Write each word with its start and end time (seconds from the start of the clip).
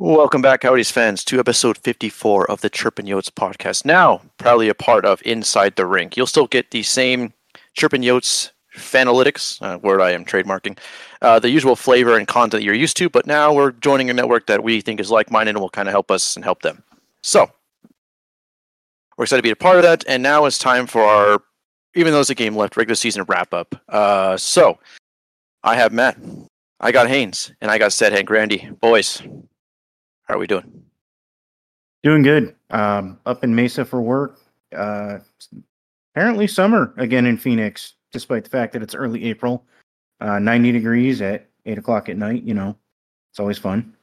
Welcome 0.00 0.42
back, 0.42 0.60
Coyotes 0.60 0.92
fans, 0.92 1.24
to 1.24 1.40
episode 1.40 1.76
54 1.76 2.48
of 2.48 2.60
the 2.60 2.70
Chirpin 2.70 3.06
Yotes 3.06 3.32
podcast. 3.32 3.84
Now, 3.84 4.20
proudly 4.36 4.68
a 4.68 4.74
part 4.74 5.04
of 5.04 5.20
Inside 5.24 5.74
the 5.74 5.86
Rink. 5.86 6.16
You'll 6.16 6.28
still 6.28 6.46
get 6.46 6.70
the 6.70 6.84
same 6.84 7.32
Chirpin 7.76 8.02
Yotes 8.02 8.52
fanalytics, 8.76 9.60
uh, 9.60 9.76
word 9.78 10.00
I 10.00 10.12
am 10.12 10.24
trademarking, 10.24 10.78
uh, 11.20 11.40
the 11.40 11.50
usual 11.50 11.74
flavor 11.74 12.16
and 12.16 12.28
content 12.28 12.62
you're 12.62 12.76
used 12.76 12.96
to, 12.98 13.08
but 13.08 13.26
now 13.26 13.52
we're 13.52 13.72
joining 13.72 14.08
a 14.08 14.14
network 14.14 14.46
that 14.46 14.62
we 14.62 14.80
think 14.80 15.00
is 15.00 15.10
like 15.10 15.32
minded 15.32 15.56
and 15.56 15.60
will 15.60 15.68
kind 15.68 15.88
of 15.88 15.92
help 15.92 16.12
us 16.12 16.36
and 16.36 16.44
help 16.44 16.62
them. 16.62 16.84
So, 17.24 17.50
we're 19.16 19.24
excited 19.24 19.42
to 19.42 19.46
be 19.48 19.50
a 19.50 19.56
part 19.56 19.78
of 19.78 19.82
that, 19.82 20.04
and 20.06 20.22
now 20.22 20.44
it's 20.44 20.58
time 20.58 20.86
for 20.86 21.02
our, 21.02 21.42
even 21.96 22.12
though 22.12 22.18
there's 22.18 22.30
a 22.30 22.36
game 22.36 22.54
left, 22.54 22.76
regular 22.76 22.94
season 22.94 23.24
wrap 23.24 23.52
up. 23.52 23.74
Uh, 23.88 24.36
so, 24.36 24.78
I 25.64 25.74
have 25.74 25.92
Matt, 25.92 26.16
I 26.78 26.92
got 26.92 27.08
Haynes, 27.08 27.52
and 27.60 27.68
I 27.68 27.78
got 27.78 27.98
Hank 27.98 28.28
Grandy. 28.28 28.70
Boys, 28.80 29.20
how 30.28 30.34
are 30.34 30.38
we 30.38 30.46
doing? 30.46 30.82
Doing 32.02 32.22
good. 32.22 32.54
Um, 32.70 33.18
up 33.26 33.42
in 33.42 33.54
Mesa 33.54 33.84
for 33.84 34.00
work. 34.00 34.38
Uh, 34.76 35.18
apparently 36.14 36.46
summer 36.46 36.94
again 36.98 37.26
in 37.26 37.36
Phoenix, 37.36 37.94
despite 38.12 38.44
the 38.44 38.50
fact 38.50 38.72
that 38.74 38.82
it's 38.82 38.94
early 38.94 39.24
April. 39.24 39.64
Uh, 40.20 40.38
90 40.38 40.72
degrees 40.72 41.22
at 41.22 41.48
eight 41.66 41.78
o'clock 41.78 42.08
at 42.08 42.16
night. 42.16 42.42
You 42.42 42.54
know, 42.54 42.76
it's 43.30 43.40
always 43.40 43.58
fun. 43.58 43.94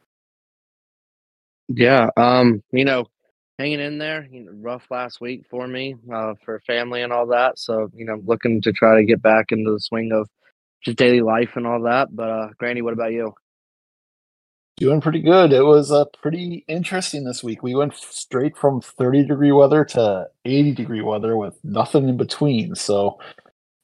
Yeah. 1.67 2.09
Um, 2.17 2.63
you 2.71 2.85
know, 2.85 3.07
hanging 3.59 3.79
in 3.79 3.97
there. 3.97 4.27
You 4.31 4.45
know, 4.45 4.51
rough 4.53 4.85
last 4.89 5.21
week 5.21 5.45
for 5.49 5.67
me, 5.67 5.95
uh, 6.13 6.33
for 6.43 6.59
family 6.61 7.01
and 7.01 7.11
all 7.13 7.27
that. 7.27 7.59
So, 7.59 7.89
you 7.93 8.05
know, 8.05 8.21
looking 8.25 8.61
to 8.61 8.71
try 8.71 8.95
to 8.95 9.05
get 9.05 9.21
back 9.21 9.51
into 9.51 9.71
the 9.71 9.79
swing 9.79 10.11
of 10.11 10.27
just 10.83 10.97
daily 10.97 11.21
life 11.21 11.51
and 11.55 11.67
all 11.67 11.81
that. 11.81 12.15
But 12.15 12.29
uh 12.29 12.49
Granny, 12.57 12.81
what 12.81 12.93
about 12.93 13.11
you? 13.11 13.33
Doing 14.77 14.99
pretty 14.99 15.21
good. 15.21 15.53
It 15.53 15.63
was 15.63 15.91
uh, 15.91 16.05
pretty 16.21 16.65
interesting 16.67 17.23
this 17.23 17.41
week. 17.41 17.63
We 17.63 17.75
went 17.75 17.95
straight 17.95 18.57
from 18.57 18.81
30 18.81 19.25
degree 19.25 19.53
weather 19.53 19.85
to 19.85 20.27
80 20.43 20.73
degree 20.73 21.01
weather 21.01 21.37
with 21.37 21.57
nothing 21.63 22.09
in 22.09 22.17
between. 22.17 22.75
So 22.75 23.19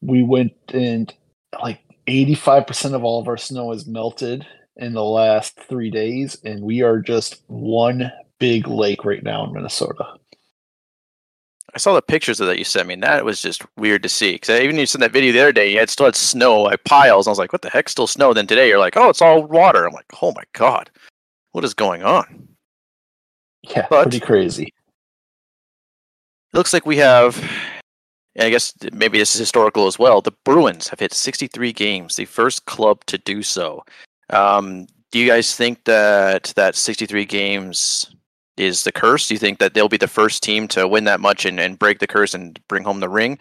we 0.01 0.23
went 0.23 0.53
and 0.73 1.13
like 1.61 1.79
85% 2.07 2.93
of 2.93 3.05
all 3.05 3.21
of 3.21 3.29
our 3.29 3.37
snow 3.37 3.71
has 3.71 3.87
melted 3.87 4.45
in 4.75 4.93
the 4.93 5.03
last 5.03 5.59
three 5.69 5.91
days, 5.91 6.37
and 6.43 6.61
we 6.63 6.81
are 6.81 6.99
just 6.99 7.41
one 7.47 8.11
big 8.39 8.67
lake 8.67 9.05
right 9.05 9.23
now 9.23 9.45
in 9.45 9.53
Minnesota. 9.53 10.05
I 11.73 11.77
saw 11.77 11.93
the 11.93 12.01
pictures 12.01 12.39
of 12.41 12.47
that 12.47 12.57
you 12.57 12.63
sent 12.65 12.87
me, 12.87 12.95
and 12.95 13.03
that 13.03 13.23
was 13.23 13.41
just 13.41 13.63
weird 13.77 14.03
to 14.03 14.09
see. 14.09 14.33
Because 14.33 14.59
even 14.61 14.77
you 14.77 14.85
sent 14.85 14.99
that 15.01 15.11
video 15.13 15.31
the 15.31 15.39
other 15.39 15.53
day, 15.53 15.71
you 15.71 15.79
had 15.79 15.89
still 15.89 16.05
had 16.05 16.15
snow, 16.15 16.61
like 16.63 16.83
piles. 16.83 17.25
And 17.25 17.31
I 17.31 17.33
was 17.33 17.39
like, 17.39 17.53
"What 17.53 17.61
the 17.61 17.69
heck? 17.69 17.87
Still 17.87 18.07
snow?" 18.07 18.33
Then 18.33 18.47
today, 18.47 18.67
you're 18.67 18.79
like, 18.79 18.97
"Oh, 18.97 19.09
it's 19.09 19.21
all 19.21 19.43
water." 19.43 19.85
I'm 19.85 19.93
like, 19.93 20.05
"Oh 20.21 20.33
my 20.35 20.43
god, 20.53 20.89
what 21.53 21.63
is 21.63 21.73
going 21.73 22.03
on?" 22.03 22.47
Yeah, 23.63 23.87
But- 23.89 24.03
pretty 24.03 24.19
crazy. 24.19 24.73
It 26.53 26.57
looks 26.57 26.73
like 26.73 26.85
we 26.85 26.97
have, 26.97 27.37
and 28.35 28.45
I 28.45 28.49
guess 28.49 28.73
maybe 28.91 29.17
this 29.17 29.33
is 29.33 29.39
historical 29.39 29.87
as 29.87 29.97
well. 29.97 30.19
The 30.21 30.33
Bruins 30.43 30.89
have 30.89 30.99
hit 30.99 31.13
63 31.13 31.71
games, 31.71 32.17
the 32.17 32.25
first 32.25 32.65
club 32.65 33.05
to 33.05 33.17
do 33.17 33.41
so. 33.43 33.85
Um, 34.29 34.87
do 35.11 35.19
you 35.19 35.27
guys 35.27 35.55
think 35.55 35.85
that 35.85 36.51
that 36.57 36.75
63 36.75 37.23
games 37.25 38.13
is 38.57 38.83
the 38.83 38.91
curse? 38.91 39.27
Do 39.27 39.33
you 39.33 39.39
think 39.39 39.59
that 39.59 39.73
they'll 39.73 39.89
be 39.89 39.97
the 39.97 40.07
first 40.07 40.43
team 40.43 40.67
to 40.69 40.87
win 40.87 41.05
that 41.05 41.19
much 41.19 41.45
and, 41.45 41.59
and 41.59 41.79
break 41.79 41.99
the 41.99 42.07
curse 42.07 42.33
and 42.33 42.59
bring 42.67 42.83
home 42.83 42.99
the 42.99 43.09
ring? 43.09 43.39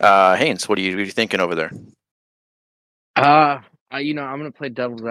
Uh, 0.00 0.36
Haynes, 0.36 0.68
what 0.68 0.78
are 0.78 0.82
you, 0.82 0.92
what 0.92 1.00
are 1.00 1.04
you 1.04 1.10
thinking 1.10 1.40
over 1.40 1.54
there? 1.54 1.70
Uh, 3.16 3.60
I, 3.90 4.00
you 4.00 4.14
know, 4.14 4.24
I'm 4.24 4.38
going 4.38 4.50
to 4.50 4.56
play 4.56 4.68
devil's 4.68 5.04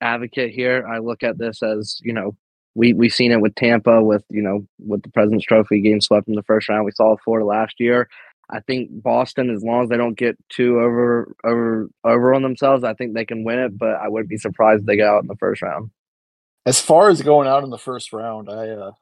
advocate, 0.00 0.50
here. 0.50 0.86
I 0.86 0.98
look 0.98 1.22
at 1.22 1.38
this 1.38 1.62
as, 1.62 1.98
you 2.02 2.12
know, 2.12 2.36
we 2.74 2.92
we've 2.92 3.12
seen 3.12 3.32
it 3.32 3.40
with 3.40 3.54
Tampa 3.56 4.02
with, 4.02 4.24
you 4.30 4.40
know, 4.40 4.64
with 4.78 5.02
the 5.02 5.10
President's 5.10 5.44
Trophy 5.44 5.80
game 5.80 6.00
swept 6.00 6.28
in 6.28 6.36
the 6.36 6.42
first 6.44 6.68
round. 6.68 6.84
We 6.84 6.92
saw 6.92 7.14
it 7.14 7.20
Florida 7.24 7.44
last 7.44 7.80
year. 7.80 8.08
I 8.48 8.60
think 8.60 8.90
Boston, 8.92 9.50
as 9.50 9.62
long 9.62 9.82
as 9.82 9.88
they 9.88 9.96
don't 9.96 10.16
get 10.16 10.36
too 10.48 10.78
over 10.80 11.34
over 11.44 11.88
over 12.04 12.34
on 12.34 12.42
themselves, 12.42 12.84
I 12.84 12.94
think 12.94 13.14
they 13.14 13.24
can 13.24 13.44
win 13.44 13.58
it. 13.58 13.76
But 13.76 13.96
I 13.96 14.08
wouldn't 14.08 14.30
be 14.30 14.38
surprised 14.38 14.82
if 14.82 14.86
they 14.86 14.96
get 14.96 15.08
out 15.08 15.22
in 15.22 15.28
the 15.28 15.36
first 15.36 15.62
round. 15.62 15.90
As 16.70 16.80
far 16.80 17.10
as 17.10 17.20
going 17.20 17.48
out 17.48 17.64
in 17.64 17.70
the 17.70 17.76
first 17.76 18.12
round, 18.12 18.48
I 18.48 18.68
uh, 18.68 18.92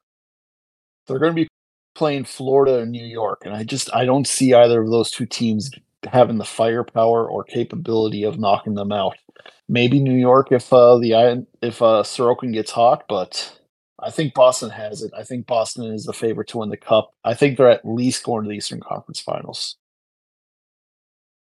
they're 1.06 1.18
going 1.18 1.36
to 1.36 1.42
be 1.42 1.48
playing 1.94 2.24
Florida 2.24 2.78
and 2.78 2.90
New 2.90 3.04
York, 3.04 3.42
and 3.44 3.54
I 3.54 3.62
just 3.62 3.94
I 3.94 4.06
don't 4.06 4.26
see 4.26 4.54
either 4.54 4.80
of 4.80 4.88
those 4.88 5.10
two 5.10 5.26
teams 5.26 5.70
having 6.10 6.38
the 6.38 6.46
firepower 6.46 7.28
or 7.28 7.44
capability 7.44 8.24
of 8.24 8.38
knocking 8.38 8.72
them 8.72 8.90
out. 8.90 9.18
Maybe 9.68 10.00
New 10.00 10.16
York 10.16 10.50
if 10.50 10.72
uh, 10.72 10.96
the 10.96 11.44
if 11.60 11.82
uh, 11.82 12.04
Sorokin 12.04 12.54
gets 12.54 12.70
hot, 12.70 13.04
but 13.06 13.60
I 13.98 14.10
think 14.12 14.32
Boston 14.32 14.70
has 14.70 15.02
it. 15.02 15.12
I 15.14 15.22
think 15.22 15.46
Boston 15.46 15.92
is 15.92 16.04
the 16.04 16.14
favorite 16.14 16.48
to 16.48 16.58
win 16.58 16.70
the 16.70 16.78
cup. 16.78 17.12
I 17.22 17.34
think 17.34 17.58
they're 17.58 17.68
at 17.68 17.84
least 17.84 18.24
going 18.24 18.44
to 18.44 18.48
the 18.48 18.56
Eastern 18.56 18.80
Conference 18.80 19.20
Finals. 19.20 19.76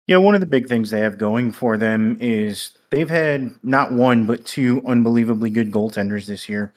Yeah, 0.07 0.19
one 0.19 0.35
of 0.35 0.41
the 0.41 0.47
big 0.47 0.69
things 0.69 0.91
they 0.91 1.01
have 1.01 1.19
going 1.19 1.51
for 1.51 1.77
them 1.77 2.17
is 2.21 2.71
they've 2.91 3.11
had 3.11 3.53
not 3.65 3.93
one 3.93 4.25
but 4.25 4.47
two 4.47 4.81
unbelievably 4.87 5.51
good 5.51 5.73
goaltenders 5.73 6.27
this 6.27 6.49
year. 6.49 6.73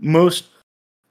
Most 0.00 0.46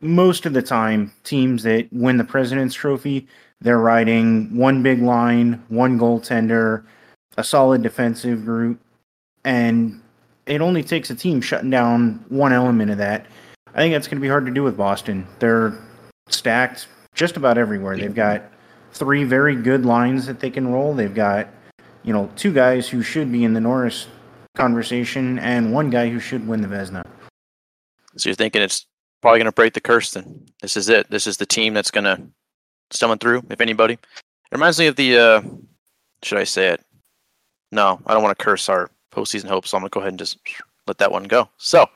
most 0.02 0.46
of 0.46 0.54
the 0.54 0.62
time, 0.62 1.14
teams 1.24 1.64
that 1.64 1.88
win 1.94 2.18
the 2.18 2.24
President's 2.24 2.76
Trophy, 2.76 3.28
they're 3.62 3.80
riding 3.80 4.54
one 4.56 4.84
big 4.84 5.02
line, 5.02 5.64
one 5.70 5.98
goaltender, 5.98 6.84
a 7.38 7.44
solid 7.44 7.82
defensive 7.82 8.44
group, 8.44 8.80
and 9.46 10.02
it 10.46 10.60
only 10.60 10.84
takes 10.84 11.10
a 11.10 11.16
team 11.16 11.40
shutting 11.40 11.70
down 11.70 12.24
one 12.28 12.52
element 12.52 12.92
of 12.92 12.98
that. 12.98 13.28
I 13.74 13.78
think 13.78 13.94
that's 13.94 14.08
going 14.08 14.18
to 14.18 14.22
be 14.22 14.28
hard 14.28 14.46
to 14.46 14.52
do 14.52 14.64
with 14.64 14.76
Boston. 14.76 15.26
They're 15.40 15.74
stacked 16.28 16.88
just 17.16 17.38
about 17.38 17.58
everywhere. 17.58 17.98
They've 17.98 18.14
got 18.14 18.44
three 18.94 19.24
very 19.24 19.56
good 19.56 19.86
lines 19.86 20.26
that 20.28 20.40
they 20.40 20.50
can 20.50 20.72
roll. 20.72 20.94
They've 20.94 21.14
got, 21.14 21.48
you 22.04 22.14
know, 22.14 22.30
two 22.36 22.54
guys 22.54 22.88
who 22.88 23.02
should 23.02 23.32
be 23.32 23.44
in 23.44 23.54
the 23.54 23.62
Norris 23.62 24.08
conversation 24.56 25.40
and 25.40 25.74
one 25.74 25.90
guy 25.90 26.10
who 26.10 26.20
should 26.20 26.48
win 26.48 26.62
the 26.62 26.68
Vezina. 26.68 27.04
So 28.18 28.30
you're 28.30 28.36
thinking 28.36 28.62
it's 28.62 28.86
probably 29.22 29.40
going 29.40 29.46
to 29.46 29.52
break 29.52 29.74
the 29.74 29.82
curse 29.82 30.12
then? 30.12 30.46
This 30.62 30.78
is 30.78 30.90
it. 30.90 31.10
This 31.10 31.26
is 31.26 31.38
the 31.38 31.46
team 31.46 31.74
that's 31.74 31.90
going 31.90 32.04
to 32.04 32.22
summon 32.92 33.18
through, 33.18 33.44
if 33.50 33.62
anybody. 33.62 33.94
It 33.94 34.00
reminds 34.52 34.78
me 34.78 34.88
of 34.88 34.96
the, 34.96 35.18
uh, 35.18 35.42
should 36.22 36.38
I 36.38 36.44
say 36.44 36.68
it? 36.68 36.84
No, 37.72 38.00
I 38.06 38.14
don't 38.14 38.22
want 38.22 38.38
to 38.38 38.44
curse 38.44 38.70
our 38.70 38.92
postseason 39.12 39.48
hopes, 39.48 39.72
so 39.72 39.78
I'm 39.78 39.82
going 39.82 39.90
to 39.90 39.94
go 39.94 40.00
ahead 40.02 40.12
and 40.12 40.20
just 40.20 40.38
let 40.86 41.00
that 41.00 41.12
one 41.12 41.24
go. 41.24 41.50
So 41.58 41.88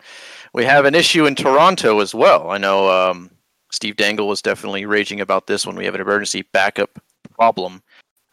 we 0.54 0.66
have 0.66 0.86
an 0.86 0.96
issue 0.96 1.26
in 1.26 1.36
Toronto 1.36 2.00
as 2.00 2.16
well. 2.16 2.50
I 2.50 2.58
know 2.58 2.90
um, 2.90 3.30
Steve 3.72 3.96
Dangle 3.98 4.28
was 4.28 4.42
definitely 4.42 4.86
raging 4.86 5.22
about 5.22 5.48
this 5.48 5.66
when 5.66 5.76
we 5.76 5.86
have 5.86 5.96
an 5.96 6.02
emergency 6.02 6.44
backup 6.54 7.00
problem. 7.34 7.84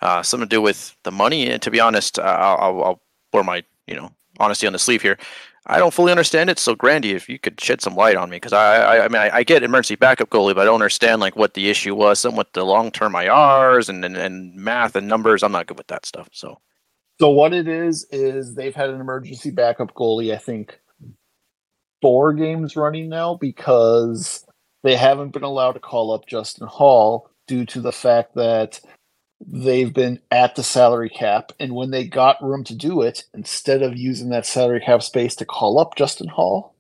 Uh, 0.00 0.22
something 0.22 0.48
to 0.48 0.56
do 0.56 0.60
with 0.60 0.96
the 1.02 1.10
money. 1.10 1.48
And 1.48 1.62
to 1.62 1.70
be 1.70 1.80
honest, 1.80 2.18
I'll, 2.18 2.82
I'll 2.82 3.00
pour 3.32 3.42
my 3.42 3.64
you 3.86 3.96
know 3.96 4.10
honesty 4.38 4.66
on 4.66 4.72
the 4.72 4.78
sleeve 4.78 5.02
here. 5.02 5.18
I 5.66 5.78
don't 5.78 5.94
fully 5.94 6.10
understand 6.10 6.50
it. 6.50 6.58
So, 6.58 6.74
Grandy, 6.74 7.12
if 7.12 7.26
you 7.26 7.38
could 7.38 7.58
shed 7.58 7.80
some 7.80 7.96
light 7.96 8.16
on 8.16 8.28
me, 8.28 8.36
because 8.36 8.52
I, 8.52 8.76
I, 8.76 9.04
I 9.04 9.08
mean, 9.08 9.22
I, 9.22 9.36
I, 9.36 9.42
get 9.44 9.62
emergency 9.62 9.94
backup 9.94 10.28
goalie, 10.28 10.54
but 10.54 10.60
I 10.60 10.64
don't 10.66 10.74
understand 10.74 11.22
like 11.22 11.36
what 11.36 11.54
the 11.54 11.70
issue 11.70 11.94
was, 11.94 12.22
and 12.26 12.36
what 12.36 12.52
the 12.52 12.64
long 12.64 12.90
term 12.90 13.14
IRs 13.14 13.88
and, 13.88 14.04
and 14.04 14.16
and 14.16 14.54
math 14.54 14.94
and 14.94 15.08
numbers. 15.08 15.42
I'm 15.42 15.52
not 15.52 15.66
good 15.66 15.78
with 15.78 15.86
that 15.86 16.04
stuff. 16.04 16.28
So, 16.32 16.60
so 17.18 17.30
what 17.30 17.54
it 17.54 17.66
is 17.66 18.06
is 18.10 18.54
they've 18.54 18.74
had 18.74 18.90
an 18.90 19.00
emergency 19.00 19.50
backup 19.50 19.94
goalie. 19.94 20.34
I 20.34 20.38
think 20.38 20.78
four 22.02 22.34
games 22.34 22.76
running 22.76 23.08
now 23.08 23.34
because 23.34 24.44
they 24.84 24.96
haven't 24.96 25.32
been 25.32 25.42
allowed 25.42 25.72
to 25.72 25.80
call 25.80 26.12
up 26.12 26.26
Justin 26.26 26.68
Hall 26.68 27.30
due 27.48 27.64
to 27.66 27.80
the 27.80 27.90
fact 27.90 28.34
that 28.34 28.80
they've 29.44 29.92
been 29.92 30.20
at 30.30 30.54
the 30.54 30.62
salary 30.62 31.08
cap. 31.08 31.52
And 31.58 31.74
when 31.74 31.90
they 31.90 32.04
got 32.04 32.42
room 32.42 32.62
to 32.64 32.74
do 32.74 33.00
it, 33.00 33.24
instead 33.32 33.82
of 33.82 33.96
using 33.96 34.28
that 34.28 34.46
salary 34.46 34.80
cap 34.80 35.02
space 35.02 35.34
to 35.36 35.46
call 35.46 35.78
up 35.78 35.96
Justin 35.96 36.28
Hall, 36.28 36.74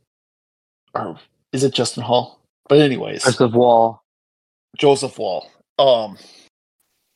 or 0.94 1.18
is 1.52 1.64
it 1.64 1.72
Justin 1.72 2.02
Hall? 2.02 2.40
But 2.68 2.80
anyways, 2.80 3.24
Joseph 3.24 3.52
Woll. 3.52 4.02
Joseph 4.76 5.18
Woll. 5.18 5.48
Um, 5.78 6.18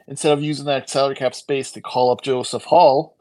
instead 0.06 0.32
of 0.32 0.42
using 0.42 0.64
that 0.66 0.88
salary 0.88 1.16
cap 1.16 1.34
space 1.34 1.70
to 1.72 1.82
call 1.82 2.10
up 2.10 2.22
Joseph 2.22 2.64
Hall, 2.64 3.14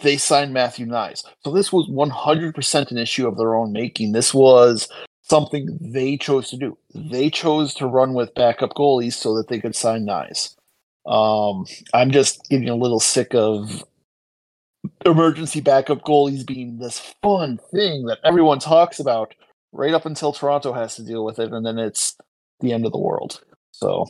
they 0.00 0.16
signed 0.16 0.54
Matthew 0.54 0.86
Knies. 0.86 1.22
So 1.44 1.50
this 1.50 1.70
was 1.70 1.86
100% 1.88 2.90
an 2.90 2.98
issue 2.98 3.28
of 3.28 3.36
their 3.36 3.54
own 3.54 3.72
making. 3.72 4.12
This 4.12 4.32
was 4.32 4.88
something 5.28 5.78
they 5.80 6.16
chose 6.16 6.50
to 6.50 6.56
do. 6.56 6.76
They 6.94 7.30
chose 7.30 7.74
to 7.74 7.86
run 7.86 8.14
with 8.14 8.34
backup 8.34 8.74
goalies 8.74 9.14
so 9.14 9.36
that 9.36 9.48
they 9.48 9.60
could 9.60 9.76
sign 9.76 10.06
Knies. 10.06 10.54
Um, 11.06 11.66
I'm 11.94 12.10
just 12.10 12.48
getting 12.48 12.68
a 12.68 12.74
little 12.74 13.00
sick 13.00 13.34
of 13.34 13.84
emergency 15.04 15.60
backup 15.60 16.02
goalies 16.02 16.46
being 16.46 16.78
this 16.78 17.14
fun 17.22 17.58
thing 17.70 18.06
that 18.06 18.18
everyone 18.24 18.58
talks 18.58 19.00
about 19.00 19.34
right 19.72 19.94
up 19.94 20.06
until 20.06 20.32
Toronto 20.32 20.72
has 20.72 20.96
to 20.96 21.04
deal 21.04 21.24
with 21.24 21.38
it, 21.38 21.52
and 21.52 21.64
then 21.64 21.78
it's 21.78 22.16
the 22.60 22.72
end 22.72 22.86
of 22.86 22.92
the 22.92 22.98
world. 22.98 23.42
So, 23.72 24.06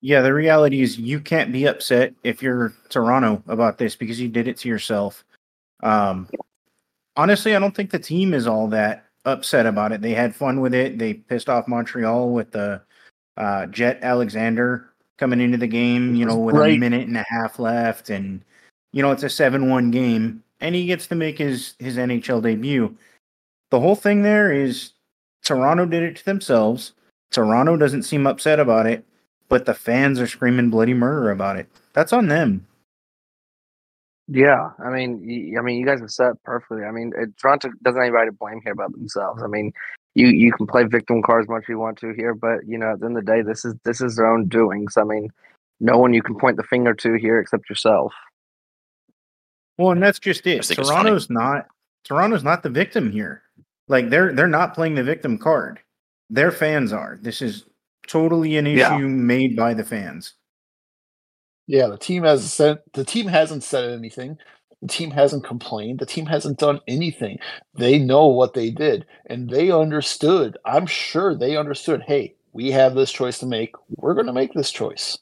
yeah, 0.00 0.20
the 0.20 0.32
reality 0.32 0.80
is 0.80 0.98
you 0.98 1.20
can't 1.20 1.52
be 1.52 1.66
upset 1.66 2.14
if 2.24 2.42
you're 2.42 2.72
Toronto 2.88 3.42
about 3.48 3.78
this 3.78 3.96
because 3.96 4.20
you 4.20 4.28
did 4.28 4.48
it 4.48 4.56
to 4.58 4.68
yourself. 4.68 5.24
Um, 5.82 6.28
honestly, 7.16 7.54
I 7.54 7.58
don't 7.58 7.74
think 7.74 7.90
the 7.90 7.98
team 7.98 8.32
is 8.32 8.46
all 8.46 8.68
that 8.68 9.09
upset 9.24 9.66
about 9.66 9.92
it. 9.92 10.00
They 10.00 10.12
had 10.14 10.34
fun 10.34 10.60
with 10.60 10.74
it. 10.74 10.98
They 10.98 11.14
pissed 11.14 11.48
off 11.48 11.68
Montreal 11.68 12.30
with 12.30 12.50
the 12.52 12.80
uh, 13.36 13.66
Jett 13.66 13.98
Alexander 14.02 14.90
coming 15.18 15.40
into 15.40 15.58
the 15.58 15.66
game, 15.66 16.14
you 16.14 16.24
know, 16.24 16.36
with 16.36 16.54
Right. 16.56 16.74
a 16.76 16.78
minute 16.78 17.06
and 17.06 17.16
a 17.16 17.24
half 17.28 17.58
left, 17.58 18.10
and 18.10 18.42
you 18.92 19.02
know 19.02 19.12
it's 19.12 19.22
a 19.22 19.28
seven-one 19.30 19.90
game, 19.90 20.42
and 20.60 20.74
he 20.74 20.86
gets 20.86 21.06
to 21.08 21.14
make 21.14 21.38
his 21.38 21.74
his 21.78 21.96
NHL 21.96 22.42
debut. 22.42 22.96
The 23.70 23.80
whole 23.80 23.94
thing 23.94 24.22
there 24.22 24.52
is 24.52 24.92
Toronto 25.44 25.86
did 25.86 26.02
it 26.02 26.16
to 26.16 26.24
themselves. 26.24 26.92
Toronto 27.30 27.76
doesn't 27.76 28.02
seem 28.02 28.26
upset 28.26 28.58
about 28.58 28.86
it, 28.86 29.04
but 29.48 29.64
the 29.64 29.74
fans 29.74 30.18
are 30.18 30.26
screaming 30.26 30.70
bloody 30.70 30.94
murder 30.94 31.30
about 31.30 31.56
it. 31.56 31.68
That's 31.92 32.12
on 32.12 32.26
them. 32.28 32.66
Yeah, 34.30 34.70
I 34.84 34.90
mean, 34.90 35.22
y- 35.26 35.58
I 35.58 35.62
mean, 35.62 35.80
you 35.80 35.86
guys 35.86 36.00
have 36.00 36.10
said 36.12 36.34
perfectly. 36.44 36.84
I 36.84 36.92
mean, 36.92 37.12
it, 37.18 37.36
Toronto 37.38 37.70
doesn't 37.82 38.00
have 38.00 38.06
anybody 38.08 38.28
to 38.30 38.36
blame 38.36 38.60
here 38.64 38.76
but 38.76 38.92
themselves. 38.92 39.42
I 39.42 39.48
mean, 39.48 39.72
you 40.14 40.28
you 40.28 40.52
can 40.52 40.68
play 40.68 40.84
victim 40.84 41.22
card 41.22 41.42
as 41.44 41.48
much 41.50 41.64
as 41.64 41.70
you 41.70 41.80
want 41.80 41.98
to 41.98 42.14
here, 42.14 42.34
but 42.34 42.60
you 42.66 42.78
know, 42.78 42.92
at 42.92 43.00
the 43.00 43.06
end 43.06 43.18
of 43.18 43.26
the 43.26 43.32
day, 43.32 43.42
this 43.42 43.64
is 43.64 43.74
this 43.84 44.00
is 44.00 44.16
their 44.16 44.26
own 44.32 44.48
doings. 44.48 44.96
I 44.96 45.04
mean, 45.04 45.30
no 45.80 45.98
one 45.98 46.14
you 46.14 46.22
can 46.22 46.36
point 46.38 46.58
the 46.58 46.62
finger 46.64 46.94
to 46.94 47.14
here 47.16 47.40
except 47.40 47.68
yourself. 47.68 48.14
Well, 49.78 49.92
and 49.92 50.02
that's 50.02 50.20
just 50.20 50.46
it. 50.46 50.58
just 50.58 50.68
think 50.68 50.80
it's 50.80 50.90
funny. 50.90 51.10
Toronto's 51.10 51.30
not 51.30 51.66
Toronto's 52.04 52.44
not 52.44 52.62
the 52.62 52.70
victim 52.70 53.10
here. 53.12 53.42
Like 53.88 54.10
they're 54.10 54.32
they're 54.32 54.46
not 54.46 54.74
playing 54.74 54.94
the 54.94 55.04
victim 55.04 55.38
card. 55.38 55.80
Their 56.30 56.52
fans 56.52 56.92
are. 56.92 57.18
This 57.20 57.42
is 57.42 57.64
totally 58.06 58.56
an 58.58 58.66
issue 58.68 58.78
Yeah. 58.78 58.98
made 58.98 59.56
by 59.56 59.74
the 59.74 59.84
fans. 59.84 60.34
Yeah, 61.70 61.86
the 61.86 61.98
team 61.98 62.24
has 62.24 62.52
said 62.52 62.80
the 62.94 63.04
team 63.04 63.28
hasn't 63.28 63.62
said 63.62 63.90
anything. 63.90 64.38
The 64.82 64.88
team 64.88 65.12
hasn't 65.12 65.44
complained. 65.44 66.00
The 66.00 66.06
team 66.06 66.26
hasn't 66.26 66.58
done 66.58 66.80
anything. 66.88 67.38
They 67.74 67.96
know 67.96 68.26
what 68.26 68.54
they 68.54 68.70
did, 68.70 69.06
and 69.26 69.48
they 69.48 69.70
understood. 69.70 70.58
I'm 70.64 70.86
sure 70.86 71.32
they 71.32 71.56
understood. 71.56 72.02
Hey, 72.04 72.34
we 72.52 72.72
have 72.72 72.96
this 72.96 73.12
choice 73.12 73.38
to 73.38 73.46
make. 73.46 73.72
We're 73.88 74.14
going 74.14 74.26
to 74.26 74.32
make 74.32 74.52
this 74.52 74.72
choice. 74.72 75.16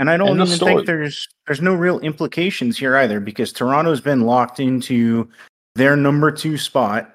And 0.00 0.10
I 0.10 0.16
don't 0.16 0.34
even 0.34 0.48
story. 0.48 0.74
think 0.74 0.86
there's 0.88 1.28
there's 1.46 1.62
no 1.62 1.74
real 1.74 2.00
implications 2.00 2.76
here 2.76 2.96
either 2.96 3.20
because 3.20 3.52
Toronto's 3.52 4.00
been 4.00 4.22
locked 4.22 4.58
into 4.58 5.28
their 5.76 5.94
number 5.94 6.32
2 6.32 6.58
spot 6.58 7.14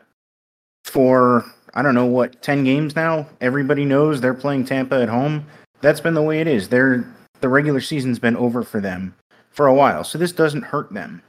for 0.85 1.43
I 1.73 1.81
don't 1.81 1.95
know 1.95 2.05
what 2.05 2.41
10 2.41 2.63
games 2.63 2.95
now. 2.95 3.27
Everybody 3.41 3.83
knows 3.83 4.21
they're 4.21 4.33
playing 4.33 4.63
Tampa 4.63 5.01
at 5.01 5.09
home. 5.09 5.45
That's 5.81 5.99
been 5.99 6.13
the 6.13 6.21
way 6.21 6.39
it 6.39 6.47
is. 6.47 6.69
They're 6.69 7.05
the 7.41 7.49
regular 7.49 7.81
season's 7.81 8.19
been 8.19 8.35
over 8.35 8.63
for 8.63 8.81
them 8.81 9.15
for 9.51 9.67
a 9.67 9.73
while. 9.73 10.03
So 10.03 10.17
this 10.17 10.31
doesn't 10.31 10.63
hurt 10.63 10.93
them. 10.93 11.21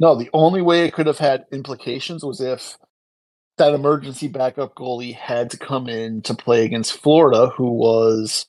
No, 0.00 0.14
the 0.14 0.30
only 0.32 0.62
way 0.62 0.84
it 0.84 0.92
could 0.92 1.06
have 1.06 1.18
had 1.18 1.46
implications 1.52 2.24
was 2.24 2.40
if 2.40 2.78
that 3.56 3.74
emergency 3.74 4.28
backup 4.28 4.74
goalie 4.74 5.14
had 5.14 5.50
to 5.50 5.58
come 5.58 5.88
in 5.88 6.22
to 6.22 6.34
play 6.34 6.64
against 6.64 6.98
Florida, 6.98 7.48
who 7.48 7.72
was 7.72 8.46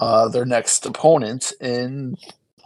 uh, 0.00 0.28
their 0.28 0.46
next 0.46 0.86
opponent, 0.86 1.52
and 1.60 2.16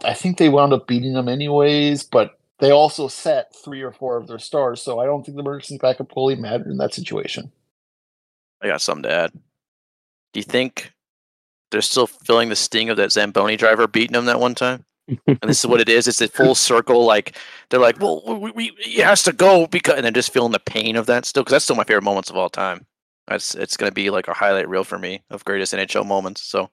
I 0.03 0.13
think 0.13 0.37
they 0.37 0.49
wound 0.49 0.73
up 0.73 0.87
beating 0.87 1.13
them 1.13 1.27
anyways. 1.27 2.03
But 2.03 2.39
they 2.59 2.71
also 2.71 3.07
set 3.07 3.53
three 3.53 3.81
or 3.81 3.91
four 3.91 4.17
of 4.17 4.27
their 4.27 4.39
stars, 4.39 4.81
so 4.81 4.99
I 4.99 5.05
don't 5.05 5.25
think 5.25 5.35
the 5.35 5.41
emergency 5.41 5.77
backup 5.77 6.09
goalie 6.09 6.39
mattered 6.39 6.67
in 6.67 6.77
that 6.77 6.93
situation. 6.93 7.51
I 8.61 8.67
got 8.67 8.81
something 8.81 9.03
to 9.03 9.11
add. 9.11 9.31
Do 10.33 10.39
you 10.39 10.43
think 10.43 10.93
they're 11.71 11.81
still 11.81 12.07
feeling 12.07 12.49
the 12.49 12.55
sting 12.55 12.89
of 12.89 12.97
that 12.97 13.11
Zamboni 13.11 13.57
driver 13.57 13.87
beating 13.87 14.13
them 14.13 14.25
that 14.25 14.39
one 14.39 14.55
time? 14.55 14.85
and 15.07 15.39
this 15.43 15.59
is 15.59 15.67
what 15.67 15.79
it 15.79 15.89
is. 15.89 16.07
It's 16.07 16.21
a 16.21 16.27
full 16.27 16.55
circle. 16.55 17.05
Like 17.05 17.37
they're 17.69 17.79
like, 17.79 17.99
well, 17.99 18.21
we, 18.25 18.51
we, 18.51 18.71
he 18.79 18.99
has 18.99 19.23
to 19.23 19.33
go 19.33 19.67
because, 19.67 19.95
and 19.95 20.03
they're 20.03 20.11
just 20.11 20.33
feeling 20.33 20.51
the 20.51 20.59
pain 20.59 20.95
of 20.95 21.05
that 21.05 21.25
still. 21.25 21.43
Because 21.43 21.53
that's 21.53 21.63
still 21.63 21.75
my 21.75 21.83
favorite 21.83 22.03
moments 22.03 22.29
of 22.29 22.35
all 22.35 22.49
time. 22.49 22.85
That's 23.27 23.55
it's 23.55 23.77
gonna 23.77 23.91
be 23.91 24.09
like 24.09 24.27
a 24.27 24.33
highlight 24.33 24.69
reel 24.69 24.83
for 24.83 24.99
me 24.99 25.23
of 25.29 25.45
greatest 25.45 25.73
NHL 25.73 26.05
moments. 26.05 26.41
So 26.41 26.69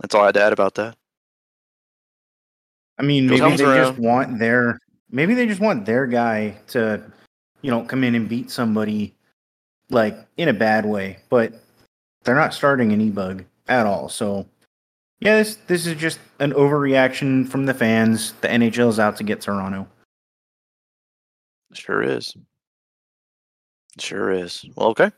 that's 0.00 0.14
all 0.14 0.22
I 0.22 0.26
had 0.26 0.34
to 0.34 0.42
add 0.42 0.52
about 0.52 0.74
that. 0.76 0.96
I 2.98 3.02
mean, 3.02 3.26
maybe 3.26 3.56
they 3.56 3.56
just 3.56 3.98
want 3.98 4.38
their 4.38 4.78
maybe 5.10 5.34
they 5.34 5.46
just 5.46 5.60
want 5.60 5.84
their 5.84 6.06
guy 6.06 6.56
to, 6.68 7.02
you 7.62 7.70
know, 7.70 7.82
come 7.82 8.04
in 8.04 8.14
and 8.14 8.28
beat 8.28 8.50
somebody 8.50 9.14
like 9.90 10.16
in 10.36 10.48
a 10.48 10.54
bad 10.54 10.84
way, 10.86 11.18
but 11.28 11.62
they're 12.26 12.34
not 12.34 12.52
starting 12.52 12.92
an 12.92 13.00
e-bug 13.00 13.44
at 13.68 13.86
all. 13.86 14.08
So 14.10 14.46
yeah, 15.20 15.36
this 15.36 15.56
this 15.66 15.86
is 15.86 15.94
just 15.94 16.18
an 16.40 16.52
overreaction 16.52 17.48
from 17.48 17.64
the 17.64 17.72
fans. 17.72 18.32
The 18.42 18.48
NHL's 18.48 18.98
out 18.98 19.16
to 19.16 19.24
get 19.24 19.40
Toronto. 19.40 19.88
Sure 21.72 22.02
is. 22.02 22.36
Sure 23.98 24.30
is. 24.30 24.66
Well, 24.76 24.88
okay. 24.88 25.10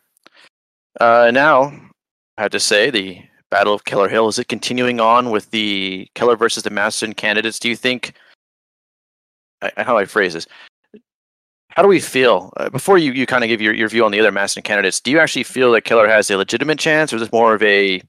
Uh, 1.01 1.31
now, 1.33 1.73
I 2.37 2.43
have 2.43 2.51
to 2.53 2.61
say 2.61 2.91
the 2.91 3.21
Battle 3.51 3.75
of 3.75 3.85
Keller 3.85 4.09
Hill 4.09 4.29
is 4.29 4.39
it 4.39 4.49
continuing 4.49 5.01
on 5.01 5.31
with 5.31 5.51
the 5.51 6.09
Keller 6.15 6.37
versus 6.37 6.63
the 6.63 6.71
Masterton 6.71 7.15
candidates? 7.15 7.59
Do 7.59 7.69
you 7.69 7.77
think? 7.77 8.15
I, 9.63 9.73
how 9.79 9.95
do 9.95 9.99
I 9.99 10.05
phrase 10.05 10.35
this? 10.35 10.47
How 11.71 11.83
do 11.83 11.89
we 11.89 12.01
feel 12.01 12.53
uh, 12.57 12.71
before 12.71 12.99
you, 12.99 13.13
you 13.13 13.27
kind 13.27 13.45
of 13.45 13.49
give 13.49 13.61
your, 13.61 13.75
your 13.75 13.89
view 13.89 14.05
on 14.05 14.11
the 14.11 14.21
other 14.21 14.33
Masterton 14.33 14.67
candidates? 14.67 15.01
Do 15.01 15.11
you 15.11 15.19
actually 15.19 15.45
feel 15.45 15.73
that 15.73 15.83
Keller 15.83 16.09
has 16.09 16.31
a 16.31 16.37
legitimate 16.37 16.79
chance, 16.79 17.13
or 17.13 17.17
is 17.17 17.23
this 17.23 17.33
more 17.33 17.55
of 17.55 17.63
a 17.63 18.03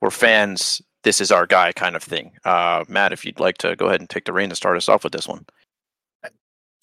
we're 0.00 0.10
fans, 0.10 0.80
this 1.02 1.20
is 1.20 1.30
our 1.30 1.46
guy 1.46 1.72
kind 1.72 1.94
of 1.94 2.02
thing? 2.02 2.32
Uh, 2.44 2.84
Matt, 2.88 3.12
if 3.12 3.24
you'd 3.24 3.40
like 3.40 3.58
to 3.58 3.76
go 3.76 3.86
ahead 3.86 4.00
and 4.00 4.08
take 4.08 4.24
the 4.24 4.32
reign 4.32 4.50
and 4.50 4.56
start 4.56 4.76
us 4.76 4.88
off 4.88 5.04
with 5.04 5.12
this 5.12 5.28
one. 5.28 5.44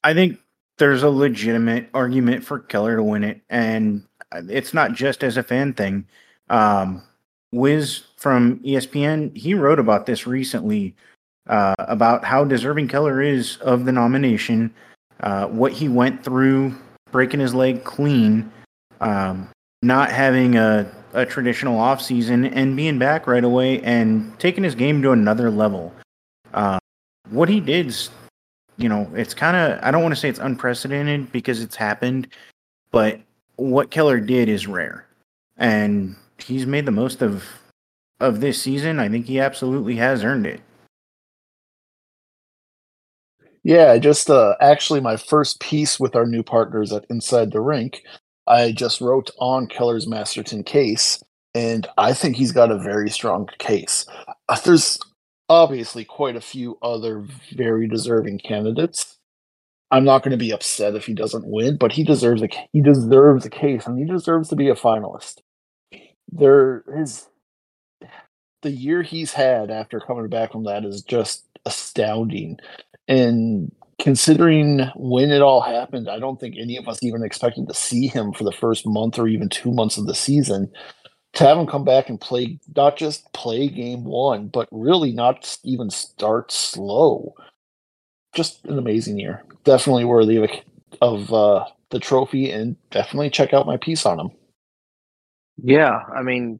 I 0.03 0.13
think 0.13 0.39
there's 0.77 1.03
a 1.03 1.09
legitimate 1.09 1.89
argument 1.93 2.43
for 2.43 2.59
Keller 2.59 2.95
to 2.95 3.03
win 3.03 3.23
it, 3.23 3.41
and 3.49 4.03
it's 4.33 4.73
not 4.73 4.93
just 4.93 5.23
as 5.23 5.35
a 5.35 5.43
fan 5.43 5.73
thing. 5.73 6.07
Um, 6.49 7.01
Wysh 7.51 8.03
from 8.17 8.59
ESPN, 8.59 9.35
he 9.35 9.53
wrote 9.53 9.79
about 9.79 10.05
this 10.05 10.27
recently 10.27 10.95
uh, 11.47 11.75
about 11.79 12.23
how 12.23 12.43
deserving 12.43 12.87
Keller 12.87 13.21
is 13.21 13.57
of 13.57 13.85
the 13.85 13.91
nomination, 13.91 14.73
uh, 15.21 15.47
what 15.47 15.71
he 15.71 15.89
went 15.89 16.23
through 16.23 16.75
breaking 17.11 17.39
his 17.39 17.53
leg 17.53 17.83
clean, 17.83 18.51
um, 19.01 19.49
not 19.81 20.11
having 20.11 20.55
a, 20.55 20.89
a 21.13 21.25
traditional 21.25 21.77
offseason, 21.79 22.51
and 22.53 22.75
being 22.75 22.99
back 22.99 23.27
right 23.27 23.43
away 23.43 23.81
and 23.81 24.37
taking 24.39 24.63
his 24.63 24.75
game 24.75 25.01
to 25.01 25.11
another 25.11 25.49
level. 25.49 25.93
Uh, 26.53 26.79
what 27.29 27.49
he 27.49 27.59
did, 27.59 27.95
you 28.77 28.89
know, 28.89 29.09
it's 29.15 29.33
kind 29.33 29.55
of 29.55 29.79
I 29.83 29.91
don't 29.91 30.03
want 30.03 30.13
to 30.13 30.19
say 30.19 30.29
it's 30.29 30.39
unprecedented 30.39 31.31
because 31.31 31.61
it's 31.61 31.75
happened, 31.75 32.27
but 32.91 33.19
what 33.55 33.91
Keller 33.91 34.19
did 34.19 34.49
is 34.49 34.67
rare. 34.67 35.05
And 35.57 36.15
he's 36.37 36.65
made 36.65 36.85
the 36.85 36.91
most 36.91 37.21
of 37.21 37.45
of 38.19 38.39
this 38.39 38.61
season. 38.61 38.99
I 38.99 39.09
think 39.09 39.25
he 39.25 39.39
absolutely 39.39 39.95
has 39.95 40.23
earned 40.23 40.47
it. 40.47 40.61
Yeah, 43.69 43.99
just 43.99 44.31
uh, 44.31 44.55
actually 44.59 44.99
my 44.99 45.15
first 45.15 45.59
piece 45.59 45.99
with 45.99 46.15
our 46.15 46.25
new 46.25 46.41
partners 46.41 46.91
at 46.91 47.05
Inside 47.07 47.51
the 47.51 47.61
Rink, 47.61 48.01
I 48.47 48.71
just 48.71 48.99
wrote 48.99 49.29
on 49.37 49.67
Keller's 49.67 50.07
Masterton 50.07 50.63
case, 50.63 51.23
and 51.53 51.85
I 51.95 52.13
think 52.13 52.35
he's 52.35 52.51
got 52.51 52.71
a 52.71 52.79
very 52.79 53.11
strong 53.11 53.47
case. 53.59 54.07
Uh, 54.47 54.57
there's 54.65 54.99
obviously 55.49 56.03
quite 56.03 56.35
a 56.35 56.41
few 56.41 56.79
other 56.81 57.23
very 57.51 57.87
deserving 57.87 58.39
candidates. 58.39 59.19
I'm 59.91 60.03
not 60.03 60.23
going 60.23 60.31
to 60.31 60.37
be 60.37 60.51
upset 60.51 60.95
if 60.95 61.05
he 61.05 61.13
doesn't 61.13 61.45
win, 61.45 61.77
but 61.77 61.91
he 61.91 62.03
deserves 62.03 62.41
a 62.41 62.49
he 62.73 62.81
deserves 62.81 63.45
a 63.45 63.51
case, 63.51 63.85
and 63.85 63.99
he 63.99 64.05
deserves 64.05 64.49
to 64.49 64.55
be 64.55 64.69
a 64.69 64.75
finalist. 64.75 65.41
There 66.31 66.83
his 66.97 67.27
the 68.63 68.71
year 68.71 69.03
he's 69.03 69.33
had 69.33 69.69
after 69.69 69.99
coming 69.99 70.27
back 70.27 70.53
from 70.53 70.63
that 70.63 70.85
is 70.85 71.03
just 71.03 71.45
astounding. 71.67 72.57
And 73.09 73.71
considering 73.99 74.89
when 74.95 75.31
it 75.31 75.41
all 75.41 75.61
happened, 75.61 76.07
I 76.09 76.19
don't 76.19 76.39
think 76.39 76.55
any 76.57 76.77
of 76.77 76.87
us 76.87 77.03
even 77.03 77.23
expected 77.23 77.67
to 77.67 77.73
see 77.73 78.07
him 78.07 78.31
for 78.31 78.43
the 78.45 78.51
first 78.51 78.87
month 78.87 79.19
or 79.19 79.27
even 79.27 79.49
two 79.49 79.73
months 79.73 79.97
of 79.97 80.05
the 80.05 80.15
season. 80.15 80.71
To 81.33 81.43
have 81.43 81.57
him 81.57 81.67
come 81.67 81.83
back 81.83 82.09
and 82.09 82.19
play, 82.19 82.59
not 82.75 82.97
just 82.97 83.31
play 83.33 83.67
game 83.67 84.03
one, 84.03 84.47
but 84.47 84.67
really 84.71 85.11
not 85.11 85.57
even 85.63 85.89
start 85.89 86.51
slow. 86.51 87.35
Just 88.33 88.65
an 88.65 88.77
amazing 88.77 89.19
year. 89.19 89.43
Definitely 89.63 90.05
worthy 90.05 90.37
of, 90.37 90.49
of 91.01 91.33
uh, 91.33 91.65
the 91.89 91.99
trophy, 91.99 92.51
and 92.51 92.75
definitely 92.89 93.29
check 93.29 93.53
out 93.53 93.67
my 93.67 93.77
piece 93.77 94.05
on 94.05 94.19
him. 94.19 94.31
Yeah, 95.61 95.99
I 96.15 96.21
mean, 96.21 96.59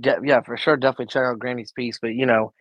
de- 0.00 0.20
yeah, 0.24 0.40
for 0.40 0.56
sure. 0.56 0.76
Definitely 0.76 1.06
check 1.06 1.24
out 1.24 1.38
Granny's 1.38 1.72
piece. 1.72 1.98
But 2.00 2.14
you 2.14 2.26
know, 2.26 2.52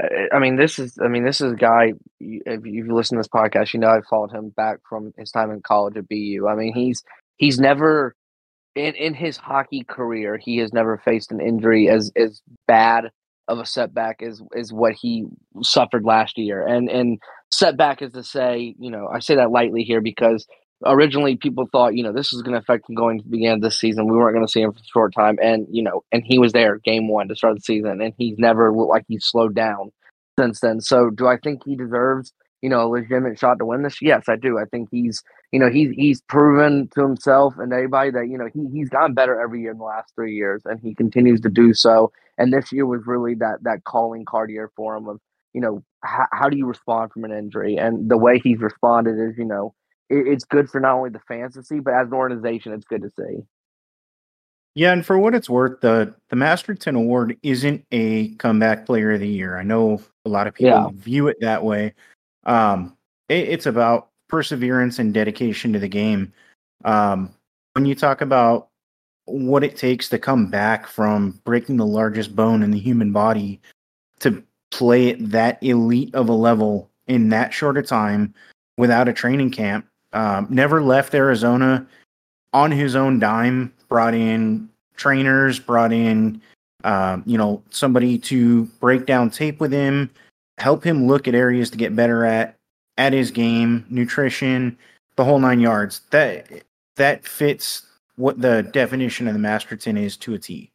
I- 0.00 0.38
mean, 0.38 0.56
this 0.56 0.78
is, 0.78 0.98
I 1.02 1.08
mean, 1.08 1.24
this 1.24 1.40
is 1.40 1.52
a 1.52 1.56
guy. 1.56 1.92
If 2.20 2.64
you've 2.64 2.88
listened 2.88 3.18
to 3.18 3.20
this 3.20 3.28
podcast, 3.28 3.72
you 3.72 3.80
know 3.80 3.88
I've 3.88 4.06
followed 4.06 4.32
him 4.32 4.50
back 4.50 4.78
from 4.88 5.12
his 5.16 5.30
time 5.30 5.50
in 5.50 5.60
college 5.62 5.96
at 5.96 6.08
BU. 6.08 6.46
I 6.48 6.54
mean, 6.54 6.74
he's 6.74 7.02
he's 7.36 7.58
never 7.60 8.14
in 8.74 8.94
in 8.94 9.14
his 9.14 9.36
hockey 9.36 9.84
career 9.84 10.38
he 10.38 10.56
has 10.58 10.72
never 10.72 10.96
faced 11.04 11.30
an 11.30 11.40
injury 11.40 11.88
as 11.88 12.10
as 12.16 12.40
bad 12.66 13.10
of 13.48 13.58
a 13.58 13.66
setback 13.66 14.22
as 14.22 14.40
is 14.54 14.72
what 14.72 14.94
he 14.94 15.26
suffered 15.62 16.04
last 16.04 16.38
year. 16.38 16.66
And 16.66 16.88
and 16.90 17.18
setback 17.50 18.02
is 18.02 18.12
to 18.12 18.22
say, 18.24 18.74
you 18.78 18.90
know, 18.90 19.08
I 19.08 19.18
say 19.20 19.34
that 19.36 19.50
lightly 19.50 19.82
here 19.82 20.00
because 20.00 20.46
originally 20.84 21.36
people 21.36 21.66
thought, 21.70 21.94
you 21.94 22.02
know, 22.02 22.12
this 22.12 22.32
is 22.32 22.42
going 22.42 22.54
to 22.54 22.60
affect 22.60 22.88
him 22.88 22.94
going 22.94 23.18
to 23.18 23.24
the 23.24 23.30
beginning 23.30 23.56
of 23.56 23.62
this 23.62 23.78
season. 23.78 24.06
We 24.06 24.16
weren't 24.16 24.34
going 24.34 24.46
to 24.46 24.52
see 24.52 24.60
him 24.62 24.72
for 24.72 24.78
a 24.78 24.92
short 24.92 25.14
time, 25.14 25.38
and 25.42 25.66
you 25.70 25.82
know, 25.82 26.02
and 26.12 26.22
he 26.24 26.38
was 26.38 26.52
there 26.52 26.78
game 26.78 27.08
one 27.08 27.28
to 27.28 27.36
start 27.36 27.56
the 27.56 27.60
season, 27.60 28.00
and 28.00 28.14
he's 28.16 28.38
never 28.38 28.72
looked 28.72 28.90
like 28.90 29.04
he's 29.08 29.24
slowed 29.24 29.54
down 29.54 29.92
since 30.38 30.60
then. 30.60 30.80
So, 30.80 31.10
do 31.10 31.26
I 31.26 31.36
think 31.36 31.62
he 31.64 31.76
deserves, 31.76 32.32
you 32.62 32.68
know, 32.68 32.86
a 32.86 32.88
legitimate 32.88 33.38
shot 33.38 33.58
to 33.58 33.66
win 33.66 33.82
this? 33.82 34.00
Yes, 34.00 34.24
I 34.28 34.36
do. 34.36 34.58
I 34.58 34.64
think 34.64 34.88
he's, 34.90 35.22
you 35.52 35.58
know, 35.58 35.70
he's 35.70 35.90
he's 35.94 36.20
proven 36.22 36.88
to 36.94 37.02
himself 37.02 37.54
and 37.58 37.72
everybody 37.72 38.10
that 38.10 38.28
you 38.28 38.38
know 38.38 38.48
he 38.52 38.68
he's 38.72 38.88
gotten 38.88 39.14
better 39.14 39.40
every 39.40 39.60
year 39.60 39.72
in 39.72 39.78
the 39.78 39.84
last 39.84 40.12
three 40.14 40.34
years, 40.34 40.62
and 40.64 40.80
he 40.80 40.94
continues 40.94 41.40
to 41.42 41.50
do 41.50 41.74
so. 41.74 42.12
And 42.38 42.52
this 42.52 42.72
year 42.72 42.86
was 42.86 43.02
really 43.06 43.34
that 43.36 43.62
that 43.62 43.84
calling 43.84 44.24
card 44.24 44.50
year 44.50 44.70
for 44.76 44.96
him 44.96 45.08
of, 45.08 45.20
you 45.52 45.60
know, 45.60 45.82
how, 46.02 46.26
how 46.32 46.48
do 46.48 46.56
you 46.56 46.66
respond 46.66 47.12
from 47.12 47.24
an 47.24 47.32
injury? 47.32 47.76
And 47.76 48.10
the 48.10 48.16
way 48.16 48.40
he's 48.42 48.60
responded 48.60 49.18
is, 49.18 49.36
you 49.36 49.44
know 49.44 49.74
it, 50.08 50.26
it's 50.26 50.44
good 50.44 50.68
for 50.68 50.80
not 50.80 50.94
only 50.94 51.10
the 51.10 51.20
fans 51.20 51.54
to 51.54 51.62
see, 51.62 51.80
but 51.80 51.94
as 51.94 52.08
an 52.08 52.14
organization, 52.14 52.72
it's 52.72 52.86
good 52.86 53.02
to 53.02 53.10
see. 53.10 53.42
Yeah, 54.74 54.92
and 54.92 55.04
for 55.04 55.18
what 55.18 55.34
it's 55.34 55.50
worth, 55.50 55.80
the 55.80 56.14
the 56.30 56.36
Masterton 56.36 56.96
Award 56.96 57.36
isn't 57.42 57.84
a 57.92 58.28
comeback 58.36 58.86
player 58.86 59.12
of 59.12 59.20
the 59.20 59.28
year. 59.28 59.58
I 59.58 59.62
know 59.62 60.00
a 60.24 60.28
lot 60.28 60.46
of 60.46 60.54
people 60.54 60.70
yeah. 60.70 60.88
view 60.94 61.28
it 61.28 61.36
that 61.40 61.62
way. 61.62 61.92
Um, 62.44 62.96
it, 63.28 63.48
it's 63.48 63.66
about 63.66 64.08
perseverance 64.28 64.98
and 64.98 65.12
dedication 65.12 65.74
to 65.74 65.78
the 65.78 65.88
game. 65.88 66.32
Um, 66.84 67.34
when 67.74 67.84
you 67.84 67.94
talk 67.94 68.22
about 68.22 68.68
what 69.26 69.62
it 69.62 69.76
takes 69.76 70.08
to 70.08 70.18
come 70.18 70.46
back 70.46 70.86
from 70.86 71.40
breaking 71.44 71.76
the 71.76 71.86
largest 71.86 72.34
bone 72.34 72.62
in 72.62 72.70
the 72.70 72.78
human 72.78 73.12
body 73.12 73.60
to 74.20 74.42
play 74.70 75.10
at 75.10 75.30
that 75.30 75.62
elite 75.62 76.14
of 76.14 76.28
a 76.28 76.32
level 76.32 76.90
in 77.06 77.28
that 77.28 77.52
short 77.52 77.76
a 77.76 77.82
time 77.82 78.34
without 78.78 79.08
a 79.08 79.12
training 79.12 79.50
camp 79.50 79.86
um, 80.12 80.46
never 80.50 80.82
left 80.82 81.14
Arizona 81.14 81.86
on 82.52 82.70
his 82.70 82.96
own 82.96 83.18
dime. 83.18 83.72
Brought 83.88 84.14
in 84.14 84.68
trainers, 84.96 85.58
brought 85.58 85.92
in 85.92 86.40
um, 86.84 87.22
you 87.26 87.38
know 87.38 87.62
somebody 87.70 88.18
to 88.18 88.64
break 88.80 89.06
down 89.06 89.30
tape 89.30 89.60
with 89.60 89.72
him, 89.72 90.10
help 90.58 90.84
him 90.84 91.06
look 91.06 91.28
at 91.28 91.34
areas 91.34 91.70
to 91.70 91.78
get 91.78 91.94
better 91.94 92.24
at 92.24 92.56
at 92.98 93.12
his 93.12 93.30
game, 93.30 93.86
nutrition, 93.88 94.76
the 95.16 95.24
whole 95.24 95.38
nine 95.38 95.60
yards. 95.60 96.00
That 96.10 96.64
that 96.96 97.24
fits 97.26 97.86
what 98.16 98.40
the 98.40 98.62
definition 98.62 99.26
of 99.26 99.34
the 99.34 99.38
Masterton 99.38 99.96
is 99.96 100.16
to 100.18 100.34
a 100.34 100.38
T. 100.38 100.71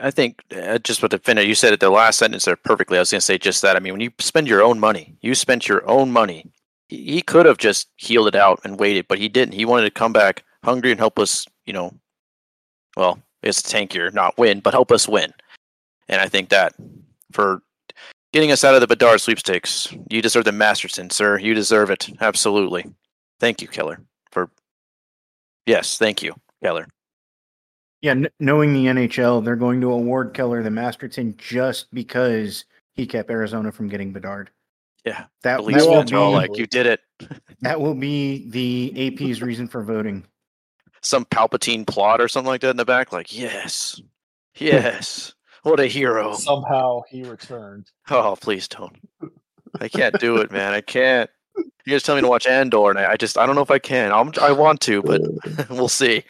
I 0.00 0.10
think 0.10 0.42
uh, 0.54 0.78
just 0.78 1.02
what 1.02 1.10
the 1.10 1.18
finish 1.18 1.46
you 1.46 1.54
said 1.54 1.72
at 1.72 1.80
the 1.80 1.90
last 1.90 2.18
sentence 2.18 2.44
there 2.44 2.56
perfectly. 2.56 2.98
I 2.98 3.00
was 3.00 3.10
going 3.10 3.20
to 3.20 3.24
say 3.24 3.38
just 3.38 3.62
that. 3.62 3.76
I 3.76 3.80
mean, 3.80 3.92
when 3.92 4.00
you 4.00 4.12
spend 4.18 4.46
your 4.46 4.62
own 4.62 4.78
money, 4.78 5.16
you 5.22 5.34
spent 5.34 5.68
your 5.68 5.88
own 5.88 6.12
money. 6.12 6.50
He, 6.88 7.04
he 7.04 7.22
could 7.22 7.46
have 7.46 7.58
just 7.58 7.88
healed 7.96 8.28
it 8.28 8.36
out 8.36 8.60
and 8.64 8.78
waited, 8.78 9.06
but 9.08 9.18
he 9.18 9.28
didn't. 9.28 9.54
He 9.54 9.64
wanted 9.64 9.84
to 9.84 9.90
come 9.90 10.12
back 10.12 10.44
hungry 10.64 10.92
and 10.92 11.00
help 11.00 11.18
us. 11.18 11.46
You 11.66 11.72
know, 11.72 11.94
well, 12.96 13.18
it's 13.42 13.60
tankier, 13.60 14.12
not 14.12 14.38
win, 14.38 14.60
but 14.60 14.74
help 14.74 14.92
us 14.92 15.08
win. 15.08 15.32
And 16.08 16.20
I 16.20 16.28
think 16.28 16.50
that 16.50 16.74
for 17.32 17.62
getting 18.32 18.52
us 18.52 18.64
out 18.64 18.74
of 18.74 18.80
the 18.80 18.86
Bedard 18.86 19.20
sweepstakes, 19.20 19.92
you 20.10 20.22
deserve 20.22 20.44
the 20.44 20.52
Masterton, 20.52 21.10
sir. 21.10 21.38
You 21.38 21.54
deserve 21.54 21.90
it. 21.90 22.08
Absolutely. 22.20 22.84
Thank 23.40 23.60
you, 23.60 23.68
Keller. 23.68 24.00
For 24.30 24.48
yes, 25.66 25.98
thank 25.98 26.22
you, 26.22 26.34
Keller. 26.62 26.86
Yeah, 28.02 28.12
n- 28.12 28.28
knowing 28.40 28.74
the 28.74 28.86
NHL, 28.86 29.44
they're 29.44 29.56
going 29.56 29.80
to 29.80 29.92
award 29.92 30.34
Keller 30.34 30.62
the 30.62 30.70
Masterton 30.70 31.36
just 31.38 31.92
because 31.94 32.64
he 32.94 33.06
kept 33.06 33.30
Arizona 33.30 33.70
from 33.70 33.88
getting 33.88 34.12
Bedard. 34.12 34.50
Yeah, 35.04 35.24
that, 35.42 35.64
that 35.64 35.86
will 35.86 36.04
be 36.04 36.16
like 36.16 36.56
you 36.56 36.66
did 36.66 36.86
it. 36.86 37.00
that 37.60 37.80
will 37.80 37.94
be 37.94 38.48
the 38.50 39.08
AP's 39.08 39.40
reason 39.42 39.66
for 39.66 39.82
voting. 39.82 40.24
Some 41.00 41.24
Palpatine 41.24 41.86
plot 41.86 42.20
or 42.20 42.28
something 42.28 42.48
like 42.48 42.60
that 42.60 42.70
in 42.70 42.76
the 42.76 42.84
back. 42.84 43.12
Like, 43.12 43.36
yes, 43.36 44.00
yes, 44.56 45.34
what 45.62 45.80
a 45.80 45.86
hero! 45.86 46.34
Somehow 46.34 47.02
he 47.08 47.24
returned. 47.24 47.90
Oh, 48.10 48.36
please 48.40 48.68
don't. 48.68 48.96
I 49.80 49.88
can't 49.88 50.18
do 50.20 50.36
it, 50.36 50.52
man. 50.52 50.72
I 50.72 50.80
can't. 50.80 51.28
You 51.56 51.90
guys 51.90 52.04
tell 52.04 52.14
me 52.14 52.20
to 52.20 52.28
watch 52.28 52.46
Andor, 52.46 52.90
and 52.90 52.98
I, 52.98 53.12
I 53.12 53.16
just 53.16 53.36
I 53.36 53.44
don't 53.46 53.56
know 53.56 53.62
if 53.62 53.72
I 53.72 53.80
can. 53.80 54.12
I'm, 54.12 54.32
I 54.40 54.52
want 54.52 54.80
to, 54.82 55.02
but 55.02 55.20
we'll 55.70 55.88
see. 55.88 56.22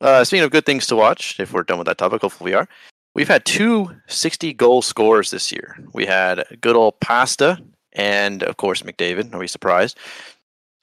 Uh, 0.00 0.24
speaking 0.24 0.44
of 0.44 0.50
good 0.50 0.64
things 0.64 0.86
to 0.86 0.96
watch, 0.96 1.38
if 1.38 1.52
we're 1.52 1.62
done 1.62 1.78
with 1.78 1.86
that 1.86 1.98
topic, 1.98 2.22
hopefully 2.22 2.52
we 2.52 2.54
are. 2.54 2.66
We've 3.14 3.28
had 3.28 3.44
two 3.44 3.90
60 4.06 4.52
goal 4.54 4.82
scorers 4.82 5.30
this 5.30 5.52
year. 5.52 5.76
We 5.92 6.06
had 6.06 6.44
good 6.60 6.76
old 6.76 6.98
Pasta 7.00 7.58
and, 7.92 8.42
of 8.44 8.56
course, 8.56 8.82
McDavid. 8.82 9.34
Are 9.34 9.38
we 9.38 9.48
surprised? 9.48 9.98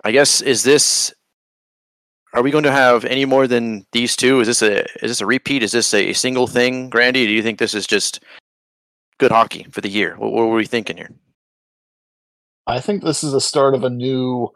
I 0.04 0.12
guess 0.12 0.42
is 0.42 0.64
this. 0.64 1.14
Are 2.34 2.44
we 2.44 2.52
going 2.52 2.66
to 2.66 2.72
have 2.72 3.06
any 3.06 3.26
more 3.26 3.48
than 3.48 3.86
these 3.94 4.16
two? 4.16 4.42
Is 4.42 4.48
this 4.48 4.62
a 4.62 4.84
is 5.04 5.10
this 5.10 5.22
a 5.22 5.26
repeat? 5.26 5.64
Is 5.64 5.72
this 5.72 5.94
a 5.94 6.14
single 6.14 6.46
thing, 6.46 6.90
Grandy? 6.90 7.26
Do 7.26 7.32
you 7.32 7.42
think 7.42 7.58
this 7.58 7.74
is 7.74 7.88
just 7.88 8.20
good 9.18 9.32
hockey 9.32 9.66
for 9.72 9.82
the 9.82 9.90
year? 9.90 10.16
What, 10.18 10.34
what 10.34 10.48
were 10.48 10.56
we 10.56 10.66
thinking 10.66 10.98
here? 10.98 11.10
I 12.68 12.82
think 12.82 13.02
this 13.02 13.24
is 13.24 13.32
the 13.32 13.42
start 13.42 13.74
of 13.74 13.86
a 13.86 13.90
new 13.90 14.50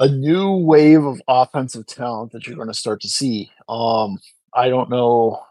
a 0.00 0.08
new 0.08 0.52
wave 0.52 1.04
of 1.04 1.22
offensive 1.28 1.86
talent 1.86 2.32
that 2.32 2.46
you're 2.46 2.56
going 2.56 2.68
to 2.68 2.74
start 2.74 3.02
to 3.02 3.08
see. 3.08 3.52
Um, 3.68 4.18
I 4.54 4.68
don't 4.70 4.90
know. 4.90 5.42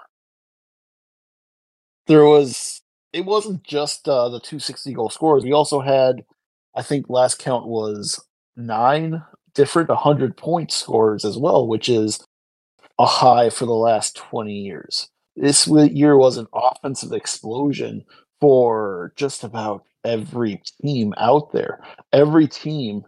There 2.07 2.25
was. 2.25 2.81
It 3.13 3.25
wasn't 3.25 3.63
just 3.63 4.07
uh, 4.07 4.29
the 4.29 4.39
260 4.39 4.93
goal 4.93 5.09
scorers. 5.09 5.43
We 5.43 5.53
also 5.53 5.79
had, 5.79 6.25
I 6.75 6.83
think, 6.83 7.09
last 7.09 7.39
count 7.39 7.67
was 7.67 8.23
nine 8.55 9.23
different 9.55 9.89
100 9.89 10.37
point 10.37 10.71
scores 10.71 11.25
as 11.25 11.37
well, 11.37 11.67
which 11.67 11.89
is 11.89 12.23
a 12.99 13.05
high 13.05 13.49
for 13.49 13.65
the 13.65 13.73
last 13.73 14.15
20 14.17 14.53
years. 14.53 15.09
This 15.35 15.67
year 15.67 16.17
was 16.17 16.37
an 16.37 16.47
offensive 16.53 17.13
explosion 17.13 18.05
for 18.41 19.13
just 19.15 19.43
about 19.43 19.85
every 20.05 20.61
team 20.81 21.13
out 21.17 21.51
there. 21.53 21.81
Every 22.13 22.47
team, 22.47 23.05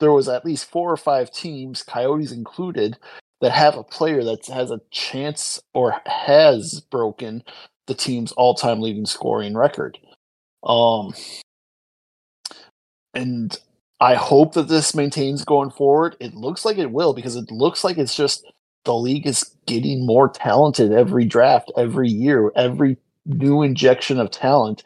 there 0.00 0.12
was 0.12 0.28
at 0.28 0.44
least 0.44 0.70
four 0.70 0.90
or 0.90 0.96
five 0.96 1.30
teams, 1.30 1.82
Coyotes 1.82 2.32
included, 2.32 2.98
that 3.40 3.52
have 3.52 3.76
a 3.76 3.84
player 3.84 4.24
that 4.24 4.46
has 4.46 4.70
a 4.70 4.80
chance 4.90 5.60
or 5.72 5.94
has 6.06 6.80
broken 6.90 7.42
the 7.86 7.94
team's 7.94 8.32
all-time 8.32 8.80
leading 8.80 9.06
scoring 9.06 9.56
record. 9.56 9.98
Um, 10.62 11.14
and 13.14 13.58
I 14.00 14.14
hope 14.14 14.54
that 14.54 14.68
this 14.68 14.94
maintains 14.94 15.44
going 15.44 15.70
forward. 15.70 16.16
It 16.20 16.34
looks 16.34 16.64
like 16.64 16.78
it 16.78 16.92
will 16.92 17.14
because 17.14 17.36
it 17.36 17.50
looks 17.50 17.84
like 17.84 17.98
it's 17.98 18.14
just 18.14 18.44
the 18.84 18.94
league 18.94 19.26
is 19.26 19.54
getting 19.66 20.06
more 20.06 20.28
talented 20.28 20.92
every 20.92 21.24
draft, 21.24 21.70
every 21.76 22.08
year, 22.08 22.50
every 22.56 22.96
new 23.26 23.62
injection 23.62 24.18
of 24.18 24.30
talent. 24.30 24.84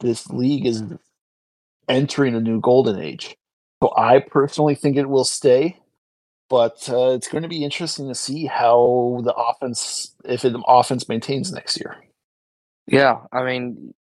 This 0.00 0.28
league 0.30 0.66
is 0.66 0.82
entering 1.88 2.34
a 2.34 2.40
new 2.40 2.60
golden 2.60 3.00
age. 3.00 3.36
So 3.82 3.92
I 3.96 4.20
personally 4.20 4.74
think 4.74 4.96
it 4.96 5.08
will 5.08 5.24
stay, 5.24 5.78
but 6.48 6.88
uh, 6.88 7.10
it's 7.10 7.28
going 7.28 7.42
to 7.42 7.48
be 7.48 7.64
interesting 7.64 8.08
to 8.08 8.14
see 8.14 8.46
how 8.46 9.20
the 9.22 9.34
offense, 9.34 10.14
if 10.24 10.42
the 10.42 10.62
offense 10.66 11.08
maintains 11.08 11.52
next 11.52 11.78
year. 11.78 11.96
Yeah, 12.86 13.18
I 13.32 13.44
mean, 13.44 13.94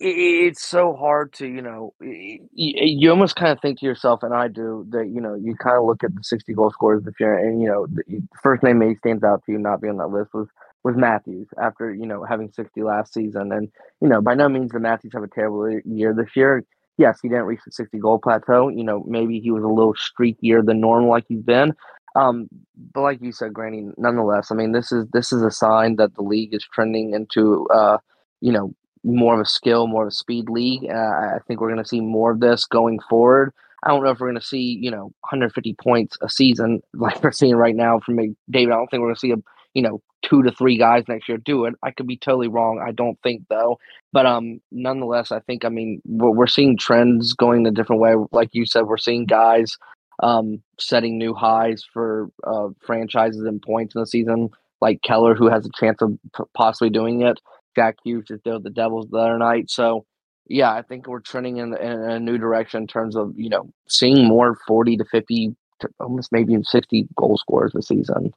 it's 0.00 0.64
so 0.64 0.94
hard 0.94 1.32
to 1.32 1.46
you 1.46 1.62
know 1.62 1.94
you, 2.00 3.10
almost 3.10 3.36
kind 3.36 3.52
of 3.52 3.60
think 3.60 3.78
to 3.78 3.86
yourself 3.86 4.22
and 4.22 4.34
i 4.34 4.48
do 4.48 4.84
that 4.90 5.08
you 5.08 5.20
know 5.20 5.34
you 5.34 5.54
kind 5.56 5.78
of 5.78 5.84
look 5.84 6.02
at 6.02 6.14
the 6.14 6.22
60 6.22 6.52
goal 6.52 6.70
scorers 6.70 7.04
this 7.04 7.14
year 7.20 7.38
and 7.38 7.62
you 7.62 7.68
know 7.68 7.86
the 7.86 8.22
first 8.42 8.62
name 8.62 8.78
maybe 8.78 8.96
stands 8.96 9.22
out 9.22 9.42
to 9.46 9.52
you 9.52 9.58
not 9.58 9.80
being 9.80 9.92
on 9.92 9.98
that 9.98 10.16
list 10.16 10.34
was 10.34 10.48
was 10.82 10.96
matthews 10.96 11.46
after 11.62 11.94
you 11.94 12.06
know 12.06 12.24
having 12.24 12.50
60 12.52 12.82
last 12.82 13.14
season 13.14 13.52
and 13.52 13.70
you 14.00 14.08
know 14.08 14.20
by 14.20 14.34
no 14.34 14.48
means 14.48 14.72
the 14.72 14.80
matthews 14.80 15.12
have 15.14 15.22
a 15.22 15.28
terrible 15.28 15.70
year 15.86 16.12
this 16.12 16.34
year 16.34 16.64
yes, 16.98 17.18
he 17.22 17.28
didn't 17.28 17.44
reach 17.44 17.60
the 17.64 17.72
60 17.72 17.98
goal 17.98 18.18
plateau. 18.18 18.68
You 18.68 18.84
know, 18.84 19.04
maybe 19.06 19.40
he 19.40 19.50
was 19.50 19.64
a 19.64 19.68
little 19.68 19.94
streakier 19.94 20.64
than 20.64 20.80
normal, 20.80 21.10
like 21.10 21.24
he's 21.28 21.42
been. 21.42 21.74
Um, 22.16 22.48
but 22.92 23.02
like 23.02 23.20
you 23.20 23.32
said, 23.32 23.52
Granny, 23.52 23.88
nonetheless, 23.96 24.50
I 24.50 24.54
mean, 24.54 24.72
this 24.72 24.92
is 24.92 25.06
this 25.12 25.32
is 25.32 25.42
a 25.42 25.50
sign 25.50 25.96
that 25.96 26.14
the 26.14 26.22
league 26.22 26.54
is 26.54 26.64
trending 26.64 27.12
into, 27.12 27.66
uh, 27.68 27.98
you 28.40 28.52
know, 28.52 28.72
more 29.02 29.34
of 29.34 29.40
a 29.40 29.46
skill, 29.46 29.86
more 29.86 30.04
of 30.04 30.08
a 30.08 30.14
speed 30.14 30.48
league. 30.48 30.84
Uh, 30.88 30.94
I 30.94 31.38
think 31.46 31.60
we're 31.60 31.70
going 31.70 31.82
to 31.82 31.88
see 31.88 32.00
more 32.00 32.30
of 32.30 32.40
this 32.40 32.64
going 32.66 33.00
forward. 33.10 33.52
I 33.82 33.88
don't 33.88 34.02
know 34.02 34.10
if 34.10 34.20
we're 34.20 34.28
going 34.28 34.40
to 34.40 34.46
see, 34.46 34.78
you 34.80 34.90
know, 34.90 35.12
150 35.20 35.74
points 35.74 36.16
a 36.22 36.28
season 36.28 36.82
like 36.94 37.22
we're 37.22 37.32
seeing 37.32 37.56
right 37.56 37.76
now 37.76 38.00
from 38.00 38.16
David. 38.48 38.72
I 38.72 38.76
don't 38.76 38.88
think 38.90 39.00
we're 39.00 39.08
going 39.08 39.16
to 39.16 39.20
see 39.20 39.32
a, 39.32 39.36
you 39.74 39.82
know, 39.82 40.00
two 40.22 40.42
to 40.42 40.50
three 40.52 40.78
guys 40.78 41.04
next 41.08 41.28
year 41.28 41.38
do 41.38 41.66
it. 41.66 41.74
I 41.82 41.90
could 41.90 42.06
be 42.06 42.16
totally 42.16 42.48
wrong. 42.48 42.82
I 42.84 42.92
don't 42.92 43.18
think 43.22 43.42
though. 43.48 43.78
But 44.12 44.26
um, 44.26 44.60
nonetheless, 44.70 45.32
I 45.32 45.40
think 45.40 45.64
I 45.64 45.68
mean 45.68 46.00
we're, 46.04 46.30
we're 46.30 46.46
seeing 46.46 46.76
trends 46.76 47.32
going 47.34 47.66
a 47.66 47.70
different 47.70 48.00
way. 48.00 48.14
Like 48.32 48.50
you 48.52 48.66
said, 48.66 48.86
we're 48.86 48.96
seeing 48.96 49.26
guys 49.26 49.76
um, 50.22 50.62
setting 50.78 51.18
new 51.18 51.34
highs 51.34 51.84
for 51.92 52.30
uh, 52.44 52.68
franchises 52.80 53.42
and 53.42 53.60
points 53.60 53.94
in 53.94 54.00
the 54.00 54.06
season. 54.06 54.50
Like 54.80 55.02
Keller, 55.02 55.34
who 55.34 55.48
has 55.48 55.66
a 55.66 55.70
chance 55.78 56.00
of 56.02 56.18
possibly 56.54 56.90
doing 56.90 57.22
it. 57.22 57.40
Jack 57.74 57.96
Hughes 58.04 58.26
just 58.28 58.44
did 58.44 58.62
the 58.62 58.70
Devils 58.70 59.08
the 59.10 59.18
other 59.18 59.38
night. 59.38 59.70
So 59.70 60.04
yeah, 60.46 60.72
I 60.72 60.82
think 60.82 61.06
we're 61.06 61.20
trending 61.20 61.56
in, 61.56 61.76
in 61.76 62.00
a 62.02 62.20
new 62.20 62.38
direction 62.38 62.82
in 62.82 62.86
terms 62.86 63.16
of 63.16 63.32
you 63.36 63.48
know 63.48 63.70
seeing 63.88 64.26
more 64.26 64.56
forty 64.66 64.96
to 64.96 65.04
fifty, 65.04 65.54
to 65.80 65.88
almost 66.00 66.32
maybe 66.32 66.52
even 66.52 66.64
sixty 66.64 67.08
goal 67.16 67.36
scorers 67.38 67.72
this 67.74 67.88
season. 67.88 68.32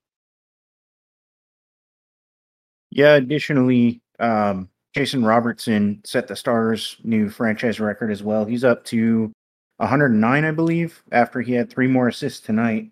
Yeah. 2.98 3.14
Additionally, 3.14 4.02
um, 4.20 4.70
Jason 4.94 5.24
Robertson 5.24 6.02
set 6.04 6.28
the 6.28 6.36
Stars' 6.36 6.98
new 7.04 7.30
franchise 7.30 7.80
record 7.80 8.12
as 8.12 8.24
well. 8.24 8.44
He's 8.44 8.64
up 8.64 8.84
to 8.86 9.32
109, 9.78 10.44
I 10.44 10.52
believe, 10.52 11.04
after 11.12 11.40
he 11.40 11.54
had 11.54 11.70
three 11.70 11.88
more 11.88 12.08
assists 12.08 12.40
tonight. 12.40 12.92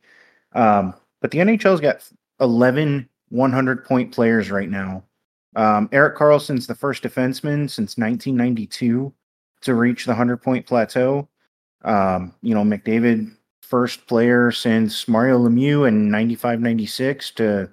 Um, 0.54 0.94
but 1.22 1.32
the 1.32 1.40
NHL's 1.40 1.82
got 1.82 2.08
11 2.40 3.10
100 3.30 3.86
point 3.86 4.14
players 4.14 4.52
right 4.52 4.70
now. 4.70 5.04
Um, 5.56 5.90
Erik 5.92 6.16
Karlsson's 6.16 6.68
the 6.68 6.76
first 6.76 7.02
defenseman 7.02 7.68
since 7.68 7.98
1992 7.98 9.12
to 9.62 9.74
reach 9.74 10.06
the 10.06 10.12
100 10.12 10.38
point 10.38 10.68
plateau. 10.68 11.28
Um, 11.84 12.36
you 12.44 12.54
know, 12.54 12.64
McDavid, 12.64 13.36
first 13.64 14.06
player 14.06 14.52
since 14.52 15.08
Mario 15.08 15.40
Lemieux 15.40 15.88
in 15.88 16.12
95 16.12 16.62
96 16.62 17.32
to 17.32 17.70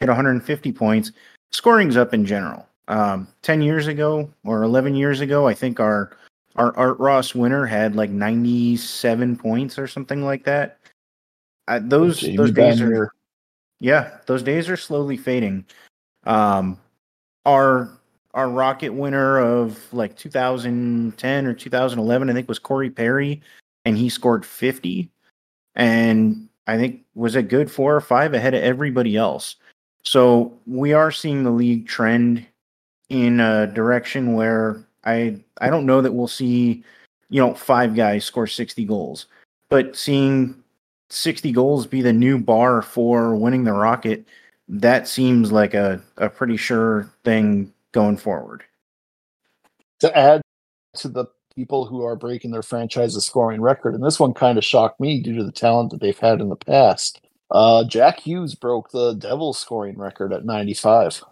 hit 0.00 0.08
150 0.08 0.72
points. 0.72 1.12
Scoring's 1.52 1.96
up 1.96 2.14
in 2.14 2.24
general. 2.26 2.66
Um, 2.88 3.26
10 3.42 3.62
years 3.62 3.86
ago 3.86 4.30
or 4.44 4.62
11 4.62 4.94
years 4.94 5.20
ago, 5.20 5.46
I 5.48 5.54
think 5.54 5.80
our 5.80 6.16
our 6.56 6.76
Art 6.76 6.98
Ross 6.98 7.34
winner 7.34 7.66
had 7.66 7.94
like 7.96 8.10
97 8.10 9.36
points 9.36 9.78
or 9.78 9.86
something 9.86 10.24
like 10.24 10.44
that. 10.44 10.78
Uh, 11.68 11.80
those 11.82 12.20
Jamie 12.20 12.36
those 12.36 12.52
days 12.52 12.80
Benn. 12.80 12.92
are 12.92 13.12
yeah, 13.80 14.18
those 14.26 14.42
days 14.42 14.68
are 14.68 14.76
slowly 14.76 15.16
fading. 15.16 15.64
Um, 16.24 16.78
our 17.44 17.90
our 18.34 18.48
Rocket 18.48 18.92
winner 18.92 19.38
of 19.38 19.78
like 19.92 20.16
2010 20.16 21.46
or 21.46 21.54
2011, 21.54 22.30
I 22.30 22.32
think, 22.32 22.48
was 22.48 22.58
Corey 22.58 22.90
Perry, 22.90 23.40
and 23.84 23.96
he 23.96 24.08
scored 24.08 24.44
50, 24.44 25.10
and 25.74 26.48
I 26.66 26.76
think 26.76 27.04
was 27.14 27.34
a 27.34 27.42
good 27.42 27.70
four 27.70 27.94
or 27.94 28.00
five 28.00 28.34
ahead 28.34 28.54
of 28.54 28.62
everybody 28.62 29.16
else. 29.16 29.56
So 30.06 30.56
we 30.66 30.92
are 30.92 31.10
seeing 31.10 31.42
the 31.42 31.50
league 31.50 31.88
trend 31.88 32.46
in 33.08 33.40
a 33.40 33.66
direction 33.66 34.34
where 34.34 34.86
I 35.04 35.40
I 35.60 35.68
don't 35.68 35.84
know 35.84 36.00
that 36.00 36.12
we'll 36.12 36.28
see, 36.28 36.84
you 37.28 37.40
know, 37.40 37.54
five 37.54 37.96
guys 37.96 38.24
score 38.24 38.46
60 38.46 38.84
goals, 38.84 39.26
but 39.68 39.96
seeing 39.96 40.62
60 41.10 41.50
goals 41.52 41.86
be 41.86 42.02
the 42.02 42.12
new 42.12 42.38
bar 42.38 42.82
for 42.82 43.34
winning 43.36 43.64
the 43.64 43.72
Rocket, 43.72 44.26
that 44.68 45.08
seems 45.08 45.50
like 45.50 45.74
a, 45.74 46.00
a 46.18 46.28
pretty 46.28 46.56
sure 46.56 47.10
thing 47.24 47.72
going 47.92 48.16
forward. 48.16 48.64
to 50.00 50.16
add 50.16 50.40
to 50.96 51.08
the 51.08 51.26
people 51.54 51.84
who 51.86 52.04
are 52.04 52.16
breaking 52.16 52.50
their 52.52 52.62
franchise's 52.62 53.24
scoring 53.24 53.60
record, 53.60 53.94
and 53.94 54.04
this 54.04 54.20
one 54.20 54.34
kind 54.34 54.58
of 54.58 54.64
shocked 54.64 55.00
me 55.00 55.20
due 55.20 55.36
to 55.36 55.44
the 55.44 55.52
talent 55.52 55.90
that 55.90 56.00
they've 56.00 56.18
had 56.18 56.40
in 56.40 56.48
the 56.48 56.56
past. 56.56 57.20
Uh, 57.50 57.84
Jack 57.84 58.20
Hughes 58.20 58.54
broke 58.54 58.90
the 58.90 59.14
Devils 59.14 59.58
scoring 59.58 59.98
record 59.98 60.32
at 60.32 60.44
95. 60.44 61.22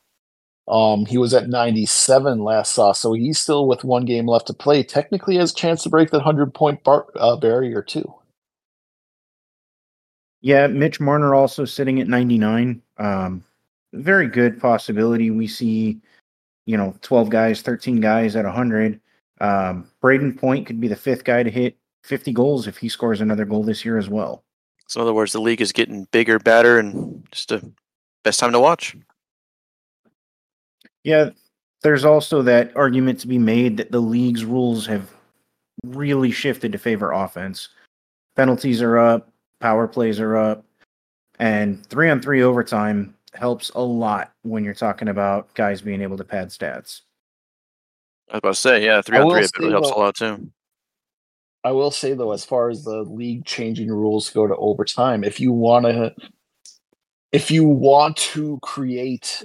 Um, 0.66 1.04
he 1.04 1.18
was 1.18 1.35
at 1.35 1.49
97 1.49 2.38
last 2.38 2.73
saw, 2.75 2.92
so 2.92 3.12
he's 3.12 3.38
still 3.38 3.66
with 3.66 3.85
one 3.85 4.04
game 4.04 4.26
left 4.26 4.47
to 4.47 4.54
play. 4.54 4.83
Technically, 4.83 5.37
has 5.37 5.52
a 5.52 5.54
chance 5.54 5.83
to 5.83 5.90
break 5.90 6.11
that 6.11 6.18
100 6.18 6.54
point 6.54 6.83
bar- 6.85 7.06
uh, 7.16 7.37
barrier 7.37 7.83
too. 7.83 8.14
Yeah, 10.40 10.66
Mitch 10.66 11.00
Marner 11.00 11.35
also 11.35 11.64
sitting 11.64 12.00
at 12.00 12.09
99. 12.09 12.83
Um, 12.99 13.44
very 13.92 14.28
good 14.28 14.61
possibility. 14.61 15.30
We 15.30 15.47
see, 15.47 16.00
you 16.66 16.76
know, 16.76 16.94
12 17.02 17.30
guys, 17.30 17.62
13 17.62 18.00
guys 18.00 18.37
at 18.37 18.44
100. 18.44 19.00
Um, 19.40 19.90
Brayden 20.02 20.38
Point 20.38 20.66
could 20.66 20.80
be 20.80 20.88
the 20.88 20.97
fifth 20.97 21.25
guy 21.25 21.42
to 21.42 21.50
hit 21.50 21.76
50 22.04 22.33
goals 22.33 22.66
if 22.66 22.76
he 22.76 22.88
scores 22.88 23.21
another 23.21 23.44
goal 23.44 23.64
this 23.64 23.85
year 23.85 23.99
as 23.99 24.09
well. 24.09 24.44
So, 24.87 25.00
in 25.00 25.03
other 25.03 25.14
words, 25.14 25.33
the 25.33 25.41
league 25.41 25.61
is 25.61 25.73
getting 25.73 26.05
bigger, 26.12 26.38
better, 26.38 26.79
and 26.79 27.26
just 27.30 27.49
the 27.49 27.73
best 28.23 28.39
time 28.41 28.52
to 28.52 28.61
watch. 28.61 28.97
Yeah, 31.04 31.30
there's 31.82 32.04
also 32.04 32.43
that 32.43 32.75
argument 32.76 33.21
to 33.21 33.28
be 33.28 33.39
made 33.39 33.76
that 33.76 33.93
the 33.93 34.00
league's 34.00 34.45
rules 34.45 34.87
have 34.87 35.11
really 35.87 36.30
shifted 36.30 36.73
to 36.73 36.78
favor 36.78 37.13
offense. 37.13 37.69
Penalties 38.37 38.82
are 38.82 38.99
up, 38.99 39.30
power 39.61 39.87
plays 39.87 40.19
are 40.21 40.37
up, 40.37 40.65
and 41.39 41.85
three 41.87 42.11
on 42.11 42.21
three 42.21 42.43
overtime 42.43 43.15
helps 43.35 43.71
a 43.71 43.80
lot 43.80 44.32
when 44.43 44.65
you're 44.65 44.75
talking 44.75 45.08
about 45.08 45.52
guys 45.54 45.82
being 45.82 46.00
able 46.00 46.17
to 46.17 46.25
pad 46.25 46.49
stats. 46.49 47.02
I 48.30 48.37
was 48.37 48.39
about 48.39 48.49
to 48.50 48.54
say, 48.54 48.85
yeah, 48.85 49.02
three 49.02 49.19
I 49.19 49.23
on 49.23 49.30
three 49.30 49.41
it 49.45 49.50
say, 49.54 49.71
helps 49.71 49.91
though- 49.91 49.97
a 49.97 49.99
lot 49.99 50.15
too. 50.17 50.50
I 51.65 51.73
will 51.73 51.91
say 51.91 52.13
though, 52.15 52.33
as 52.33 52.45
far 52.45 52.69
as 52.71 52.85
the 52.85 53.03
league 53.03 53.47
changing 53.47 53.89
rules 53.89 54.31
go 54.31 54.47
to 54.47 54.55
overtime, 54.57 55.25
if 55.25 55.41
you 55.41 55.53
want 55.53 55.87
to, 55.87 56.15
if 57.33 57.50
you 57.50 57.65
want 57.65 58.17
to 58.19 58.59
create 58.63 59.45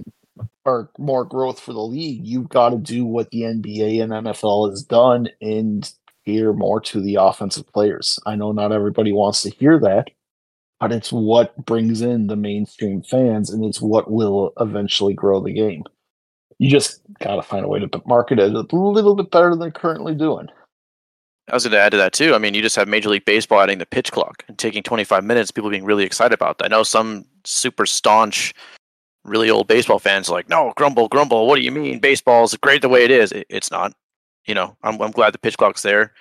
or 0.65 0.91
more 0.97 1.25
growth 1.25 1.59
for 1.59 1.73
the 1.73 1.79
league, 1.81 2.25
you've 2.25 2.49
got 2.49 2.69
to 2.69 2.77
do 2.77 3.05
what 3.05 3.31
the 3.31 3.43
NBA 3.43 4.03
and 4.03 4.11
NFL 4.11 4.69
has 4.69 4.83
done 4.83 5.29
and 5.41 5.91
hear 6.23 6.53
more 6.53 6.81
to 6.81 7.01
the 7.01 7.15
offensive 7.15 7.65
players. 7.73 8.19
I 8.25 8.35
know 8.35 8.51
not 8.51 8.71
everybody 8.71 9.11
wants 9.11 9.41
to 9.43 9.49
hear 9.49 9.79
that, 9.79 10.09
but 10.79 10.91
it's 10.91 11.11
what 11.11 11.55
brings 11.65 12.01
in 12.01 12.27
the 12.27 12.35
mainstream 12.35 13.01
fans, 13.01 13.49
and 13.49 13.65
it's 13.65 13.81
what 13.81 14.11
will 14.11 14.53
eventually 14.59 15.13
grow 15.13 15.41
the 15.41 15.53
game. 15.53 15.83
You 16.59 16.69
just 16.69 17.01
got 17.19 17.37
to 17.37 17.41
find 17.41 17.65
a 17.65 17.69
way 17.69 17.79
to 17.79 18.01
market 18.05 18.39
it 18.39 18.53
a 18.53 18.59
little 18.59 19.15
bit 19.15 19.31
better 19.31 19.49
than 19.49 19.59
they're 19.59 19.71
currently 19.71 20.13
doing. 20.13 20.49
I 21.49 21.55
was 21.55 21.63
going 21.63 21.71
to 21.71 21.79
add 21.79 21.91
to 21.91 21.97
that 21.97 22.13
too. 22.13 22.35
I 22.35 22.37
mean, 22.37 22.53
you 22.53 22.61
just 22.61 22.75
have 22.75 22.87
Major 22.87 23.09
League 23.09 23.25
Baseball 23.25 23.61
adding 23.61 23.79
the 23.79 23.85
pitch 23.85 24.11
clock 24.11 24.43
and 24.47 24.57
taking 24.57 24.83
25 24.83 25.23
minutes. 25.23 25.51
People 25.51 25.69
being 25.69 25.85
really 25.85 26.03
excited 26.03 26.33
about 26.33 26.57
that. 26.57 26.65
I 26.65 26.67
know 26.67 26.83
some 26.83 27.25
super 27.43 27.85
staunch, 27.85 28.53
really 29.23 29.49
old 29.49 29.67
baseball 29.67 29.99
fans 29.99 30.29
like, 30.29 30.49
"No, 30.49 30.73
grumble, 30.75 31.07
grumble. 31.07 31.47
What 31.47 31.55
do 31.55 31.61
you 31.61 31.71
mean? 31.71 31.99
Baseball's 31.99 32.55
great 32.57 32.81
the 32.81 32.89
way 32.89 33.03
it 33.03 33.11
is." 33.11 33.31
It, 33.31 33.47
it's 33.49 33.71
not. 33.71 33.93
You 34.45 34.55
know, 34.55 34.75
I'm 34.83 35.01
I'm 35.01 35.11
glad 35.11 35.33
the 35.33 35.39
pitch 35.39 35.57
clock's 35.57 35.81
there. 35.81 36.13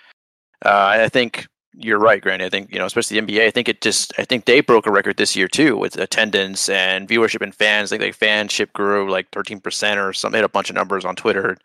Uh, 0.65 0.99
I 1.01 1.09
think 1.09 1.47
you're 1.75 1.99
right, 1.99 2.21
Grant. 2.21 2.43
I 2.43 2.49
think 2.49 2.73
you 2.73 2.79
know, 2.79 2.87
especially 2.87 3.21
the 3.21 3.27
NBA. 3.27 3.47
I 3.47 3.51
think 3.51 3.69
it 3.69 3.81
just. 3.81 4.13
I 4.19 4.25
think 4.25 4.45
they 4.45 4.61
broke 4.61 4.87
a 4.87 4.91
record 4.91 5.17
this 5.17 5.37
year 5.37 5.49
too 5.49 5.77
with 5.77 5.97
attendance 5.97 6.69
and 6.69 7.09
viewership 7.09 7.43
and 7.43 7.55
fans. 7.55 7.93
I 7.93 7.99
think 7.99 8.09
like 8.09 8.19
fanship 8.19 8.73
grew 8.73 9.11
like 9.11 9.31
13 9.31 9.61
percent 9.61 10.01
or 10.01 10.13
something. 10.13 10.39
Had 10.39 10.45
a 10.45 10.49
bunch 10.49 10.71
of 10.71 10.77
numbers 10.77 11.05
on 11.05 11.17
Twitter. 11.17 11.57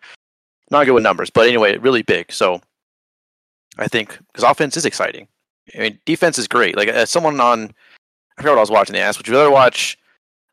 Not 0.71 0.85
good 0.85 0.93
with 0.93 1.03
numbers, 1.03 1.29
but 1.29 1.47
anyway, 1.47 1.77
really 1.77 2.03
big. 2.03 2.31
So 2.31 2.61
I 3.77 3.87
think 3.87 4.17
because 4.31 4.49
offense 4.49 4.77
is 4.77 4.85
exciting. 4.85 5.27
I 5.75 5.79
mean, 5.79 5.99
defense 6.05 6.37
is 6.37 6.47
great. 6.47 6.75
Like 6.75 6.89
as 6.89 7.09
someone 7.09 7.39
on, 7.39 7.73
I 8.37 8.41
forgot 8.41 8.51
what 8.51 8.57
I 8.57 8.61
was 8.61 8.71
watching. 8.71 8.93
They 8.93 9.01
asked, 9.01 9.17
"Would 9.19 9.27
you 9.27 9.33
rather 9.33 9.51
watch 9.51 9.97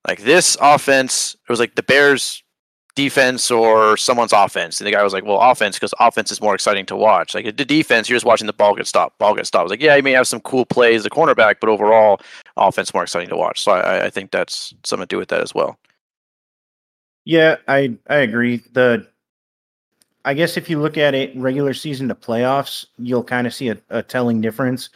like 0.07 0.21
this 0.23 0.57
offense?" 0.61 1.35
It 1.35 1.51
was 1.51 1.61
like 1.61 1.75
the 1.75 1.83
Bears' 1.83 2.43
defense 2.95 3.51
or 3.51 3.97
someone's 3.97 4.33
offense, 4.33 4.81
and 4.81 4.87
the 4.87 4.93
guy 4.93 5.03
was 5.03 5.13
like, 5.13 5.25
"Well, 5.25 5.41
offense 5.41 5.77
because 5.77 5.95
offense 6.01 6.31
is 6.31 6.41
more 6.41 6.55
exciting 6.55 6.87
to 6.87 6.97
watch." 6.97 7.35
Like 7.35 7.57
the 7.57 7.65
defense, 7.65 8.09
you're 8.09 8.17
just 8.17 8.27
watching 8.27 8.47
the 8.47 8.53
ball 8.53 8.75
get 8.75 8.87
stopped, 8.87 9.19
ball 9.19 9.35
get 9.35 9.47
stopped. 9.47 9.71
Like, 9.71 9.83
yeah, 9.83 9.97
you 9.97 10.03
may 10.03 10.13
have 10.13 10.29
some 10.29 10.41
cool 10.41 10.65
plays, 10.65 11.03
the 11.03 11.11
cornerback, 11.11 11.57
but 11.61 11.69
overall, 11.69 12.21
offense 12.57 12.95
more 12.95 13.03
exciting 13.03 13.29
to 13.29 13.37
watch. 13.37 13.61
So 13.61 13.73
I, 13.73 14.07
I 14.07 14.11
think 14.11 14.31
that's 14.31 14.75
something 14.85 15.07
to 15.07 15.15
do 15.15 15.19
with 15.19 15.29
that 15.29 15.43
as 15.43 15.55
well. 15.55 15.79
Yeah, 17.25 17.57
I 17.69 17.97
I 18.09 18.17
agree. 18.17 18.63
The 18.73 19.07
I 20.25 20.35
guess 20.35 20.57
if 20.57 20.69
you 20.69 20.81
look 20.81 20.99
at 20.99 21.15
it 21.15 21.37
regular 21.37 21.75
season 21.75 22.09
to 22.09 22.15
playoffs, 22.15 22.87
you'll 22.99 23.25
kind 23.25 23.47
of 23.47 23.55
see 23.55 23.69
a, 23.69 23.79
a 23.89 24.03
telling 24.03 24.41
difference. 24.41 24.91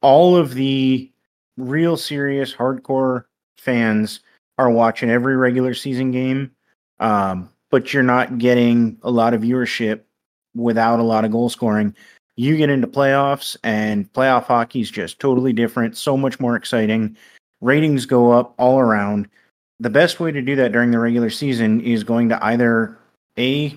All 0.00 0.36
of 0.36 0.54
the 0.54 1.10
real 1.56 1.96
serious 1.96 2.54
hardcore 2.54 3.24
fans 3.58 4.20
are 4.58 4.70
watching 4.70 5.10
every 5.10 5.36
regular 5.36 5.74
season 5.74 6.10
game, 6.10 6.50
um, 7.00 7.48
but 7.70 7.92
you're 7.92 8.02
not 8.02 8.38
getting 8.38 8.98
a 9.02 9.10
lot 9.10 9.34
of 9.34 9.42
viewership 9.42 10.00
without 10.54 11.00
a 11.00 11.04
lot 11.04 11.24
of 11.24 11.32
goal 11.32 11.48
scoring. 11.48 11.94
You 12.36 12.56
get 12.56 12.70
into 12.70 12.86
playoffs, 12.86 13.56
and 13.62 14.12
playoff 14.12 14.44
hockey 14.44 14.80
is 14.80 14.90
just 14.90 15.20
totally 15.20 15.52
different, 15.52 15.96
so 15.96 16.16
much 16.16 16.40
more 16.40 16.56
exciting. 16.56 17.16
Ratings 17.60 18.06
go 18.06 18.32
up 18.32 18.54
all 18.58 18.80
around 18.80 19.28
the 19.80 19.90
best 19.90 20.20
way 20.20 20.32
to 20.32 20.42
do 20.42 20.56
that 20.56 20.72
during 20.72 20.90
the 20.90 20.98
regular 20.98 21.30
season 21.30 21.80
is 21.80 22.04
going 22.04 22.28
to 22.28 22.44
either 22.44 22.96
a 23.38 23.76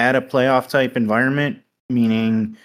add 0.00 0.16
a 0.16 0.20
playoff 0.20 0.68
type 0.68 0.96
environment, 0.96 1.60
meaning 1.90 2.56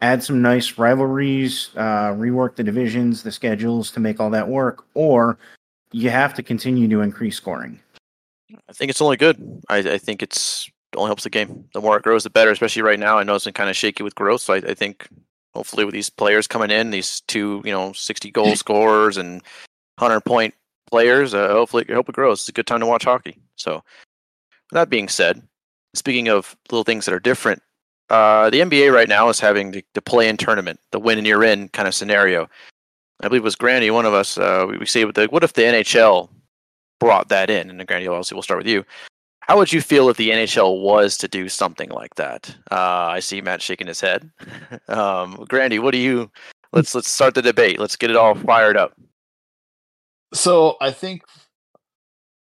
add 0.00 0.22
some 0.22 0.40
nice 0.40 0.78
rivalries, 0.78 1.70
uh, 1.76 2.12
rework 2.12 2.54
the 2.54 2.62
divisions, 2.62 3.22
the 3.22 3.32
schedules 3.32 3.90
to 3.90 4.00
make 4.00 4.20
all 4.20 4.30
that 4.30 4.48
work, 4.48 4.84
or 4.94 5.38
you 5.92 6.10
have 6.10 6.34
to 6.34 6.42
continue 6.42 6.88
to 6.88 7.00
increase 7.00 7.36
scoring. 7.36 7.80
I 8.68 8.72
think 8.72 8.90
it's 8.90 9.02
only 9.02 9.16
good. 9.16 9.36
I, 9.68 9.78
I 9.78 9.98
think 9.98 10.22
it's 10.22 10.70
it 10.92 10.96
only 10.96 11.08
helps 11.08 11.24
the 11.24 11.30
game. 11.30 11.64
The 11.74 11.80
more 11.80 11.96
it 11.96 12.04
grows, 12.04 12.22
the 12.22 12.30
better. 12.30 12.50
Especially 12.50 12.82
right 12.82 12.98
now, 12.98 13.18
I 13.18 13.24
know 13.24 13.34
it's 13.34 13.44
been 13.44 13.54
kind 13.54 13.70
of 13.70 13.76
shaky 13.76 14.04
with 14.04 14.14
growth. 14.14 14.42
So 14.42 14.54
I, 14.54 14.58
I 14.58 14.74
think 14.74 15.08
hopefully 15.54 15.84
with 15.84 15.94
these 15.94 16.10
players 16.10 16.46
coming 16.46 16.70
in, 16.70 16.90
these 16.90 17.22
two 17.22 17.62
you 17.64 17.72
know 17.72 17.92
sixty 17.92 18.30
goal 18.30 18.54
scorers 18.54 19.16
and 19.16 19.42
hundred 19.98 20.20
point 20.20 20.54
players, 20.88 21.34
uh, 21.34 21.48
hopefully 21.48 21.84
I 21.88 21.94
hope 21.94 22.08
it 22.08 22.14
grows. 22.14 22.40
It's 22.40 22.48
a 22.48 22.52
good 22.52 22.66
time 22.66 22.80
to 22.80 22.86
watch 22.86 23.04
hockey. 23.04 23.38
So 23.56 23.82
that 24.70 24.90
being 24.90 25.08
said, 25.08 25.42
speaking 25.94 26.28
of 26.28 26.56
little 26.70 26.84
things 26.84 27.04
that 27.06 27.14
are 27.14 27.20
different, 27.20 27.62
Uh, 28.10 28.50
the 28.50 28.60
NBA 28.60 28.92
right 28.92 29.08
now 29.08 29.30
is 29.30 29.40
having 29.40 29.70
the, 29.70 29.82
the 29.94 30.02
play-in 30.02 30.36
tournament, 30.36 30.78
the 30.92 31.00
win 31.00 31.16
and 31.16 31.26
you're 31.26 31.42
in 31.42 31.68
kind 31.70 31.88
of 31.88 31.94
scenario. 31.94 32.48
I 33.22 33.28
believe 33.28 33.42
it 33.42 33.44
was 33.44 33.56
Grandy, 33.56 33.90
one 33.90 34.04
of 34.04 34.12
us. 34.12 34.36
Uh, 34.36 34.66
we, 34.68 34.76
we 34.76 34.86
say, 34.86 35.04
the, 35.04 35.26
what 35.30 35.42
if 35.42 35.54
the 35.54 35.62
NHL 35.62 36.28
brought 37.00 37.28
that 37.30 37.48
in? 37.48 37.70
And 37.70 37.86
Grandy, 37.86 38.06
obviously, 38.06 38.34
we'll 38.34 38.42
start 38.42 38.58
with 38.58 38.66
you. 38.66 38.84
How 39.40 39.56
would 39.56 39.72
you 39.72 39.80
feel 39.80 40.08
if 40.10 40.16
the 40.16 40.30
NHL 40.30 40.82
was 40.82 41.16
to 41.18 41.28
do 41.28 41.48
something 41.48 41.90
like 41.90 42.14
that? 42.16 42.54
Uh, 42.70 43.08
I 43.16 43.20
see 43.20 43.40
Matt 43.40 43.62
shaking 43.62 43.86
his 43.86 44.00
head. 44.00 44.30
um, 44.88 45.44
Grandy, 45.48 45.78
what 45.78 45.92
do 45.92 45.98
you? 45.98 46.30
Let's 46.72 46.94
let's 46.94 47.08
start 47.08 47.34
the 47.34 47.42
debate. 47.42 47.78
Let's 47.78 47.96
get 47.96 48.10
it 48.10 48.16
all 48.16 48.34
fired 48.34 48.76
up. 48.76 48.92
So 50.32 50.76
I 50.80 50.90
think 50.90 51.22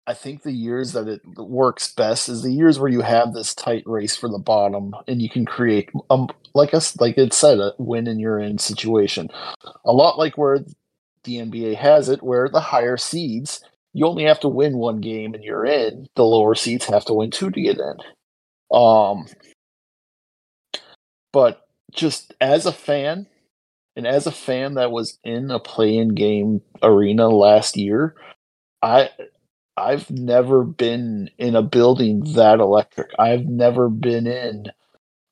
I 0.05 0.13
think 0.13 0.43
the 0.43 0.51
years 0.51 0.91
that 0.93 1.07
it 1.07 1.21
works 1.37 1.93
best 1.93 2.27
is 2.27 2.43
the 2.43 2.51
years 2.51 2.77
where 2.77 2.91
you 2.91 3.01
have 3.01 3.33
this 3.33 3.55
tight 3.55 3.83
race 3.85 4.15
for 4.15 4.27
the 4.27 4.37
bottom 4.37 4.93
and 5.07 5.21
you 5.21 5.29
can 5.29 5.45
create 5.45 5.89
um 6.09 6.29
like 6.53 6.73
us 6.73 6.99
like 6.99 7.17
it 7.17 7.33
said 7.33 7.59
a 7.59 7.73
win 7.77 8.07
and 8.07 8.19
you're 8.19 8.39
in 8.39 8.57
situation. 8.57 9.29
A 9.85 9.93
lot 9.93 10.17
like 10.17 10.37
where 10.37 10.59
the 11.23 11.37
NBA 11.37 11.75
has 11.77 12.09
it 12.09 12.21
where 12.21 12.49
the 12.49 12.59
higher 12.59 12.97
seeds 12.97 13.63
you 13.93 14.05
only 14.07 14.23
have 14.23 14.39
to 14.41 14.49
win 14.49 14.77
one 14.77 14.99
game 15.01 15.33
and 15.35 15.43
you're 15.43 15.65
in. 15.65 16.07
The 16.15 16.25
lower 16.25 16.55
seeds 16.55 16.85
have 16.85 17.05
to 17.05 17.13
win 17.13 17.31
two 17.31 17.49
to 17.51 17.61
get 17.61 17.77
in. 17.79 17.97
Um 18.77 19.27
but 21.31 21.65
just 21.91 22.33
as 22.41 22.65
a 22.65 22.73
fan 22.73 23.27
and 23.95 24.05
as 24.07 24.27
a 24.27 24.31
fan 24.31 24.73
that 24.75 24.91
was 24.91 25.17
in 25.23 25.51
a 25.51 25.59
play-in 25.59 26.09
game 26.09 26.61
arena 26.81 27.29
last 27.29 27.77
year, 27.77 28.15
I 28.81 29.09
I've 29.75 30.09
never 30.11 30.63
been 30.63 31.29
in 31.37 31.55
a 31.55 31.63
building 31.63 32.33
that 32.33 32.59
electric. 32.59 33.11
I've 33.17 33.45
never 33.45 33.89
been 33.89 34.27
in 34.27 34.67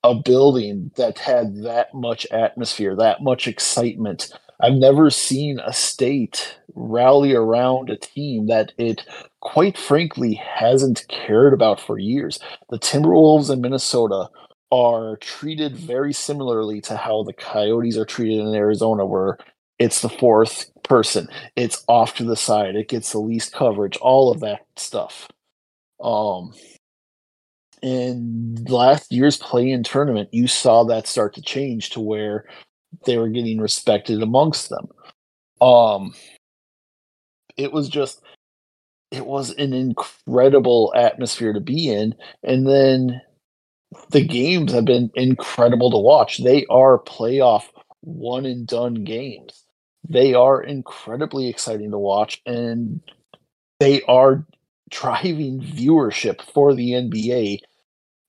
a 0.04 0.16
building 0.16 0.92
that 0.98 1.20
had 1.20 1.64
that 1.64 1.94
much 1.94 2.26
atmosphere, 2.32 2.96
that 2.96 3.22
much 3.22 3.48
excitement. 3.48 4.34
I've 4.60 4.74
never 4.74 5.10
seen 5.10 5.60
a 5.60 5.74
state 5.74 6.58
rally 6.74 7.34
around 7.34 7.90
a 7.90 7.98
team 7.98 8.48
that 8.48 8.74
it 8.78 9.06
quite 9.42 9.78
frankly 9.78 10.34
hasn't 10.34 11.06
cared 11.08 11.54
about 11.54 11.80
for 11.80 12.00
years. 12.00 12.40
The 12.70 12.80
Timberwolves 12.80 13.52
in 13.52 13.62
Minnesota 13.62 14.30
are 14.72 15.18
treated 15.18 15.76
very 15.76 16.14
similarly 16.14 16.80
to 16.82 16.96
how 16.96 17.24
the 17.24 17.34
Coyotes 17.34 17.98
are 17.98 18.06
treated 18.06 18.40
in 18.40 18.56
Arizona, 18.56 19.06
where 19.06 19.38
it's 19.82 20.02
the 20.02 20.10
fourth 20.10 20.70
person, 20.84 21.28
it's 21.56 21.84
off 21.88 22.14
to 22.14 22.24
the 22.24 22.36
side, 22.36 22.76
it 22.76 22.88
gets 22.88 23.12
the 23.12 23.18
least 23.18 23.52
coverage, 23.52 23.98
all 23.98 24.32
of 24.32 24.40
that 24.42 24.60
stuff. 24.76 25.28
Um, 26.00 26.54
in 27.82 28.64
last 28.70 29.12
year's 29.12 29.38
play-in 29.38 29.82
tournament, 29.82 30.30
you 30.32 30.46
saw 30.46 30.84
that 30.84 31.08
start 31.08 31.34
to 31.34 31.42
change 31.42 31.90
to 31.92 32.00
where 32.00 32.46
they 33.08 33.18
were 33.18 33.30
getting 33.30 33.60
respected 33.60 34.22
amongst 34.22 34.70
them. 34.70 34.88
Um, 35.62 36.14
it 37.58 37.74
was 37.74 37.90
just, 37.90 38.22
it 39.10 39.26
was 39.26 39.50
an 39.56 39.74
incredible 39.74 40.94
atmosphere 40.96 41.54
to 41.54 41.60
be 41.60 41.90
in, 41.90 42.14
and 42.44 42.68
then 42.68 43.20
the 44.12 44.24
games 44.24 44.74
have 44.74 44.86
been 44.86 45.10
incredible 45.16 45.90
to 45.90 45.98
watch. 45.98 46.38
They 46.38 46.68
are 46.70 47.00
playoff 47.00 47.64
one 48.02 48.46
and 48.46 48.68
done 48.68 49.04
games. 49.04 49.66
They 50.08 50.34
are 50.34 50.62
incredibly 50.62 51.48
exciting 51.48 51.92
to 51.92 51.98
watch, 51.98 52.42
and 52.46 53.02
they 53.80 54.02
are 54.04 54.46
driving 54.90 55.62
viewership 55.62 56.42
for 56.42 56.74
the 56.74 56.92
NBA 56.92 57.60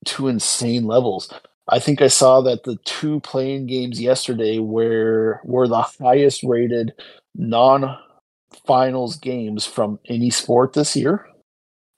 to 0.07 0.29
insane 0.29 0.87
levels. 0.87 1.33
I 1.69 1.79
think 1.79 2.03
I 2.03 2.09
saw 2.09 2.41
that 2.43 2.65
the 2.65 2.77
two 2.85 3.21
play-in 3.21 3.67
games 3.67 4.01
yesterday 4.01 4.59
were 4.59 5.41
were 5.45 5.69
the 5.69 5.83
highest 5.83 6.43
rated 6.43 6.93
non 7.35 7.97
finals 8.67 9.17
games 9.17 9.65
from 9.67 9.99
any 10.09 10.31
sport 10.31 10.73
this 10.75 10.97
year, 10.97 11.27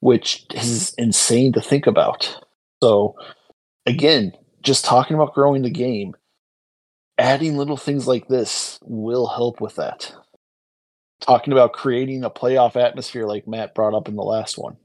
which 0.00 0.46
is 0.54 0.94
insane 0.98 1.52
to 1.52 1.60
think 1.60 1.87
about. 1.87 2.44
So 2.82 3.16
again, 3.87 4.32
just 4.62 4.84
talking 4.84 5.14
about 5.16 5.34
growing 5.34 5.62
the 5.62 5.70
game, 5.70 6.14
adding 7.18 7.57
little 7.57 7.77
things 7.77 8.07
like 8.07 8.29
this 8.29 8.79
will 8.83 9.27
help 9.27 9.61
with 9.61 9.77
that. 9.77 10.12
Talking 11.20 11.53
about 11.53 11.72
creating 11.72 12.24
a 12.24 12.31
playoff 12.31 12.77
atmosphere 12.77 13.27
like 13.27 13.46
Matt 13.46 13.74
brought 13.74 13.94
up 13.94 14.09
in 14.09 14.16
the 14.16 14.22
last 14.22 14.59
one. 14.59 14.77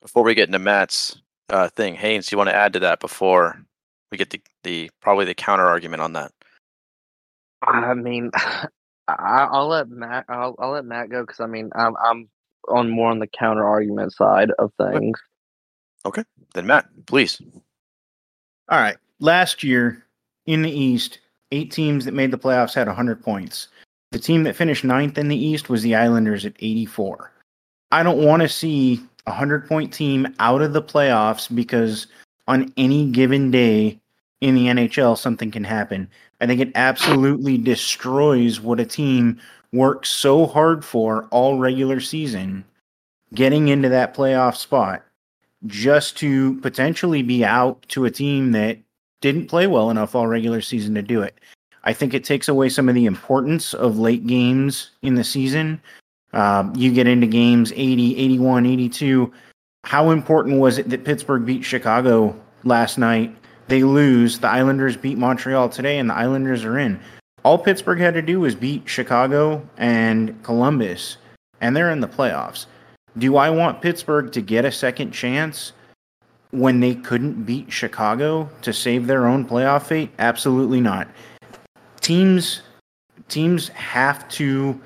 Before 0.00 0.22
we 0.22 0.34
get 0.34 0.48
into 0.48 0.58
Matt's 0.58 1.20
uh, 1.48 1.68
thing, 1.68 1.94
Haynes, 1.96 2.30
you 2.30 2.38
want 2.38 2.48
to 2.48 2.56
add 2.56 2.72
to 2.74 2.80
that 2.80 3.00
before 3.00 3.60
we 4.10 4.18
get 4.18 4.30
the, 4.30 4.40
the 4.62 4.90
probably 5.00 5.24
the 5.24 5.34
counter 5.34 5.66
argument 5.66 6.02
on 6.02 6.12
that? 6.12 6.32
I 7.62 7.94
mean, 7.94 8.30
I, 9.08 9.48
will 9.50 9.68
let 9.68 9.88
Matt. 9.88 10.26
I'll, 10.28 10.54
I'll 10.58 10.72
let 10.72 10.84
Matt 10.84 11.10
go 11.10 11.22
because 11.22 11.40
I 11.40 11.46
mean, 11.46 11.70
I'm 11.74 11.94
I'm 11.96 12.28
on 12.68 12.90
more 12.90 13.10
on 13.10 13.18
the 13.18 13.26
counter 13.26 13.66
argument 13.66 14.12
side 14.12 14.50
of 14.58 14.72
things. 14.78 15.20
Okay, 16.04 16.22
then 16.54 16.66
Matt, 16.66 16.86
please. 17.06 17.40
All 18.68 18.78
right. 18.78 18.96
Last 19.18 19.62
year 19.62 20.05
in 20.46 20.62
the 20.62 20.70
East, 20.70 21.18
eight 21.52 21.70
teams 21.70 22.04
that 22.04 22.14
made 22.14 22.30
the 22.30 22.38
playoffs 22.38 22.74
had 22.74 22.86
100 22.86 23.22
points. 23.22 23.68
The 24.12 24.18
team 24.18 24.44
that 24.44 24.56
finished 24.56 24.84
ninth 24.84 25.18
in 25.18 25.28
the 25.28 25.36
East 25.36 25.68
was 25.68 25.82
the 25.82 25.94
Islanders 25.94 26.46
at 26.46 26.54
84. 26.58 27.32
I 27.92 28.02
don't 28.02 28.24
want 28.24 28.42
to 28.42 28.48
see 28.48 29.00
a 29.26 29.30
100 29.30 29.68
point 29.68 29.92
team 29.92 30.34
out 30.38 30.62
of 30.62 30.72
the 30.72 30.82
playoffs 30.82 31.54
because 31.54 32.06
on 32.48 32.72
any 32.76 33.10
given 33.10 33.50
day 33.50 34.00
in 34.40 34.54
the 34.54 34.66
NHL, 34.66 35.18
something 35.18 35.50
can 35.50 35.64
happen. 35.64 36.08
I 36.40 36.46
think 36.46 36.60
it 36.60 36.72
absolutely 36.74 37.58
destroys 37.58 38.60
what 38.60 38.80
a 38.80 38.86
team 38.86 39.40
works 39.72 40.08
so 40.08 40.46
hard 40.46 40.84
for 40.84 41.24
all 41.26 41.58
regular 41.58 42.00
season, 42.00 42.64
getting 43.34 43.68
into 43.68 43.88
that 43.88 44.14
playoff 44.14 44.56
spot 44.56 45.02
just 45.66 46.16
to 46.18 46.60
potentially 46.60 47.22
be 47.22 47.44
out 47.44 47.82
to 47.88 48.04
a 48.04 48.10
team 48.10 48.52
that 48.52 48.78
didn't 49.20 49.46
play 49.46 49.66
well 49.66 49.90
enough 49.90 50.14
all 50.14 50.26
regular 50.26 50.60
season 50.60 50.94
to 50.94 51.02
do 51.02 51.22
it. 51.22 51.38
I 51.84 51.92
think 51.92 52.14
it 52.14 52.24
takes 52.24 52.48
away 52.48 52.68
some 52.68 52.88
of 52.88 52.94
the 52.94 53.06
importance 53.06 53.72
of 53.72 53.98
late 53.98 54.26
games 54.26 54.90
in 55.02 55.14
the 55.14 55.24
season. 55.24 55.80
Um, 56.32 56.74
you 56.74 56.92
get 56.92 57.06
into 57.06 57.26
games 57.26 57.72
80, 57.74 58.16
81, 58.16 58.66
82. 58.66 59.32
How 59.84 60.10
important 60.10 60.58
was 60.58 60.78
it 60.78 60.90
that 60.90 61.04
Pittsburgh 61.04 61.46
beat 61.46 61.64
Chicago 61.64 62.38
last 62.64 62.98
night? 62.98 63.34
They 63.68 63.84
lose. 63.84 64.40
The 64.40 64.48
Islanders 64.48 64.96
beat 64.96 65.16
Montreal 65.16 65.68
today, 65.68 65.98
and 65.98 66.10
the 66.10 66.14
Islanders 66.14 66.64
are 66.64 66.78
in. 66.78 67.00
All 67.44 67.58
Pittsburgh 67.58 68.00
had 68.00 68.14
to 68.14 68.22
do 68.22 68.40
was 68.40 68.56
beat 68.56 68.88
Chicago 68.88 69.66
and 69.76 70.42
Columbus, 70.42 71.18
and 71.60 71.76
they're 71.76 71.90
in 71.92 72.00
the 72.00 72.08
playoffs. 72.08 72.66
Do 73.16 73.36
I 73.36 73.50
want 73.50 73.80
Pittsburgh 73.80 74.32
to 74.32 74.42
get 74.42 74.64
a 74.64 74.72
second 74.72 75.12
chance 75.12 75.72
when 76.50 76.80
they 76.80 76.94
couldn't 76.94 77.44
beat 77.44 77.70
Chicago 77.72 78.48
to 78.62 78.72
save 78.72 79.06
their 79.06 79.26
own 79.26 79.46
playoff 79.46 79.86
fate? 79.86 80.10
Absolutely 80.18 80.80
not. 80.80 81.08
Teams 82.00 82.62
teams 83.28 83.68
have 83.68 84.28
to 84.28 84.80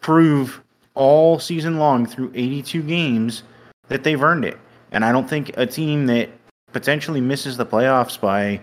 prove 0.00 0.60
all 0.94 1.38
season 1.38 1.78
long 1.78 2.04
through 2.04 2.32
82 2.34 2.82
games 2.82 3.42
that 3.88 4.02
they've 4.02 4.22
earned 4.22 4.44
it. 4.44 4.58
And 4.92 5.04
I 5.04 5.12
don't 5.12 5.28
think 5.28 5.56
a 5.56 5.66
team 5.66 6.06
that 6.06 6.30
potentially 6.72 7.20
misses 7.20 7.56
the 7.56 7.66
playoffs 7.66 8.20
by 8.20 8.60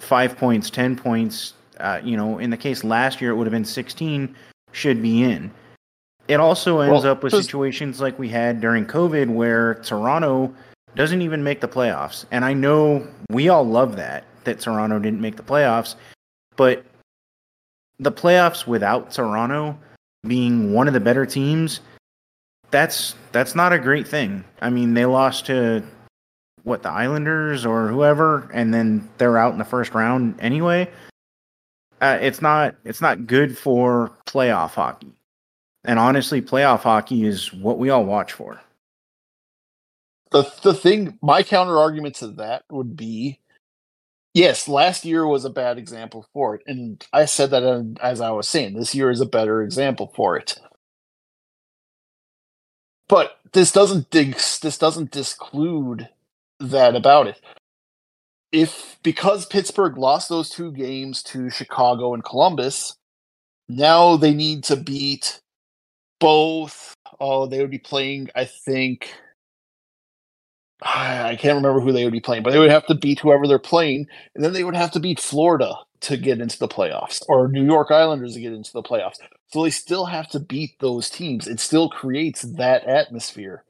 5 0.00 0.36
points, 0.36 0.70
10 0.70 0.96
points, 0.96 1.54
uh, 1.78 2.00
you 2.02 2.16
know, 2.16 2.38
in 2.38 2.50
the 2.50 2.56
case 2.56 2.82
last 2.82 3.20
year 3.20 3.30
it 3.30 3.36
would 3.36 3.46
have 3.46 3.52
been 3.52 3.64
16 3.64 4.34
should 4.72 5.00
be 5.00 5.22
in. 5.22 5.50
It 6.26 6.40
also 6.40 6.80
ends 6.80 7.04
well, 7.04 7.12
up 7.12 7.22
with 7.22 7.32
situations 7.32 8.00
like 8.00 8.18
we 8.18 8.28
had 8.28 8.60
during 8.60 8.84
COVID 8.84 9.28
where 9.28 9.76
Toronto 9.76 10.54
doesn't 10.98 11.22
even 11.22 11.44
make 11.44 11.60
the 11.60 11.68
playoffs. 11.68 12.24
And 12.32 12.44
I 12.44 12.52
know 12.52 13.06
we 13.30 13.48
all 13.48 13.64
love 13.64 13.94
that, 13.96 14.24
that 14.42 14.58
Toronto 14.58 14.98
didn't 14.98 15.20
make 15.20 15.36
the 15.36 15.44
playoffs, 15.44 15.94
but 16.56 16.84
the 18.00 18.10
playoffs 18.10 18.66
without 18.66 19.12
Toronto 19.12 19.78
being 20.26 20.72
one 20.72 20.88
of 20.88 20.94
the 20.94 21.00
better 21.00 21.24
teams, 21.24 21.80
that's 22.72 23.14
that's 23.30 23.54
not 23.54 23.72
a 23.72 23.78
great 23.78 24.08
thing. 24.08 24.42
I 24.60 24.70
mean, 24.70 24.94
they 24.94 25.06
lost 25.06 25.46
to 25.46 25.84
what 26.64 26.82
the 26.82 26.90
Islanders 26.90 27.64
or 27.64 27.86
whoever, 27.86 28.50
and 28.52 28.74
then 28.74 29.08
they're 29.18 29.38
out 29.38 29.52
in 29.52 29.58
the 29.58 29.64
first 29.64 29.94
round 29.94 30.34
anyway. 30.40 30.90
Uh, 32.00 32.18
it's 32.20 32.42
not 32.42 32.74
it's 32.84 33.00
not 33.00 33.28
good 33.28 33.56
for 33.56 34.10
playoff 34.26 34.70
hockey. 34.70 35.12
And 35.84 36.00
honestly, 36.00 36.42
playoff 36.42 36.80
hockey 36.80 37.24
is 37.24 37.54
what 37.54 37.78
we 37.78 37.88
all 37.88 38.04
watch 38.04 38.32
for. 38.32 38.60
The 40.32 40.52
the 40.62 40.74
thing, 40.74 41.18
my 41.22 41.42
counter 41.42 41.78
argument 41.78 42.16
to 42.16 42.28
that 42.28 42.64
would 42.70 42.96
be, 42.96 43.40
yes, 44.34 44.68
last 44.68 45.04
year 45.04 45.26
was 45.26 45.44
a 45.44 45.50
bad 45.50 45.78
example 45.78 46.26
for 46.34 46.56
it, 46.56 46.62
and 46.66 47.04
I 47.12 47.26
said 47.26 47.50
that 47.50 47.64
as 48.02 48.20
I 48.20 48.30
was 48.30 48.48
saying, 48.48 48.74
this 48.74 48.94
year 48.94 49.10
is 49.10 49.20
a 49.22 49.26
better 49.26 49.62
example 49.62 50.12
for 50.16 50.36
it. 50.38 50.60
But 53.08 53.38
this 53.52 53.72
doesn't 53.72 54.10
this 54.12 54.78
doesn't 54.78 55.12
disclude 55.12 56.08
that 56.60 56.96
about 56.96 57.28
it. 57.28 57.36
if 58.52 58.98
because 59.02 59.46
Pittsburgh 59.46 59.98
lost 59.98 60.28
those 60.28 60.50
two 60.50 60.72
games 60.72 61.22
to 61.24 61.50
Chicago 61.50 62.14
and 62.14 62.24
Columbus, 62.24 62.96
now 63.68 64.16
they 64.16 64.34
need 64.34 64.64
to 64.66 64.76
beat 64.76 65.40
both. 66.20 66.94
Oh, 67.20 67.46
they 67.46 67.60
would 67.60 67.70
be 67.70 67.78
playing, 67.78 68.30
I 68.34 68.46
think. 68.46 69.14
I 70.82 71.36
can't 71.36 71.56
remember 71.56 71.80
who 71.80 71.92
they 71.92 72.04
would 72.04 72.12
be 72.12 72.20
playing, 72.20 72.42
but 72.44 72.52
they 72.52 72.58
would 72.58 72.70
have 72.70 72.86
to 72.86 72.94
beat 72.94 73.20
whoever 73.20 73.46
they're 73.48 73.58
playing, 73.58 74.06
and 74.34 74.44
then 74.44 74.52
they 74.52 74.64
would 74.64 74.76
have 74.76 74.92
to 74.92 75.00
beat 75.00 75.20
Florida 75.20 75.74
to 76.02 76.16
get 76.16 76.40
into 76.40 76.58
the 76.58 76.68
playoffs, 76.68 77.22
or 77.28 77.48
New 77.48 77.64
York 77.64 77.90
Islanders 77.90 78.34
to 78.34 78.40
get 78.40 78.52
into 78.52 78.72
the 78.72 78.82
playoffs. 78.82 79.16
So 79.52 79.64
they 79.64 79.70
still 79.70 80.06
have 80.06 80.28
to 80.30 80.40
beat 80.40 80.78
those 80.80 81.10
teams. 81.10 81.48
It 81.48 81.60
still 81.60 81.90
creates 81.90 82.42
that 82.42 82.84
atmosphere. 82.84 83.64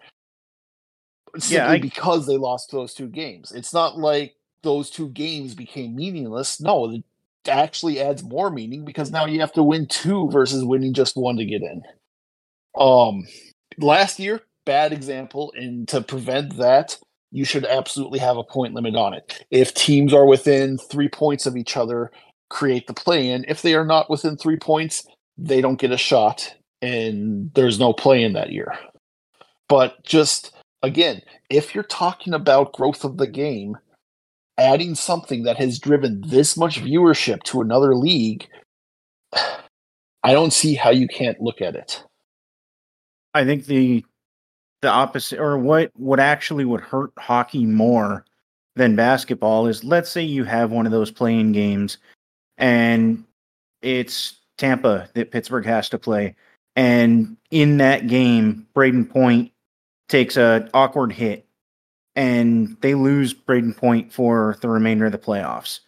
Simply 1.38 1.57
Yeah, 1.57 1.71
I- 1.71 1.79
because 1.79 2.27
they 2.27 2.37
lost 2.38 2.73
those 2.73 2.94
two 2.94 3.09
games. 3.09 3.53
It's 3.53 3.75
not 3.75 3.99
like 3.99 4.37
those 4.62 4.90
two 4.90 5.11
games 5.11 5.55
became 5.55 5.97
meaningless. 5.97 6.61
No, 6.61 6.90
it 6.90 7.05
actually 7.49 8.01
adds 8.01 8.23
more 8.25 8.51
meaning 8.51 8.85
because 8.85 9.11
now 9.11 9.27
you 9.27 9.40
have 9.40 9.53
to 9.55 9.62
win 9.62 9.87
two 9.88 10.31
versus 10.31 10.64
winning 10.64 10.94
just 10.94 11.16
one 11.16 11.37
to 11.38 11.47
get 11.47 11.62
in. 11.62 11.83
Um 12.77 13.27
last 13.79 14.18
year, 14.18 14.42
bad 14.69 14.93
example, 14.93 15.51
and 15.57 15.89
to 15.89 16.03
prevent 16.03 16.59
that, 16.59 16.99
you 17.31 17.47
should 17.47 17.65
absolutely 17.65 18.19
have 18.19 18.37
a 18.37 18.45
point 18.45 18.75
limit 18.75 18.97
on 18.97 19.15
it. 19.15 19.43
If 19.51 19.73
teams 19.73 20.13
are 20.13 20.27
within 20.27 20.77
three 20.77 21.09
points 21.09 21.47
of 21.47 21.57
each 21.57 21.75
other, 21.75 22.11
create 22.51 22.87
the 22.87 22.93
play 22.93 23.31
in. 23.31 23.47
If 23.49 23.63
they 23.63 23.75
are 23.75 23.87
not 23.87 24.11
within 24.11 24.37
three 24.37 24.59
points, 24.59 25.07
they 25.39 25.63
don't 25.63 25.81
get 25.81 25.91
a 25.91 25.97
shot, 25.97 26.55
and 26.83 27.51
there's 27.55 27.81
no 27.81 27.95
play 27.95 28.23
in 28.23 28.35
that 28.35 28.53
year. 28.53 28.79
But 29.71 30.05
just 30.05 30.55
again, 30.83 31.23
if 31.49 31.75
you're 31.75 31.85
talking 31.85 32.35
about 32.35 32.75
growth 32.75 33.05
of 33.05 33.17
the 33.17 33.27
game, 33.27 33.79
adding 34.59 34.95
something 34.95 35.45
that 35.45 35.57
has 35.57 35.79
driven 35.79 36.23
this 36.27 36.59
much 36.59 36.79
viewership 36.79 37.43
to 37.45 37.63
another 37.63 37.95
league, 37.95 38.47
I 39.33 40.33
don't 40.33 40.53
see 40.53 40.75
how 40.75 40.91
you 40.91 41.09
can't 41.09 41.41
look 41.41 41.63
at 41.63 41.75
it. 41.75 42.05
I 43.33 43.45
think 43.45 43.67
the 43.67 44.05
the 44.83 44.88
opposite 44.88 45.38
or 45.38 45.59
what 45.59 45.91
what 45.97 46.21
actually 46.21 46.64
would 46.64 46.81
hurt 46.81 47.12
hockey 47.19 47.67
more 47.67 48.25
than 48.77 48.97
basketball 48.97 49.67
is 49.67 49.83
let's 49.83 50.11
say 50.11 50.23
you 50.23 50.45
have 50.45 50.71
one 50.71 50.87
of 50.87 50.93
those 50.93 51.11
play-in 51.11 51.53
games 51.53 51.99
and 52.57 53.25
it's 53.83 54.37
Tampa 54.57 55.09
that 55.14 55.31
Pittsburgh 55.31 55.67
has 55.67 55.88
to 55.88 55.99
play 55.99 56.37
and 56.77 57.37
in 57.51 57.79
that 57.79 58.07
game 58.07 58.67
Brayden 58.75 59.09
Point 59.09 59.53
takes 60.09 60.37
a 60.37 60.69
awkward 60.75 61.12
hit 61.12 61.49
and 62.19 62.77
they 62.81 62.95
lose 62.95 63.33
Brayden 63.33 63.77
Point 63.77 64.12
for 64.12 64.57
the 64.61 64.69
remainder 64.69 65.07
of 65.07 65.12
the 65.12 65.19
playoffs. 65.19 65.79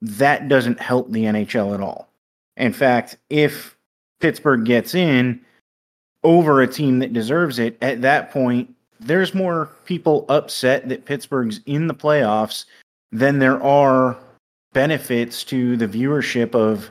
That 0.00 0.48
doesn't 0.48 0.80
help 0.80 1.10
the 1.10 1.24
NHL 1.24 1.74
at 1.74 1.82
all. 1.82 2.08
In 2.56 2.72
fact, 2.72 3.18
if 3.28 3.76
Pittsburgh 4.20 4.64
gets 4.64 4.94
in, 4.94 5.44
over 6.22 6.60
a 6.60 6.66
team 6.66 6.98
that 6.98 7.12
deserves 7.12 7.58
it, 7.58 7.76
at 7.80 8.02
that 8.02 8.30
point, 8.30 8.74
there's 8.98 9.34
more 9.34 9.70
people 9.84 10.26
upset 10.28 10.88
that 10.88 11.06
Pittsburgh's 11.06 11.60
in 11.66 11.86
the 11.86 11.94
playoffs 11.94 12.66
than 13.12 13.38
there 13.38 13.62
are 13.62 14.18
benefits 14.72 15.42
to 15.44 15.76
the 15.76 15.88
viewership 15.88 16.54
of, 16.54 16.90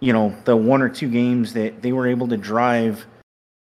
you 0.00 0.12
know, 0.12 0.34
the 0.44 0.56
one 0.56 0.82
or 0.82 0.88
two 0.88 1.08
games 1.08 1.52
that 1.52 1.82
they 1.82 1.92
were 1.92 2.08
able 2.08 2.26
to 2.28 2.36
drive 2.36 3.04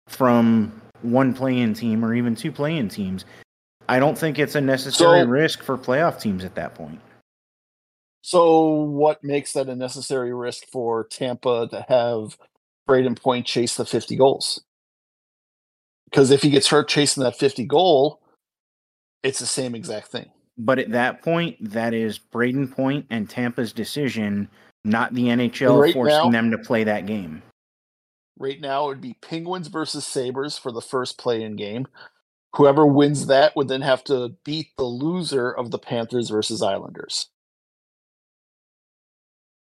from 0.07 0.71
one 1.01 1.33
play-in 1.33 1.73
team 1.73 2.03
or 2.03 2.13
even 2.13 2.35
two 2.35 2.51
play-in 2.51 2.89
teams. 2.89 3.25
I 3.87 3.99
don't 3.99 4.17
think 4.17 4.39
it's 4.39 4.55
a 4.55 4.61
necessary 4.61 5.21
So- 5.21 5.27
risk 5.27 5.61
for 5.63 5.77
playoff 5.77 6.19
teams 6.19 6.43
at 6.43 6.55
that 6.55 6.73
point. 6.75 6.99
So, 8.21 8.69
what 8.69 9.21
makes 9.21 9.51
that 9.53 9.67
a 9.67 9.75
necessary 9.75 10.33
risk 10.33 10.65
for 10.71 11.03
Tampa 11.03 11.67
to 11.67 11.85
have 11.89 12.37
Brayden 12.87 13.21
Point 13.21 13.45
chase 13.45 13.75
the 13.75 13.85
50 13.85 14.15
goals? 14.15 14.63
Because 16.13 16.29
if 16.29 16.43
he 16.43 16.51
gets 16.51 16.67
hurt 16.67 16.87
chasing 16.87 17.23
that 17.23 17.39
50 17.39 17.65
goal, 17.65 18.21
it's 19.23 19.39
the 19.39 19.47
same 19.47 19.73
exact 19.73 20.09
thing. 20.09 20.29
But 20.59 20.77
at 20.77 20.91
that 20.91 21.23
point, 21.23 21.71
that 21.71 21.95
is 21.95 22.19
Brayden 22.19 22.71
Point 22.71 23.07
and 23.09 23.27
Tampa's 23.27 23.73
decision, 23.73 24.47
not 24.83 25.15
the 25.15 25.29
NHL 25.29 25.81
Right 25.81 25.91
forcing 25.91 26.15
now- 26.15 26.29
them 26.29 26.51
to 26.51 26.59
play 26.59 26.83
that 26.83 27.07
game. 27.07 27.41
Right 28.37 28.61
now, 28.61 28.85
it 28.85 28.87
would 28.89 29.01
be 29.01 29.15
Penguins 29.21 29.69
versus 29.69 30.05
Sabres 30.05 30.55
for 30.55 30.71
the 30.71 30.81
first 30.81 31.17
play 31.17 31.41
in 31.41 31.55
game. 31.55 31.87
Whoever 32.55 32.85
wins 32.85 33.25
that 33.25 33.55
would 33.55 33.67
then 33.67 33.81
have 33.81 34.03
to 34.03 34.35
beat 34.43 34.67
the 34.77 34.83
loser 34.83 35.49
of 35.51 35.71
the 35.71 35.79
Panthers 35.79 36.29
versus 36.29 36.61
Islanders. 36.61 37.29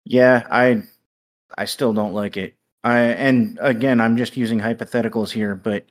Yeah, 0.05 0.47
I 0.49 0.85
I 1.59 1.65
still 1.65 1.93
don't 1.93 2.15
like 2.15 2.37
it. 2.37 2.55
I 2.85 2.99
and 2.99 3.59
again, 3.61 4.01
I'm 4.01 4.17
just 4.17 4.37
using 4.37 4.61
hypotheticals 4.61 5.31
here, 5.31 5.57
but 5.57 5.87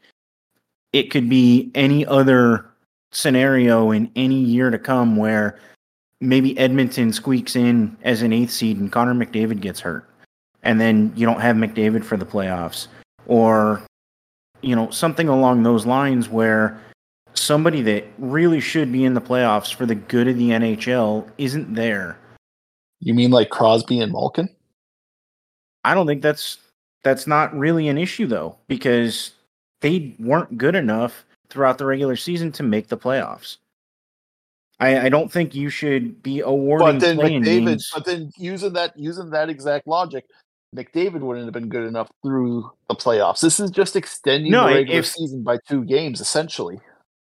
it 0.95 1.11
could 1.11 1.27
be 1.27 1.69
any 1.75 2.05
other 2.05 2.65
scenario 3.11 3.91
in 3.91 4.09
any 4.15 4.39
year 4.39 4.69
to 4.69 4.79
come 4.79 5.17
where 5.17 5.59
maybe 6.21 6.57
Edmonton 6.57 7.11
squeaks 7.11 7.53
in 7.53 7.97
as 8.03 8.21
an 8.21 8.31
eighth 8.31 8.51
seed 8.51 8.79
and 8.79 8.89
Connor 8.89 9.13
McDavid 9.13 9.59
gets 9.59 9.81
hurt. 9.81 10.09
And 10.63 10.79
then 10.79 11.11
you 11.13 11.25
don't 11.25 11.41
have 11.41 11.57
McDavid 11.57 12.05
for 12.05 12.15
the 12.15 12.25
playoffs. 12.25 12.87
Or, 13.27 13.81
you 14.61 14.73
know, 14.73 14.89
something 14.89 15.27
along 15.27 15.63
those 15.63 15.85
lines 15.85 16.29
where 16.29 16.79
somebody 17.33 17.81
that 17.81 18.05
really 18.17 18.61
should 18.61 18.89
be 18.89 19.03
in 19.03 19.15
the 19.15 19.21
playoffs 19.21 19.73
for 19.73 19.85
the 19.85 19.95
good 19.95 20.29
of 20.29 20.37
the 20.37 20.51
NHL 20.51 21.29
isn't 21.37 21.75
there. 21.75 22.17
You 23.01 23.13
mean 23.13 23.31
like 23.31 23.49
Crosby 23.49 23.99
and 23.99 24.13
Malkin? 24.13 24.47
I 25.83 25.93
don't 25.93 26.07
think 26.07 26.21
that's 26.21 26.57
that's 27.03 27.27
not 27.27 27.53
really 27.53 27.89
an 27.89 27.97
issue 27.97 28.27
though, 28.27 28.55
because 28.69 29.34
they 29.85 30.15
weren't 30.17 30.57
good 30.57 30.73
enough 30.73 31.25
throughout 31.49 31.77
the 31.77 31.85
regular 31.85 32.15
season 32.15 32.51
to 32.53 32.63
make 32.63 32.87
the 32.87 32.97
playoffs. 32.97 33.57
I, 34.79 35.01
I 35.01 35.09
don't 35.09 35.31
think 35.31 35.53
you 35.53 35.69
should 35.69 36.23
be 36.23 36.39
awarding 36.39 36.87
But 36.87 36.99
then 36.99 37.17
McDavid, 37.17 37.43
games. 37.45 37.91
but 37.93 38.03
then 38.03 38.31
using 38.35 38.73
that 38.73 38.97
using 38.97 39.29
that 39.29 39.47
exact 39.47 39.85
logic, 39.85 40.25
McDavid 40.75 41.19
wouldn't 41.19 41.45
have 41.45 41.53
been 41.53 41.69
good 41.69 41.85
enough 41.87 42.09
through 42.23 42.71
the 42.89 42.95
playoffs. 42.95 43.41
This 43.41 43.59
is 43.59 43.69
just 43.69 43.95
extending 43.95 44.51
No, 44.51 44.67
the 44.67 44.73
regular 44.73 44.99
if- 45.01 45.05
season 45.05 45.43
by 45.43 45.59
two 45.69 45.83
games, 45.85 46.19
essentially. 46.19 46.79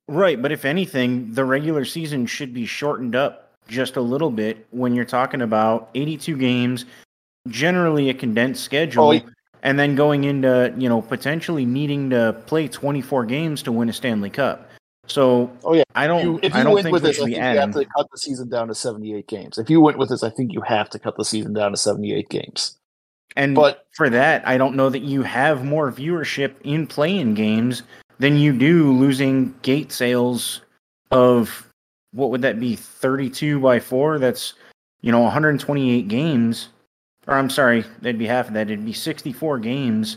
Right, 0.09 0.41
but 0.41 0.51
if 0.51 0.65
anything, 0.65 1.35
the 1.35 1.45
regular 1.45 1.85
season 1.85 2.25
should 2.25 2.55
be 2.55 2.65
shortened 2.65 3.15
up 3.15 3.53
just 3.69 3.97
a 3.97 4.01
little 4.01 4.31
bit 4.31 4.67
when 4.71 4.95
you're 4.95 5.05
talking 5.05 5.43
about 5.43 5.91
82 5.95 6.39
games, 6.39 6.87
generally 7.47 8.09
a 8.09 8.15
condensed 8.15 8.63
oh, 8.63 8.65
schedule, 8.65 9.05
Oh, 9.05 9.21
and 9.63 9.79
then 9.79 9.95
going 9.95 10.25
into, 10.25 10.75
you 10.79 10.89
know, 10.89 11.03
potentially 11.03 11.65
needing 11.65 12.11
to 12.11 12.35
play 12.47 12.69
24 12.69 13.27
games 13.27 13.63
to 13.63 13.73
win 13.73 13.89
a 13.89 13.93
Stanley 13.93 14.31
Cup. 14.31 14.69
So 15.07 15.51
Oh 15.65 15.75
yeah. 15.75 15.85
I 15.95 16.07
don't 16.07 16.23
You, 16.23 16.41
if 16.43 16.55
I 16.55 16.63
don't 16.63 16.75
went 16.75 16.85
think 16.85 16.93
with 16.93 17.03
we 17.03 17.09
this, 17.09 17.19
I 17.21 17.25
think 17.25 17.37
you 17.37 17.43
have 17.43 17.73
to 17.73 17.85
cut 17.97 18.07
the 18.11 18.19
season 18.19 18.49
down 18.49 18.69
to 18.69 18.75
78 18.75 19.27
games. 19.27 19.59
If 19.59 19.71
you 19.71 19.81
went 19.81 19.99
with 19.99 20.11
this, 20.11 20.23
I 20.23 20.31
think 20.31 20.53
you 20.53 20.61
have 20.63 20.91
to 20.91 20.99
cut 20.99 21.17
the 21.17 21.25
season 21.25 21.55
down 21.55 21.71
to 21.71 21.77
78 21.77 22.29
games. 22.29 22.77
And 23.37 23.55
But- 23.55 23.87
for 23.93 24.11
that, 24.11 24.47
I 24.47 24.59
don't 24.59 24.77
know 24.77 24.91
that 24.91 25.03
you 25.03 25.23
have 25.23 25.65
more 25.65 25.91
viewership 25.91 26.55
in 26.63 26.87
play-in 26.87 27.35
games 27.35 27.83
than 28.19 28.37
you 28.37 28.53
do 28.53 28.93
losing 28.93 29.55
gate 29.63 29.93
sales 29.93 30.61
of 31.11 31.67
what 32.13 32.31
would 32.31 32.43
that 32.43 32.61
be 32.61 32.75
32 32.77 33.61
by 33.61 33.79
4 33.81 34.19
that's 34.19 34.55
you 35.01 35.13
know 35.13 35.21
128 35.21 36.09
games 36.09 36.69
or 37.29 37.35
I'm 37.35 37.51
sorry 37.51 37.85
that'd 38.01 38.19
be 38.19 38.27
half 38.27 38.49
of 38.49 38.55
that 38.55 38.71
it'd 38.71 38.85
be 38.85 38.93
64 38.93 39.59
games 39.61 40.17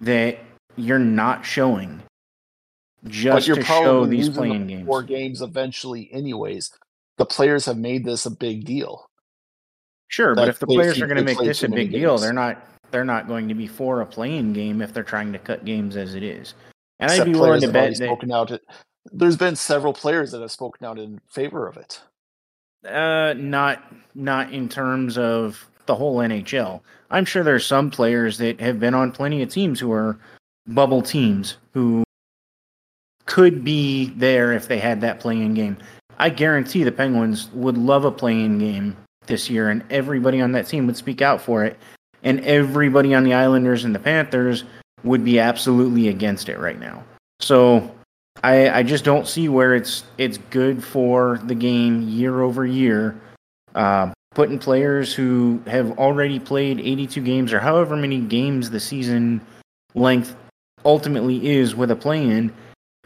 that 0.00 0.38
you're 0.76 0.98
not 0.98 1.44
showing 1.44 2.02
just 3.06 3.46
you're 3.46 3.56
to 3.56 3.64
show 3.64 4.06
these 4.06 4.28
playing 4.28 4.66
the 4.66 4.74
games 4.74 4.86
four 4.86 5.02
games 5.02 5.42
eventually, 5.42 6.08
anyways. 6.12 6.70
The 7.18 7.26
players 7.26 7.66
have 7.66 7.76
made 7.76 8.04
this 8.04 8.26
a 8.26 8.30
big 8.30 8.64
deal. 8.64 9.06
Sure, 10.08 10.34
but 10.34 10.48
if 10.48 10.58
the 10.58 10.66
players 10.66 11.00
are 11.00 11.06
going 11.06 11.18
to 11.18 11.24
make 11.24 11.38
this 11.38 11.62
a 11.62 11.68
big 11.68 11.90
deal, 11.90 12.18
they're 12.18 12.32
not 12.32 12.64
they're 12.90 13.04
not 13.04 13.26
going 13.26 13.48
to 13.48 13.54
be 13.54 13.66
for 13.66 14.02
a 14.02 14.06
play-in 14.06 14.52
game 14.52 14.82
if 14.82 14.92
they're 14.92 15.02
trying 15.02 15.32
to 15.32 15.38
cut 15.38 15.64
games 15.64 15.96
as 15.96 16.14
it 16.14 16.22
is. 16.22 16.54
And 17.00 17.10
I'd 17.10 17.14
Except 17.14 17.32
be 17.32 17.38
willing 17.38 17.60
to 17.62 17.68
bet 17.72 17.90
that 17.90 17.96
spoken 17.96 18.30
out. 18.30 18.50
It, 18.50 18.62
there's 19.06 19.36
been 19.36 19.56
several 19.56 19.92
players 19.92 20.30
that 20.32 20.40
have 20.40 20.52
spoken 20.52 20.86
out 20.86 20.98
in 20.98 21.20
favor 21.28 21.66
of 21.66 21.76
it. 21.76 22.00
uh, 22.88 23.34
not 23.36 23.82
not 24.14 24.52
in 24.52 24.68
terms 24.68 25.18
of 25.18 25.68
the 25.86 25.94
whole 25.94 26.18
NHL. 26.18 26.80
I'm 27.10 27.24
sure 27.24 27.44
there's 27.44 27.66
some 27.66 27.90
players 27.90 28.38
that 28.38 28.60
have 28.60 28.80
been 28.80 28.94
on 28.94 29.12
plenty 29.12 29.42
of 29.42 29.48
teams 29.48 29.78
who 29.80 29.92
are 29.92 30.18
bubble 30.66 31.02
teams 31.02 31.56
who 31.72 32.04
could 33.26 33.64
be 33.64 34.10
there 34.16 34.52
if 34.52 34.68
they 34.68 34.78
had 34.78 35.00
that 35.00 35.20
play-in 35.20 35.54
game. 35.54 35.76
I 36.18 36.30
guarantee 36.30 36.84
the 36.84 36.92
Penguins 36.92 37.50
would 37.52 37.78
love 37.78 38.04
a 38.04 38.10
play-in 38.10 38.58
game 38.58 38.96
this 39.26 39.48
year, 39.48 39.70
and 39.70 39.84
everybody 39.90 40.40
on 40.40 40.52
that 40.52 40.68
team 40.68 40.86
would 40.86 40.96
speak 40.96 41.22
out 41.22 41.40
for 41.40 41.64
it, 41.64 41.76
and 42.22 42.40
everybody 42.40 43.14
on 43.14 43.24
the 43.24 43.34
Islanders 43.34 43.84
and 43.84 43.94
the 43.94 43.98
Panthers 43.98 44.64
would 45.04 45.24
be 45.24 45.38
absolutely 45.38 46.08
against 46.08 46.48
it 46.48 46.58
right 46.58 46.78
now. 46.78 47.02
So 47.40 47.94
I, 48.44 48.70
I 48.70 48.82
just 48.82 49.04
don't 49.04 49.26
see 49.26 49.48
where 49.48 49.74
it's 49.74 50.04
it's 50.18 50.38
good 50.50 50.82
for 50.82 51.40
the 51.44 51.54
game 51.54 52.02
year 52.08 52.42
over 52.42 52.64
year 52.66 53.20
uh, 53.74 54.12
putting 54.34 54.58
players 54.58 55.14
who 55.14 55.62
have 55.66 55.98
already 55.98 56.38
played 56.38 56.80
82 56.80 57.20
games 57.20 57.52
or 57.52 57.60
however 57.60 57.96
many 57.96 58.20
games 58.20 58.70
the 58.70 58.80
season 58.80 59.40
length 59.94 60.34
ultimately 60.84 61.46
is 61.48 61.74
with 61.74 61.90
a 61.90 61.96
play-in. 61.96 62.52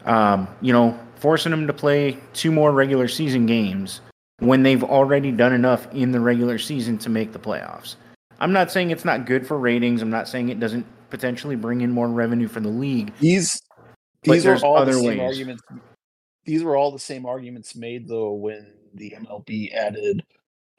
Um, 0.05 0.47
you 0.61 0.71
know, 0.71 0.97
forcing 1.15 1.51
them 1.51 1.67
to 1.67 1.73
play 1.73 2.17
two 2.33 2.51
more 2.51 2.71
regular 2.71 3.07
season 3.07 3.45
games 3.45 4.01
when 4.39 4.63
they've 4.63 4.83
already 4.83 5.31
done 5.31 5.53
enough 5.53 5.91
in 5.93 6.11
the 6.11 6.19
regular 6.19 6.57
season 6.57 6.97
to 6.99 7.09
make 7.09 7.33
the 7.33 7.39
playoffs. 7.39 7.95
I'm 8.39 8.53
not 8.53 8.71
saying 8.71 8.91
it's 8.91 9.05
not 9.05 9.25
good 9.25 9.45
for 9.47 9.57
ratings. 9.57 10.01
I'm 10.01 10.11
not 10.11 10.27
saying 10.27 10.49
it 10.49 10.59
doesn't 10.59 10.85
potentially 11.09 11.55
bring 11.55 11.81
in 11.81 11.91
more 11.91 12.07
revenue 12.07 12.47
for 12.47 12.59
the 12.59 12.69
league. 12.69 13.11
These 13.19 13.61
these 14.21 14.45
are 14.45 14.57
all 14.63 14.77
other 14.77 14.93
the 14.93 14.99
same 14.99 15.17
ways. 15.17 15.19
arguments. 15.19 15.63
These 16.45 16.63
were 16.63 16.75
all 16.75 16.91
the 16.91 16.99
same 16.99 17.25
arguments 17.25 17.75
made 17.75 18.07
though 18.07 18.33
when 18.33 18.73
the 18.93 19.15
MLB 19.17 19.73
added 19.73 20.23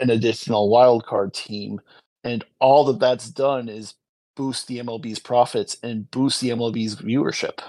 an 0.00 0.10
additional 0.10 0.70
wildcard 0.70 1.32
team, 1.32 1.80
and 2.24 2.44
all 2.60 2.84
that 2.84 3.00
that's 3.00 3.30
done 3.30 3.68
is 3.68 3.94
boost 4.36 4.68
the 4.68 4.78
MLB's 4.78 5.18
profits 5.18 5.78
and 5.82 6.10
boost 6.10 6.40
the 6.40 6.50
MLB's 6.50 6.96
viewership. 6.96 7.60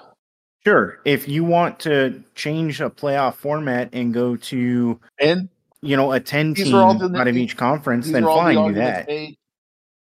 Sure, 0.65 0.99
if 1.05 1.27
you 1.27 1.43
want 1.43 1.79
to 1.81 2.23
change 2.35 2.81
a 2.81 2.89
playoff 2.89 3.35
format 3.35 3.89
and 3.93 4.13
go 4.13 4.35
to 4.35 4.99
And 5.19 5.49
you 5.81 5.95
know 5.95 6.11
a 6.11 6.19
10 6.19 6.53
These 6.53 6.65
team 6.65 6.75
out 6.75 7.27
of 7.27 7.37
each 7.37 7.57
conference, 7.57 8.11
then 8.11 8.23
all 8.23 8.45
the 8.45 8.67
do 8.67 8.73
that. 8.73 9.07
made. 9.07 9.37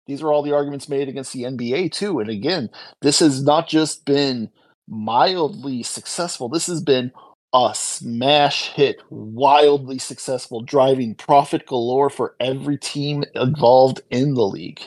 These 0.06 0.22
are 0.22 0.30
all 0.32 0.42
the 0.42 0.52
arguments 0.52 0.88
made 0.88 1.08
against 1.08 1.32
the 1.32 1.44
NBA 1.44 1.92
too. 1.92 2.20
And 2.20 2.28
again, 2.28 2.68
this 3.00 3.20
has 3.20 3.42
not 3.42 3.68
just 3.68 4.04
been 4.04 4.50
mildly 4.86 5.82
successful. 5.82 6.48
This 6.48 6.66
has 6.66 6.82
been 6.82 7.10
a 7.54 7.72
smash 7.74 8.70
hit, 8.70 9.00
wildly 9.10 9.98
successful, 9.98 10.60
driving 10.60 11.14
profit 11.14 11.64
galore 11.66 12.10
for 12.10 12.34
every 12.40 12.76
team 12.76 13.24
involved 13.34 14.00
in 14.10 14.34
the 14.34 14.42
league. 14.42 14.82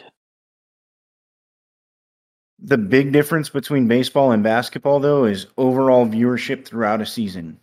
The 2.59 2.77
big 2.77 3.13
difference 3.13 3.49
between 3.49 3.87
baseball 3.87 4.31
and 4.31 4.43
basketball, 4.43 4.99
though, 4.99 5.25
is 5.25 5.47
overall 5.57 6.05
viewership 6.05 6.65
throughout 6.65 7.01
a 7.01 7.05
season. 7.05 7.59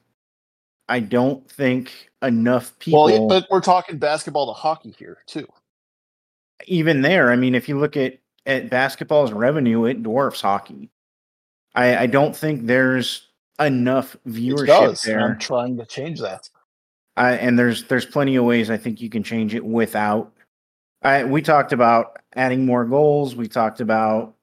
I 0.89 1.01
don't 1.01 1.49
think 1.51 2.11
enough 2.23 2.79
people, 2.79 3.05
Well, 3.05 3.29
but 3.29 3.47
we're 3.51 3.61
talking 3.61 3.99
basketball 3.99 4.47
to 4.47 4.53
hockey 4.53 4.95
here 4.99 5.19
too. 5.27 5.47
even 6.67 7.03
there, 7.03 7.31
I 7.31 7.37
mean, 7.37 7.55
if 7.55 7.69
you 7.69 7.79
look 7.79 7.97
at, 7.97 8.19
at 8.47 8.71
basketball's 8.71 9.33
revenue, 9.33 9.85
it 9.87 10.03
dwarfs 10.03 10.41
hockey. 10.41 10.91
I, 11.75 11.97
I 11.97 12.07
don't 12.07 12.37
think 12.37 12.67
there's 12.67 13.29
enough 13.61 14.15
It 14.15 14.33
viewership 14.33 14.67
does. 14.67 15.03
there. 15.03 15.21
I'm 15.21 15.39
trying 15.39 15.77
to 15.79 15.87
change 15.87 16.21
that. 16.21 16.49
I, 17.17 17.33
and 17.35 17.59
there's 17.59 17.85
there's 17.85 18.07
plenty 18.07 18.37
of 18.37 18.45
ways 18.45 18.71
I 18.71 18.77
think 18.77 19.01
you 19.01 19.09
can 19.09 19.23
change 19.23 19.55
it 19.55 19.65
without. 19.65 20.33
I 21.03 21.25
we 21.25 21.43
talked 21.43 21.73
about 21.73 22.19
adding 22.35 22.67
more 22.67 22.85
goals. 22.85 23.37
We 23.37 23.47
talked 23.47 23.81
about 23.81 24.35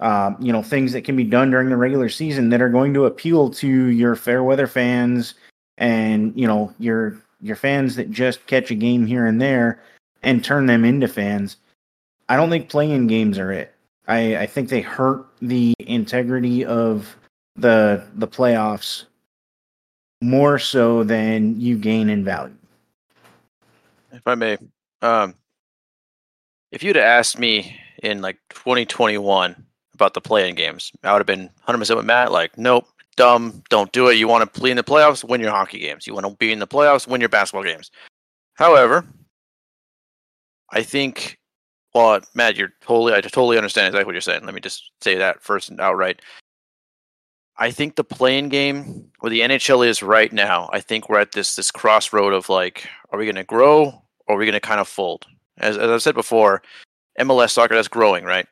um, 0.00 0.36
you 0.40 0.52
know 0.52 0.62
things 0.62 0.92
that 0.92 1.04
can 1.04 1.16
be 1.16 1.24
done 1.24 1.50
during 1.50 1.68
the 1.68 1.76
regular 1.76 2.08
season 2.08 2.48
that 2.50 2.62
are 2.62 2.70
going 2.70 2.94
to 2.94 3.04
appeal 3.04 3.50
to 3.50 3.68
your 3.68 4.16
fair 4.16 4.42
weather 4.42 4.66
fans 4.66 5.34
and 5.76 6.32
you 6.34 6.46
know 6.46 6.72
your 6.78 7.20
your 7.42 7.56
fans 7.56 7.94
that 7.96 8.10
just 8.10 8.46
catch 8.46 8.70
a 8.70 8.74
game 8.74 9.04
here 9.04 9.26
and 9.26 9.40
there 9.40 9.82
and 10.22 10.42
turn 10.42 10.64
them 10.66 10.84
into 10.84 11.06
fans. 11.06 11.58
I 12.30 12.36
don't 12.36 12.48
think 12.48 12.70
play-in 12.70 13.06
games 13.06 13.38
are 13.38 13.52
it. 13.52 13.74
I, 14.08 14.36
I 14.38 14.46
think 14.46 14.70
they 14.70 14.80
hurt 14.80 15.26
the 15.42 15.74
integrity 15.80 16.64
of 16.64 17.14
the 17.56 18.04
the 18.14 18.28
playoffs 18.28 19.04
more 20.20 20.58
so 20.58 21.04
than 21.04 21.60
you 21.60 21.76
gain 21.76 22.08
in 22.08 22.24
value. 22.24 22.56
if 24.12 24.26
I 24.26 24.34
may, 24.34 24.56
um, 25.02 25.34
if 26.72 26.82
you'd 26.82 26.96
have 26.96 27.04
asked 27.04 27.38
me 27.38 27.78
in 28.02 28.22
like 28.22 28.38
2021 28.50 29.64
about 29.92 30.14
the 30.14 30.20
play-in 30.20 30.54
games, 30.54 30.92
I 31.02 31.12
would 31.12 31.18
have 31.18 31.26
been 31.26 31.50
100% 31.68 31.96
with 31.96 32.06
Matt. 32.06 32.32
Like, 32.32 32.56
nope, 32.56 32.86
dumb, 33.16 33.62
don't 33.68 33.92
do 33.92 34.08
it. 34.08 34.14
You 34.14 34.28
want 34.28 34.42
to 34.42 34.60
play 34.60 34.70
in 34.70 34.76
the 34.76 34.82
playoffs, 34.82 35.28
win 35.28 35.40
your 35.40 35.50
hockey 35.50 35.78
games. 35.78 36.06
You 36.06 36.14
want 36.14 36.26
to 36.26 36.34
be 36.36 36.52
in 36.52 36.58
the 36.58 36.66
playoffs, 36.66 37.06
win 37.06 37.20
your 37.20 37.28
basketball 37.28 37.64
games. 37.64 37.90
However, 38.54 39.04
I 40.70 40.82
think, 40.82 41.38
well, 41.94 42.20
Matt, 42.34 42.56
you're 42.56 42.72
totally, 42.80 43.14
I 43.14 43.20
totally 43.20 43.56
understand 43.56 43.88
exactly 43.88 44.06
what 44.06 44.14
you're 44.14 44.20
saying. 44.20 44.44
Let 44.44 44.54
me 44.54 44.60
just 44.60 44.90
say 45.00 45.16
that 45.16 45.42
first 45.42 45.70
and 45.70 45.80
outright. 45.80 46.22
I 47.56 47.70
think 47.70 47.94
the 47.94 48.04
play-in 48.04 48.48
game 48.48 49.10
where 49.20 49.30
the 49.30 49.40
NHL 49.40 49.86
is 49.86 50.02
right 50.02 50.32
now, 50.32 50.68
I 50.72 50.80
think 50.80 51.08
we're 51.08 51.20
at 51.20 51.32
this 51.32 51.54
this 51.56 51.70
crossroad 51.70 52.32
of 52.32 52.48
like, 52.48 52.88
are 53.10 53.18
we 53.18 53.26
going 53.26 53.36
to 53.36 53.44
grow 53.44 54.02
or 54.26 54.34
are 54.34 54.38
we 54.38 54.44
going 54.44 54.54
to 54.54 54.60
kind 54.60 54.80
of 54.80 54.88
fold? 54.88 55.26
As, 55.58 55.76
as 55.76 55.90
I 55.90 55.98
said 55.98 56.14
before, 56.14 56.62
MLS 57.20 57.50
soccer 57.50 57.74
that's 57.74 57.88
growing, 57.88 58.24
right? 58.24 58.46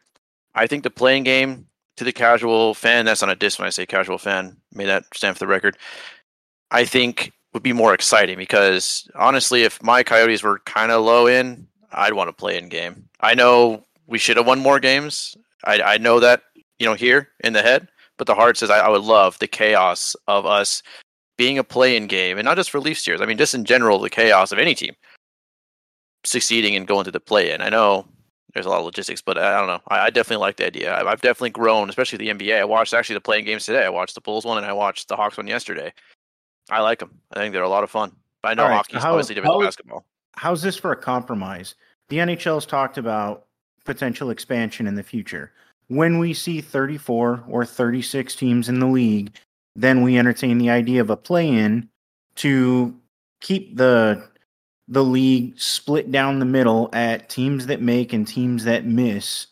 I 0.55 0.67
think 0.67 0.85
the 0.85 0.91
play-in 0.91 1.25
game 1.25 1.67
to 1.97 2.05
the 2.05 2.13
casual 2.13 2.75
fan, 2.75 3.05
that's 3.05 3.23
not 3.23 3.31
a 3.31 3.37
diss 3.37 3.59
when 3.59 3.67
I 3.67 3.71
say 3.71 3.87
casual 3.87 4.19
fan, 4.19 4.57
may 4.73 4.87
that 4.87 5.05
stand 5.15 5.37
for 5.37 5.41
the 5.41 5.49
record. 5.49 5.77
I 6.71 6.85
think 6.85 7.33
would 7.53 7.63
be 7.63 7.73
more 7.73 7.93
exciting 7.93 8.39
because 8.39 9.09
honestly, 9.15 9.63
if 9.63 9.83
my 9.83 10.03
Coyotes 10.03 10.43
were 10.43 10.61
kind 10.61 10.91
of 10.91 11.05
low 11.05 11.27
in, 11.27 11.67
I'd 11.93 12.15
want 12.15 12.29
to 12.29 12.33
play 12.33 12.57
in 12.57 12.69
game. 12.69 13.09
I 13.21 13.35
know 13.35 13.85
we 14.07 14.19
should 14.19 14.37
have 14.37 14.47
won 14.47 14.61
more 14.61 14.81
games. 14.81 15.37
I, 15.65 15.83
I 15.83 15.99
know 15.99 16.21
that 16.21 16.43
you 16.79 16.87
know 16.87 16.95
here 16.95 17.29
in 17.41 17.53
the 17.53 17.63
head, 17.63 17.89
but 18.23 18.29
the 18.29 18.37
heart 18.37 18.57
says 18.57 18.71
I, 18.71 18.79
I 18.79 18.89
would 18.89 19.03
love 19.03 19.37
the 19.41 19.49
chaos 19.49 20.15
of 20.29 20.47
us 20.47 20.81
being 21.37 21.59
a 21.59 21.65
play-in 21.65 22.07
game, 22.07 22.39
and 22.39 22.45
not 22.45 22.57
just 22.57 22.71
for 22.71 22.79
Leafs 22.79 23.05
years. 23.05 23.21
I 23.21 23.27
mean, 23.27 23.37
just 23.37 23.53
in 23.53 23.65
general, 23.65 23.99
the 23.99 24.09
chaos 24.09 24.53
of 24.53 24.61
any 24.61 24.77
team 24.77 24.95
succeeding 26.25 26.77
and 26.77 26.87
going 26.87 27.05
to 27.05 27.11
the 27.11 27.19
play-in. 27.19 27.61
I 27.61 27.69
know 27.69 28.07
there's 28.55 28.65
a 28.65 28.69
lot 28.69 28.79
of 28.79 28.85
logistics, 28.85 29.21
but 29.21 29.39
I, 29.39 29.57
I 29.57 29.59
don't 29.59 29.67
know. 29.67 29.81
I, 29.89 29.99
I 30.07 30.11
definitely 30.11 30.41
like 30.41 30.55
the 30.55 30.67
idea. 30.67 30.95
I, 30.95 31.11
I've 31.11 31.21
definitely 31.21 31.51
grown, 31.51 31.89
especially 31.89 32.19
the 32.19 32.29
NBA. 32.29 32.61
I 32.61 32.65
watched 32.65 32.95
actually 32.95 33.15
the 33.15 33.23
play-in 33.23 33.45
games 33.45 33.67
today. 33.67 33.85
I 33.85 33.89
watched 33.89 34.15
the 34.15 34.21
Bulls 34.21 34.45
one 34.45 34.57
and 34.57 34.65
I 34.65 34.73
watched 34.73 35.09
the 35.09 35.17
Hawks 35.17 35.37
one 35.37 35.49
yesterday. 35.49 35.93
I 36.71 36.81
like 36.81 37.01
them. 37.01 37.11
I 37.33 37.41
think 37.41 37.53
they're 37.53 37.65
a 37.65 37.69
lot 37.69 37.83
of 37.83 37.91
fun. 37.91 38.15
But 38.41 38.51
I 38.51 38.55
know 38.55 38.69
right, 38.69 38.77
hockey 38.77 38.99
is 38.99 39.03
so 39.03 39.09
how- 39.09 39.15
obviously 39.15 39.35
different 39.35 39.59
than 39.59 39.67
basketball. 39.67 40.05
How's 40.37 40.63
this 40.63 40.77
for 40.77 40.93
a 40.93 40.97
compromise? 40.97 41.75
The 42.09 42.19
NHL's 42.19 42.67
talked 42.67 42.99
about 42.99 43.47
potential 43.85 44.31
expansion 44.31 44.87
in 44.87 44.95
the 44.95 45.03
future. 45.03 45.51
When 45.89 46.19
we 46.19 46.33
see 46.35 46.61
34 46.61 47.45
or 47.49 47.65
36 47.67 48.35
teams 48.37 48.69
in 48.69 48.79
the 48.81 48.87
league, 48.87 49.35
then 49.77 50.03
we 50.03 50.19
entertain 50.19 50.59
the 50.59 50.71
idea 50.71 51.01
of 51.01 51.11
a 51.11 51.17
play-in 51.17 51.89
to 52.37 52.95
keep 53.41 53.77
the 53.77 54.27
the 54.89 55.05
league 55.05 55.59
split 55.59 56.11
down 56.11 56.39
the 56.39 56.45
middle 56.45 56.91
at 56.93 57.29
teams 57.31 57.67
that 57.67 57.81
make 57.81 58.13
and 58.13 58.27
teams 58.27 58.65
that 58.65 58.85
miss. 58.85 59.47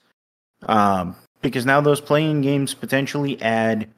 Um, 0.63 1.15
because 1.41 1.65
now 1.65 1.81
those 1.81 2.01
play 2.01 2.25
in 2.29 2.43
games 2.43 2.75
potentially 2.75 3.41
add 3.41 3.89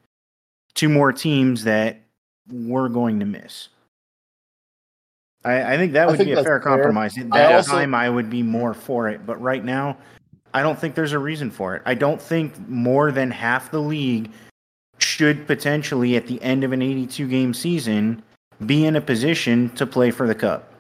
two 0.75 0.89
more 0.89 1.13
teams 1.13 1.65
that 1.65 2.01
we're 2.49 2.89
going 2.89 3.19
to 3.21 3.27
miss. 3.27 3.69
I, 5.45 5.75
I 5.75 5.77
think 5.77 5.93
that 5.95 6.07
would 6.07 6.19
think 6.19 6.29
be 6.29 6.33
a 6.33 6.37
fair 6.37 6.45
fair. 6.45 6.61
compromise. 6.61 7.19
At 7.19 7.27
I 7.33 7.39
that 7.39 7.53
also- 7.55 7.73
time, 7.73 7.95
I 7.95 8.09
would 8.09 8.31
be 8.31 8.43
more 8.43 8.75
for 8.75 9.09
it. 9.09 9.27
But 9.27 9.41
right 9.41 9.65
now, 9.65 9.97
I 10.55 10.63
don't 10.63 10.79
think 10.79 10.95
there's 10.95 11.13
a 11.13 11.19
reason 11.19 11.51
for 11.51 11.77
it. 11.77 11.83
I 11.87 11.95
don't 11.95 12.21
think 12.21 12.53
more 12.69 13.11
than 13.11 13.31
half 13.31 13.71
the 13.71 13.81
league 13.81 14.31
should 14.99 15.47
potentially, 15.47 16.17
at 16.17 16.27
the 16.27 16.41
end 16.43 16.65
of 16.65 16.73
an 16.73 16.83
82 16.83 17.29
game 17.29 17.55
season, 17.55 18.23
be 18.65 18.85
in 18.85 18.97
a 18.97 19.01
position 19.01 19.71
to 19.71 19.87
play 19.87 20.11
for 20.11 20.27
the 20.27 20.35
cup. 20.35 20.73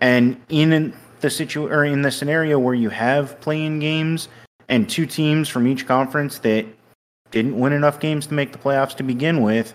And 0.00 0.40
in 0.48 0.94
the 1.20 1.30
situ 1.30 1.66
or 1.66 1.84
in 1.84 2.02
the 2.02 2.10
scenario 2.10 2.58
where 2.58 2.74
you 2.74 2.88
have 2.88 3.38
play-in 3.40 3.78
games 3.78 4.28
and 4.68 4.88
two 4.88 5.06
teams 5.06 5.48
from 5.48 5.66
each 5.66 5.86
conference 5.86 6.38
that 6.38 6.66
didn't 7.30 7.58
win 7.58 7.72
enough 7.72 8.00
games 8.00 8.26
to 8.28 8.34
make 8.34 8.52
the 8.52 8.58
playoffs 8.58 8.96
to 8.96 9.02
begin 9.02 9.42
with 9.42 9.74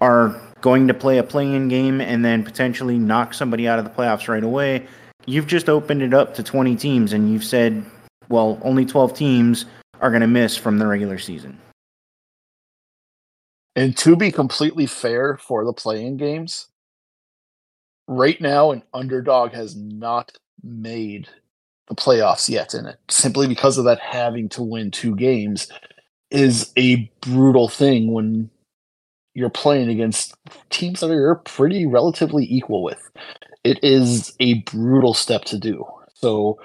are 0.00 0.40
going 0.60 0.86
to 0.88 0.94
play 0.94 1.18
a 1.18 1.22
play-in 1.22 1.68
game 1.68 2.00
and 2.00 2.24
then 2.24 2.44
potentially 2.44 2.98
knock 2.98 3.34
somebody 3.34 3.66
out 3.66 3.78
of 3.78 3.84
the 3.84 3.90
playoffs 3.90 4.28
right 4.28 4.44
away. 4.44 4.86
You've 5.26 5.46
just 5.46 5.68
opened 5.68 6.02
it 6.02 6.14
up 6.14 6.34
to 6.34 6.42
20 6.42 6.76
teams 6.76 7.12
and 7.12 7.32
you've 7.32 7.44
said, 7.44 7.84
well, 8.28 8.58
only 8.62 8.84
12 8.84 9.14
teams 9.14 9.64
are 10.00 10.10
going 10.10 10.22
to 10.22 10.26
miss 10.26 10.56
from 10.56 10.78
the 10.78 10.86
regular 10.86 11.18
season. 11.18 11.58
And 13.76 13.96
to 13.98 14.16
be 14.16 14.32
completely 14.32 14.86
fair 14.86 15.36
for 15.36 15.64
the 15.64 15.72
play-in 15.72 16.16
games, 16.16 16.68
right 18.08 18.40
now 18.40 18.72
an 18.72 18.82
underdog 18.92 19.52
has 19.52 19.76
not 19.76 20.32
made 20.62 21.28
the 21.88 21.94
playoffs 21.94 22.48
yet 22.48 22.74
in 22.74 22.86
it. 22.86 22.98
Simply 23.08 23.46
because 23.46 23.78
of 23.78 23.84
that 23.84 24.00
having 24.00 24.48
to 24.50 24.62
win 24.62 24.90
two 24.90 25.14
games 25.14 25.68
is 26.30 26.72
a 26.76 27.10
brutal 27.20 27.68
thing 27.68 28.12
when 28.12 28.50
you're 29.34 29.48
playing 29.48 29.88
against 29.88 30.34
teams 30.70 31.00
that 31.00 31.08
you're 31.08 31.36
pretty 31.36 31.86
relatively 31.86 32.44
equal 32.50 32.82
with. 32.82 33.10
It 33.64 33.78
is 33.82 34.34
a 34.40 34.54
brutal 34.62 35.14
step 35.14 35.44
to 35.46 35.58
do. 35.58 35.84
So 36.14 36.58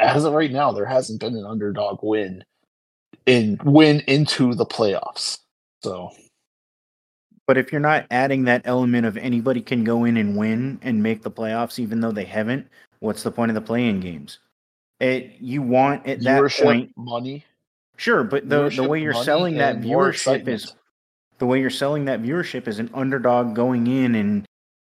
as 0.00 0.24
of 0.24 0.32
right 0.34 0.50
now, 0.52 0.72
there 0.72 0.86
hasn't 0.86 1.20
been 1.20 1.36
an 1.36 1.46
underdog 1.46 2.00
win 2.02 2.44
in 3.26 3.58
win 3.64 4.00
into 4.08 4.54
the 4.54 4.66
playoffs. 4.66 5.38
So 5.82 6.10
But 7.46 7.58
if 7.58 7.72
you're 7.72 7.80
not 7.80 8.06
adding 8.10 8.44
that 8.44 8.62
element 8.64 9.06
of 9.06 9.16
anybody 9.16 9.60
can 9.62 9.84
go 9.84 10.04
in 10.04 10.16
and 10.16 10.36
win 10.36 10.78
and 10.82 11.02
make 11.02 11.22
the 11.22 11.30
playoffs, 11.30 11.78
even 11.78 12.00
though 12.00 12.12
they 12.12 12.24
haven't, 12.24 12.68
what's 13.00 13.22
the 13.22 13.32
point 13.32 13.50
of 13.50 13.54
the 13.54 13.60
play-in 13.60 14.00
games? 14.00 14.38
It 15.00 15.36
you 15.40 15.62
want 15.62 16.06
at 16.06 16.22
that 16.24 16.40
Viewership, 16.40 16.62
point, 16.62 16.92
money. 16.96 17.44
sure, 17.96 18.24
but 18.24 18.48
the 18.48 18.68
the 18.70 18.84
way 18.84 19.02
you're 19.02 19.14
selling 19.14 19.56
that 19.56 19.80
viewership 19.80 20.46
is 20.48 20.74
the 21.38 21.46
way 21.46 21.60
you're 21.60 21.70
selling 21.70 22.04
that 22.06 22.22
viewership 22.22 22.68
is 22.68 22.78
an 22.78 22.90
underdog 22.94 23.54
going 23.54 23.86
in 23.86 24.14
and 24.14 24.46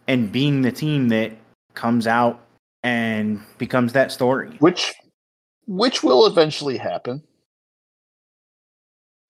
and 0.09 0.33
being 0.33 0.63
the 0.63 0.73
team 0.73 1.09
that 1.09 1.33
comes 1.75 2.07
out 2.07 2.46
and 2.87 3.41
becomes 3.59 3.93
that 3.95 4.13
story. 4.13 4.57
which 4.61 4.95
which 5.67 6.05
will 6.05 6.27
eventually 6.27 6.77
happen. 6.77 7.21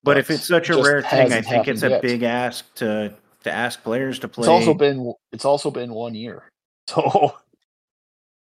But 0.03 0.19
if 0.19 0.31
it's 0.31 0.47
such 0.47 0.69
a 0.69 0.81
rare 0.81 1.01
thing, 1.01 1.33
I 1.33 1.41
think 1.41 1.67
it's 1.67 1.83
a 1.83 1.89
yet. 1.89 2.03
big 2.03 2.23
ask 2.23 2.73
to 2.77 3.15
to 3.45 3.51
ask 3.51 3.83
players 3.83 4.19
to 4.21 4.29
play. 4.29 4.43
It's 4.43 4.49
also 4.49 4.75
been 4.75 5.15
it's 5.33 5.47
also 5.47 5.71
been 5.71 5.93
one 5.93 6.15
year. 6.15 6.45
So 6.89 7.35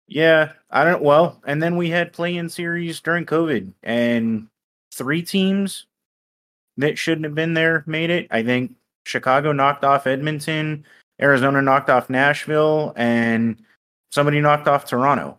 Yeah, 0.09 0.53
I 0.71 0.85
don't. 0.85 1.03
Well, 1.03 1.43
and 1.47 1.63
then 1.63 1.77
we 1.77 1.91
had 1.91 2.15
play-in 2.15 2.49
series 2.49 3.01
during 3.01 3.27
COVID, 3.27 3.75
and 3.83 4.47
three 4.95 5.21
teams 5.21 5.85
that 6.79 6.97
shouldn't 6.97 7.27
have 7.27 7.35
been 7.35 7.53
there 7.53 7.85
made 7.87 8.09
it. 8.09 8.29
I 8.31 8.43
think 8.43 8.73
Chicago 9.05 9.53
knocked 9.53 9.85
off 9.85 10.07
Edmonton, 10.07 10.87
Arizona 11.21 11.61
knocked 11.61 11.91
off 11.91 12.09
Nashville, 12.09 12.95
and 12.97 13.61
somebody 14.11 14.41
knocked 14.41 14.69
off 14.69 14.85
Toronto. 14.85 15.39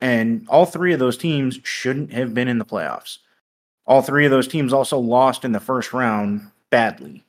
And 0.00 0.46
all 0.48 0.64
three 0.64 0.92
of 0.92 0.98
those 0.98 1.16
teams 1.16 1.58
shouldn't 1.62 2.12
have 2.12 2.32
been 2.32 2.48
in 2.48 2.58
the 2.58 2.64
playoffs. 2.64 3.18
All 3.86 4.02
three 4.02 4.24
of 4.24 4.30
those 4.30 4.48
teams 4.48 4.72
also 4.72 4.98
lost 4.98 5.44
in 5.44 5.52
the 5.52 5.60
first 5.60 5.92
round 5.92 6.50
badly. 6.70 7.24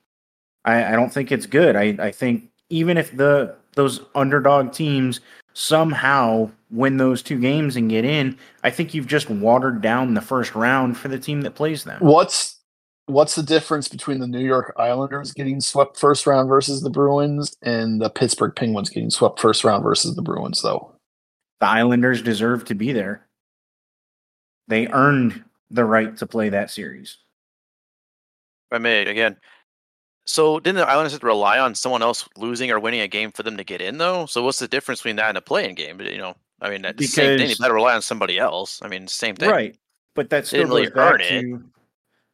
I, 0.64 0.86
I 0.86 0.92
don't 0.92 1.12
think 1.12 1.32
it's 1.32 1.48
good. 1.48 1.76
I, 1.76 1.96
I 2.00 2.12
think 2.12 2.50
even 2.70 2.98
if 2.98 3.16
the 3.16 3.56
those 3.76 4.02
underdog 4.16 4.74
teams 4.74 5.22
somehow 5.54 6.50
win 6.70 6.98
those 6.98 7.22
two 7.22 7.40
games 7.40 7.76
and 7.76 7.90
get 7.90 8.06
in, 8.06 8.38
I 8.64 8.70
think 8.70 8.94
you've 8.94 9.08
just 9.08 9.30
watered 9.30 9.82
down 9.82 10.14
the 10.14 10.22
first 10.22 10.56
round 10.56 10.98
for 10.98 11.08
the 11.08 11.20
team 11.20 11.42
that 11.42 11.56
plays 11.56 11.84
them. 11.84 12.00
what's 12.02 12.51
what's 13.12 13.36
the 13.36 13.44
difference 13.44 13.88
between 13.88 14.20
the 14.20 14.28
New 14.28 14.44
York 14.46 14.74
Islanders 14.78 15.34
getting 15.34 15.62
swept 15.62 15.98
first 15.98 16.26
round 16.26 16.50
versus 16.50 16.82
the 16.82 16.90
Bruins 16.90 17.56
and 17.62 18.02
the 18.02 18.10
Pittsburgh 18.10 18.56
Penguins 18.56 18.90
getting 18.90 19.10
swept 19.10 19.40
first 19.40 19.64
round 19.64 19.84
versus 19.84 20.16
the 20.16 20.22
Bruins 20.22 20.62
though? 20.62 20.94
The 21.60 21.68
Islanders 21.68 22.22
deserve 22.22 22.66
to 22.66 22.76
be 22.76 22.92
there. 22.92 23.28
They 24.68 24.88
earned 24.88 25.44
the 25.70 25.86
right 25.86 26.16
to 26.18 26.26
play 26.26 26.50
that 26.50 26.72
series. 26.72 27.18
If 28.72 28.76
I 28.76 28.80
may 28.80 29.06
again. 29.06 29.38
So 30.26 30.60
didn't 30.60 30.78
the 30.78 30.88
Islanders 30.88 31.12
have 31.12 31.22
to 31.22 31.28
rely 31.28 31.60
on 31.60 31.76
someone 31.76 32.02
else 32.02 32.28
losing 32.38 32.72
or 32.72 32.80
winning 32.80 33.02
a 33.02 33.08
game 33.08 33.32
for 33.32 33.44
them 33.44 33.58
to 33.58 33.64
get 33.64 33.82
in 33.82 33.98
though? 33.98 34.26
So 34.26 34.44
what's 34.44 34.60
the 34.60 34.68
difference 34.68 35.02
between 35.02 35.18
that 35.18 35.30
and 35.30 35.38
a 35.38 35.42
play-in 35.42 35.76
game? 35.76 36.00
You 36.00 36.18
know, 36.18 36.36
I 36.62 36.70
mean, 36.70 36.84
that's 36.84 36.98
the 36.98 37.06
same 37.06 37.38
thing. 37.38 37.50
You 37.50 37.56
better 37.58 37.74
rely 37.74 37.96
on 37.96 38.02
somebody 38.02 38.38
else. 38.38 38.80
I 38.82 38.88
mean, 38.88 39.08
same 39.08 39.36
thing. 39.36 39.50
Right. 39.50 39.76
But 40.16 40.30
that 40.30 40.46
still 40.46 40.62
didn't 40.62 40.70
really 40.70 40.84
goes 40.84 40.94
back 40.94 41.14
earn 41.14 41.22
it. 41.22 41.42
to 41.42 41.64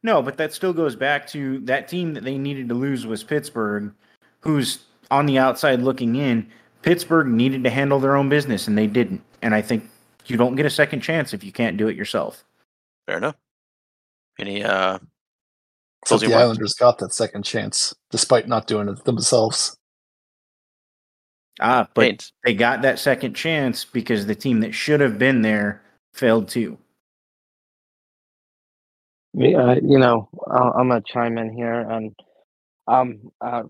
No, 0.02 0.22
but 0.22 0.36
that 0.36 0.52
still 0.52 0.72
goes 0.72 0.94
back 0.94 1.26
to 1.28 1.58
that 1.60 1.88
team 1.88 2.14
that 2.14 2.24
they 2.24 2.38
needed 2.38 2.68
to 2.68 2.74
lose 2.74 3.06
was 3.06 3.24
Pittsburgh, 3.24 3.92
who's 4.40 4.84
on 5.10 5.26
the 5.26 5.38
outside 5.38 5.80
looking 5.80 6.16
in. 6.16 6.48
Pittsburgh 6.82 7.26
needed 7.26 7.64
to 7.64 7.70
handle 7.70 7.98
their 7.98 8.16
own 8.16 8.28
business 8.28 8.68
and 8.68 8.78
they 8.78 8.86
didn't. 8.86 9.22
And 9.42 9.54
I 9.54 9.62
think 9.62 9.88
you 10.26 10.36
don't 10.36 10.54
get 10.54 10.66
a 10.66 10.70
second 10.70 11.00
chance 11.00 11.32
if 11.34 11.42
you 11.42 11.50
can't 11.50 11.76
do 11.76 11.88
it 11.88 11.96
yourself. 11.96 12.44
Fair 13.06 13.18
enough. 13.18 13.36
Any 14.38 14.62
uh 14.62 14.98
Except 16.02 16.20
Closing 16.20 16.30
the? 16.30 16.36
Islanders 16.36 16.74
got 16.74 16.98
that 16.98 17.12
second 17.12 17.42
chance 17.42 17.94
despite 18.10 18.46
not 18.46 18.68
doing 18.68 18.88
it 18.88 19.04
themselves. 19.04 19.76
Ah, 21.60 21.88
but 21.92 22.04
Haynes? 22.04 22.32
they 22.44 22.54
got 22.54 22.82
that 22.82 23.00
second 23.00 23.34
chance 23.34 23.84
because 23.84 24.26
the 24.26 24.34
team 24.34 24.60
that 24.60 24.74
should 24.74 25.00
have 25.00 25.18
been 25.18 25.42
there 25.42 25.82
failed 26.14 26.48
too. 26.48 26.78
Yeah, 29.38 29.76
you 29.82 29.98
know, 30.00 30.28
I'm 30.50 30.88
gonna 30.88 31.02
chime 31.06 31.38
in 31.38 31.52
here, 31.52 31.80
and 31.80 32.12
um, 32.88 33.30
I 33.40 33.62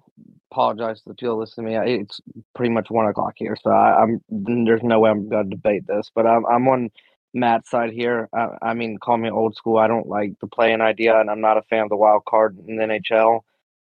apologize 0.50 1.02
to 1.02 1.10
the 1.10 1.14
people 1.14 1.38
listening 1.38 1.74
to 1.74 1.80
me. 1.80 1.94
It's 2.00 2.20
pretty 2.54 2.72
much 2.72 2.90
one 2.90 3.06
o'clock 3.06 3.34
here, 3.36 3.56
so 3.62 3.70
I, 3.70 4.02
I'm 4.02 4.22
there's 4.30 4.82
no 4.82 5.00
way 5.00 5.10
I'm 5.10 5.28
gonna 5.28 5.50
debate 5.50 5.86
this. 5.86 6.10
But 6.14 6.26
I'm 6.26 6.46
I'm 6.46 6.68
on 6.68 6.90
Matt's 7.34 7.70
side 7.70 7.92
here. 7.92 8.28
I, 8.34 8.48
I 8.62 8.74
mean, 8.74 8.98
call 8.98 9.18
me 9.18 9.30
old 9.30 9.56
school. 9.56 9.78
I 9.78 9.88
don't 9.88 10.08
like 10.08 10.34
the 10.40 10.48
play-in 10.48 10.80
idea, 10.80 11.20
and 11.20 11.30
I'm 11.30 11.42
not 11.42 11.58
a 11.58 11.62
fan 11.62 11.84
of 11.84 11.90
the 11.90 11.96
wild 11.96 12.24
card 12.26 12.58
in 12.66 12.76
the 12.76 12.84
NHL. 12.84 13.42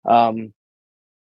Um, 0.05 0.53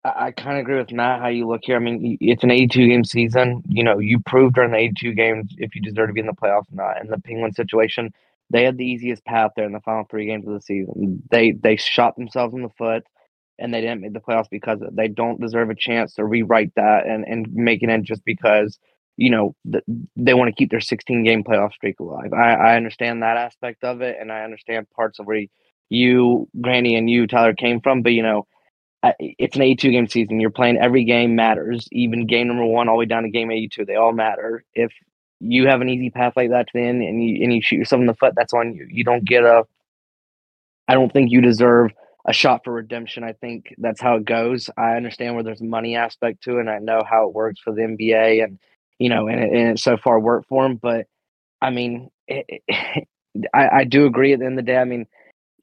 I, 0.03 0.27
I 0.27 0.31
kind 0.31 0.57
of 0.57 0.61
agree 0.61 0.77
with 0.77 0.91
Matt 0.91 1.21
how 1.21 1.29
you 1.29 1.47
look 1.47 1.61
here. 1.63 1.77
I 1.77 1.79
mean, 1.79 2.17
it's 2.21 2.43
an 2.43 2.51
82 2.51 2.87
game 2.87 3.03
season. 3.05 3.63
You 3.69 3.83
know, 3.83 3.99
you 3.99 4.19
proved 4.19 4.55
during 4.55 4.71
the 4.71 4.77
82 4.77 5.13
games 5.13 5.55
if 5.57 5.75
you 5.75 5.81
deserve 5.81 6.09
to 6.09 6.13
be 6.13 6.21
in 6.21 6.27
the 6.27 6.33
playoffs 6.33 6.71
or 6.71 6.75
not. 6.75 7.01
In 7.01 7.07
the 7.07 7.19
Penguin 7.19 7.53
situation, 7.53 8.13
they 8.51 8.63
had 8.63 8.77
the 8.77 8.85
easiest 8.85 9.23
path 9.25 9.51
there 9.55 9.65
in 9.65 9.71
the 9.71 9.79
final 9.79 10.05
three 10.09 10.25
games 10.27 10.47
of 10.47 10.53
the 10.53 10.61
season. 10.61 11.23
They 11.31 11.51
they 11.51 11.77
shot 11.77 12.15
themselves 12.15 12.53
in 12.53 12.63
the 12.63 12.69
foot, 12.77 13.03
and 13.57 13.73
they 13.73 13.81
didn't 13.81 14.01
make 14.01 14.13
the 14.13 14.19
playoffs 14.19 14.49
because 14.51 14.79
they 14.91 15.07
don't 15.07 15.41
deserve 15.41 15.69
a 15.69 15.75
chance 15.75 16.15
to 16.15 16.25
rewrite 16.25 16.73
that 16.75 17.07
and 17.07 17.25
and 17.25 17.51
make 17.53 17.81
it 17.83 17.89
in 17.89 18.03
just 18.03 18.23
because 18.25 18.77
you 19.17 19.29
know 19.29 19.55
th- 19.71 19.83
they 20.15 20.33
want 20.33 20.49
to 20.49 20.55
keep 20.55 20.69
their 20.71 20.81
16 20.81 21.23
game 21.23 21.43
playoff 21.43 21.73
streak 21.73 21.99
alive. 21.99 22.33
I, 22.33 22.53
I 22.53 22.75
understand 22.75 23.23
that 23.23 23.37
aspect 23.37 23.83
of 23.83 24.01
it, 24.01 24.17
and 24.19 24.31
I 24.31 24.43
understand 24.43 24.89
parts 24.91 25.19
of 25.19 25.27
where 25.27 25.45
you, 25.89 26.49
Granny, 26.59 26.95
and 26.95 27.09
you, 27.09 27.27
Tyler, 27.27 27.53
came 27.53 27.81
from. 27.81 28.01
But 28.01 28.13
you 28.13 28.23
know, 28.23 28.47
it's 29.19 29.55
an 29.55 29.61
82 29.61 29.91
game 29.91 30.07
season. 30.07 30.39
You're 30.39 30.49
playing 30.49 30.77
every 30.77 31.05
game 31.05 31.35
matters, 31.35 31.87
even 31.91 32.27
game 32.27 32.47
number 32.47 32.65
one 32.65 32.89
all 32.89 32.95
the 32.95 32.99
way 32.99 33.05
down 33.05 33.23
to 33.23 33.29
game 33.29 33.51
82. 33.51 33.85
They 33.85 33.95
all 33.95 34.13
matter. 34.13 34.63
If 34.73 34.91
you 35.41 35.67
have 35.67 35.81
an 35.81 35.89
easy 35.89 36.09
path 36.09 36.33
like 36.35 36.51
that 36.51 36.67
to 36.67 36.73
the 36.73 36.81
end 36.81 37.01
and 37.01 37.23
you 37.23 37.43
and 37.43 37.53
you 37.53 37.61
shoot 37.61 37.77
yourself 37.77 37.99
in 37.99 38.05
the 38.05 38.13
foot, 38.13 38.33
that's 38.35 38.53
on 38.53 38.75
you. 38.75 38.87
You 38.89 39.03
don't 39.03 39.25
get 39.25 39.43
a. 39.43 39.63
I 40.87 40.93
don't 40.93 41.11
think 41.11 41.31
you 41.31 41.41
deserve 41.41 41.91
a 42.25 42.33
shot 42.33 42.63
for 42.63 42.73
redemption. 42.73 43.23
I 43.23 43.33
think 43.33 43.73
that's 43.77 44.01
how 44.01 44.15
it 44.15 44.25
goes. 44.25 44.69
I 44.77 44.95
understand 44.95 45.35
where 45.35 45.43
there's 45.43 45.61
a 45.61 45.65
money 45.65 45.95
aspect 45.95 46.43
to 46.43 46.57
it, 46.57 46.61
and 46.61 46.69
I 46.69 46.79
know 46.79 47.03
how 47.07 47.27
it 47.27 47.33
works 47.33 47.59
for 47.59 47.73
the 47.73 47.81
NBA, 47.81 48.43
and 48.43 48.59
you 48.99 49.09
know, 49.09 49.27
and 49.27 49.39
it, 49.39 49.51
and 49.51 49.69
it 49.71 49.79
so 49.79 49.97
far 49.97 50.19
worked 50.19 50.47
for 50.47 50.63
them. 50.63 50.75
But 50.75 51.07
I 51.61 51.71
mean, 51.71 52.11
it, 52.27 52.45
it, 52.67 53.07
I, 53.53 53.69
I 53.69 53.83
do 53.85 54.05
agree. 54.05 54.33
At 54.33 54.39
the 54.39 54.45
end 54.45 54.59
of 54.59 54.65
the 54.65 54.71
day, 54.71 54.77
I 54.77 54.83
mean, 54.83 55.07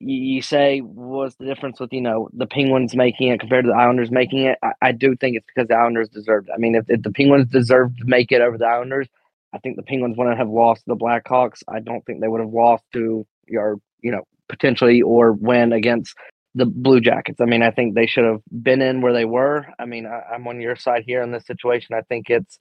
you, 0.01 0.17
you 0.17 0.43
say 0.43 0.81
what's 0.81 1.37
the 1.37 1.45
difference 1.45 1.79
with 1.79 1.93
you 1.93 2.01
know 2.01 2.29
the 2.33 2.47
Penguins 2.47 2.97
making 2.97 3.29
it 3.29 3.41
compared 3.41 3.65
to 3.65 3.71
the 3.71 3.77
Islanders 3.77 4.11
making 4.11 4.41
it? 4.41 4.59
I, 4.63 4.73
I 4.83 4.93
do 4.93 5.15
think 5.15 5.37
it's 5.37 5.47
because 5.47 5.69
the 5.69 5.77
Islanders 5.77 6.09
deserved. 6.09 6.49
It. 6.49 6.53
I 6.55 6.59
mean, 6.59 6.75
if, 6.75 6.87
if 6.89 7.03
the 7.03 7.13
Penguins 7.13 7.49
deserved 7.51 7.99
to 7.99 8.05
make 8.05 8.33
it 8.33 8.41
over 8.41 8.59
the 8.59 8.67
Islanders, 8.67 9.09
I 9.53 9.59
think 9.59 9.77
the 9.77 9.83
Penguins 9.83 10.17
wouldn't 10.17 10.39
have 10.39 10.49
lost 10.49 10.85
to 10.85 10.89
the 10.89 10.97
Blackhawks. 10.97 11.63
I 11.69 11.81
don't 11.81 12.05
think 12.05 12.21
they 12.21 12.29
would 12.29 12.41
have 12.41 12.53
lost 12.53 12.85
to 12.95 13.27
your, 13.47 13.81
you 14.01 14.13
know 14.13 14.25
potentially 14.49 15.03
or 15.03 15.33
win 15.33 15.73
against 15.73 16.15
the 16.55 16.67
Blue 16.67 17.01
Jackets. 17.01 17.41
I 17.41 17.45
mean, 17.45 17.63
I 17.63 17.71
think 17.71 17.95
they 17.95 18.07
should 18.07 18.25
have 18.25 18.41
been 18.51 18.83
in 18.83 19.01
where 19.01 19.13
they 19.13 19.25
were. 19.25 19.67
I 19.79 19.85
mean, 19.85 20.07
I, 20.07 20.35
I'm 20.35 20.47
on 20.49 20.61
your 20.61 20.77
side 20.77 21.05
here 21.07 21.23
in 21.23 21.31
this 21.31 21.47
situation. 21.47 21.95
I 21.95 22.03
think 22.03 22.31
it's 22.31 22.59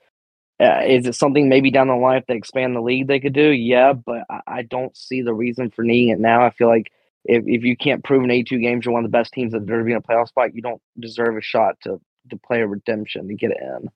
uh, 0.60 0.82
is 0.86 1.06
it 1.06 1.16
something 1.16 1.50
maybe 1.50 1.70
down 1.70 1.88
the 1.88 1.96
line 1.96 2.18
if 2.18 2.26
they 2.26 2.36
expand 2.36 2.76
the 2.76 2.82
league 2.82 3.08
they 3.08 3.20
could 3.20 3.34
do? 3.34 3.52
Yeah, 3.52 3.94
but 3.94 4.24
I, 4.30 4.42
I 4.48 4.62
don't 4.64 4.96
see 4.98 5.22
the 5.22 5.34
reason 5.34 5.70
for 5.70 5.84
needing 5.84 6.10
it 6.10 6.20
now. 6.20 6.44
I 6.44 6.50
feel 6.50 6.68
like 6.68 6.92
if, 7.26 7.44
if 7.46 7.64
you 7.64 7.78
can't 7.78 8.04
prove 8.04 8.24
in 8.24 8.32
82 8.32 8.60
games 8.60 8.86
you're 8.86 8.94
one 8.94 9.06
of 9.06 9.12
the 9.12 9.18
best 9.18 9.34
teams 9.34 9.54
that 9.54 9.66
deserve 9.66 9.82
to 9.82 9.86
be 9.86 9.92
in 9.92 9.98
a 9.98 10.02
playoff 10.02 10.30
spot, 10.30 10.56
you 10.56 10.62
don't 10.62 10.82
deserve 11.00 11.38
a 11.38 11.42
shot 11.42 11.76
to 11.84 12.00
to 12.30 12.38
play 12.38 12.62
a 12.62 12.68
redemption 12.68 13.28
to 13.28 13.36
get 13.36 13.52
it 13.52 13.58
in. 13.62 13.90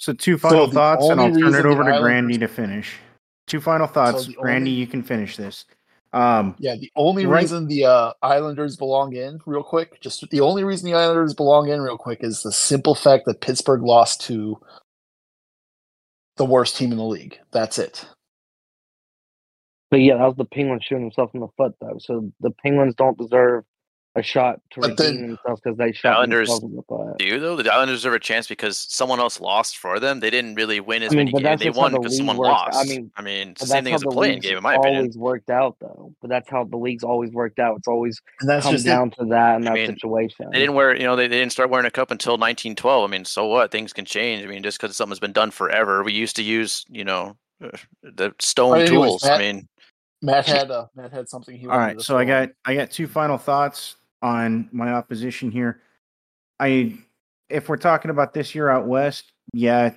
So 0.00 0.14
two 0.14 0.38
final 0.38 0.66
the 0.66 0.72
thoughts, 0.72 1.06
and 1.08 1.20
I'll 1.20 1.30
turn 1.30 1.54
it 1.54 1.66
over 1.66 1.82
to 1.82 1.90
Islanders- 1.90 2.00
Grandy 2.00 2.38
to 2.38 2.48
finish. 2.48 2.96
Two 3.46 3.60
final 3.60 3.86
thoughts, 3.86 4.26
the 4.26 4.32
Grandy. 4.32 4.70
only- 4.70 4.80
You 4.80 4.86
can 4.86 5.02
finish 5.02 5.36
this. 5.36 5.66
Um, 6.14 6.56
Yeah, 6.58 6.74
the 6.76 6.90
only 6.96 7.26
Right. 7.26 7.42
reason 7.42 7.66
the 7.68 7.84
uh, 7.84 8.12
Islanders 8.22 8.76
belong 8.78 9.14
in, 9.14 9.40
real 9.44 9.62
quick, 9.62 10.00
just 10.00 10.28
the 10.30 10.40
only 10.40 10.64
reason 10.64 10.90
the 10.90 10.96
Islanders 10.96 11.34
belong 11.34 11.68
in, 11.68 11.82
real 11.82 11.98
quick, 11.98 12.24
is 12.24 12.42
the 12.42 12.50
simple 12.50 12.94
fact 12.94 13.26
that 13.26 13.42
Pittsburgh 13.42 13.82
lost 13.82 14.22
to 14.22 14.58
the 16.36 16.46
worst 16.46 16.76
team 16.76 16.92
in 16.92 16.98
the 16.98 17.04
league. 17.04 17.38
That's 17.50 17.78
it. 17.78 18.06
But 19.90 19.98
yeah, 20.00 20.16
that 20.16 20.24
was 20.26 20.36
the 20.36 20.46
Penguins 20.46 20.82
shooting 20.84 21.04
themselves 21.04 21.32
in 21.34 21.40
the 21.40 21.48
foot 21.58 21.74
though. 21.80 21.98
So 21.98 22.32
the 22.40 22.52
Penguins 22.62 22.94
don't 22.94 23.18
deserve 23.18 23.64
a 24.16 24.22
shot 24.22 24.60
to 24.72 24.80
But 24.80 24.96
then- 24.96 25.12
redeem 25.14 25.26
themselves 25.28 25.60
because 25.62 25.78
they 25.78 25.92
shot 25.92 26.16
Islanders 26.16 26.48
themselves 26.48 26.64
in 26.64 26.76
the 26.76 26.82
foot. 26.82 27.18
do 27.18 27.24
you 27.26 27.38
though? 27.38 27.54
The 27.54 27.72
Islanders 27.72 27.98
deserve 27.98 28.14
a 28.14 28.18
chance 28.18 28.48
because 28.48 28.76
someone 28.76 29.20
else 29.20 29.40
lost 29.40 29.78
for 29.78 30.00
them. 30.00 30.18
They 30.18 30.30
didn't 30.30 30.56
really 30.56 30.80
win 30.80 31.04
as 31.04 31.12
I 31.12 31.16
mean, 31.16 31.30
many 31.32 31.44
games. 31.44 31.60
They 31.60 31.70
won 31.70 31.92
because 31.92 32.12
league 32.12 32.16
someone 32.18 32.36
works. 32.36 32.48
I 32.50 32.78
lost. 32.78 32.88
mean, 32.88 33.10
I 33.16 33.22
mean, 33.22 33.50
it's 33.50 33.60
the 33.60 33.66
same 33.68 33.84
that's 33.84 33.84
thing 33.84 33.92
how 33.92 33.96
as 33.96 34.02
a 34.02 34.06
the 34.06 34.10
play-in 34.10 34.40
game, 34.40 34.56
in 34.56 34.62
my 34.64 34.74
always 34.74 34.94
opinion. 34.94 35.20
worked 35.20 35.50
out 35.50 35.76
though. 35.80 36.12
But 36.20 36.28
that's 36.30 36.50
how 36.50 36.64
the 36.64 36.76
league's 36.76 37.04
always 37.04 37.30
worked 37.30 37.60
out. 37.60 37.76
It's 37.78 37.86
always 37.86 38.20
And 38.40 38.50
that's 38.50 38.64
come 38.66 38.72
just 38.72 38.84
it. 38.84 38.88
down 38.88 39.10
to 39.12 39.24
that 39.26 39.60
in 39.60 39.68
I 39.68 39.70
that 39.70 39.74
mean, 39.74 39.86
situation. 39.86 40.48
They 40.50 40.58
didn't 40.58 40.74
wear, 40.74 40.96
you 40.96 41.04
know, 41.04 41.14
they, 41.14 41.28
they 41.28 41.38
didn't 41.38 41.52
start 41.52 41.70
wearing 41.70 41.86
a 41.86 41.90
cup 41.92 42.10
until 42.10 42.32
1912. 42.32 43.08
I 43.08 43.10
mean, 43.12 43.24
so 43.24 43.46
what? 43.46 43.70
Things 43.70 43.92
can 43.92 44.04
change. 44.04 44.42
I 44.44 44.48
mean, 44.48 44.64
just 44.64 44.80
because 44.80 44.96
something's 44.96 45.20
been 45.20 45.32
done 45.32 45.52
forever. 45.52 46.02
We 46.02 46.12
used 46.12 46.34
to 46.36 46.42
use, 46.42 46.84
you 46.88 47.04
know, 47.04 47.36
uh, 47.62 47.68
the 48.02 48.34
stone 48.40 48.72
Alright, 48.72 48.88
anyways, 48.88 49.08
tools. 49.10 49.24
I 49.24 49.38
mean, 49.38 49.68
Matt 50.20 50.46
had 50.48 50.70
uh, 50.70 50.86
Matt 50.96 51.12
had 51.12 51.28
something 51.28 51.56
he 51.56 51.66
all 51.68 51.78
wanted 51.78 51.98
to 51.98 52.04
So 52.04 52.18
I 52.18 52.24
got 52.24 52.48
I 52.64 52.74
got 52.74 52.90
two 52.90 53.06
final 53.06 53.38
thoughts 53.38 53.94
on 54.22 54.68
my 54.72 54.92
opposition 54.92 55.50
here. 55.50 55.80
I 56.58 56.98
if 57.48 57.68
we're 57.68 57.76
talking 57.76 58.10
about 58.10 58.32
this 58.34 58.54
year 58.54 58.68
out 58.68 58.86
west, 58.86 59.32
yeah, 59.52 59.94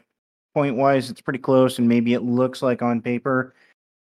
point 0.53 0.75
wise, 0.75 1.09
it's 1.09 1.21
pretty 1.21 1.39
close, 1.39 1.77
and 1.77 1.87
maybe 1.87 2.13
it 2.13 2.23
looks 2.23 2.61
like 2.61 2.81
on 2.81 3.01
paper 3.01 3.53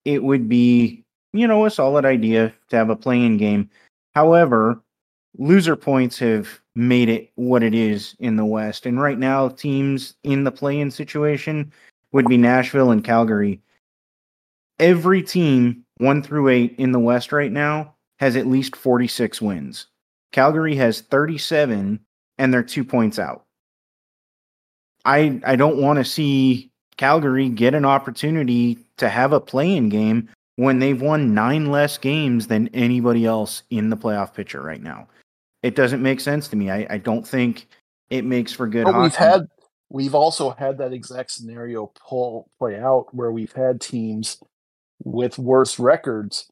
it 0.05 0.23
would 0.23 0.49
be, 0.49 1.05
you 1.33 1.47
know, 1.47 1.67
a 1.67 1.71
solid 1.71 2.05
idea 2.05 2.53
to 2.69 2.77
have 2.77 2.91
a 2.91 2.97
play-in 2.97 3.37
game. 3.37 3.71
However, 4.15 4.81
loser 5.39 5.77
points 5.77 6.19
have 6.19 6.61
made 6.75 7.09
it 7.09 7.31
what 7.35 7.63
it 7.63 7.75
is 7.75 8.17
in 8.19 8.37
the 8.37 8.45
West. 8.45 8.87
And 8.87 9.01
right 9.01 9.19
now, 9.19 9.49
teams 9.49 10.15
in 10.25 10.45
the 10.45 10.53
play 10.53 10.81
in 10.81 10.91
situation 10.91 11.73
would 12.13 12.27
be 12.27 12.37
Nashville 12.37 12.91
and 12.91 13.05
Calgary. 13.05 13.61
Every 14.79 15.23
team, 15.23 15.85
one 15.99 16.23
through 16.23 16.49
eight 16.49 16.75
in 16.79 16.93
the 16.93 16.99
West 16.99 17.33
right 17.33 17.53
now, 17.53 17.95
has 18.19 18.37
at 18.37 18.47
least 18.47 18.75
46 18.75 19.41
wins. 19.41 19.87
Calgary 20.33 20.77
has 20.77 21.01
37, 21.01 22.01
and 22.39 22.55
they're 22.55 22.63
two 22.63 22.85
points 22.85 23.19
out. 23.19 23.45
I 25.05 25.41
I 25.45 25.57
don't 25.57 25.79
want 25.79 25.99
to 25.99 26.05
see 26.05 26.71
Calgary 26.97 27.49
get 27.49 27.75
an 27.75 27.85
opportunity 27.85 28.79
to 28.99 29.09
have 29.09 29.33
a 29.33 29.41
play-in 29.41 29.89
game 29.89 30.29
when 30.57 30.79
they've 30.79 31.01
won 31.01 31.33
nine 31.33 31.71
less 31.71 31.97
games 31.97 32.47
than 32.47 32.69
anybody 32.75 33.25
else 33.25 33.63
in 33.71 33.89
the 33.89 33.97
playoff 33.97 34.35
picture 34.35 34.63
right 34.63 34.83
now. 34.83 35.09
It 35.63 35.75
doesn't 35.75 36.03
make 36.03 36.21
sense 36.21 36.49
to 36.49 36.57
me. 36.57 36.71
I, 36.71 36.87
I 36.91 36.99
don't 36.99 37.27
think 37.27 37.67
it 38.11 38.25
makes 38.25 38.53
for 38.53 38.67
good. 38.67 38.85
But 38.85 39.01
we've 39.01 39.15
had 39.15 39.47
we've 39.89 40.15
also 40.15 40.51
had 40.51 40.79
that 40.79 40.93
exact 40.93 41.31
scenario 41.31 41.93
pull 42.07 42.51
play 42.59 42.79
out 42.79 43.07
where 43.13 43.33
we've 43.33 43.53
had 43.53 43.81
teams 43.81 44.39
with 45.03 45.39
worse 45.39 45.79
records 45.79 46.51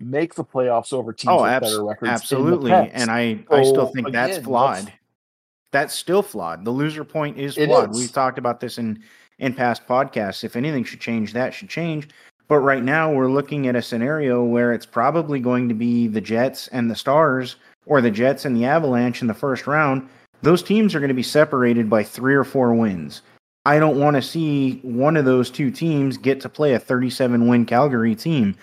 make 0.00 0.34
the 0.34 0.44
playoffs 0.44 0.92
over 0.92 1.12
teams 1.12 1.30
oh, 1.32 1.42
with 1.42 1.50
abs- 1.52 1.70
better 1.70 1.84
records. 1.84 2.10
absolutely, 2.10 2.72
and 2.72 3.10
I 3.10 3.44
I 3.50 3.62
still 3.62 3.86
So, 3.86 3.92
think 3.92 4.12
that's 4.12 4.38
flawed. 4.38 4.76
that's- 4.78 4.94
That's 5.70 5.94
still 5.94 6.22
flawed. 6.22 6.64
The 6.64 6.70
loser 6.70 7.04
point 7.04 7.38
is 7.38 7.54
flawed. 7.56 7.90
is. 7.90 7.96
We've 7.98 8.12
talked 8.12 8.38
about 8.38 8.60
this 8.60 8.78
in 8.78 9.00
in 9.38 9.54
past 9.54 9.86
podcasts. 9.86 10.42
If 10.44 10.56
anything 10.56 10.82
should 10.84 11.00
change, 11.00 11.32
that 11.34 11.52
should 11.54 11.68
change. 11.68 12.08
But 12.48 12.60
right 12.60 12.82
now, 12.82 13.12
we're 13.12 13.30
looking 13.30 13.68
at 13.68 13.76
a 13.76 13.82
scenario 13.82 14.42
where 14.42 14.72
it's 14.72 14.86
probably 14.86 15.38
going 15.40 15.68
to 15.68 15.74
be 15.74 16.08
the 16.08 16.20
Jets 16.22 16.68
and 16.68 16.90
the 16.90 16.96
Stars, 16.96 17.56
or 17.84 18.00
the 18.00 18.10
Jets 18.10 18.46
and 18.46 18.56
the 18.56 18.64
Avalanche 18.64 19.20
in 19.20 19.28
the 19.28 19.34
first 19.34 19.66
round. 19.66 20.08
Those 20.40 20.62
teams 20.62 20.94
are 20.94 21.00
going 21.00 21.08
to 21.08 21.14
be 21.14 21.22
separated 21.22 21.90
by 21.90 22.02
three 22.02 22.34
or 22.34 22.44
four 22.44 22.72
wins. 22.74 23.20
I 23.66 23.78
don't 23.78 24.00
want 24.00 24.16
to 24.16 24.22
see 24.22 24.78
one 24.82 25.16
of 25.18 25.26
those 25.26 25.50
two 25.50 25.70
teams 25.70 26.16
get 26.16 26.40
to 26.40 26.48
play 26.48 26.72
a 26.72 26.78
37 26.78 27.46
win 27.46 27.66
Calgary 27.66 28.14
team. 28.14 28.56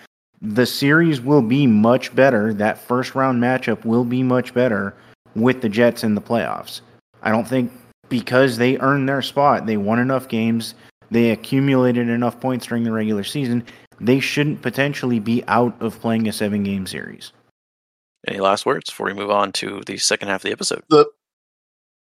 The 0.54 0.66
series 0.66 1.20
will 1.20 1.42
be 1.42 1.66
much 1.66 2.14
better. 2.14 2.54
That 2.54 2.78
first 2.78 3.16
round 3.16 3.42
matchup 3.42 3.84
will 3.84 4.04
be 4.04 4.22
much 4.22 4.54
better 4.54 4.94
with 5.34 5.60
the 5.60 5.68
Jets 5.68 6.04
in 6.04 6.14
the 6.14 6.20
playoffs. 6.20 6.82
I 7.22 7.30
don't 7.30 7.48
think 7.48 7.72
because 8.08 8.56
they 8.56 8.78
earned 8.78 9.08
their 9.08 9.22
spot, 9.22 9.66
they 9.66 9.76
won 9.76 9.98
enough 9.98 10.28
games, 10.28 10.76
they 11.10 11.30
accumulated 11.30 12.08
enough 12.08 12.38
points 12.38 12.66
during 12.66 12.84
the 12.84 12.92
regular 12.92 13.24
season, 13.24 13.64
they 14.00 14.20
shouldn't 14.20 14.62
potentially 14.62 15.18
be 15.18 15.42
out 15.48 15.74
of 15.82 15.98
playing 16.00 16.28
a 16.28 16.32
seven 16.32 16.62
game 16.62 16.86
series. 16.86 17.32
Any 18.28 18.38
last 18.38 18.66
words 18.66 18.90
before 18.90 19.06
we 19.06 19.14
move 19.14 19.30
on 19.30 19.50
to 19.52 19.82
the 19.86 19.98
second 19.98 20.28
half 20.28 20.40
of 20.40 20.44
the 20.44 20.52
episode? 20.52 20.84
the 20.88 21.06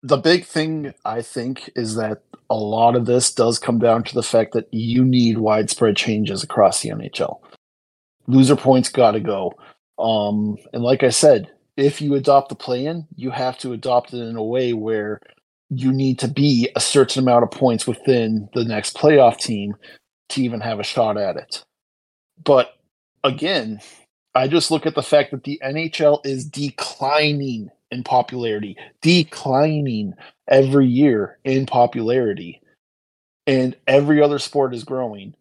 the 0.03 0.19
big 0.19 0.45
thing 0.45 0.93
I 1.07 1.23
think 1.23 1.71
is 1.75 1.97
that 1.97 2.21
a 2.51 2.57
lot 2.57 2.95
of 2.95 3.07
this 3.07 3.33
does 3.33 3.59
come 3.59 3.79
down 3.79 4.05
to 4.05 4.15
the 4.15 4.23
fact 4.23 4.53
that 4.53 4.69
you 4.71 5.03
need 5.03 5.39
widespread 5.39 5.97
changes 5.97 6.43
across 6.43 6.83
the 6.83 6.91
NHL. 6.91 7.41
Loser 8.27 8.57
points 8.57 8.89
got 8.89 9.13
to 9.13 9.21
go. 9.21 9.55
Um, 9.99 10.57
and 10.73 10.83
like 10.83 11.03
I 11.03 11.11
said, 11.11 11.51
if 11.77 12.01
you 12.01 12.15
adopt 12.15 12.49
the 12.49 12.55
play-in, 12.55 13.07
you 13.17 13.31
have 13.31 13.59
to 13.59 13.73
adopt 13.73 14.13
it 14.13 14.19
in 14.19 14.37
a 14.37 14.43
way 14.43 14.73
where 14.73 15.21
you 15.71 15.93
need 15.93 16.19
to 16.21 16.29
be 16.29 16.69
a 16.77 16.81
certain 16.81 17.23
amount 17.23 17.43
of 17.43 17.51
points 17.51 17.87
within 17.87 18.49
the 18.55 18.65
next 18.65 18.97
playoff 18.97 19.39
team 19.39 19.75
to 20.31 20.43
even 20.43 20.61
have 20.61 20.81
a 20.81 20.85
shot 20.85 21.17
at 21.17 21.37
it. 21.37 21.65
But 22.43 22.75
again, 23.23 23.81
I 24.35 24.49
just 24.49 24.71
look 24.71 24.87
at 24.87 24.95
the 24.95 25.03
fact 25.03 25.31
that 25.31 25.45
the 25.45 25.61
NHL 25.65 26.25
is 26.25 26.45
declining 26.45 27.71
in 27.91 28.03
popularity, 28.03 28.77
declining 29.01 30.15
every 30.49 30.87
year 30.87 31.39
in 31.45 31.67
popularity, 31.67 32.61
and 33.47 33.77
every 33.87 34.21
other 34.21 34.39
sport 34.39 34.75
is 34.75 34.85
growing. 34.85 35.35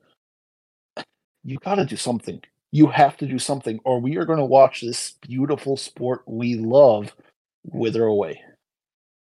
You 1.43 1.57
got 1.57 1.75
to 1.75 1.85
do 1.85 1.97
something. 1.97 2.41
You 2.73 2.87
have 2.87 3.17
to 3.17 3.27
do 3.27 3.37
something, 3.37 3.79
or 3.83 3.99
we 4.01 4.17
are 4.17 4.25
going 4.25 4.39
to 4.39 4.45
watch 4.45 4.81
this 4.81 5.11
beautiful 5.21 5.77
sport 5.77 6.23
we 6.25 6.55
love 6.55 7.15
wither 7.63 8.05
away. 8.05 8.41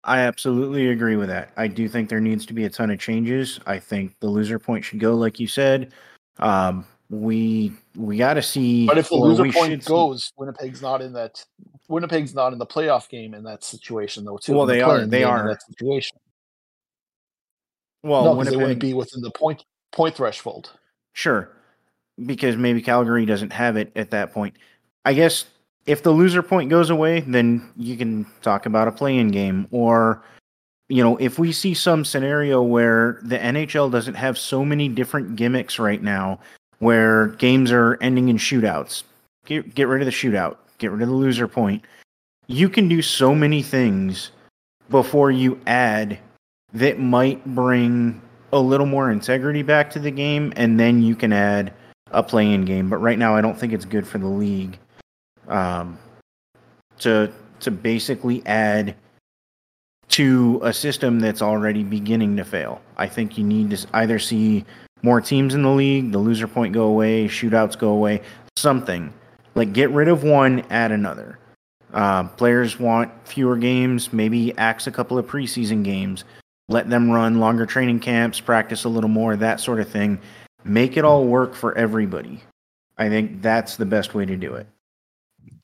I 0.03 0.19
absolutely 0.19 0.89
agree 0.89 1.15
with 1.15 1.29
that. 1.29 1.51
I 1.55 1.67
do 1.67 1.87
think 1.87 2.09
there 2.09 2.19
needs 2.19 2.45
to 2.47 2.53
be 2.53 2.65
a 2.65 2.69
ton 2.69 2.91
of 2.91 2.99
changes. 2.99 3.61
I 3.65 3.79
think 3.79 4.19
the 4.19 4.27
loser 4.27 4.59
point 4.59 4.83
should 4.83 4.99
go, 4.99 5.15
like 5.15 5.39
you 5.39 5.47
said. 5.47 5.93
Um, 6.39 6.85
we 7.09 7.71
we 7.95 8.17
got 8.17 8.33
to 8.33 8.41
see. 8.41 8.85
But 8.85 8.97
if 8.97 9.07
the 9.07 9.15
loser 9.15 9.49
point 9.49 9.81
see- 9.81 9.87
goes, 9.87 10.33
Winnipeg's 10.37 10.81
not 10.81 11.01
in 11.01 11.13
that. 11.13 11.43
Winnipeg's 11.87 12.35
not 12.35 12.51
in 12.51 12.59
the 12.59 12.65
playoff 12.65 13.07
game 13.07 13.33
in 13.33 13.43
that 13.43 13.63
situation, 13.63 14.25
though. 14.25 14.37
Too. 14.37 14.53
Well, 14.55 14.65
they 14.65 14.81
are. 14.81 15.05
They 15.05 15.23
are 15.23 15.41
in 15.41 15.47
that 15.47 15.61
situation. 15.61 16.17
well, 18.03 18.25
no, 18.25 18.35
because 18.35 18.51
they 18.51 18.57
wouldn't 18.57 18.81
be 18.81 18.93
within 18.93 19.21
the 19.21 19.31
point 19.31 19.63
point 19.93 20.15
threshold. 20.15 20.73
sure, 21.13 21.56
because 22.25 22.57
maybe 22.57 22.81
Calgary 22.81 23.25
doesn't 23.25 23.53
have 23.53 23.77
it 23.77 23.91
at 23.95 24.11
that 24.11 24.33
point. 24.33 24.55
I 25.05 25.13
guess 25.13 25.45
if 25.85 26.03
the 26.03 26.11
loser 26.11 26.43
point 26.43 26.69
goes 26.69 26.89
away, 26.89 27.21
then 27.21 27.71
you 27.77 27.95
can 27.97 28.25
talk 28.41 28.65
about 28.65 28.87
a 28.87 28.91
play-in 28.91 29.29
game, 29.29 29.67
or 29.71 30.23
you 30.89 31.03
know, 31.03 31.17
if 31.17 31.37
we 31.37 31.51
see 31.51 31.73
some 31.73 32.05
scenario 32.05 32.61
where 32.61 33.19
the 33.23 33.37
NHL 33.37 33.91
doesn't 33.91 34.13
have 34.13 34.37
so 34.37 34.63
many 34.63 34.87
different 34.87 35.35
gimmicks 35.35 35.79
right 35.79 36.01
now, 36.01 36.39
where 36.79 37.27
games 37.27 37.71
are 37.71 37.97
ending 38.01 38.29
in 38.29 38.37
shootouts, 38.37 39.03
get 39.45 39.73
get 39.75 39.87
rid 39.87 40.01
of 40.01 40.05
the 40.05 40.11
shootout, 40.11 40.57
get 40.77 40.91
rid 40.91 41.01
of 41.01 41.09
the 41.09 41.15
loser 41.15 41.47
point. 41.47 41.83
You 42.47 42.69
can 42.69 42.87
do 42.87 43.01
so 43.01 43.35
many 43.35 43.61
things 43.61 44.31
before 44.89 45.31
you 45.31 45.59
add 45.67 46.17
that 46.73 46.99
might 46.99 47.43
bring 47.53 48.21
a 48.53 48.59
little 48.59 48.85
more 48.85 49.11
integrity 49.11 49.61
back 49.61 49.89
to 49.91 49.99
the 49.99 50.11
game, 50.11 50.53
and 50.55 50.79
then 50.79 51.01
you 51.01 51.15
can 51.15 51.33
add 51.33 51.73
a 52.11 52.23
play-in 52.23 52.65
game. 52.65 52.89
But 52.89 52.97
right 52.97 53.19
now, 53.19 53.35
I 53.35 53.41
don't 53.41 53.57
think 53.57 53.73
it's 53.73 53.85
good 53.85 54.07
for 54.07 54.17
the 54.17 54.27
league 54.27 54.77
um, 55.47 55.97
to 56.99 57.31
to 57.59 57.71
basically 57.71 58.45
add 58.45 58.95
to 60.09 60.59
a 60.63 60.71
system 60.71 61.19
that's 61.19 61.41
already 61.41 61.83
beginning 61.83 62.37
to 62.37 62.45
fail. 62.45 62.81
I 62.97 63.07
think 63.07 63.37
you 63.37 63.43
need 63.43 63.71
to 63.71 63.87
either 63.93 64.19
see 64.19 64.63
more 65.03 65.21
teams 65.21 65.53
in 65.53 65.63
the 65.63 65.71
league, 65.71 66.11
the 66.11 66.17
loser 66.17 66.47
point 66.47 66.73
go 66.73 66.83
away, 66.83 67.27
shootouts 67.27 67.77
go 67.77 67.89
away, 67.89 68.21
something 68.55 69.13
like 69.55 69.73
get 69.73 69.89
rid 69.89 70.07
of 70.07 70.23
one, 70.23 70.63
add 70.69 70.91
another. 70.91 71.39
Uh, 71.93 72.23
players 72.23 72.79
want 72.79 73.11
fewer 73.27 73.57
games, 73.57 74.13
maybe 74.13 74.55
axe 74.57 74.87
a 74.87 74.91
couple 74.91 75.17
of 75.17 75.25
preseason 75.25 75.83
games, 75.83 76.25
let 76.69 76.89
them 76.89 77.09
run 77.09 77.39
longer 77.39 77.65
training 77.65 77.99
camps, 77.99 78.39
practice 78.39 78.83
a 78.83 78.89
little 78.89 79.09
more, 79.09 79.35
that 79.35 79.59
sort 79.59 79.79
of 79.79 79.89
thing. 79.89 80.19
Make 80.67 80.97
it 80.97 81.05
all 81.05 81.25
work 81.25 81.55
for 81.55 81.77
everybody. 81.77 82.43
I 82.97 83.09
think 83.09 83.41
that's 83.41 83.77
the 83.77 83.85
best 83.85 84.13
way 84.13 84.25
to 84.25 84.35
do 84.35 84.55
it. 84.55 84.67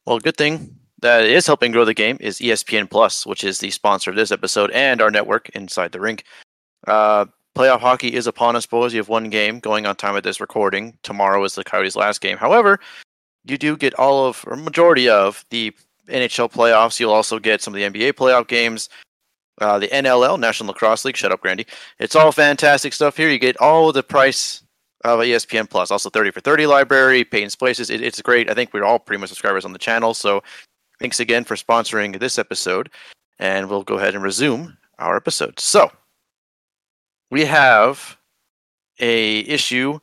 Well, 0.06 0.20
good 0.20 0.38
thing 0.38 0.78
that 1.02 1.26
is 1.26 1.48
helping 1.48 1.72
grow 1.72 1.86
the 1.86 1.94
game 1.94 2.18
is 2.20 2.40
ESPN 2.40 2.90
Plus, 2.90 3.26
which 3.26 3.44
is 3.44 3.60
the 3.60 3.72
sponsor 3.72 4.10
of 4.10 4.16
this 4.16 4.32
episode 4.32 4.72
and 4.72 5.02
our 5.02 5.12
network 5.12 5.50
inside 5.50 5.92
the 5.92 6.00
rink. 6.00 6.24
Uh, 6.88 7.26
playoff 7.56 7.80
hockey 7.80 8.14
is 8.14 8.28
upon 8.28 8.56
us, 8.56 8.66
boys. 8.66 8.94
You 8.94 9.00
have 9.00 9.10
one 9.10 9.30
game 9.30 9.60
going 9.60 9.86
on 9.86 9.96
time 9.96 10.16
at 10.16 10.24
this 10.24 10.40
recording. 10.42 10.98
Tomorrow 11.04 11.44
is 11.44 11.56
the 11.56 11.64
Coyotes' 11.64 11.96
last 11.96 12.22
game. 12.22 12.38
However, 12.38 12.80
you 13.46 13.58
do 13.58 13.76
get 13.76 13.94
all 13.96 14.26
of 14.26 14.44
or 14.48 14.56
majority 14.56 15.10
of 15.10 15.46
the 15.50 15.74
NHL 16.08 16.52
playoffs. 16.52 17.00
You'll 17.00 17.12
also 17.14 17.40
get 17.40 17.62
some 17.62 17.74
of 17.74 17.80
the 17.80 17.90
NBA 18.00 18.14
playoff 18.14 18.48
games. 18.48 18.90
Uh, 19.62 19.78
the 19.80 19.88
NLL, 19.90 20.40
National 20.40 20.68
Lacrosse 20.70 21.06
League. 21.06 21.18
Shut 21.18 21.32
up, 21.32 21.42
Grandy. 21.42 21.68
It's 22.00 22.16
all 22.16 22.32
fantastic 22.32 22.92
stuff 22.92 23.16
here. 23.16 23.30
You 23.30 23.40
get 23.40 23.58
all 23.58 23.92
the 23.92 24.04
price 24.04 24.64
of 25.04 25.20
ESPN 25.20 25.70
Plus. 25.70 25.92
Also, 25.92 26.10
30 26.10 26.32
for 26.32 26.40
30 26.40 26.66
library, 26.68 27.24
Peyton's 27.24 27.56
Places. 27.56 27.90
It, 27.90 28.02
it's 28.02 28.22
great. 28.22 28.50
I 28.50 28.54
think 28.54 28.74
we're 28.74 28.84
all 28.84 29.00
pretty 29.00 29.20
much 29.20 29.30
subscribers 29.30 29.66
on 29.66 29.74
the 29.74 29.80
channel. 29.80 30.14
So 30.14 30.42
thanks 31.00 31.20
again 31.20 31.44
for 31.44 31.56
sponsoring 31.56 32.20
this 32.20 32.40
episode. 32.40 32.90
And 33.40 33.70
we'll 33.70 33.84
go 33.84 33.98
ahead 33.98 34.16
and 34.16 34.24
resume 34.24 34.78
our 35.00 35.16
episode. 35.16 35.60
So 35.60 35.92
we 37.30 37.46
have 37.46 38.18
a 39.00 39.40
issue. 39.40 40.00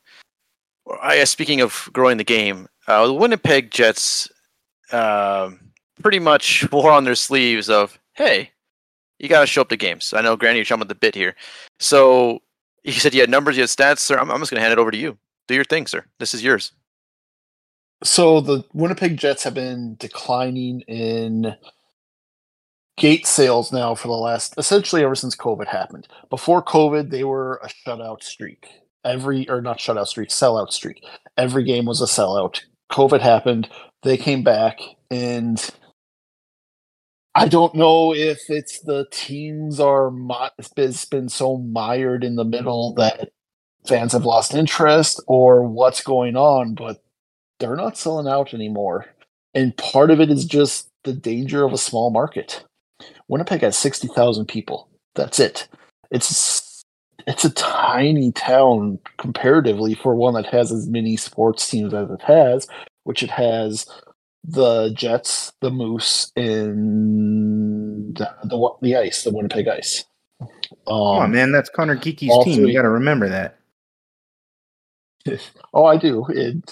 I 1.02 1.16
guess 1.16 1.30
speaking 1.30 1.60
of 1.60 1.88
growing 1.92 2.16
the 2.16 2.24
game, 2.24 2.68
uh, 2.86 3.06
the 3.06 3.14
Winnipeg 3.14 3.70
Jets 3.70 4.28
uh, 4.92 5.50
pretty 6.02 6.18
much 6.18 6.68
wore 6.72 6.90
on 6.90 7.04
their 7.04 7.14
sleeves 7.14 7.70
of, 7.70 7.98
hey, 8.14 8.50
you 9.18 9.28
got 9.28 9.40
to 9.40 9.46
show 9.46 9.60
up 9.60 9.68
to 9.68 9.76
games. 9.76 10.12
I 10.14 10.22
know, 10.22 10.36
Granny, 10.36 10.58
you're 10.58 10.64
jumping 10.64 10.88
the 10.88 10.94
bit 10.94 11.14
here. 11.14 11.36
So 11.78 12.42
you 12.84 12.92
said 12.92 13.14
you 13.14 13.20
had 13.20 13.30
numbers, 13.30 13.56
you 13.56 13.62
had 13.62 13.70
stats, 13.70 13.98
sir. 13.98 14.18
I'm, 14.18 14.30
I'm 14.30 14.38
just 14.40 14.50
going 14.50 14.58
to 14.58 14.62
hand 14.62 14.72
it 14.72 14.78
over 14.78 14.90
to 14.90 14.98
you. 14.98 15.18
Do 15.48 15.54
your 15.54 15.64
thing, 15.64 15.86
sir. 15.86 16.04
This 16.18 16.34
is 16.34 16.42
yours. 16.42 16.72
So 18.02 18.40
the 18.40 18.64
Winnipeg 18.72 19.16
Jets 19.16 19.42
have 19.44 19.54
been 19.54 19.96
declining 19.98 20.80
in 20.82 21.54
gate 22.96 23.26
sales 23.26 23.72
now 23.72 23.94
for 23.94 24.08
the 24.08 24.14
last 24.14 24.54
essentially 24.58 25.02
ever 25.02 25.14
since 25.14 25.36
COVID 25.36 25.66
happened. 25.66 26.08
Before 26.28 26.62
COVID, 26.62 27.10
they 27.10 27.24
were 27.24 27.60
a 27.62 27.68
shutout 27.68 28.22
streak. 28.22 28.68
Every 29.04 29.48
or 29.48 29.60
not 29.60 29.78
shutout 29.78 30.06
streak, 30.06 30.28
sellout 30.28 30.72
streak. 30.72 31.04
Every 31.36 31.64
game 31.64 31.86
was 31.86 32.02
a 32.02 32.04
sellout. 32.04 32.60
COVID 32.90 33.20
happened. 33.20 33.68
They 34.02 34.16
came 34.16 34.42
back, 34.42 34.78
and 35.10 35.70
I 37.34 37.48
don't 37.48 37.74
know 37.74 38.12
if 38.14 38.50
it's 38.50 38.80
the 38.80 39.06
teams 39.10 39.80
are 39.80 40.10
it's 40.76 41.04
been 41.04 41.28
so 41.28 41.58
mired 41.58 42.24
in 42.24 42.36
the 42.36 42.44
middle 42.44 42.94
that 42.94 43.30
fans 43.86 44.12
have 44.12 44.24
lost 44.24 44.54
interest 44.54 45.22
or 45.26 45.64
what's 45.64 46.02
going 46.02 46.36
on, 46.36 46.74
but 46.74 47.02
they're 47.58 47.76
not 47.76 47.96
selling 47.96 48.28
out 48.28 48.52
anymore. 48.52 49.06
And 49.54 49.76
part 49.76 50.10
of 50.10 50.20
it 50.20 50.30
is 50.30 50.44
just 50.44 50.88
the 51.04 51.12
danger 51.12 51.64
of 51.64 51.72
a 51.72 51.78
small 51.78 52.10
market. 52.10 52.64
Winnipeg 53.28 53.62
has 53.62 53.76
60,000 53.78 54.46
people. 54.46 54.88
That's 55.14 55.38
it. 55.40 55.68
It's 56.10 56.84
it's 57.26 57.44
a 57.44 57.50
tiny 57.50 58.32
town 58.32 58.98
comparatively 59.18 59.94
for 59.94 60.14
one 60.14 60.34
that 60.34 60.46
has 60.46 60.72
as 60.72 60.88
many 60.88 61.16
sports 61.16 61.68
teams 61.68 61.94
as 61.94 62.10
it 62.10 62.22
has, 62.22 62.66
which 63.04 63.22
it 63.22 63.30
has 63.30 63.86
the 64.44 64.92
Jets, 64.94 65.52
the 65.60 65.70
Moose, 65.70 66.32
and 66.36 68.16
the 68.16 68.34
the, 68.44 68.70
the 68.82 68.96
Ice, 68.96 69.24
the 69.24 69.30
Winnipeg 69.30 69.68
Ice. 69.68 70.04
Um, 70.40 70.48
oh 70.86 71.26
man, 71.26 71.52
that's 71.52 71.70
Conor 71.70 71.96
Geekie's 71.96 72.44
team. 72.44 72.66
You 72.66 72.74
got 72.74 72.82
to 72.82 72.90
remember 72.90 73.28
that. 73.28 73.58
oh, 75.74 75.84
I 75.84 75.96
do. 75.96 76.24
And 76.24 76.64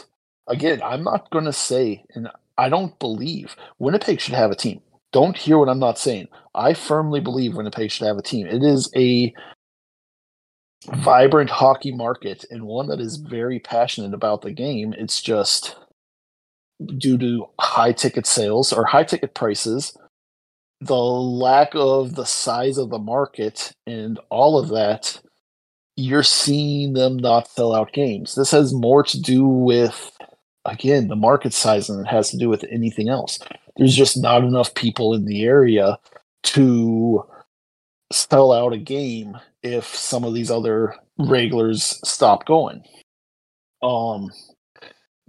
again, 0.46 0.80
I'm 0.82 1.04
not 1.04 1.30
going 1.30 1.44
to 1.44 1.52
say, 1.52 2.04
and 2.14 2.28
I 2.56 2.68
don't 2.68 2.98
believe 2.98 3.56
Winnipeg 3.78 4.20
should 4.20 4.34
have 4.34 4.50
a 4.50 4.56
team. 4.56 4.80
Don't 5.12 5.36
hear 5.36 5.58
what 5.58 5.68
I'm 5.68 5.78
not 5.78 5.98
saying. 5.98 6.28
I 6.54 6.74
firmly 6.74 7.20
believe 7.20 7.54
Winnipeg 7.54 7.90
should 7.90 8.06
have 8.06 8.18
a 8.18 8.22
team. 8.22 8.46
It 8.46 8.62
is 8.62 8.90
a 8.94 9.32
vibrant 10.96 11.50
hockey 11.50 11.92
market 11.92 12.44
and 12.50 12.64
one 12.64 12.88
that 12.88 13.00
is 13.00 13.16
very 13.16 13.58
passionate 13.58 14.14
about 14.14 14.42
the 14.42 14.52
game. 14.52 14.94
It's 14.96 15.20
just 15.22 15.76
due 16.98 17.18
to 17.18 17.48
high 17.60 17.92
ticket 17.92 18.26
sales 18.26 18.72
or 18.72 18.84
high 18.84 19.04
ticket 19.04 19.34
prices, 19.34 19.96
the 20.80 20.94
lack 20.94 21.70
of 21.74 22.14
the 22.14 22.24
size 22.24 22.78
of 22.78 22.90
the 22.90 22.98
market 22.98 23.72
and 23.86 24.20
all 24.30 24.58
of 24.58 24.68
that, 24.68 25.20
you're 25.96 26.22
seeing 26.22 26.92
them 26.92 27.16
not 27.16 27.48
sell 27.48 27.74
out 27.74 27.92
games. 27.92 28.34
This 28.36 28.52
has 28.52 28.72
more 28.72 29.02
to 29.02 29.20
do 29.20 29.44
with, 29.44 30.16
again, 30.64 31.08
the 31.08 31.16
market 31.16 31.52
size 31.52 31.88
than 31.88 32.00
it 32.00 32.06
has 32.06 32.30
to 32.30 32.36
do 32.36 32.48
with 32.48 32.64
anything 32.70 33.08
else. 33.08 33.40
There's 33.76 33.96
just 33.96 34.16
not 34.16 34.44
enough 34.44 34.74
people 34.74 35.14
in 35.14 35.24
the 35.24 35.44
area 35.44 35.98
to 36.44 37.26
sell 38.12 38.52
out 38.52 38.72
a 38.72 38.78
game 38.78 39.36
if 39.62 39.84
some 39.84 40.24
of 40.24 40.34
these 40.34 40.50
other 40.50 40.94
regulars 41.18 42.00
stop 42.04 42.46
going. 42.46 42.82
Um, 43.82 44.30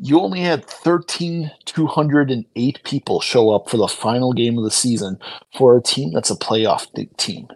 you 0.02 0.22
only 0.22 0.40
had 0.40 0.66
13,208 0.66 2.84
people 2.84 3.22
show 3.22 3.52
up 3.52 3.70
for 3.70 3.78
the 3.78 3.88
final 3.88 4.34
game 4.34 4.58
of 4.58 4.64
the 4.64 4.72
season 4.72 5.20
for 5.58 5.78
a 5.78 5.82
team 5.82 6.12
that's 6.14 6.32
a 6.32 6.36
playoff 6.36 6.88
team. 7.18 7.48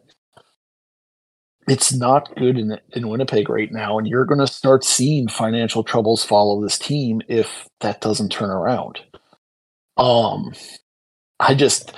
It's 1.68 1.94
not 1.94 2.36
good 2.36 2.58
in, 2.58 2.78
in 2.92 3.08
Winnipeg 3.08 3.48
right 3.50 3.72
now, 3.72 3.98
and 3.98 4.06
you're 4.06 4.26
going 4.26 4.42
to 4.42 4.48
start 4.48 4.84
seeing 4.84 5.30
financial 5.30 5.82
troubles 5.84 6.26
follow 6.26 6.62
this 6.62 6.78
team 6.78 7.22
if 7.30 7.66
that 7.80 8.02
doesn't 8.02 8.34
turn 8.34 8.50
around. 8.50 9.00
Um, 9.96 10.52
I 11.40 11.54
just, 11.54 11.94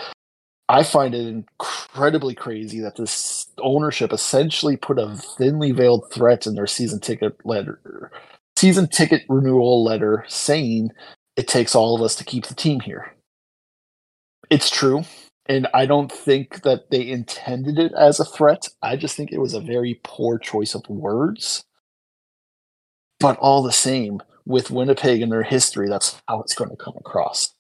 I 0.70 0.84
find 0.84 1.16
it 1.16 1.26
incredibly 1.28 2.36
crazy 2.36 2.80
that 2.82 2.98
this 2.98 3.48
ownership 3.58 4.14
essentially 4.14 4.78
put 4.78 5.00
a 5.00 5.16
thinly 5.16 5.72
veiled 5.72 6.12
threat 6.12 6.46
in 6.46 6.54
their 6.54 6.68
season 6.68 7.00
ticket 7.00 7.44
letter 7.44 8.12
season 8.58 8.88
ticket 8.88 9.24
renewal 9.30 9.84
letter 9.84 10.26
saying 10.28 10.90
it 11.36 11.48
takes 11.48 11.76
all 11.76 11.96
of 11.96 12.02
us 12.02 12.16
to 12.16 12.24
keep 12.24 12.46
the 12.46 12.56
team 12.56 12.80
here. 12.80 13.14
It's 14.50 14.70
true. 14.70 15.04
And 15.48 15.68
I 15.74 15.86
don't 15.86 16.12
think 16.12 16.64
that 16.64 16.90
they 16.90 17.08
intended 17.08 17.78
it 17.78 17.92
as 17.98 18.20
a 18.20 18.26
threat. 18.26 18.68
I 18.82 18.96
just 18.96 19.16
think 19.16 19.32
it 19.32 19.42
was 19.42 19.54
a 19.54 19.60
very 19.60 20.00
poor 20.04 20.40
choice 20.40 20.74
of 20.74 20.88
words. 20.90 21.64
But 23.20 23.38
all 23.38 23.62
the 23.62 23.72
same, 23.72 24.22
with 24.46 24.72
Winnipeg 24.72 25.22
and 25.22 25.32
their 25.32 25.44
history, 25.44 25.88
that's 25.90 26.22
how 26.28 26.42
it's 26.42 26.54
going 26.54 26.70
to 26.70 26.76
come 26.76 26.96
across. 26.98 27.54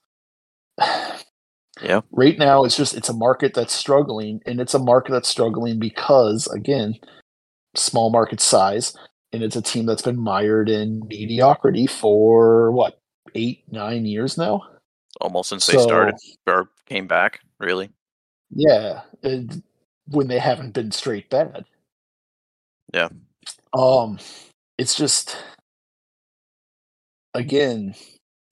Yeah. 1.81 2.01
Right 2.11 2.37
now, 2.37 2.63
it's 2.63 2.77
just 2.77 2.95
it's 2.95 3.09
a 3.09 3.13
market 3.13 3.53
that's 3.53 3.73
struggling, 3.73 4.39
and 4.45 4.61
it's 4.61 4.73
a 4.73 4.79
market 4.79 5.11
that's 5.11 5.27
struggling 5.27 5.77
because 5.77 6.47
again, 6.47 6.95
small 7.75 8.09
market 8.09 8.39
size, 8.39 8.95
and 9.35 9.43
it's 9.43 9.55
a 9.55 9.61
team 9.61 9.85
that's 9.85 10.01
been 10.01 10.19
mired 10.19 10.69
in 10.69 11.01
mediocrity 11.07 11.85
for 11.85 12.71
what 12.71 12.99
eight 13.35 13.63
nine 13.71 14.05
years 14.05 14.37
now? 14.37 14.61
Almost 15.21 15.49
since 15.49 15.65
so, 15.65 15.73
they 15.73 15.83
started 15.83 16.15
or 16.47 16.69
came 16.85 17.07
back 17.07 17.41
really. 17.59 17.89
Yeah 18.49 19.01
when 20.07 20.27
they 20.27 20.39
haven't 20.39 20.73
been 20.73 20.91
straight 20.91 21.29
bad. 21.29 21.65
Yeah. 22.93 23.09
Um 23.73 24.19
it's 24.77 24.95
just 24.95 25.37
again 27.33 27.93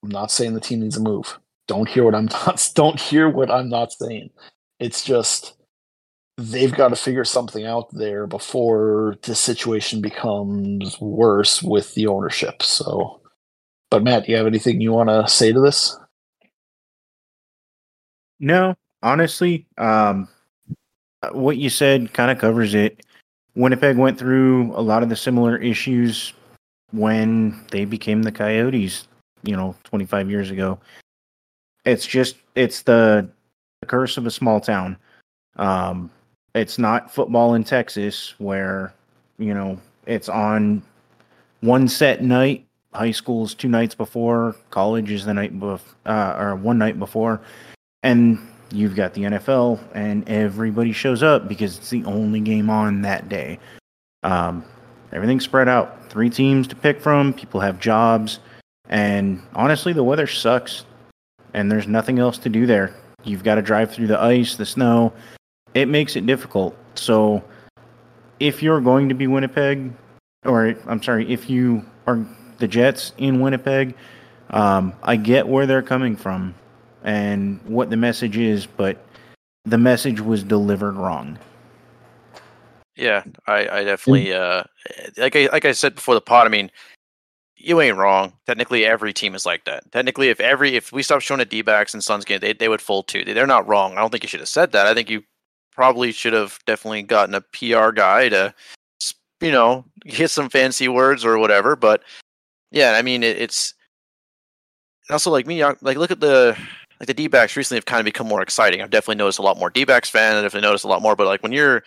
i'm 0.03 0.09
not 0.09 0.31
saying 0.31 0.53
the 0.53 0.59
team 0.59 0.81
needs 0.81 0.97
a 0.97 1.01
move. 1.01 1.39
Don't 1.67 1.87
hear 1.87 2.03
what 2.03 2.15
i'm 2.15 2.25
not 2.45 2.69
don't 2.75 2.99
hear 2.99 3.29
what 3.29 3.49
i'm 3.49 3.69
not 3.69 3.91
saying. 3.93 4.29
It's 4.79 5.03
just 5.03 5.55
they've 6.37 6.73
got 6.73 6.89
to 6.89 6.95
figure 6.95 7.25
something 7.25 7.65
out 7.65 7.89
there 7.91 8.27
before 8.27 9.15
the 9.23 9.35
situation 9.35 10.01
becomes 10.01 10.99
worse 10.99 11.61
with 11.61 11.93
the 11.93 12.07
ownership. 12.07 12.63
So, 12.63 13.21
but 13.91 14.03
Matt, 14.03 14.25
do 14.25 14.31
you 14.31 14.37
have 14.37 14.47
anything 14.47 14.81
you 14.81 14.91
want 14.91 15.09
to 15.09 15.27
say 15.27 15.51
to 15.51 15.59
this? 15.59 15.95
No, 18.39 18.75
honestly, 19.01 19.67
um, 19.77 20.27
what 21.31 21.57
you 21.57 21.69
said 21.69 22.13
kind 22.13 22.31
of 22.31 22.39
covers 22.39 22.73
it. 22.73 23.05
Winnipeg 23.55 23.97
went 23.97 24.17
through 24.17 24.73
a 24.75 24.81
lot 24.81 25.03
of 25.03 25.09
the 25.09 25.15
similar 25.15 25.57
issues 25.57 26.33
when 26.91 27.63
they 27.69 27.85
became 27.85 28.23
the 28.23 28.31
Coyotes, 28.31 29.07
you 29.43 29.55
know, 29.55 29.75
25 29.83 30.29
years 30.29 30.49
ago. 30.49 30.79
It's 31.85 32.05
just 32.05 32.37
it's 32.55 32.81
the, 32.81 33.29
the 33.81 33.87
curse 33.87 34.17
of 34.17 34.25
a 34.25 34.31
small 34.31 34.59
town. 34.59 34.97
Um, 35.55 36.09
it's 36.53 36.77
not 36.77 37.13
football 37.13 37.55
in 37.55 37.63
Texas 37.63 38.35
where, 38.37 38.93
you 39.37 39.53
know, 39.53 39.79
it's 40.05 40.29
on 40.29 40.83
one 41.61 41.87
set 41.87 42.21
night. 42.23 42.65
High 42.93 43.11
school's 43.11 43.55
two 43.55 43.69
nights 43.69 43.95
before, 43.95 44.55
college 44.69 45.09
is 45.09 45.25
the 45.25 45.33
night 45.33 45.59
before, 45.59 45.95
uh, 46.05 46.35
or 46.37 46.55
one 46.55 46.77
night 46.77 46.99
before, 46.99 47.41
and 48.03 48.37
you've 48.71 48.95
got 48.95 49.15
the 49.15 49.23
NFL, 49.23 49.79
and 49.95 50.27
everybody 50.29 50.91
shows 50.91 51.23
up 51.23 51.47
because 51.47 51.77
it's 51.77 51.89
the 51.89 52.03
only 52.05 52.39
game 52.39 52.69
on 52.69 53.01
that 53.01 53.29
day. 53.29 53.57
Um, 54.21 54.63
everything's 55.11 55.43
spread 55.43 55.67
out. 55.67 56.07
Three 56.11 56.29
teams 56.29 56.67
to 56.67 56.75
pick 56.75 57.01
from. 57.01 57.33
People 57.33 57.59
have 57.61 57.79
jobs, 57.79 58.39
and 58.89 59.41
honestly, 59.55 59.91
the 59.91 60.03
weather 60.03 60.27
sucks, 60.27 60.85
and 61.55 61.71
there's 61.71 61.87
nothing 61.87 62.19
else 62.19 62.37
to 62.39 62.49
do 62.49 62.67
there. 62.67 62.93
You've 63.23 63.43
got 63.43 63.55
to 63.55 63.63
drive 63.63 63.91
through 63.91 64.07
the 64.07 64.21
ice, 64.21 64.55
the 64.55 64.67
snow, 64.67 65.13
it 65.73 65.87
makes 65.87 66.15
it 66.15 66.25
difficult. 66.25 66.75
So 66.95 67.43
if 68.39 68.61
you're 68.61 68.81
going 68.81 69.09
to 69.09 69.15
be 69.15 69.27
Winnipeg, 69.27 69.91
or 70.45 70.75
I'm 70.87 71.01
sorry, 71.01 71.31
if 71.31 71.49
you 71.49 71.85
are 72.07 72.25
the 72.57 72.67
Jets 72.67 73.13
in 73.17 73.39
Winnipeg, 73.39 73.95
um, 74.49 74.93
I 75.03 75.15
get 75.15 75.47
where 75.47 75.65
they're 75.65 75.81
coming 75.81 76.15
from 76.15 76.53
and 77.03 77.59
what 77.65 77.89
the 77.89 77.97
message 77.97 78.37
is, 78.37 78.65
but 78.65 79.03
the 79.65 79.77
message 79.77 80.19
was 80.19 80.43
delivered 80.43 80.95
wrong. 80.95 81.37
Yeah, 82.95 83.23
I, 83.47 83.67
I 83.67 83.83
definitely 83.83 84.33
uh, 84.33 84.63
like 85.17 85.35
I 85.35 85.49
like 85.51 85.65
I 85.65 85.71
said 85.71 85.95
before 85.95 86.13
the 86.13 86.21
pod. 86.21 86.45
I 86.45 86.49
mean, 86.49 86.69
you 87.55 87.81
ain't 87.81 87.97
wrong. 87.97 88.33
Technically, 88.45 88.85
every 88.85 89.13
team 89.13 89.33
is 89.33 89.47
like 89.47 89.65
that. 89.65 89.91
Technically, 89.91 90.29
if 90.29 90.39
every 90.39 90.75
if 90.75 90.91
we 90.91 91.01
stop 91.01 91.21
showing 91.21 91.41
a 91.41 91.45
D 91.45 91.63
backs 91.63 91.95
and 91.95 92.03
Suns 92.03 92.23
game, 92.23 92.39
they 92.39 92.53
they 92.53 92.69
would 92.69 92.81
fold 92.81 93.07
too. 93.07 93.23
They're 93.23 93.47
not 93.47 93.67
wrong. 93.67 93.93
I 93.93 94.01
don't 94.01 94.11
think 94.11 94.23
you 94.23 94.29
should 94.29 94.41
have 94.41 94.49
said 94.49 94.73
that. 94.73 94.85
I 94.85 94.93
think 94.93 95.09
you 95.09 95.23
probably 95.75 96.11
should 96.11 96.33
have 96.33 96.59
definitely 96.65 97.03
gotten 97.03 97.35
a 97.35 97.41
PR 97.41 97.91
guy 97.91 98.29
to, 98.29 98.53
you 99.41 99.51
know, 99.51 99.85
hit 100.05 100.29
some 100.29 100.49
fancy 100.49 100.87
words 100.87 101.25
or 101.25 101.37
whatever. 101.37 101.75
But 101.75 102.03
yeah, 102.71 102.93
I 102.93 103.01
mean, 103.01 103.23
it, 103.23 103.37
it's 103.37 103.73
also 105.09 105.31
like 105.31 105.47
me, 105.47 105.63
like 105.63 105.97
look 105.97 106.11
at 106.11 106.19
the 106.19 106.57
like 106.99 107.07
the 107.07 107.13
D 107.13 107.27
backs 107.27 107.57
recently 107.57 107.77
have 107.77 107.85
kind 107.85 107.99
of 107.99 108.05
become 108.05 108.27
more 108.27 108.41
exciting. 108.41 108.81
I've 108.81 108.89
definitely 108.89 109.15
noticed 109.15 109.39
a 109.39 109.43
lot 109.43 109.57
more 109.57 109.69
D 109.69 109.83
backs 109.83 110.09
fan. 110.09 110.35
I've 110.35 110.43
definitely 110.43 110.67
noticed 110.67 110.85
a 110.85 110.87
lot 110.87 111.01
more. 111.01 111.15
But 111.15 111.27
like 111.27 111.43
when 111.43 111.51
you're 111.51 111.83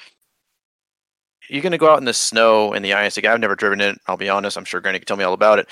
you're 1.49 1.63
gonna 1.63 1.79
go 1.79 1.91
out 1.91 1.99
in 1.99 2.05
the 2.05 2.13
snow 2.13 2.73
in 2.73 2.83
the 2.83 2.93
ice, 2.93 3.17
like 3.17 3.25
I've 3.25 3.41
never 3.41 3.55
driven 3.55 3.81
it. 3.81 3.99
I'll 4.07 4.17
be 4.17 4.29
honest. 4.29 4.57
I'm 4.57 4.65
sure 4.65 4.81
Granny 4.81 4.99
can 4.99 5.07
tell 5.07 5.17
me 5.17 5.25
all 5.25 5.33
about 5.33 5.59
it. 5.59 5.69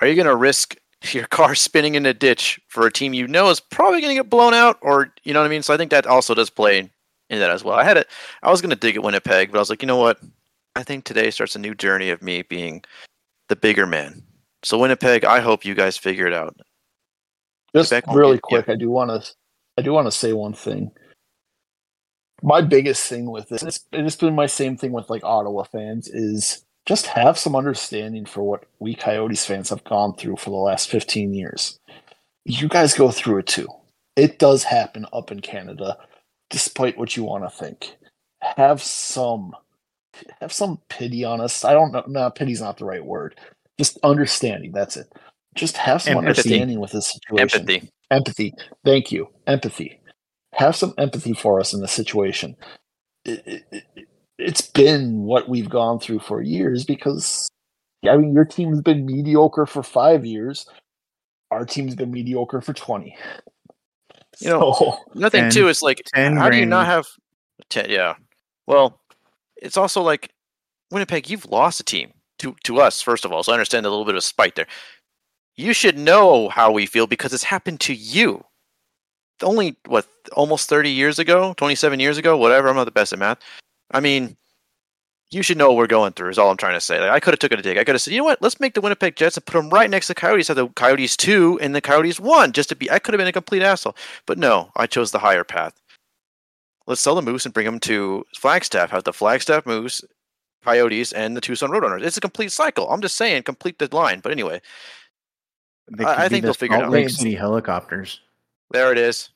Are 0.00 0.06
you 0.06 0.14
gonna 0.14 0.36
risk 0.36 0.76
your 1.12 1.26
car 1.26 1.54
spinning 1.54 1.94
in 1.94 2.06
a 2.06 2.14
ditch 2.14 2.58
for 2.68 2.86
a 2.86 2.92
team 2.92 3.12
you 3.12 3.28
know 3.28 3.50
is 3.50 3.60
probably 3.60 4.00
gonna 4.00 4.14
get 4.14 4.30
blown 4.30 4.54
out, 4.54 4.78
or 4.80 5.12
you 5.24 5.32
know 5.32 5.40
what 5.40 5.46
I 5.46 5.50
mean? 5.50 5.62
So 5.62 5.74
I 5.74 5.76
think 5.76 5.90
that 5.90 6.06
also 6.06 6.34
does 6.34 6.50
play 6.50 6.90
into 7.30 7.40
that 7.40 7.50
as 7.50 7.64
well. 7.64 7.76
I 7.76 7.84
had 7.84 7.96
it. 7.96 8.08
I 8.42 8.50
was 8.50 8.60
gonna 8.60 8.76
dig 8.76 8.96
at 8.96 9.02
Winnipeg, 9.02 9.50
but 9.50 9.58
I 9.58 9.60
was 9.60 9.70
like, 9.70 9.82
you 9.82 9.88
know 9.88 9.96
what? 9.96 10.20
I 10.74 10.82
think 10.82 11.04
today 11.04 11.30
starts 11.30 11.56
a 11.56 11.58
new 11.58 11.74
journey 11.74 12.10
of 12.10 12.22
me 12.22 12.42
being 12.42 12.82
the 13.48 13.56
bigger 13.56 13.86
man. 13.86 14.22
So 14.62 14.78
Winnipeg, 14.78 15.24
I 15.24 15.40
hope 15.40 15.64
you 15.64 15.74
guys 15.74 15.96
figure 15.96 16.26
it 16.26 16.32
out. 16.32 16.56
Just 17.74 17.90
Quebec 17.90 18.04
really 18.14 18.38
quick, 18.38 18.68
I 18.68 18.74
do 18.74 18.90
want 18.90 19.10
to, 19.10 19.30
I 19.78 19.82
do 19.82 19.92
want 19.92 20.06
to 20.06 20.10
say 20.10 20.32
one 20.32 20.54
thing. 20.54 20.90
My 22.42 22.60
biggest 22.60 23.06
thing 23.08 23.30
with 23.30 23.48
this, 23.48 23.62
it's, 23.62 23.84
it's 23.92 24.16
been 24.16 24.34
my 24.34 24.46
same 24.46 24.76
thing 24.76 24.92
with 24.92 25.08
like 25.08 25.24
Ottawa 25.24 25.62
fans, 25.62 26.08
is 26.08 26.64
just 26.84 27.06
have 27.06 27.38
some 27.38 27.56
understanding 27.56 28.24
for 28.24 28.42
what 28.42 28.64
we 28.78 28.94
Coyotes 28.94 29.44
fans 29.44 29.70
have 29.70 29.84
gone 29.84 30.14
through 30.14 30.36
for 30.36 30.50
the 30.50 30.56
last 30.56 30.90
15 30.90 31.34
years. 31.34 31.78
You 32.44 32.68
guys 32.68 32.94
go 32.94 33.10
through 33.10 33.38
it 33.38 33.46
too. 33.46 33.68
It 34.14 34.38
does 34.38 34.64
happen 34.64 35.06
up 35.12 35.30
in 35.30 35.40
Canada, 35.40 35.96
despite 36.50 36.98
what 36.98 37.16
you 37.16 37.24
want 37.24 37.44
to 37.44 37.50
think. 37.50 37.96
Have 38.40 38.82
some, 38.82 39.52
have 40.40 40.52
some 40.52 40.80
pity 40.88 41.24
on 41.24 41.40
us. 41.40 41.64
I 41.64 41.72
don't 41.72 41.92
know. 41.92 42.04
No, 42.06 42.30
pity's 42.30 42.60
not 42.60 42.78
the 42.78 42.84
right 42.84 43.04
word. 43.04 43.38
Just 43.78 43.98
understanding. 44.02 44.72
That's 44.72 44.96
it. 44.96 45.12
Just 45.56 45.76
have 45.78 46.02
some 46.02 46.18
Empathy. 46.18 46.28
understanding 46.28 46.80
with 46.80 46.92
this 46.92 47.12
situation 47.12 47.62
Empathy. 47.62 47.90
empathy 48.10 48.54
thank 48.84 49.10
you 49.10 49.28
empathy 49.46 50.00
have 50.54 50.76
some 50.76 50.94
empathy 50.98 51.32
for 51.32 51.58
us 51.60 51.72
in 51.74 51.80
the 51.80 51.88
situation 51.88 52.54
it, 53.24 53.42
it, 53.46 53.64
it, 53.96 54.08
it's 54.38 54.60
been 54.62 55.22
what 55.22 55.48
we've 55.48 55.70
gone 55.70 55.98
through 55.98 56.20
for 56.20 56.42
years 56.42 56.84
because 56.84 57.48
i 58.08 58.16
mean 58.16 58.32
your 58.34 58.44
team's 58.44 58.80
been 58.82 59.06
mediocre 59.06 59.66
for 59.66 59.82
five 59.82 60.24
years 60.24 60.66
our 61.50 61.64
team's 61.64 61.94
been 61.94 62.12
mediocre 62.12 62.60
for 62.60 62.72
20 62.74 63.16
You 64.40 64.48
know, 64.50 64.72
So, 64.78 64.98
Another 65.14 65.30
thing 65.30 65.42
Ten- 65.44 65.50
too 65.52 65.68
is 65.68 65.82
like, 65.82 66.02
how 66.14 66.50
do 66.50 66.56
you 66.56 66.66
not 66.66 66.86
have 66.86 67.06
ten? 67.70 67.88
Yeah. 67.88 68.14
Well, 68.66 69.00
it's 69.56 69.76
also 69.76 70.02
like 70.02 70.30
Winnipeg. 70.90 71.30
You've 71.30 71.46
lost 71.46 71.80
a 71.80 71.84
team 71.84 72.12
to 72.40 72.54
to 72.64 72.80
us 72.80 73.00
first 73.00 73.24
of 73.24 73.32
all, 73.32 73.42
so 73.42 73.52
I 73.52 73.54
understand 73.54 73.86
a 73.86 73.90
little 73.90 74.04
bit 74.04 74.14
of 74.14 74.22
spite 74.24 74.54
there. 74.56 74.66
You 75.56 75.72
should 75.72 75.96
know 75.98 76.48
how 76.50 76.70
we 76.70 76.84
feel 76.84 77.06
because 77.06 77.32
it's 77.32 77.44
happened 77.44 77.80
to 77.80 77.94
you. 77.94 78.44
Only 79.42 79.76
what 79.86 80.06
almost 80.32 80.68
thirty 80.68 80.90
years 80.90 81.18
ago, 81.18 81.54
twenty 81.56 81.74
seven 81.74 81.98
years 82.00 82.18
ago, 82.18 82.36
whatever. 82.36 82.68
I'm 82.68 82.76
not 82.76 82.84
the 82.84 82.90
best 82.90 83.12
at 83.12 83.18
math. 83.18 83.38
I 83.90 84.00
mean, 84.00 84.36
you 85.30 85.42
should 85.42 85.58
know 85.58 85.68
what 85.68 85.76
we're 85.76 85.86
going 85.86 86.12
through. 86.12 86.30
Is 86.30 86.38
all 86.38 86.50
I'm 86.50 86.56
trying 86.56 86.74
to 86.74 86.80
say. 86.80 87.00
Like, 87.00 87.10
I 87.10 87.20
could 87.20 87.32
have 87.34 87.38
took 87.40 87.52
it 87.52 87.58
a 87.58 87.62
dig. 87.62 87.78
I 87.78 87.84
could 87.84 87.94
have 87.94 88.02
said, 88.02 88.12
you 88.12 88.18
know 88.18 88.24
what? 88.24 88.40
Let's 88.40 88.60
make 88.60 88.74
the 88.74 88.80
Winnipeg 88.80 89.16
Jets 89.16 89.36
and 89.36 89.44
put 89.44 89.54
them 89.58 89.70
right 89.70 89.90
next 89.90 90.06
to 90.06 90.10
the 90.14 90.20
Coyotes. 90.20 90.48
Have 90.48 90.56
the 90.56 90.68
Coyotes 90.68 91.16
two 91.16 91.58
and 91.60 91.74
the 91.74 91.80
Coyotes 91.80 92.20
one, 92.20 92.52
just 92.52 92.68
to 92.68 92.76
be. 92.76 92.90
I 92.90 92.98
could 92.98 93.12
have 93.14 93.18
been 93.18 93.26
a 93.26 93.32
complete 93.32 93.62
asshole, 93.62 93.96
but 94.26 94.38
no, 94.38 94.70
I 94.76 94.86
chose 94.86 95.10
the 95.10 95.18
higher 95.18 95.44
path. 95.44 95.74
Let's 96.86 97.00
sell 97.00 97.16
the 97.16 97.22
Moose 97.22 97.44
and 97.44 97.52
bring 97.52 97.66
them 97.66 97.80
to 97.80 98.24
Flagstaff. 98.36 98.90
Have 98.90 99.02
the 99.04 99.12
Flagstaff 99.12 99.66
Moose, 99.66 100.02
Coyotes, 100.64 101.12
and 101.12 101.36
the 101.36 101.40
Tucson 101.40 101.70
Roadrunners. 101.70 102.02
It's 102.02 102.16
a 102.16 102.20
complete 102.20 102.52
cycle. 102.52 102.88
I'm 102.90 103.00
just 103.02 103.16
saying, 103.16 103.42
complete 103.42 103.78
the 103.80 103.88
line. 103.94 104.20
But 104.20 104.30
anyway, 104.30 104.60
I- 105.98 106.24
I 106.24 106.28
think 106.28 106.42
the 106.42 106.46
they'll 106.48 106.54
figure 106.54 106.76
it 106.76 106.80
Salt 106.80 106.86
out. 106.86 106.92
Lake 106.92 107.08
City 107.10 107.34
helicopters. 107.34 108.20
there 108.70 108.92
it 108.92 108.98
is. 108.98 109.30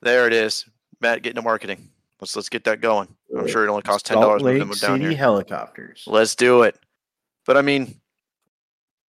There 0.00 0.26
it 0.26 0.32
is. 0.32 0.64
Matt, 1.00 1.22
get 1.22 1.30
into 1.30 1.42
marketing. 1.42 1.90
Let's 2.24 2.36
let's 2.36 2.48
get 2.48 2.64
that 2.64 2.80
going. 2.80 3.06
I'm 3.36 3.44
uh, 3.44 3.46
sure 3.46 3.66
it 3.66 3.68
only 3.68 3.82
costs 3.82 4.08
ten 4.08 4.18
dollars. 4.18 4.40
to 4.40 4.48
move 4.48 4.68
Lake 4.68 4.74
City 4.76 5.04
here. 5.08 5.14
helicopters. 5.14 6.04
Let's 6.06 6.34
do 6.34 6.62
it. 6.62 6.74
But 7.44 7.58
I 7.58 7.60
mean, 7.60 8.00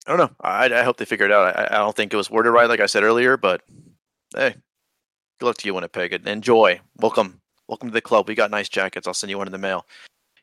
I 0.06 0.10
don't 0.10 0.18
know. 0.18 0.36
I, 0.42 0.66
I 0.66 0.84
hope 0.84 0.98
they 0.98 1.06
figure 1.06 1.26
it 1.26 1.32
out. 1.32 1.58
I, 1.58 1.68
I 1.72 1.78
don't 1.78 1.96
think 1.96 2.14
it 2.14 2.18
was 2.18 2.30
worded 2.30 2.52
right, 2.52 2.68
like 2.68 2.82
I 2.82 2.88
said 2.88 3.04
earlier. 3.04 3.38
But 3.38 3.62
hey, 4.36 4.54
good 5.40 5.46
luck 5.46 5.56
to 5.60 5.66
you, 5.66 5.74
Winnipeg. 5.74 6.28
Enjoy. 6.28 6.82
Welcome, 6.98 7.40
welcome 7.70 7.88
to 7.88 7.94
the 7.94 8.02
club. 8.02 8.28
We 8.28 8.36
got 8.36 8.52
nice 8.52 8.68
jackets. 8.68 9.08
I'll 9.08 9.14
send 9.14 9.32
you 9.32 9.38
one 9.38 9.48
in 9.48 9.54
the 9.54 9.58
mail. 9.60 9.86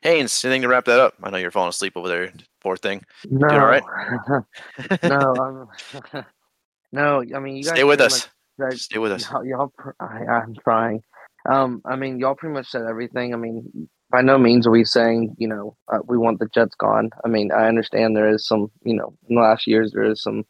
Haynes, 0.01 0.43
anything 0.43 0.63
to 0.63 0.67
wrap 0.67 0.85
that 0.85 0.99
up? 0.99 1.13
I 1.21 1.29
know 1.29 1.37
you're 1.37 1.51
falling 1.51 1.69
asleep 1.69 1.95
over 1.95 2.07
there. 2.07 2.33
Poor 2.59 2.75
thing. 2.75 3.05
No, 3.29 3.49
all 3.49 3.67
right? 3.67 3.83
no, 5.03 5.69
no. 6.91 7.23
I 7.35 7.39
mean, 7.39 7.55
you 7.57 7.65
guys 7.65 7.73
Stay 7.73 7.83
with 7.83 8.01
us. 8.01 8.21
said- 8.59 8.79
Stay 8.79 8.97
with 8.97 9.11
us. 9.11 9.29
Y'all, 9.29 9.45
y'all 9.45 9.73
I, 9.99 10.25
I'm 10.25 10.55
trying. 10.55 11.03
Um, 11.49 11.81
I 11.85 11.95
mean, 11.95 12.19
y'all 12.19 12.35
pretty 12.35 12.53
much 12.53 12.69
said 12.69 12.83
everything. 12.83 13.33
I 13.33 13.37
mean, 13.37 13.89
by 14.09 14.21
no 14.21 14.37
means 14.37 14.67
are 14.67 14.71
we 14.71 14.85
saying, 14.85 15.35
you 15.37 15.47
know, 15.47 15.75
uh, 15.91 15.99
we 16.05 16.17
want 16.17 16.39
the 16.39 16.47
Jets 16.53 16.75
gone. 16.75 17.09
I 17.25 17.27
mean, 17.27 17.51
I 17.51 17.67
understand 17.67 18.15
there 18.15 18.29
is 18.29 18.45
some, 18.45 18.71
you 18.83 18.95
know, 18.95 19.13
in 19.27 19.35
the 19.35 19.41
last 19.41 19.67
years 19.67 19.91
there 19.91 20.03
is 20.03 20.21
some 20.21 20.45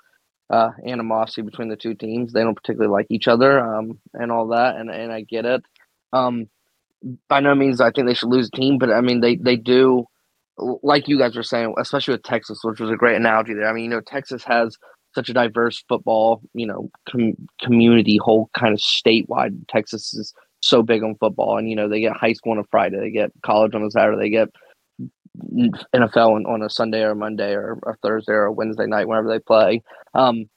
uh, 0.50 0.72
animosity 0.86 1.42
between 1.42 1.70
the 1.70 1.76
two 1.76 1.96
teams. 1.96 2.34
They 2.34 2.42
don't 2.42 2.56
particularly 2.56 2.92
like 2.92 3.08
each 3.10 3.28
other, 3.28 3.60
um, 3.60 4.00
and 4.14 4.32
all 4.32 4.48
that, 4.50 4.76
and 4.76 4.92
and 4.92 5.12
I 5.12 5.22
get 5.22 5.46
it. 5.46 5.64
Um, 6.12 6.48
by 7.28 7.40
no 7.40 7.56
means 7.56 7.82
I 7.82 7.92
think 7.92 8.08
they 8.08 8.14
should 8.14 8.30
lose 8.30 8.50
a 8.54 8.58
team, 8.58 8.78
but 8.78 8.92
I 8.92 9.02
mean 9.02 9.22
they 9.22 9.36
they 9.36 9.56
do, 9.56 10.06
like 10.58 11.08
you 11.08 11.18
guys 11.18 11.36
were 11.36 11.44
saying, 11.44 11.74
especially 11.80 12.14
with 12.14 12.24
Texas, 12.24 12.60
which 12.64 12.80
was 12.80 12.92
a 12.92 12.96
great 12.96 13.16
analogy 13.16 13.54
there. 13.54 13.68
I 13.68 13.74
mean, 13.74 13.86
you 13.86 13.90
know, 13.90 14.02
Texas 14.02 14.44
has 14.44 14.78
such 15.16 15.30
a 15.30 15.34
diverse 15.34 15.84
football, 15.88 16.42
you 16.54 16.66
know, 16.66 16.90
com- 17.10 17.48
community, 17.62 18.18
whole 18.18 18.50
kind 18.58 18.74
of 18.74 18.80
statewide. 18.80 19.68
Texas 19.70 20.14
is 20.14 20.34
so 20.64 20.82
big 20.82 21.04
on 21.04 21.16
football, 21.16 21.58
and 21.58 21.70
you 21.70 21.76
know 21.76 21.90
they 21.90 22.00
get 22.00 22.16
high 22.16 22.34
school 22.34 22.54
on 22.54 22.58
a 22.58 22.64
Friday, 22.72 23.00
they 23.00 23.12
get 23.12 23.32
college 23.44 23.76
on 23.76 23.84
a 23.84 23.92
Saturday, 23.92 24.18
they 24.18 24.30
get 24.30 24.50
NFL 25.94 26.36
on, 26.36 26.46
on 26.46 26.62
a 26.62 26.70
Sunday 26.70 27.02
or 27.04 27.16
Monday 27.16 27.54
or 27.54 27.80
a 27.86 27.96
Thursday 27.98 28.34
or 28.34 28.52
Wednesday 28.52 28.86
night, 28.86 29.08
whenever 29.08 29.28
they 29.28 29.40
play. 29.40 29.82
Um, 30.14 30.50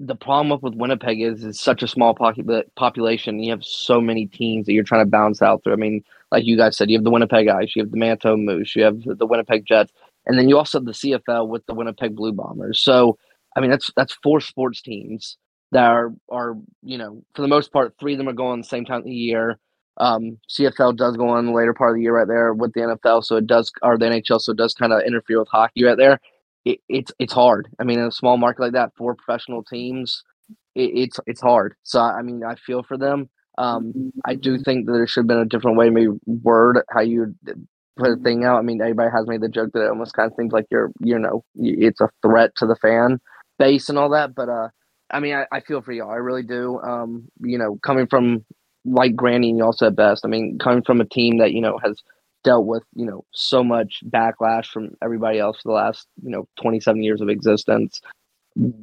the 0.00 0.16
problem 0.16 0.58
with 0.60 0.74
Winnipeg 0.74 1.20
is 1.20 1.44
it's 1.44 1.60
such 1.60 1.82
a 1.82 1.88
small 1.88 2.14
popu- 2.14 2.64
population. 2.74 3.38
You 3.38 3.52
have 3.52 3.62
so 3.62 4.00
many 4.00 4.26
teams 4.26 4.66
that 4.66 4.72
you're 4.72 4.82
trying 4.82 5.04
to 5.04 5.10
bounce 5.10 5.40
out 5.40 5.62
through. 5.62 5.74
I 5.74 5.76
mean, 5.76 6.02
like 6.32 6.44
you 6.44 6.56
guys 6.56 6.76
said, 6.76 6.90
you 6.90 6.98
have 6.98 7.04
the 7.04 7.10
Winnipeg 7.10 7.46
Ice, 7.46 7.76
you 7.76 7.82
have 7.82 7.92
the 7.92 7.96
Manitoba 7.96 8.36
Moose, 8.36 8.74
you 8.74 8.82
have 8.82 9.02
the 9.04 9.26
Winnipeg 9.26 9.66
Jets, 9.66 9.92
and 10.26 10.36
then 10.36 10.48
you 10.48 10.58
also 10.58 10.78
have 10.78 10.86
the 10.86 10.92
CFL 10.92 11.48
with 11.48 11.64
the 11.66 11.74
Winnipeg 11.74 12.16
Blue 12.16 12.32
Bombers. 12.32 12.80
So, 12.80 13.18
I 13.56 13.60
mean, 13.60 13.70
that's 13.70 13.90
that's 13.94 14.18
four 14.22 14.40
sports 14.40 14.82
teams 14.82 15.36
that 15.74 15.90
are 15.90 16.12
are 16.30 16.56
you 16.82 16.96
know 16.96 17.22
for 17.34 17.42
the 17.42 17.48
most 17.48 17.72
part, 17.72 17.94
three 18.00 18.12
of 18.14 18.18
them 18.18 18.28
are 18.28 18.32
going 18.32 18.60
the 18.60 18.66
same 18.66 18.84
time 18.84 19.00
of 19.00 19.04
the 19.04 19.12
year. 19.12 19.58
Um, 19.98 20.38
CFL 20.50 20.96
does 20.96 21.16
go 21.16 21.28
on 21.28 21.46
the 21.46 21.52
later 21.52 21.74
part 21.74 21.90
of 21.90 21.96
the 21.96 22.02
year 22.02 22.16
right 22.16 22.26
there 22.26 22.54
with 22.54 22.72
the 22.72 22.80
NFL, 22.80 23.24
so 23.24 23.36
it 23.36 23.46
does 23.46 23.70
or 23.82 23.98
the 23.98 24.06
NHL, 24.06 24.40
so 24.40 24.52
it 24.52 24.58
does 24.58 24.74
kind 24.74 24.92
of 24.92 25.02
interfere 25.02 25.40
with 25.40 25.48
hockey 25.50 25.84
right 25.84 25.98
there. 25.98 26.18
It, 26.64 26.78
it's 26.88 27.12
it's 27.18 27.32
hard. 27.32 27.68
I 27.80 27.84
mean, 27.84 27.98
in 27.98 28.06
a 28.06 28.12
small 28.12 28.36
market 28.36 28.62
like 28.62 28.72
that, 28.72 28.92
for 28.96 29.14
professional 29.14 29.64
teams, 29.64 30.22
it, 30.74 30.90
it's 30.94 31.20
it's 31.26 31.40
hard. 31.40 31.74
So 31.82 32.00
I 32.00 32.22
mean, 32.22 32.42
I 32.44 32.54
feel 32.54 32.82
for 32.84 32.96
them. 32.96 33.28
Um, 33.58 34.12
I 34.24 34.34
do 34.34 34.58
think 34.58 34.86
that 34.86 34.92
there 34.92 35.06
should 35.06 35.20
have 35.22 35.28
been 35.28 35.38
a 35.38 35.44
different 35.44 35.76
way, 35.76 35.90
maybe 35.90 36.08
word 36.26 36.80
how 36.90 37.02
you 37.02 37.34
put 37.96 38.10
a 38.10 38.16
thing 38.16 38.44
out. 38.44 38.58
I 38.58 38.62
mean, 38.62 38.80
everybody 38.80 39.10
has 39.14 39.26
made 39.28 39.40
the 39.40 39.48
joke 39.48 39.70
that 39.74 39.84
it 39.84 39.88
almost 39.88 40.14
kind 40.14 40.30
of 40.30 40.36
seems 40.36 40.52
like 40.52 40.66
you're, 40.70 40.90
you 41.00 41.18
know, 41.18 41.44
it's 41.54 42.00
a 42.00 42.08
threat 42.22 42.50
to 42.56 42.66
the 42.66 42.76
fan 42.76 43.20
base 43.58 43.88
and 43.88 43.98
all 43.98 44.10
that. 44.10 44.34
But 44.34 44.48
uh, 44.48 44.68
I 45.10 45.20
mean, 45.20 45.34
I, 45.34 45.46
I 45.52 45.60
feel 45.60 45.82
for 45.82 45.92
y'all. 45.92 46.10
I 46.10 46.16
really 46.16 46.42
do. 46.42 46.80
Um, 46.80 47.28
you 47.40 47.58
know, 47.58 47.78
coming 47.82 48.06
from 48.06 48.44
like 48.84 49.14
Granny 49.16 49.50
and 49.50 49.58
y'all 49.58 49.72
said 49.72 49.96
best. 49.96 50.24
I 50.24 50.28
mean, 50.28 50.58
coming 50.58 50.82
from 50.82 51.00
a 51.00 51.04
team 51.04 51.38
that 51.38 51.52
you 51.52 51.60
know 51.60 51.78
has 51.82 52.02
dealt 52.44 52.66
with 52.66 52.84
you 52.94 53.06
know 53.06 53.24
so 53.32 53.64
much 53.64 54.02
backlash 54.08 54.66
from 54.66 54.90
everybody 55.02 55.38
else 55.38 55.56
for 55.60 55.70
the 55.70 55.74
last 55.74 56.06
you 56.22 56.30
know 56.30 56.46
27 56.62 57.02
years 57.02 57.20
of 57.20 57.28
existence 57.28 58.00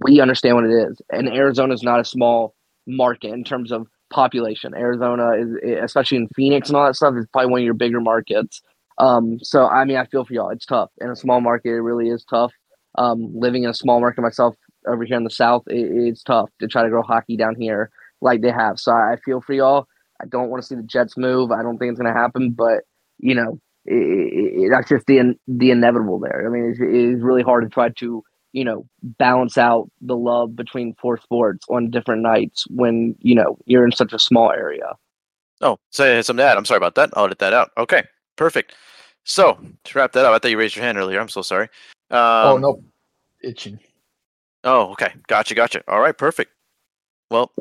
we 0.01 0.19
understand 0.19 0.55
what 0.55 0.65
it 0.65 0.71
is 0.71 1.01
and 1.11 1.29
arizona 1.29 1.73
is 1.73 1.83
not 1.83 1.99
a 1.99 2.03
small 2.03 2.55
market 2.87 3.31
in 3.31 3.43
terms 3.43 3.71
of 3.71 3.87
population 4.11 4.73
arizona 4.75 5.33
is 5.37 5.55
especially 5.81 6.17
in 6.17 6.27
phoenix 6.35 6.67
and 6.67 6.75
all 6.75 6.85
that 6.85 6.95
stuff 6.95 7.13
is 7.15 7.25
probably 7.31 7.51
one 7.51 7.61
of 7.61 7.65
your 7.65 7.73
bigger 7.73 8.01
markets 8.01 8.61
um 8.97 9.39
so 9.41 9.67
i 9.67 9.85
mean 9.85 9.95
i 9.95 10.05
feel 10.05 10.25
for 10.25 10.33
y'all 10.33 10.49
it's 10.49 10.65
tough 10.65 10.89
in 10.99 11.09
a 11.09 11.15
small 11.15 11.39
market 11.39 11.69
it 11.69 11.81
really 11.81 12.09
is 12.09 12.25
tough 12.25 12.51
um 12.97 13.31
living 13.33 13.63
in 13.63 13.69
a 13.69 13.73
small 13.73 14.01
market 14.01 14.21
myself 14.21 14.55
over 14.87 15.03
here 15.03 15.17
in 15.17 15.23
the 15.23 15.29
south 15.29 15.63
it, 15.67 15.89
it's 15.91 16.23
tough 16.23 16.49
to 16.59 16.67
try 16.67 16.83
to 16.83 16.89
grow 16.89 17.01
hockey 17.01 17.37
down 17.37 17.55
here 17.55 17.89
like 18.21 18.41
they 18.41 18.51
have 18.51 18.79
so 18.79 18.91
i 18.91 19.15
feel 19.23 19.41
for 19.41 19.53
y'all 19.53 19.87
i 20.21 20.25
don't 20.25 20.49
want 20.49 20.61
to 20.61 20.67
see 20.67 20.75
the 20.75 20.83
jets 20.83 21.17
move 21.17 21.51
i 21.51 21.61
don't 21.61 21.77
think 21.77 21.91
it's 21.91 21.99
going 21.99 22.13
to 22.13 22.19
happen 22.19 22.51
but 22.51 22.81
you 23.21 23.35
know, 23.35 23.59
it, 23.85 23.93
it, 23.93 24.69
that's 24.69 24.89
just 24.89 25.05
the 25.05 25.35
the 25.47 25.71
inevitable 25.71 26.19
there. 26.19 26.45
I 26.45 26.49
mean, 26.49 26.71
it's, 26.71 26.79
it's 26.81 27.23
really 27.23 27.43
hard 27.43 27.63
to 27.63 27.69
try 27.69 27.89
to 27.89 28.23
you 28.51 28.65
know 28.65 28.85
balance 29.01 29.57
out 29.57 29.89
the 30.01 30.17
love 30.17 30.55
between 30.55 30.95
four 30.95 31.17
sports 31.17 31.65
on 31.69 31.89
different 31.89 32.21
nights 32.21 32.65
when 32.69 33.15
you 33.19 33.35
know 33.35 33.57
you're 33.65 33.85
in 33.85 33.91
such 33.91 34.11
a 34.11 34.19
small 34.19 34.51
area. 34.51 34.93
Oh, 35.61 35.77
say 35.91 36.21
something 36.21 36.43
to 36.43 36.49
add. 36.49 36.57
I'm 36.57 36.65
sorry 36.65 36.77
about 36.77 36.95
that. 36.95 37.11
I'll 37.13 37.25
edit 37.25 37.39
that 37.39 37.53
out. 37.53 37.71
Okay, 37.77 38.03
perfect. 38.35 38.75
So 39.23 39.59
to 39.83 39.97
wrap 39.97 40.11
that 40.13 40.25
up, 40.25 40.33
I 40.33 40.39
thought 40.39 40.51
you 40.51 40.57
raised 40.57 40.75
your 40.75 40.83
hand 40.83 40.97
earlier. 40.97 41.19
I'm 41.19 41.29
so 41.29 41.43
sorry. 41.43 41.69
Um, 42.09 42.19
oh 42.19 42.57
no, 42.57 42.83
itching. 43.43 43.79
Oh, 44.63 44.91
okay. 44.91 45.13
Gotcha, 45.27 45.55
gotcha. 45.55 45.83
All 45.87 45.99
right, 46.01 46.17
perfect. 46.17 46.51
Well, 47.29 47.51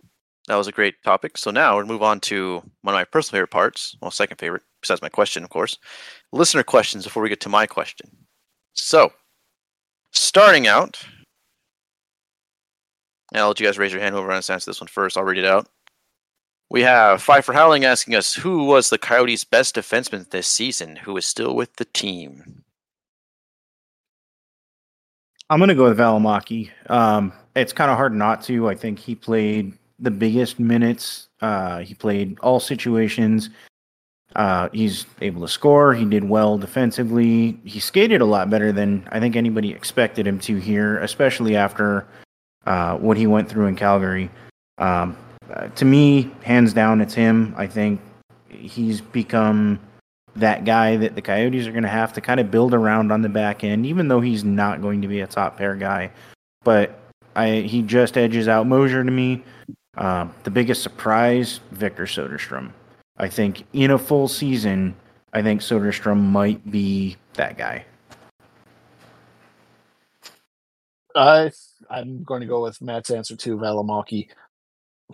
that 0.49 0.57
was 0.57 0.69
a 0.69 0.73
great 0.73 1.03
topic. 1.05 1.39
So 1.39 1.51
now 1.51 1.77
we'll 1.77 1.87
move 1.87 2.03
on 2.03 2.21
to 2.21 2.57
one 2.83 2.95
of 2.95 2.99
my 2.99 3.05
personal 3.05 3.39
favorite 3.39 3.51
parts. 3.51 3.97
Well, 4.01 4.11
second 4.11 4.39
favorite, 4.39 4.63
besides 4.83 5.03
my 5.03 5.09
question, 5.09 5.45
of 5.45 5.51
course. 5.51 5.79
Listener 6.33 6.63
questions 6.63 7.05
before 7.05 7.23
we 7.23 7.29
get 7.29 7.41
to 7.43 7.49
my 7.49 7.67
question. 7.67 8.11
So, 8.75 9.13
starting 10.13 10.67
out, 10.67 10.99
and 13.33 13.41
I'll 13.41 13.49
let 13.49 13.61
you 13.61 13.67
guys 13.67 13.79
raise 13.79 13.93
your 13.93 14.01
hand 14.01 14.15
whoever 14.15 14.29
wants 14.29 14.49
to 14.49 14.55
answer 14.55 14.71
this 14.71 14.81
one 14.81 14.89
first. 14.89 15.17
I'll 15.17 15.25
read 15.25 15.39
it 15.39 15.45
out. 15.45 15.69
We 16.69 16.83
have 16.83 17.23
Pfeiffer 17.23 17.53
Howling 17.53 17.85
asking 17.85 18.15
us 18.15 18.35
who 18.35 18.65
was 18.65 18.91
the 18.91 18.99
Coyotes' 18.99 19.45
best 19.45 19.75
defenseman 19.75 20.31
this 20.31 20.47
season, 20.47 20.97
who 20.97 21.17
is 21.17 21.27
still 21.27 21.55
with 21.55 21.77
the 21.77 21.85
team. 21.85 22.63
I'm 25.51 25.59
going 25.59 25.69
to 25.69 25.75
go 25.75 25.89
with 25.89 25.99
Valimaki. 25.99 26.71
Um, 26.89 27.33
it's 27.57 27.73
kind 27.73 27.91
of 27.91 27.97
hard 27.97 28.15
not 28.15 28.43
to. 28.45 28.69
I 28.69 28.77
think 28.77 29.01
he 29.01 29.17
played 29.17 29.77
the 29.99 30.13
biggest 30.13 30.61
minutes. 30.61 31.29
Uh, 31.41 31.81
he 31.81 31.93
played 31.95 32.39
all 32.39 32.61
situations. 32.61 33.51
Uh, 34.37 34.69
he's 34.73 35.07
able 35.21 35.41
to 35.43 35.49
score. 35.49 35.93
He 35.93 36.05
did 36.05 36.23
well 36.23 36.57
defensively. 36.57 37.59
He 37.65 37.81
skated 37.81 38.21
a 38.21 38.25
lot 38.25 38.49
better 38.49 38.71
than 38.71 39.09
I 39.11 39.19
think 39.19 39.35
anybody 39.35 39.73
expected 39.73 40.25
him 40.25 40.39
to 40.41 40.57
here, 40.59 40.99
especially 40.99 41.57
after 41.57 42.07
uh, 42.65 42.97
what 42.99 43.17
he 43.17 43.27
went 43.27 43.49
through 43.49 43.67
in 43.67 43.75
Calgary. 43.75 44.31
Um, 44.79 45.17
uh, 45.53 45.67
to 45.67 45.85
me, 45.85 46.31
hands 46.45 46.73
down, 46.73 47.01
it's 47.01 47.15
him. 47.15 47.55
I 47.57 47.67
think 47.67 48.01
he's 48.49 49.01
become 49.01 49.81
that 50.37 50.65
guy 50.65 50.97
that 50.97 51.15
the 51.15 51.23
Coyotes 51.23 51.67
are 51.67 51.73
going 51.73 51.83
to 51.83 51.89
have 51.89 52.13
to 52.15 52.21
kind 52.21 52.41
of 52.41 52.51
build 52.51 52.75
around 52.75 53.13
on 53.13 53.23
the 53.23 53.29
back 53.29 53.65
end, 53.65 53.87
even 53.87 54.09
though 54.09 54.21
he's 54.21 54.45
not 54.45 54.81
going 54.81 55.03
to 55.03 55.09
be 55.09 55.21
a 55.21 55.27
top 55.27 55.57
pair 55.57 55.75
guy. 55.77 56.11
But 56.65 56.99
I 57.37 57.61
he 57.61 57.83
just 57.83 58.17
edges 58.17 58.49
out 58.49 58.67
Moser 58.67 59.05
to 59.05 59.11
me. 59.11 59.43
Uh, 59.97 60.29
the 60.45 60.51
biggest 60.51 60.83
surprise, 60.83 61.61
Victor 61.73 62.05
Soderstrom. 62.05 62.73
I 63.19 63.29
think 63.29 63.65
in 63.73 63.91
a 63.91 63.99
full 63.99 64.29
season, 64.29 64.95
I 65.33 65.43
think 65.43 65.61
Soderstrom 65.61 66.21
might 66.21 66.71
be 66.71 67.17
that 67.35 67.59
guy. 67.59 67.85
I 71.15 71.51
I'm 71.91 72.23
going 72.23 72.41
to 72.41 72.47
go 72.47 72.63
with 72.63 72.81
Matt's 72.81 73.11
answer 73.11 73.37
to 73.37 73.57
Valimaki. 73.57 74.29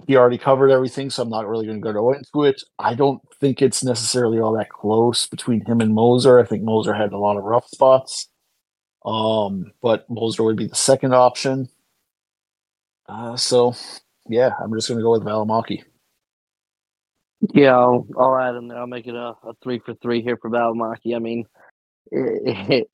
He 0.07 0.17
already 0.17 0.39
covered 0.39 0.71
everything, 0.71 1.11
so 1.11 1.23
I'm 1.23 1.29
not 1.29 1.49
really 1.49 1.67
going 1.67 1.81
to 1.81 1.93
go 1.93 2.13
into 2.13 2.45
it. 2.45 2.63
I 2.79 2.95
don't 2.95 3.21
think 3.41 3.61
it's 3.61 3.83
necessarily 3.83 4.39
all 4.39 4.53
that 4.55 4.69
close 4.69 5.27
between 5.27 5.65
him 5.65 5.81
and 5.81 5.95
Moser. 5.95 6.39
I 6.39 6.45
think 6.45 6.63
Moser 6.63 6.95
had 6.95 7.13
a 7.13 7.19
lot 7.19 7.37
of 7.37 7.45
rough 7.45 7.67
spots, 7.69 8.29
um, 9.05 9.73
but 9.83 10.09
Moser 10.09 10.45
would 10.45 10.57
be 10.57 10.67
the 10.67 10.75
second 10.75 11.15
option. 11.15 11.69
Uh, 13.09 13.37
so, 13.37 13.75
yeah, 14.29 14.51
I'm 14.63 14.73
just 14.75 14.89
going 14.89 14.99
to 14.99 15.03
go 15.03 15.13
with 15.13 15.23
Valimaki. 15.25 15.83
Yeah, 17.55 17.77
I'll, 17.77 18.07
I'll 18.19 18.39
add 18.39 18.55
him 18.57 18.69
there. 18.69 18.79
I'll 18.79 18.87
make 18.87 19.07
it 19.07 19.15
a, 19.15 19.35
a 19.45 19.55
three 19.63 19.79
for 19.79 19.95
three 19.95 20.23
here 20.23 20.37
for 20.37 20.51
Valimaki. 20.51 21.15
I 21.15 21.19
mean, 21.19 21.45
it, 22.11 22.71
it, 22.71 22.91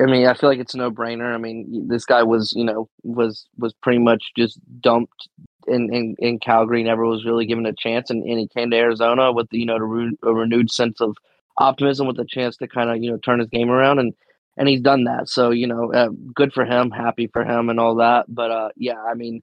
I 0.00 0.06
mean, 0.06 0.26
I 0.26 0.34
feel 0.34 0.48
like 0.48 0.60
it's 0.60 0.74
a 0.74 0.78
no 0.78 0.90
brainer. 0.90 1.34
I 1.34 1.38
mean, 1.38 1.88
this 1.88 2.04
guy 2.04 2.22
was, 2.22 2.52
you 2.54 2.64
know, 2.64 2.88
was 3.02 3.46
was 3.58 3.74
pretty 3.82 3.98
much 3.98 4.22
just 4.36 4.60
dumped 4.80 5.28
in, 5.66 5.92
in, 5.92 6.16
in 6.18 6.38
Calgary, 6.38 6.82
never 6.82 7.04
was 7.06 7.24
really 7.24 7.46
given 7.46 7.66
a 7.66 7.72
chance, 7.72 8.10
and, 8.10 8.22
and 8.24 8.38
he 8.38 8.48
came 8.48 8.70
to 8.70 8.76
Arizona 8.76 9.32
with 9.32 9.48
you 9.50 9.66
know 9.66 9.76
a, 9.76 9.82
re- 9.82 10.18
a 10.22 10.32
renewed 10.32 10.70
sense 10.70 11.00
of 11.00 11.16
optimism, 11.58 12.06
with 12.06 12.18
a 12.18 12.24
chance 12.24 12.56
to 12.58 12.68
kind 12.68 12.90
of 12.90 13.02
you 13.02 13.10
know 13.10 13.18
turn 13.18 13.40
his 13.40 13.48
game 13.48 13.70
around, 13.70 13.98
and 13.98 14.14
and 14.56 14.68
he's 14.68 14.80
done 14.80 15.04
that. 15.04 15.28
So 15.28 15.50
you 15.50 15.66
know, 15.66 15.92
uh, 15.92 16.08
good 16.34 16.52
for 16.52 16.64
him, 16.64 16.90
happy 16.90 17.28
for 17.32 17.44
him, 17.44 17.68
and 17.68 17.80
all 17.80 17.96
that. 17.96 18.26
But 18.28 18.50
uh, 18.50 18.68
yeah, 18.76 19.02
I 19.02 19.14
mean, 19.14 19.42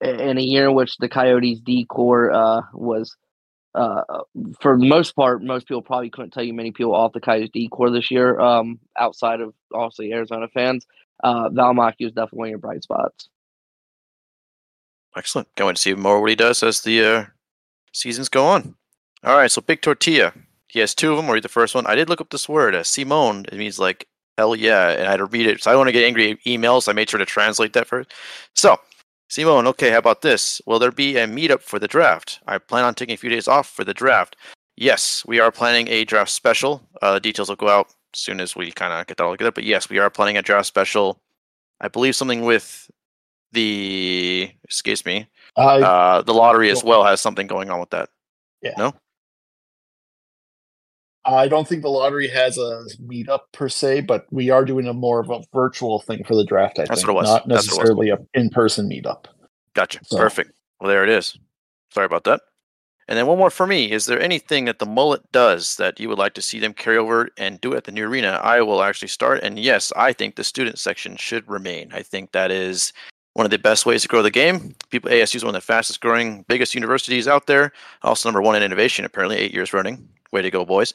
in 0.00 0.38
a 0.38 0.42
year 0.42 0.68
in 0.68 0.74
which 0.74 0.96
the 0.98 1.08
Coyotes' 1.08 1.60
D 1.60 1.86
core 1.88 2.32
uh, 2.32 2.62
was 2.72 3.16
uh, 3.74 4.02
for 4.60 4.78
the 4.78 4.86
most 4.86 5.14
part, 5.14 5.42
most 5.42 5.68
people 5.68 5.82
probably 5.82 6.10
couldn't 6.10 6.32
tell 6.32 6.42
you 6.42 6.54
many 6.54 6.72
people 6.72 6.94
off 6.94 7.12
the 7.12 7.20
Coyotes 7.20 7.50
D 7.52 7.68
core 7.68 7.90
this 7.90 8.10
year, 8.10 8.38
um, 8.40 8.80
outside 8.98 9.40
of 9.40 9.54
obviously 9.72 10.12
Arizona 10.12 10.48
fans. 10.48 10.86
Uh, 11.22 11.48
Valimaki 11.50 12.06
is 12.06 12.12
definitely 12.12 12.38
one 12.38 12.48
of 12.48 12.50
your 12.50 12.58
bright 12.58 12.82
spots. 12.82 13.28
Excellent. 15.18 15.52
Going 15.56 15.74
to 15.74 15.80
see 15.80 15.94
more 15.94 16.20
what 16.20 16.30
he 16.30 16.36
does 16.36 16.62
as 16.62 16.82
the 16.82 17.04
uh, 17.04 17.24
seasons 17.92 18.28
go 18.28 18.46
on. 18.46 18.76
All 19.24 19.36
right, 19.36 19.50
so 19.50 19.60
Big 19.60 19.82
Tortilla. 19.82 20.32
He 20.68 20.78
has 20.78 20.94
two 20.94 21.10
of 21.10 21.16
them. 21.16 21.26
I'll 21.26 21.32
read 21.32 21.42
the 21.42 21.48
first 21.48 21.74
one. 21.74 21.86
I 21.86 21.96
did 21.96 22.08
look 22.08 22.20
up 22.20 22.30
this 22.30 22.48
word, 22.48 22.74
uh, 22.74 22.82
Simón. 22.82 23.46
It 23.48 23.58
means 23.58 23.78
like 23.78 24.06
hell 24.36 24.54
yeah, 24.54 24.90
and 24.90 25.08
I 25.08 25.10
had 25.10 25.16
to 25.16 25.24
read 25.24 25.46
it. 25.46 25.62
So 25.62 25.70
I 25.70 25.72
don't 25.72 25.80
want 25.80 25.88
to 25.88 25.92
get 25.92 26.04
angry 26.04 26.36
emails. 26.46 26.84
So 26.84 26.92
I 26.92 26.94
made 26.94 27.10
sure 27.10 27.18
to 27.18 27.26
translate 27.26 27.72
that 27.72 27.88
first. 27.88 28.12
So 28.54 28.78
Simón, 29.28 29.66
okay, 29.66 29.90
how 29.90 29.98
about 29.98 30.22
this? 30.22 30.62
Will 30.66 30.78
there 30.78 30.92
be 30.92 31.16
a 31.16 31.26
meetup 31.26 31.62
for 31.62 31.78
the 31.78 31.88
draft? 31.88 32.40
I 32.46 32.58
plan 32.58 32.84
on 32.84 32.94
taking 32.94 33.14
a 33.14 33.18
few 33.18 33.30
days 33.30 33.48
off 33.48 33.68
for 33.68 33.84
the 33.84 33.94
draft. 33.94 34.36
Yes, 34.76 35.24
we 35.26 35.40
are 35.40 35.50
planning 35.50 35.88
a 35.88 36.04
draft 36.04 36.30
special. 36.30 36.82
Uh, 37.02 37.18
details 37.18 37.48
will 37.48 37.56
go 37.56 37.68
out 37.68 37.88
as 38.14 38.20
soon 38.20 38.40
as 38.40 38.54
we 38.54 38.70
kind 38.70 38.92
of 38.92 39.06
get 39.08 39.16
that 39.16 39.24
all 39.24 39.32
together. 39.32 39.50
But 39.50 39.64
yes, 39.64 39.90
we 39.90 39.98
are 39.98 40.10
planning 40.10 40.36
a 40.36 40.42
draft 40.42 40.66
special. 40.66 41.18
I 41.80 41.88
believe 41.88 42.14
something 42.14 42.44
with 42.44 42.88
the 43.52 44.50
excuse 44.64 45.04
me, 45.06 45.26
Uh, 45.56 45.60
uh, 45.78 46.22
the 46.22 46.34
lottery 46.34 46.70
as 46.70 46.84
well 46.84 47.04
has 47.04 47.20
something 47.20 47.46
going 47.46 47.70
on 47.70 47.80
with 47.80 47.90
that. 47.90 48.08
Yeah. 48.62 48.72
No. 48.76 48.92
I 51.24 51.46
don't 51.48 51.68
think 51.68 51.82
the 51.82 51.90
lottery 51.90 52.28
has 52.28 52.56
a 52.56 52.84
meetup 53.02 53.40
per 53.52 53.68
se, 53.68 54.02
but 54.02 54.26
we 54.30 54.48
are 54.50 54.64
doing 54.64 54.86
a 54.86 54.94
more 54.94 55.20
of 55.20 55.28
a 55.30 55.42
virtual 55.52 56.00
thing 56.00 56.24
for 56.24 56.34
the 56.34 56.44
draft. 56.44 56.78
I 56.78 56.84
That's 56.86 57.02
think 57.02 57.08
what 57.08 57.14
it 57.14 57.20
was. 57.22 57.28
not 57.28 57.48
was. 57.48 57.66
necessarily 57.66 58.08
a 58.10 58.18
in-person 58.34 58.88
meetup. 58.88 59.26
Gotcha. 59.74 60.00
So- 60.04 60.16
Perfect. 60.16 60.52
Well, 60.80 60.88
there 60.88 61.04
it 61.04 61.10
is. 61.10 61.36
Sorry 61.92 62.06
about 62.06 62.24
that. 62.24 62.40
And 63.08 63.16
then 63.18 63.26
one 63.26 63.38
more 63.38 63.50
for 63.50 63.66
me. 63.66 63.90
Is 63.90 64.04
there 64.06 64.20
anything 64.20 64.66
that 64.66 64.78
the 64.78 64.86
Mullett 64.86 65.22
does 65.32 65.76
that 65.76 65.98
you 65.98 66.08
would 66.10 66.18
like 66.18 66.34
to 66.34 66.42
see 66.42 66.58
them 66.58 66.74
carry 66.74 66.98
over 66.98 67.30
and 67.38 67.60
do 67.60 67.74
at 67.74 67.84
the 67.84 67.92
new 67.92 68.06
arena? 68.06 68.38
I 68.42 68.60
will 68.60 68.82
actually 68.82 69.08
start. 69.08 69.42
And 69.42 69.58
yes, 69.58 69.92
I 69.96 70.12
think 70.12 70.36
the 70.36 70.44
student 70.44 70.78
section 70.78 71.16
should 71.16 71.48
remain. 71.48 71.90
I 71.92 72.02
think 72.02 72.32
that 72.32 72.50
is 72.50 72.92
one 73.38 73.44
of 73.44 73.52
the 73.52 73.58
best 73.58 73.86
ways 73.86 74.02
to 74.02 74.08
grow 74.08 74.20
the 74.20 74.32
game. 74.32 74.74
People 74.90 75.12
ASU 75.12 75.36
is 75.36 75.44
one 75.44 75.54
of 75.54 75.60
the 75.60 75.64
fastest 75.64 76.00
growing, 76.00 76.44
biggest 76.48 76.74
universities 76.74 77.28
out 77.28 77.46
there. 77.46 77.72
Also 78.02 78.28
number 78.28 78.42
one 78.42 78.56
in 78.56 78.64
innovation, 78.64 79.04
apparently 79.04 79.36
eight 79.36 79.54
years 79.54 79.72
running. 79.72 80.08
Way 80.32 80.42
to 80.42 80.50
go, 80.50 80.64
boys. 80.64 80.92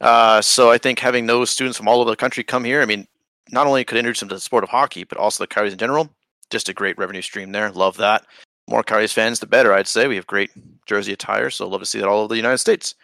Uh, 0.00 0.42
so 0.42 0.72
I 0.72 0.76
think 0.76 0.98
having 0.98 1.26
those 1.26 1.50
students 1.50 1.78
from 1.78 1.86
all 1.86 2.00
over 2.00 2.10
the 2.10 2.16
country 2.16 2.42
come 2.42 2.64
here, 2.64 2.82
I 2.82 2.84
mean, 2.84 3.06
not 3.52 3.68
only 3.68 3.84
could 3.84 3.96
introduce 3.96 4.18
them 4.18 4.28
to 4.30 4.34
the 4.34 4.40
sport 4.40 4.64
of 4.64 4.70
hockey, 4.70 5.04
but 5.04 5.18
also 5.18 5.44
the 5.44 5.46
Coyotes 5.46 5.72
in 5.72 5.78
general. 5.78 6.10
Just 6.50 6.68
a 6.68 6.74
great 6.74 6.98
revenue 6.98 7.22
stream 7.22 7.52
there. 7.52 7.70
Love 7.70 7.96
that. 7.98 8.26
More 8.68 8.82
Coyotes 8.82 9.12
fans, 9.12 9.38
the 9.38 9.46
better, 9.46 9.72
I'd 9.72 9.86
say. 9.86 10.08
We 10.08 10.16
have 10.16 10.26
great 10.26 10.50
jersey 10.86 11.12
attire, 11.12 11.48
so 11.48 11.68
love 11.68 11.80
to 11.80 11.86
see 11.86 12.00
that 12.00 12.08
all 12.08 12.22
over 12.22 12.28
the 12.28 12.36
United 12.36 12.58
States. 12.58 12.96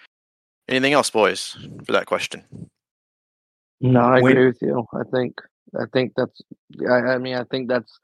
Anything 0.68 0.94
else, 0.94 1.10
boys, 1.10 1.56
for 1.86 1.92
that 1.92 2.06
question? 2.06 2.44
No, 3.80 4.00
I 4.00 4.18
agree 4.18 4.46
with 4.46 4.60
you. 4.60 4.84
I 4.92 5.04
think 5.12 5.40
I 5.80 5.84
think 5.92 6.14
that's 6.16 6.42
I, 6.90 7.14
I 7.14 7.18
mean 7.18 7.36
I 7.36 7.44
think 7.44 7.68
that's 7.68 7.98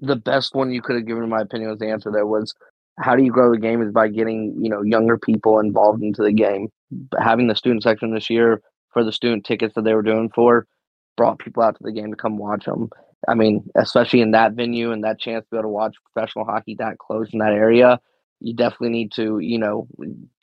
the 0.00 0.16
best 0.16 0.54
one 0.54 0.72
you 0.72 0.82
could 0.82 0.96
have 0.96 1.06
given 1.06 1.22
in 1.22 1.28
my 1.28 1.40
opinion 1.40 1.70
was 1.70 1.78
the 1.78 1.90
answer 1.90 2.10
there 2.10 2.26
was 2.26 2.54
how 2.98 3.16
do 3.16 3.24
you 3.24 3.32
grow 3.32 3.50
the 3.50 3.58
game 3.58 3.82
is 3.82 3.92
by 3.92 4.08
getting, 4.08 4.54
you 4.60 4.70
know, 4.70 4.82
younger 4.82 5.18
people 5.18 5.58
involved 5.58 6.02
into 6.02 6.22
the 6.22 6.32
game. 6.32 6.68
Having 7.18 7.48
the 7.48 7.56
student 7.56 7.82
section 7.82 8.14
this 8.14 8.30
year 8.30 8.62
for 8.92 9.02
the 9.02 9.12
student 9.12 9.44
tickets 9.44 9.74
that 9.74 9.84
they 9.84 9.94
were 9.94 10.02
doing 10.02 10.30
for 10.34 10.66
brought 11.16 11.38
people 11.38 11.62
out 11.62 11.76
to 11.76 11.82
the 11.82 11.92
game 11.92 12.10
to 12.10 12.16
come 12.16 12.38
watch 12.38 12.64
them. 12.66 12.88
I 13.26 13.34
mean, 13.34 13.68
especially 13.74 14.20
in 14.20 14.32
that 14.32 14.52
venue 14.52 14.92
and 14.92 15.02
that 15.02 15.18
chance 15.18 15.44
to 15.44 15.50
be 15.50 15.56
able 15.56 15.64
to 15.64 15.68
watch 15.70 15.96
professional 16.12 16.44
hockey 16.44 16.76
that 16.78 16.98
close 16.98 17.30
in 17.32 17.38
that 17.38 17.52
area, 17.52 17.98
you 18.40 18.54
definitely 18.54 18.90
need 18.90 19.12
to, 19.12 19.38
you 19.38 19.58
know, 19.58 19.88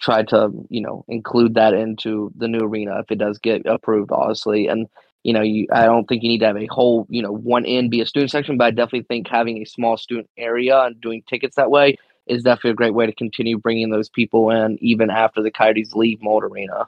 try 0.02 0.24
to, 0.24 0.50
you 0.70 0.82
know, 0.82 1.06
include 1.08 1.54
that 1.54 1.74
into 1.74 2.32
the 2.36 2.48
new 2.48 2.60
arena 2.60 3.00
if 3.00 3.12
it 3.12 3.20
does 3.20 3.38
get 3.38 3.66
approved, 3.66 4.12
obviously. 4.12 4.68
And, 4.68 4.88
you 5.24 5.34
know, 5.34 5.42
you 5.42 5.68
I 5.72 5.86
don't 5.86 6.08
think 6.08 6.24
you 6.24 6.30
need 6.30 6.40
to 6.40 6.48
have 6.48 6.58
a 6.58 6.68
whole, 6.68 7.06
you 7.10 7.22
know, 7.22 7.32
one 7.32 7.66
end 7.66 7.92
be 7.92 8.02
a 8.02 8.06
student 8.06 8.32
section, 8.32 8.58
but 8.58 8.66
I 8.66 8.72
definitely 8.72 9.04
think 9.04 9.28
having 9.28 9.58
a 9.58 9.66
small 9.66 9.98
student 9.98 10.30
area 10.38 10.80
and 10.82 11.00
doing 11.00 11.24
tickets 11.28 11.56
that 11.56 11.72
way 11.72 11.98
is 12.28 12.44
definitely 12.44 12.72
a 12.72 12.76
great 12.76 12.94
way 12.94 13.06
to 13.06 13.14
continue 13.14 13.58
bringing 13.58 13.90
those 13.90 14.10
people 14.10 14.50
in 14.50 14.78
even 14.82 15.10
after 15.10 15.42
the 15.42 15.52
Coyotes 15.52 15.94
leave 15.94 16.20
Mullett 16.20 16.44
Arena. 16.44 16.88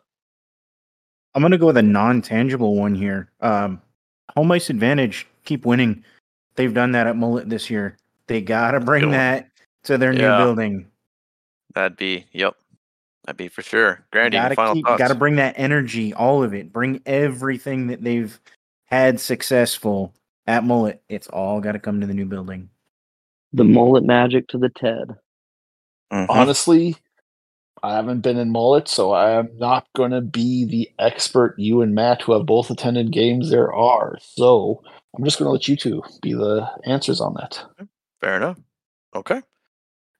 I'm 1.35 1.41
going 1.41 1.51
to 1.51 1.57
go 1.57 1.67
with 1.67 1.77
a 1.77 1.81
non 1.81 2.21
tangible 2.21 2.75
one 2.75 2.95
here. 2.95 3.29
Um, 3.41 3.81
home 4.35 4.51
ice 4.51 4.69
advantage, 4.69 5.27
keep 5.45 5.65
winning. 5.65 6.03
They've 6.55 6.73
done 6.73 6.91
that 6.91 7.07
at 7.07 7.15
Mullett 7.15 7.49
this 7.49 7.69
year. 7.69 7.97
They 8.27 8.41
got 8.41 8.71
to 8.71 8.79
bring 8.79 9.11
that 9.11 9.49
to 9.83 9.97
their 9.97 10.13
Yeah. 10.13 10.37
new 10.37 10.43
building. 10.45 10.87
That'd 11.73 11.97
be, 11.97 12.25
yep. 12.31 12.55
That'd 13.25 13.37
be 13.37 13.47
for 13.47 13.61
sure. 13.61 14.05
Grandy, 14.11 14.37
Gotta 14.37 14.55
final 14.55 14.73
keep, 14.75 14.85
thoughts? 14.85 14.99
gotta 14.99 15.15
bring 15.15 15.35
that 15.37 15.55
energy, 15.57 16.13
all 16.13 16.43
of 16.43 16.53
it. 16.53 16.73
Bring 16.73 17.01
everything 17.05 17.87
that 17.87 18.03
they've 18.03 18.37
had 18.85 19.19
successful 19.19 20.13
at 20.45 20.63
Mullett. 20.63 20.99
It's 21.09 21.27
all 21.27 21.61
got 21.61 21.71
to 21.71 21.79
come 21.79 22.01
to 22.01 22.07
the 22.07 22.13
new 22.13 22.25
building. 22.25 22.69
The 23.53 23.63
Mullett 23.63 24.03
magic 24.05 24.47
to 24.49 24.57
the 24.57 24.69
Ted. 24.69 25.15
Mhm. 26.11 26.25
Honestly, 26.29 26.95
I 27.81 27.95
haven't 27.95 28.21
been 28.21 28.37
in 28.37 28.51
Mullett, 28.51 28.87
so 28.87 29.11
I 29.11 29.31
am 29.31 29.49
not 29.57 29.87
going 29.95 30.11
to 30.11 30.21
be 30.21 30.65
the 30.65 30.89
expert 30.99 31.55
you 31.57 31.81
and 31.81 31.95
Matt, 31.95 32.21
who 32.23 32.33
have 32.33 32.45
both 32.45 32.69
attended 32.69 33.11
games, 33.11 33.49
there 33.49 33.73
are. 33.73 34.17
So 34.21 34.81
I'm 35.17 35.23
just 35.23 35.37
going 35.39 35.47
to 35.47 35.51
let 35.51 35.67
you 35.67 35.75
two 35.75 36.03
be 36.21 36.33
the 36.33 36.69
answers 36.85 37.21
on 37.21 37.33
that. 37.35 37.63
Fair 38.21 38.35
enough. 38.37 38.57
Okay. 39.15 39.41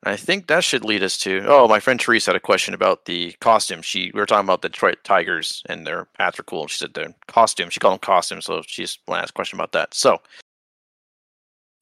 I 0.05 0.17
think 0.17 0.47
that 0.47 0.63
should 0.63 0.83
lead 0.83 1.01
us 1.01 1.17
to. 1.19 1.43
Oh, 1.47 1.67
my 1.67 1.79
friend 1.79 2.01
Therese 2.01 2.25
had 2.25 2.35
a 2.35 2.39
question 2.39 2.73
about 2.73 3.05
the 3.05 3.31
costume. 3.39 3.81
She 3.81 4.11
we 4.13 4.19
were 4.19 4.25
talking 4.25 4.45
about 4.45 4.61
the 4.61 4.69
Detroit 4.69 4.97
Tigers 5.03 5.63
and 5.67 5.87
their 5.87 6.07
hats 6.19 6.39
are 6.39 6.43
cool. 6.43 6.67
She 6.67 6.77
said 6.77 6.93
their 6.93 7.13
costume. 7.27 7.69
She 7.69 7.79
called 7.79 7.93
them 7.93 7.99
costumes, 7.99 8.45
so 8.45 8.61
she's 8.67 8.99
want 9.07 9.19
to 9.19 9.23
ask 9.23 9.33
a 9.33 9.33
question 9.33 9.57
about 9.57 9.71
that. 9.71 9.93
So 9.93 10.21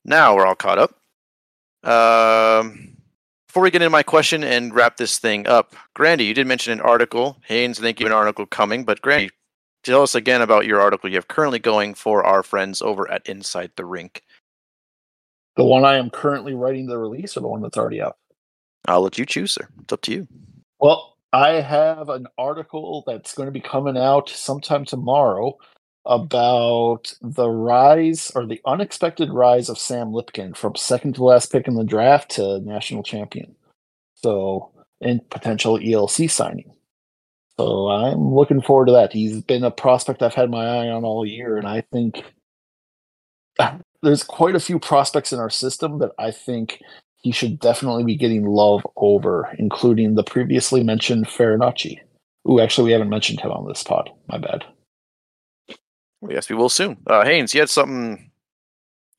now 0.05 0.35
we're 0.35 0.45
all 0.45 0.55
caught 0.55 0.77
up. 0.77 0.95
Um, 1.83 2.97
before 3.47 3.63
we 3.63 3.71
get 3.71 3.81
into 3.81 3.89
my 3.89 4.03
question 4.03 4.43
and 4.43 4.73
wrap 4.73 4.97
this 4.97 5.17
thing 5.17 5.47
up, 5.47 5.75
Grandy, 5.95 6.25
you 6.25 6.33
did 6.33 6.47
mention 6.47 6.73
an 6.73 6.81
article. 6.81 7.37
Haynes, 7.45 7.79
I 7.79 7.81
think 7.81 7.99
you 7.99 8.05
have 8.05 8.13
an 8.13 8.17
article 8.17 8.45
coming, 8.45 8.83
but 8.83 9.01
Grandy, 9.01 9.31
tell 9.83 10.03
us 10.03 10.15
again 10.15 10.41
about 10.41 10.65
your 10.67 10.79
article 10.79 11.09
you 11.09 11.17
have 11.17 11.27
currently 11.27 11.59
going 11.59 11.95
for 11.95 12.23
our 12.23 12.43
friends 12.43 12.81
over 12.83 13.09
at 13.09 13.27
Inside 13.27 13.71
the 13.75 13.85
Rink. 13.85 14.23
The 15.57 15.63
one 15.63 15.83
I 15.83 15.95
am 15.95 16.09
currently 16.09 16.53
writing 16.53 16.87
the 16.87 16.97
release, 16.97 17.35
or 17.35 17.41
the 17.41 17.47
one 17.47 17.61
that's 17.61 17.77
already 17.77 18.01
up. 18.01 18.17
I'll 18.87 19.01
let 19.01 19.17
you 19.17 19.25
choose, 19.25 19.51
sir. 19.51 19.67
It's 19.81 19.93
up 19.93 20.01
to 20.03 20.11
you. 20.11 20.27
Well, 20.79 21.17
I 21.33 21.61
have 21.61 22.09
an 22.09 22.27
article 22.37 23.03
that's 23.05 23.33
going 23.33 23.47
to 23.47 23.51
be 23.51 23.61
coming 23.61 23.97
out 23.97 24.29
sometime 24.29 24.85
tomorrow 24.85 25.57
about 26.05 27.13
the 27.21 27.47
rise 27.47 28.31
or 28.33 28.45
the 28.45 28.59
unexpected 28.65 29.29
rise 29.29 29.69
of 29.69 29.77
Sam 29.77 30.11
Lipkin 30.11 30.55
from 30.57 30.75
second 30.75 31.15
to 31.15 31.23
last 31.23 31.51
pick 31.51 31.67
in 31.67 31.75
the 31.75 31.83
draft 31.83 32.31
to 32.31 32.59
national 32.61 33.03
champion. 33.03 33.55
So, 34.15 34.71
and 34.99 35.27
potential 35.29 35.77
ELC 35.77 36.29
signing. 36.29 36.73
So 37.57 37.89
I'm 37.89 38.33
looking 38.33 38.61
forward 38.61 38.87
to 38.87 38.93
that. 38.93 39.13
He's 39.13 39.41
been 39.41 39.63
a 39.63 39.71
prospect 39.71 40.23
I've 40.23 40.33
had 40.33 40.49
my 40.49 40.65
eye 40.65 40.89
on 40.89 41.03
all 41.03 41.25
year, 41.25 41.57
and 41.57 41.67
I 41.67 41.81
think 41.91 42.23
there's 44.01 44.23
quite 44.23 44.55
a 44.55 44.59
few 44.59 44.79
prospects 44.79 45.31
in 45.31 45.39
our 45.39 45.49
system 45.49 45.99
that 45.99 46.11
I 46.17 46.31
think 46.31 46.81
he 47.17 47.31
should 47.31 47.59
definitely 47.59 48.03
be 48.03 48.15
getting 48.15 48.45
love 48.45 48.85
over, 48.95 49.53
including 49.59 50.15
the 50.15 50.23
previously 50.23 50.83
mentioned 50.83 51.27
Farinacci. 51.27 51.99
Ooh, 52.49 52.59
actually, 52.59 52.85
we 52.85 52.91
haven't 52.91 53.09
mentioned 53.09 53.39
him 53.39 53.51
on 53.51 53.67
this 53.67 53.83
pod. 53.83 54.09
My 54.27 54.39
bad. 54.39 54.65
Well, 56.19 56.31
yes, 56.31 56.49
we 56.49 56.55
will 56.55 56.69
soon. 56.69 56.97
Uh, 57.05 57.23
Haynes, 57.23 57.53
you 57.53 57.59
had 57.59 57.69
something 57.69 58.31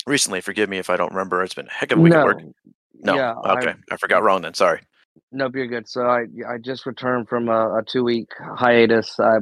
recently. 0.06 0.40
Forgive 0.40 0.68
me 0.68 0.78
if 0.78 0.90
I 0.90 0.96
don't 0.96 1.12
remember. 1.12 1.42
It's 1.42 1.54
been 1.54 1.68
a 1.68 1.72
heck 1.72 1.92
of 1.92 1.98
a 1.98 2.02
week 2.02 2.12
no. 2.12 2.20
at 2.20 2.24
work. 2.24 2.42
No. 2.94 3.14
Yeah, 3.14 3.34
okay. 3.34 3.74
I, 3.90 3.94
I 3.94 3.96
forgot 3.96 4.22
wrong 4.22 4.42
then. 4.42 4.54
Sorry. 4.54 4.80
nope, 5.30 5.54
you're 5.54 5.66
good. 5.66 5.88
So 5.88 6.02
I 6.02 6.26
I 6.48 6.58
just 6.58 6.86
returned 6.86 7.28
from 7.28 7.48
a, 7.48 7.78
a 7.78 7.82
two 7.86 8.04
week 8.04 8.28
hiatus. 8.40 9.18
I, 9.18 9.38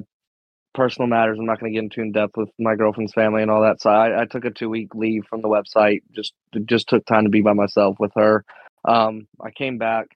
personal 0.75 1.09
matters. 1.09 1.39
I'm 1.39 1.47
not 1.47 1.61
going 1.61 1.73
to 1.73 1.77
get 1.77 1.85
into 1.85 2.01
in 2.01 2.12
depth 2.12 2.37
with 2.37 2.51
my 2.59 2.75
girlfriend's 2.75 3.12
family 3.12 3.43
and 3.43 3.51
all 3.51 3.62
that. 3.62 3.81
So 3.81 3.91
I, 3.91 4.23
I 4.23 4.25
took 4.25 4.45
a 4.45 4.51
two 4.51 4.68
week 4.68 4.95
leave 4.95 5.25
from 5.29 5.43
the 5.43 5.49
website. 5.49 6.03
Just 6.12 6.33
just 6.64 6.89
took 6.89 7.05
time 7.07 7.25
to 7.25 7.31
be 7.31 7.43
by 7.43 7.53
myself 7.53 7.97
with 7.99 8.12
her. 8.16 8.45
Um, 8.85 9.27
I 9.41 9.51
came 9.51 9.79
back, 9.79 10.07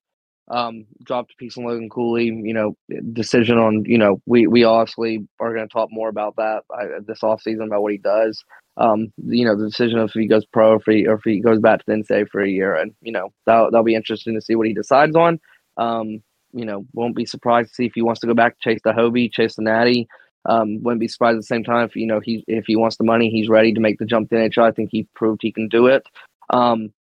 um, 0.48 0.86
dropped 1.02 1.32
a 1.32 1.36
piece 1.36 1.58
on 1.58 1.64
Logan 1.64 1.90
Cooley. 1.90 2.26
You 2.26 2.54
know, 2.54 2.76
decision 3.12 3.58
on 3.58 3.84
you 3.86 3.98
know 3.98 4.20
we 4.26 4.46
we 4.46 4.64
obviously 4.64 5.26
are 5.40 5.54
going 5.54 5.68
to 5.68 5.72
talk 5.72 5.88
more 5.90 6.08
about 6.08 6.36
that 6.36 6.62
I, 6.70 7.00
this 7.06 7.22
off 7.22 7.42
season 7.42 7.66
about 7.66 7.82
what 7.82 7.92
he 7.92 7.98
does. 7.98 8.42
Um, 8.76 9.12
you 9.24 9.44
know, 9.44 9.56
the 9.56 9.68
decision 9.68 9.98
of 9.98 10.08
if 10.08 10.14
he 10.14 10.26
goes 10.26 10.44
pro 10.46 10.72
or 10.72 10.76
if 10.76 10.82
he, 10.86 11.06
or 11.06 11.14
if 11.14 11.20
he 11.24 11.40
goes 11.40 11.60
back 11.60 11.78
to 11.78 11.84
the 11.86 11.92
NSA 11.92 12.28
for 12.28 12.42
a 12.42 12.48
year, 12.48 12.74
and 12.74 12.92
you 13.00 13.12
know 13.12 13.32
that 13.46 13.68
that'll 13.70 13.84
be 13.84 13.94
interesting 13.94 14.34
to 14.34 14.40
see 14.40 14.54
what 14.54 14.66
he 14.66 14.74
decides 14.74 15.16
on. 15.16 15.40
Um, 15.76 16.22
you 16.52 16.64
know, 16.64 16.86
won't 16.92 17.16
be 17.16 17.26
surprised 17.26 17.70
to 17.70 17.74
see 17.74 17.86
if 17.86 17.92
he 17.94 18.02
wants 18.02 18.20
to 18.20 18.26
go 18.26 18.34
back 18.34 18.60
chase 18.60 18.80
the 18.84 18.92
Hobey, 18.92 19.28
chase 19.28 19.56
the 19.56 19.62
Natty. 19.62 20.08
Um, 20.46 20.82
wouldn't 20.82 21.00
be 21.00 21.08
surprised 21.08 21.36
at 21.36 21.40
the 21.40 21.46
same 21.46 21.64
time 21.64 21.86
if 21.86 21.96
you 21.96 22.06
know 22.06 22.20
he 22.20 22.44
if 22.46 22.66
he 22.66 22.76
wants 22.76 22.96
the 22.96 23.04
money, 23.04 23.30
he's 23.30 23.48
ready 23.48 23.72
to 23.72 23.80
make 23.80 23.98
the 23.98 24.04
jump 24.04 24.28
to 24.30 24.36
NHL. 24.36 24.62
I 24.62 24.72
think 24.72 24.90
he 24.90 25.08
proved 25.14 25.40
he 25.42 25.52
can 25.52 25.68
do 25.68 25.86
it. 25.86 26.06
Um, 26.50 26.92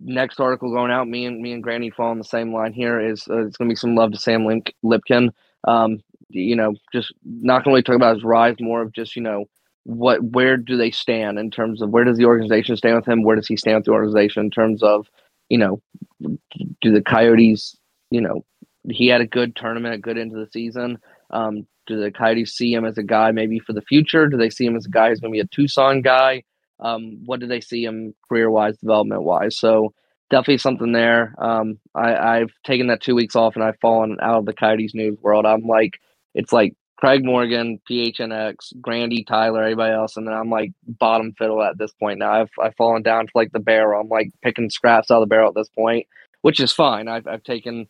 next 0.00 0.40
article 0.40 0.72
going 0.72 0.90
out, 0.90 1.08
me 1.08 1.26
and 1.26 1.40
me 1.40 1.52
and 1.52 1.62
Granny 1.62 1.90
fall 1.90 2.10
on 2.10 2.18
the 2.18 2.24
same 2.24 2.54
line 2.54 2.72
here. 2.72 3.00
Is 3.00 3.26
uh, 3.28 3.46
it's 3.46 3.56
going 3.56 3.68
to 3.68 3.72
be 3.72 3.76
some 3.76 3.94
love 3.94 4.12
to 4.12 4.18
Sam 4.18 4.46
Lip- 4.46 4.74
Lipkin. 4.84 5.30
Um, 5.66 6.00
you 6.30 6.56
know, 6.56 6.74
just 6.92 7.12
not 7.24 7.64
going 7.64 7.64
to 7.64 7.70
really 7.70 7.82
talk 7.82 7.96
about 7.96 8.16
his 8.16 8.24
rise, 8.24 8.56
more 8.60 8.82
of 8.82 8.92
just 8.92 9.16
you 9.16 9.22
know 9.22 9.44
what 9.84 10.22
where 10.22 10.56
do 10.56 10.76
they 10.76 10.90
stand 10.90 11.38
in 11.38 11.50
terms 11.50 11.82
of 11.82 11.90
where 11.90 12.04
does 12.04 12.18
the 12.18 12.26
organization 12.26 12.76
stand 12.76 12.96
with 12.96 13.08
him? 13.08 13.22
Where 13.22 13.36
does 13.36 13.46
he 13.46 13.56
stand 13.56 13.76
with 13.76 13.84
the 13.86 13.92
organization 13.92 14.44
in 14.44 14.50
terms 14.50 14.82
of 14.82 15.06
you 15.48 15.58
know 15.58 15.82
do 16.20 16.92
the 16.92 17.02
Coyotes 17.02 17.76
you 18.10 18.20
know 18.20 18.44
he 18.90 19.08
had 19.08 19.20
a 19.20 19.26
good 19.26 19.56
tournament, 19.56 19.94
a 19.94 19.98
good 19.98 20.18
end 20.18 20.32
of 20.32 20.38
the 20.38 20.50
season. 20.50 20.98
Um, 21.30 21.66
do 21.88 22.00
the 22.00 22.12
Coyotes 22.12 22.52
see 22.52 22.72
him 22.72 22.84
as 22.84 22.98
a 22.98 23.02
guy 23.02 23.32
maybe 23.32 23.58
for 23.58 23.72
the 23.72 23.82
future? 23.82 24.28
Do 24.28 24.36
they 24.36 24.50
see 24.50 24.66
him 24.66 24.76
as 24.76 24.86
a 24.86 24.90
guy 24.90 25.08
who's 25.08 25.20
going 25.20 25.32
to 25.32 25.36
be 25.36 25.40
a 25.40 25.46
Tucson 25.46 26.02
guy? 26.02 26.44
Um, 26.80 27.22
what 27.24 27.40
do 27.40 27.46
they 27.46 27.60
see 27.60 27.82
him 27.82 28.14
career 28.28 28.50
wise, 28.50 28.76
development 28.78 29.22
wise? 29.22 29.58
So 29.58 29.92
definitely 30.30 30.58
something 30.58 30.92
there. 30.92 31.34
Um, 31.38 31.80
I, 31.94 32.14
I've 32.14 32.52
taken 32.64 32.86
that 32.88 33.02
two 33.02 33.16
weeks 33.16 33.34
off 33.34 33.56
and 33.56 33.64
I've 33.64 33.80
fallen 33.80 34.18
out 34.22 34.38
of 34.38 34.46
the 34.46 34.52
Coyotes 34.52 34.94
news 34.94 35.18
world. 35.20 35.46
I'm 35.46 35.66
like, 35.66 35.98
it's 36.34 36.52
like 36.52 36.74
Craig 36.98 37.24
Morgan, 37.24 37.80
PHNX, 37.88 38.80
Grandy, 38.80 39.24
Tyler, 39.24 39.62
everybody 39.62 39.94
else, 39.94 40.16
and 40.16 40.26
then 40.26 40.34
I'm 40.34 40.50
like 40.50 40.72
bottom 40.86 41.32
fiddle 41.38 41.62
at 41.62 41.78
this 41.78 41.92
point 41.92 42.18
now. 42.18 42.32
I've 42.32 42.50
I've 42.60 42.74
fallen 42.76 43.02
down 43.02 43.26
to 43.26 43.32
like 43.36 43.52
the 43.52 43.60
barrel. 43.60 44.00
I'm 44.00 44.08
like 44.08 44.30
picking 44.42 44.68
scraps 44.68 45.10
out 45.10 45.22
of 45.22 45.28
the 45.28 45.32
barrel 45.32 45.48
at 45.48 45.54
this 45.54 45.68
point, 45.68 46.06
which 46.42 46.58
is 46.58 46.72
fine. 46.72 47.06
I've 47.06 47.26
I've 47.28 47.44
taken 47.44 47.86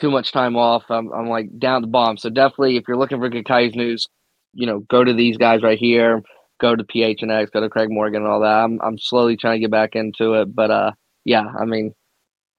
too 0.00 0.10
much 0.10 0.32
time 0.32 0.56
off. 0.56 0.84
I'm 0.90 1.12
I'm 1.12 1.28
like 1.28 1.58
down 1.58 1.82
the 1.82 1.88
bomb. 1.88 2.16
So 2.16 2.30
definitely, 2.30 2.76
if 2.76 2.84
you're 2.88 2.96
looking 2.96 3.18
for 3.18 3.28
good 3.28 3.46
news, 3.76 4.08
you 4.54 4.66
know, 4.66 4.80
go 4.80 5.04
to 5.04 5.12
these 5.12 5.36
guys 5.36 5.62
right 5.62 5.78
here. 5.78 6.22
Go 6.60 6.76
to 6.76 6.84
PHNX, 6.84 7.52
go 7.52 7.60
to 7.60 7.70
Craig 7.70 7.88
Morgan 7.90 8.22
and 8.22 8.30
all 8.30 8.40
that. 8.40 8.64
I'm 8.64 8.80
I'm 8.82 8.98
slowly 8.98 9.36
trying 9.36 9.56
to 9.56 9.60
get 9.60 9.70
back 9.70 9.96
into 9.96 10.34
it, 10.34 10.54
but 10.54 10.70
uh, 10.70 10.92
yeah, 11.24 11.44
I 11.58 11.64
mean, 11.64 11.94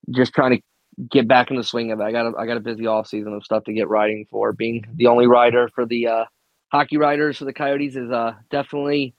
just 0.10 0.34
trying 0.34 0.58
to 0.58 0.62
get 1.10 1.28
back 1.28 1.52
in 1.52 1.58
the 1.58 1.64
swing 1.64 1.92
of 1.92 2.00
it. 2.00 2.04
I 2.04 2.12
got 2.12 2.28
a, 2.28 2.38
I 2.38 2.46
got 2.48 2.58
a 2.58 2.62
busy 2.62 2.88
off 2.88 3.08
season 3.08 3.34
of 3.34 3.44
stuff 3.44 3.64
to 3.66 3.74
get 3.74 3.90
writing 3.90 4.26
for. 4.30 4.54
Being 4.54 4.86
the 4.96 5.08
only 5.08 5.28
writer 5.28 5.70
for 5.76 5.86
the 5.86 6.08
uh, 6.08 6.26
hockey 6.72 6.98
writers 6.98 7.38
for 7.38 7.46
the 7.46 7.54
Coyotes 7.54 7.96
is 7.96 8.12
uh 8.12 8.34
definitely 8.50 9.14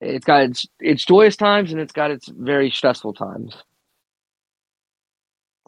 it's 0.00 0.24
got 0.24 0.42
its 0.42 0.66
its 0.80 1.04
joyous 1.04 1.36
times 1.36 1.72
and 1.72 1.80
it's 1.80 1.92
got 1.92 2.10
its 2.10 2.28
very 2.28 2.70
stressful 2.70 3.14
times. 3.14 3.56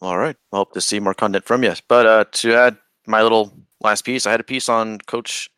All 0.03 0.19
right. 0.19 0.37
I 0.53 0.57
hope 0.57 0.73
to 0.73 0.81
see 0.81 0.99
more 0.99 1.15
content 1.15 1.45
from 1.45 1.63
you. 1.63 1.73
But 1.87 2.07
uh, 2.07 2.25
to 2.33 2.55
add 2.55 2.77
my 3.07 3.23
little 3.23 3.53
last 3.81 4.05
piece, 4.05 4.27
I 4.27 4.33
had 4.33 4.41
a 4.41 4.45
piece 4.45 4.69
on 4.69 4.99
Coach 4.99 5.49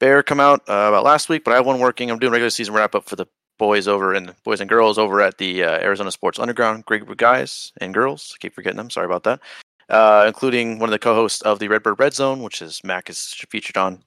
Bear 0.00 0.22
come 0.22 0.38
out 0.38 0.60
uh, 0.68 0.88
about 0.88 1.04
last 1.04 1.30
week, 1.30 1.44
but 1.44 1.52
I 1.52 1.56
have 1.56 1.66
one 1.66 1.80
working. 1.80 2.10
I'm 2.10 2.18
doing 2.18 2.32
regular 2.32 2.50
season 2.50 2.74
wrap 2.74 2.94
up 2.94 3.08
for 3.08 3.16
the 3.16 3.26
boys 3.58 3.88
over 3.88 4.12
and 4.12 4.34
boys 4.44 4.60
and 4.60 4.68
girls 4.68 4.98
over 4.98 5.22
at 5.22 5.38
the 5.38 5.64
uh, 5.64 5.78
Arizona 5.78 6.10
Sports 6.10 6.38
Underground. 6.38 6.84
Great 6.84 7.00
group 7.00 7.10
of 7.10 7.16
guys 7.16 7.72
and 7.80 7.94
girls. 7.94 8.34
I 8.34 8.38
keep 8.38 8.54
forgetting 8.54 8.76
them. 8.76 8.90
Sorry 8.90 9.06
about 9.06 9.24
that. 9.24 9.40
Uh, 9.88 10.24
including 10.26 10.78
one 10.78 10.88
of 10.88 10.92
the 10.92 10.98
co-hosts 10.98 11.40
of 11.42 11.58
the 11.58 11.68
Redbird 11.68 11.98
Red 11.98 12.14
Zone, 12.14 12.42
which 12.42 12.62
is 12.62 12.84
Mac 12.84 13.08
is 13.08 13.34
featured 13.48 13.78
on. 13.78 14.02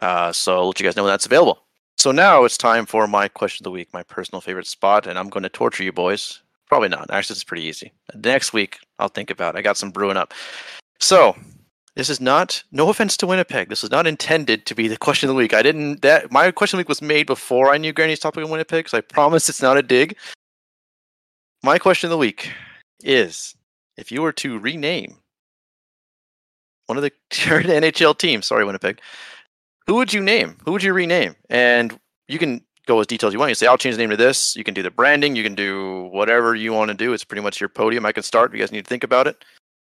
Uh, 0.00 0.30
so 0.30 0.56
I'll 0.56 0.66
let 0.68 0.78
you 0.78 0.84
guys 0.84 0.94
know 0.94 1.04
when 1.04 1.12
that's 1.12 1.26
available. 1.26 1.62
So 1.98 2.12
now 2.12 2.44
it's 2.44 2.58
time 2.58 2.84
for 2.84 3.06
my 3.06 3.28
question 3.28 3.62
of 3.62 3.64
the 3.64 3.70
week, 3.72 3.88
my 3.94 4.02
personal 4.02 4.42
favorite 4.42 4.66
spot, 4.66 5.06
and 5.06 5.18
I'm 5.18 5.30
going 5.30 5.42
to 5.42 5.48
torture 5.48 5.82
you 5.84 5.92
boys. 5.92 6.42
Probably 6.68 6.88
not. 6.88 7.10
Actually, 7.10 7.34
it's 7.34 7.44
pretty 7.44 7.64
easy. 7.64 7.92
Next 8.14 8.52
week, 8.52 8.78
I'll 8.98 9.08
think 9.08 9.30
about 9.30 9.54
it. 9.54 9.58
I 9.58 9.62
got 9.62 9.76
some 9.76 9.90
brewing 9.90 10.16
up. 10.16 10.34
So 10.98 11.36
this 11.94 12.10
is 12.10 12.20
not. 12.20 12.62
No 12.72 12.88
offense 12.88 13.16
to 13.18 13.26
Winnipeg. 13.26 13.68
This 13.68 13.84
is 13.84 13.90
not 13.90 14.06
intended 14.06 14.66
to 14.66 14.74
be 14.74 14.88
the 14.88 14.96
question 14.96 15.28
of 15.28 15.34
the 15.34 15.38
week. 15.38 15.54
I 15.54 15.62
didn't. 15.62 16.02
That 16.02 16.32
my 16.32 16.50
question 16.50 16.76
of 16.76 16.78
the 16.78 16.80
week 16.82 16.88
was 16.88 17.02
made 17.02 17.26
before 17.26 17.72
I 17.72 17.78
knew 17.78 17.92
Granny's 17.92 18.18
topic 18.18 18.44
on 18.44 18.50
Winnipeg. 18.50 18.88
So 18.88 18.98
I 18.98 19.00
promise 19.00 19.48
it's 19.48 19.62
not 19.62 19.78
a 19.78 19.82
dig. 19.82 20.16
My 21.62 21.78
question 21.78 22.08
of 22.08 22.10
the 22.10 22.18
week 22.18 22.50
is: 23.02 23.54
If 23.96 24.10
you 24.10 24.22
were 24.22 24.32
to 24.32 24.58
rename 24.58 25.16
one 26.86 26.98
of 26.98 27.02
the 27.02 27.12
current 27.30 27.66
NHL 27.66 28.18
teams, 28.18 28.46
sorry 28.46 28.64
Winnipeg, 28.64 29.00
who 29.86 29.94
would 29.94 30.12
you 30.12 30.20
name? 30.20 30.58
Who 30.64 30.72
would 30.72 30.82
you 30.82 30.92
rename? 30.92 31.36
And 31.48 31.98
you 32.28 32.38
can 32.38 32.62
go 32.86 33.00
as 33.00 33.06
detailed 33.06 33.30
as 33.30 33.32
you 33.34 33.38
want. 33.38 33.50
You 33.50 33.54
say, 33.54 33.66
I'll 33.66 33.78
change 33.78 33.96
the 33.96 34.00
name 34.02 34.10
to 34.10 34.16
this. 34.16 34.56
You 34.56 34.64
can 34.64 34.74
do 34.74 34.82
the 34.82 34.90
branding. 34.90 35.36
You 35.36 35.42
can 35.42 35.54
do 35.54 36.04
whatever 36.12 36.54
you 36.54 36.72
want 36.72 36.88
to 36.90 36.94
do. 36.96 37.12
It's 37.12 37.24
pretty 37.24 37.42
much 37.42 37.60
your 37.60 37.68
podium. 37.68 38.06
I 38.06 38.12
can 38.12 38.22
start. 38.22 38.50
If 38.50 38.54
you 38.56 38.60
guys 38.62 38.72
need 38.72 38.84
to 38.84 38.88
think 38.88 39.04
about 39.04 39.26
it. 39.26 39.44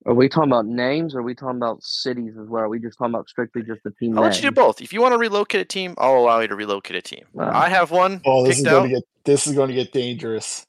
Are 0.06 0.12
we 0.14 0.28
talking 0.28 0.50
about 0.50 0.66
names 0.66 1.14
or 1.14 1.20
are 1.20 1.22
we 1.22 1.34
talking 1.34 1.56
about 1.56 1.82
cities 1.82 2.34
as 2.38 2.46
well? 2.46 2.64
Are 2.64 2.68
we 2.68 2.78
just 2.78 2.98
talking 2.98 3.14
about 3.14 3.26
strictly 3.28 3.62
just 3.62 3.82
the 3.84 3.90
team 3.92 4.10
I'll 4.18 4.22
name? 4.22 4.32
let 4.32 4.36
you 4.36 4.50
do 4.50 4.54
both. 4.54 4.82
If 4.82 4.92
you 4.92 5.00
want 5.00 5.12
to 5.14 5.18
relocate 5.18 5.62
a 5.62 5.64
team, 5.64 5.94
I'll 5.96 6.18
allow 6.18 6.40
you 6.40 6.48
to 6.48 6.54
relocate 6.54 6.94
a 6.96 7.00
team. 7.02 7.24
Wow. 7.32 7.50
I 7.54 7.70
have 7.70 7.90
one 7.90 8.20
Oh, 8.26 8.44
this 8.44 8.58
is 8.58 8.62
picked 8.64 8.70
going 8.70 8.82
out. 8.82 8.88
to 8.88 8.94
get 8.96 9.04
this 9.24 9.46
is 9.46 9.54
going 9.54 9.68
to 9.68 9.74
get 9.74 9.92
dangerous. 9.92 10.66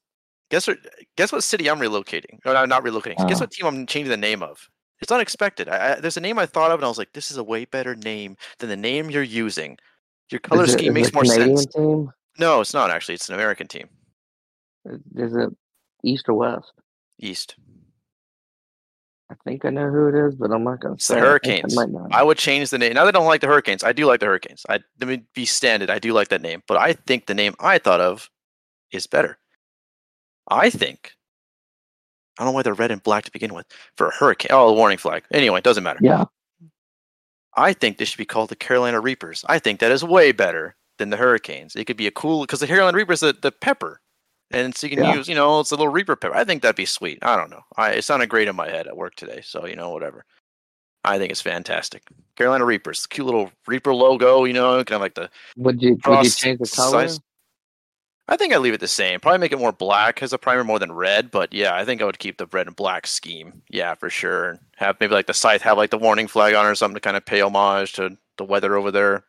Guess 0.52 0.68
what? 0.68 0.78
Guess 1.18 1.34
what 1.34 1.44
city 1.44 1.70
I'm 1.70 1.80
relocating? 1.80 2.40
Or 2.46 2.54
no, 2.54 2.64
not 2.66 2.84
relocating. 2.86 3.28
Guess 3.28 3.42
what 3.42 3.52
team 3.52 3.66
I'm 3.66 3.86
changing 3.86 4.10
the 4.12 4.16
name 4.18 4.42
of? 4.42 4.70
It's 5.02 5.12
unexpected. 5.12 5.68
I, 5.68 5.94
I, 5.96 6.00
there's 6.00 6.16
a 6.16 6.22
name 6.22 6.40
I 6.40 6.46
thought 6.46 6.72
of, 6.72 6.80
and 6.80 6.86
I 6.86 6.88
was 6.88 6.98
like, 6.98 7.12
"This 7.12 7.30
is 7.30 7.36
a 7.36 7.44
way 7.44 7.66
better 7.66 7.94
name 7.96 8.38
than 8.60 8.70
the 8.70 8.78
name 8.78 9.10
you're 9.10 9.22
using." 9.24 9.78
Your 10.32 10.40
color 10.40 10.64
it- 10.64 10.70
scheme 10.70 10.94
makes 10.94 11.14
more 11.14 11.24
Canadian 11.24 11.58
sense. 11.58 11.74
team? 11.74 12.12
No, 12.38 12.62
it's 12.62 12.74
not 12.74 12.90
actually. 12.92 13.16
It's 13.16 13.30
an 13.30 13.36
American 13.36 13.68
team. 13.68 13.88
Is 15.16 15.36
it 15.36 15.50
East 16.04 16.26
or 16.28 16.34
West? 16.36 16.72
East. 17.20 17.56
I 19.32 19.36
think 19.44 19.66
I 19.66 19.70
know 19.72 19.90
who 19.90 20.08
it 20.08 20.16
is, 20.28 20.36
but 20.36 20.52
I'm 20.52 20.64
not 20.64 20.82
going 20.82 20.96
to 20.96 20.98
the 20.98 21.04
say. 21.04 21.16
I 21.16 21.18
I 21.18 21.22
Hurricanes. 21.22 21.76
might 21.76 21.90
not. 21.90 22.14
I 22.14 22.22
would 22.22 22.38
change 22.38 22.70
the 22.70 22.78
name. 22.78 22.94
Now 22.94 23.06
they 23.06 23.12
don't 23.12 23.26
like 23.26 23.42
the 23.42 23.48
Hurricanes. 23.48 23.84
I 23.84 23.92
do 23.92 24.06
like 24.06 24.20
the 24.20 24.28
Hurricanes. 24.28 24.64
I 24.70 24.80
let 25.00 25.08
me 25.08 25.24
be 25.34 25.46
standard. 25.46 25.90
I 25.90 25.98
do 25.98 26.14
like 26.14 26.28
that 26.28 26.42
name, 26.42 26.62
but 26.68 26.78
I 26.78 26.94
think 26.94 27.26
the 27.26 27.34
name 27.34 27.56
I 27.60 27.80
thought 27.80 28.02
of 28.02 28.30
is 28.92 29.08
better. 29.08 29.40
I 30.48 30.70
think. 30.70 31.14
I 32.38 32.44
don't 32.44 32.52
know 32.52 32.56
why 32.56 32.62
they're 32.64 32.74
red 32.74 32.92
and 32.92 33.02
black 33.02 33.24
to 33.24 33.32
begin 33.32 33.54
with 33.56 33.66
for 33.98 34.08
a 34.10 34.12
hurricane. 34.14 34.50
Oh, 34.52 34.68
a 34.70 34.74
warning 34.74 34.98
flag. 35.00 35.24
Anyway, 35.32 35.58
it 35.58 35.64
doesn't 35.64 35.84
matter. 35.84 36.00
yeah, 36.04 36.26
I 37.56 37.74
think 37.74 37.98
this 37.98 38.10
should 38.10 38.18
be 38.18 38.26
called 38.26 38.50
the 38.50 38.56
Carolina 38.56 39.00
Reapers. 39.00 39.46
I 39.48 39.60
think 39.60 39.80
that 39.80 39.92
is 39.92 40.04
way 40.04 40.32
better 40.32 40.76
than 40.98 41.10
the 41.10 41.18
Hurricanes. 41.18 41.76
It 41.76 41.86
could 41.86 41.98
be 41.98 42.08
a 42.08 42.12
cool 42.12 42.42
because 42.42 42.60
the 42.60 42.68
Carolina 42.68 42.98
Reapers, 42.98 43.22
the, 43.22 43.34
the 43.40 43.52
pepper, 43.52 44.02
and 44.52 44.76
so 44.76 44.88
you 44.88 44.96
can 44.96 45.06
Yeah. 45.06 45.16
use, 45.16 45.28
you 45.30 45.36
know, 45.36 45.60
it's 45.60 45.72
a 45.72 45.76
little 45.76 45.92
Reaper 45.92 46.16
pepper. 46.16 46.36
I 46.36 46.44
think 46.44 46.62
that'd 46.62 46.76
be 46.76 46.86
sweet. 46.86 47.20
I 47.22 47.36
don't 47.36 47.50
know. 47.50 47.62
I, 47.78 47.92
it 47.94 48.04
sounded 48.04 48.30
great 48.30 48.48
in 48.48 48.56
my 48.56 48.70
head 48.70 48.88
at 48.88 48.98
work 48.98 49.16
today, 49.16 49.42
so 49.44 49.66
you 49.66 49.76
know, 49.76 49.92
whatever. 49.92 50.26
I 51.04 51.18
think 51.20 51.32
it's 51.32 51.42
fantastic. 51.42 52.04
Carolina 52.36 52.66
Reapers, 52.66 53.06
cute 53.08 53.26
little 53.26 53.52
Reaper 53.68 53.94
logo, 53.94 54.44
you 54.46 54.54
know, 54.54 54.78
kind 54.84 54.96
of 54.96 55.02
like 55.02 55.16
the 55.16 55.30
Would 55.58 55.82
you 55.82 56.00
would 56.06 56.24
you 56.24 56.30
change 56.30 56.60
the 56.60 56.68
color? 56.68 57.08
size. 57.08 57.20
I 58.28 58.38
think 58.38 58.54
I 58.54 58.58
leave 58.58 58.74
it 58.74 58.80
the 58.80 58.88
same. 58.88 59.20
Probably 59.20 59.38
make 59.38 59.52
it 59.52 59.60
more 59.60 59.72
black 59.72 60.24
as 60.24 60.34
a 60.34 60.38
primer 60.40 60.64
more 60.64 60.80
than 60.80 60.92
red, 60.92 61.30
but 61.30 61.54
yeah, 61.54 61.76
I 61.76 61.86
think 61.86 62.02
I 62.02 62.06
would 62.06 62.18
keep 62.18 62.38
the 62.38 62.48
red 62.48 62.66
and 62.68 62.76
black 62.76 63.06
scheme. 63.06 63.62
Yeah, 63.70 63.94
for 63.94 64.10
sure. 64.10 64.50
And 64.52 64.60
have 64.78 64.98
maybe 65.00 65.14
like 65.14 65.28
the 65.28 65.34
scythe 65.34 65.62
have 65.62 65.78
like 65.78 65.92
the 65.92 65.98
warning 66.00 66.28
flag 66.28 66.56
on 66.56 66.66
or 66.66 66.74
something 66.74 66.96
to 66.96 67.00
kind 67.02 67.18
of 67.18 67.26
pay 67.26 67.42
homage 67.42 67.94
to 67.94 68.18
the 68.38 68.44
weather 68.44 68.76
over 68.78 68.90
there. 68.92 69.24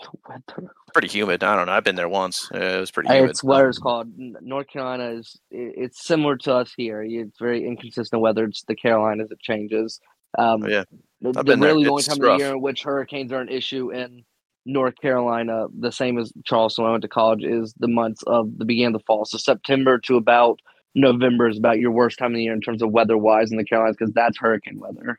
The 0.00 0.08
weather. 0.28 0.72
Pretty 0.92 1.06
humid. 1.08 1.44
I 1.44 1.54
don't 1.54 1.66
know. 1.66 1.72
I've 1.72 1.84
been 1.84 1.94
there 1.94 2.08
once. 2.08 2.50
It 2.52 2.80
was 2.80 2.90
pretty 2.90 3.08
humid. 3.08 3.30
It's 3.30 3.44
what 3.44 3.64
it's 3.64 3.78
called. 3.78 4.08
North 4.16 4.66
Carolina 4.66 5.10
is 5.12 5.38
it's 5.50 6.04
similar 6.04 6.36
to 6.38 6.54
us 6.54 6.74
here. 6.76 7.02
It's 7.02 7.38
very 7.38 7.64
inconsistent 7.66 8.20
weather. 8.20 8.44
It's 8.44 8.64
the 8.64 8.74
Carolinas 8.74 9.30
it 9.30 9.40
changes. 9.40 10.00
Um, 10.36 10.64
Oh, 10.64 10.68
yeah. 10.68 10.84
I've 11.24 11.34
the 11.34 11.44
been 11.44 11.60
there. 11.60 11.70
really 11.70 11.84
the 11.84 11.90
only 11.90 12.00
It's 12.00 12.08
time 12.08 12.24
of 12.24 12.38
the 12.38 12.44
year 12.44 12.52
in 12.54 12.60
which 12.60 12.82
hurricanes 12.82 13.30
are 13.32 13.40
an 13.40 13.48
issue 13.48 13.92
in 13.92 14.24
North 14.64 14.94
Carolina, 15.00 15.66
the 15.78 15.90
same 15.90 16.18
as 16.18 16.32
Charleston 16.44 16.84
when 16.84 16.90
I 16.90 16.92
went 16.92 17.02
to 17.02 17.08
college, 17.08 17.42
is 17.42 17.74
the 17.78 17.88
months 17.88 18.22
of 18.26 18.58
the 18.58 18.64
beginning 18.64 18.94
of 18.94 19.00
the 19.00 19.04
fall. 19.06 19.24
So 19.24 19.38
September 19.38 19.98
to 20.00 20.16
about 20.16 20.60
November 20.94 21.48
is 21.48 21.58
about 21.58 21.78
your 21.80 21.90
worst 21.90 22.18
time 22.18 22.32
of 22.32 22.36
the 22.36 22.44
year 22.44 22.52
in 22.52 22.60
terms 22.60 22.82
of 22.82 22.90
weather 22.90 23.16
wise 23.16 23.50
in 23.50 23.56
the 23.56 23.64
Carolinas 23.64 23.96
because 23.96 24.12
that's 24.12 24.38
hurricane 24.38 24.78
weather. 24.78 25.18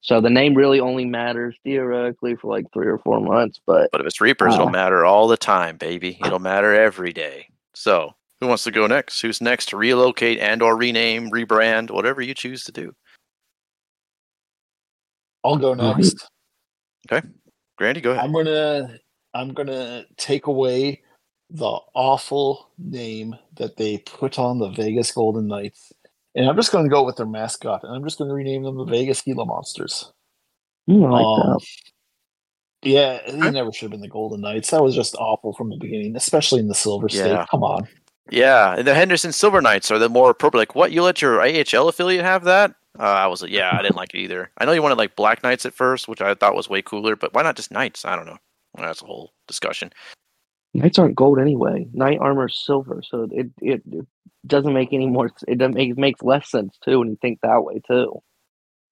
So 0.00 0.20
the 0.20 0.30
name 0.30 0.54
really 0.54 0.80
only 0.80 1.06
matters 1.06 1.56
theoretically 1.64 2.36
for 2.36 2.54
like 2.54 2.66
three 2.74 2.86
or 2.86 2.98
four 2.98 3.20
months, 3.20 3.58
but 3.66 3.88
But 3.90 4.02
if 4.02 4.06
it's 4.06 4.20
Reapers, 4.20 4.54
it'll 4.54 4.68
Uh. 4.68 4.70
matter 4.70 5.04
all 5.04 5.28
the 5.28 5.38
time, 5.38 5.78
baby. 5.78 6.18
It'll 6.24 6.38
matter 6.38 6.74
every 6.74 7.12
day. 7.12 7.48
So, 7.74 8.12
who 8.40 8.46
wants 8.46 8.64
to 8.64 8.70
go 8.70 8.86
next? 8.86 9.22
Who's 9.22 9.40
next 9.40 9.70
to 9.70 9.78
relocate 9.78 10.38
and 10.40 10.62
or 10.62 10.76
rename, 10.76 11.30
rebrand, 11.30 11.90
whatever 11.90 12.20
you 12.20 12.34
choose 12.34 12.64
to 12.64 12.72
do? 12.72 12.94
I'll 15.42 15.56
go 15.56 15.72
next. 15.72 16.28
next. 17.10 17.26
Grandy, 17.76 18.00
go 18.00 18.12
ahead. 18.12 18.24
I'm 18.24 18.32
gonna 18.32 18.98
I'm 19.34 19.52
gonna 19.52 20.04
take 20.16 20.46
away 20.46 21.02
the 21.50 21.78
awful 21.94 22.70
name 22.78 23.36
that 23.56 23.76
they 23.76 23.98
put 23.98 24.38
on 24.38 24.58
the 24.58 24.70
Vegas 24.70 25.12
Golden 25.12 25.46
Knights, 25.46 25.92
and 26.34 26.48
I'm 26.48 26.56
just 26.56 26.72
gonna 26.72 26.88
go 26.88 27.04
with 27.04 27.16
their 27.16 27.26
mascot, 27.26 27.82
and 27.84 27.94
I'm 27.94 28.04
just 28.04 28.18
gonna 28.18 28.34
rename 28.34 28.62
them 28.62 28.76
the 28.76 28.84
Vegas 28.84 29.22
Gila 29.22 29.44
Monsters. 29.44 30.12
Mm, 30.88 31.06
I 31.06 31.10
like 31.10 31.24
Um, 31.24 31.52
that. 31.52 31.66
Yeah, 32.82 33.20
they 33.30 33.50
never 33.50 33.72
should 33.72 33.84
have 33.86 33.90
been 33.92 34.02
the 34.02 34.08
Golden 34.08 34.42
Knights. 34.42 34.70
That 34.70 34.82
was 34.82 34.94
just 34.94 35.16
awful 35.16 35.54
from 35.54 35.70
the 35.70 35.78
beginning, 35.78 36.14
especially 36.16 36.60
in 36.60 36.68
the 36.68 36.74
Silver 36.74 37.08
State. 37.08 37.30
Yeah. 37.30 37.46
Come 37.50 37.62
on. 37.62 37.88
Yeah, 38.30 38.74
and 38.76 38.86
the 38.86 38.94
Henderson 38.94 39.32
Silver 39.32 39.60
Knights 39.62 39.90
are 39.90 39.98
the 39.98 40.08
more 40.08 40.30
appropriate. 40.30 40.60
Like, 40.60 40.74
what? 40.74 40.92
You 40.92 41.02
let 41.02 41.22
your 41.22 41.40
AHL 41.40 41.88
affiliate 41.88 42.24
have 42.24 42.44
that? 42.44 42.74
Uh, 42.98 43.02
I 43.02 43.26
was, 43.26 43.42
like, 43.42 43.50
yeah, 43.50 43.70
I 43.76 43.82
didn't 43.82 43.96
like 43.96 44.14
it 44.14 44.18
either. 44.20 44.50
I 44.58 44.64
know 44.64 44.72
you 44.72 44.82
wanted 44.82 44.98
like 44.98 45.16
Black 45.16 45.42
Knights 45.42 45.66
at 45.66 45.74
first, 45.74 46.06
which 46.06 46.20
I 46.20 46.34
thought 46.34 46.54
was 46.54 46.68
way 46.68 46.80
cooler, 46.82 47.16
but 47.16 47.34
why 47.34 47.42
not 47.42 47.56
just 47.56 47.70
Knights? 47.72 48.04
I 48.04 48.14
don't 48.16 48.26
know. 48.26 48.38
Well, 48.76 48.86
that's 48.86 49.02
a 49.02 49.06
whole 49.06 49.32
discussion. 49.48 49.92
Knights 50.74 50.98
aren't 50.98 51.14
gold 51.16 51.38
anyway. 51.38 51.86
Knight 51.92 52.18
armor 52.20 52.46
is 52.46 52.56
silver, 52.64 53.00
so 53.08 53.28
it, 53.30 53.48
it 53.62 53.82
it 53.86 54.06
doesn't 54.46 54.72
make 54.72 54.92
any 54.92 55.06
more. 55.06 55.30
It 55.46 55.58
doesn't 55.58 55.74
make 55.74 55.90
it 55.90 55.98
makes 55.98 56.22
less 56.22 56.50
sense 56.50 56.76
too 56.84 56.98
when 56.98 57.08
you 57.10 57.18
think 57.22 57.40
that 57.42 57.62
way 57.62 57.80
too. 57.86 58.20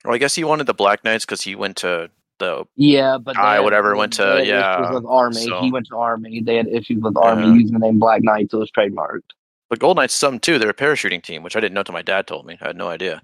Well, 0.04 0.14
I 0.14 0.18
guess 0.18 0.34
he 0.36 0.44
wanted 0.44 0.66
the 0.66 0.74
Black 0.74 1.04
Knights 1.04 1.24
because 1.24 1.40
he 1.42 1.54
went 1.56 1.76
to 1.78 2.08
the. 2.38 2.64
Yeah, 2.76 3.18
but 3.18 3.34
they 3.36 3.60
whatever, 3.60 3.96
went 3.96 4.12
to- 4.14 4.42
yeah, 4.44 4.92
with 4.92 5.04
Army. 5.06 5.44
so- 5.44 5.60
He 5.60 5.72
went 5.72 5.86
to 5.88 5.96
Army. 5.96 6.40
They 6.40 6.56
had 6.56 6.68
issues 6.68 7.02
with 7.02 7.16
Army 7.16 7.46
Yeah. 7.48 7.54
using 7.54 7.72
the 7.78 7.84
name 7.86 7.98
Black 7.98 8.22
Knights, 8.22 8.52
so 8.52 8.58
it 8.58 8.60
was 8.60 8.70
trademarked. 8.70 9.30
But 9.68 9.78
Gold 9.80 9.96
Knights, 9.96 10.14
some 10.14 10.38
too. 10.38 10.58
They're 10.60 10.70
a 10.70 10.74
parachuting 10.74 11.22
team, 11.22 11.42
which 11.42 11.56
I 11.56 11.60
didn't 11.60 11.74
know 11.74 11.82
till 11.82 11.92
my 11.94 12.02
dad 12.02 12.26
told 12.28 12.46
me. 12.46 12.58
I 12.60 12.68
had 12.68 12.76
no 12.76 12.88
idea. 12.88 13.22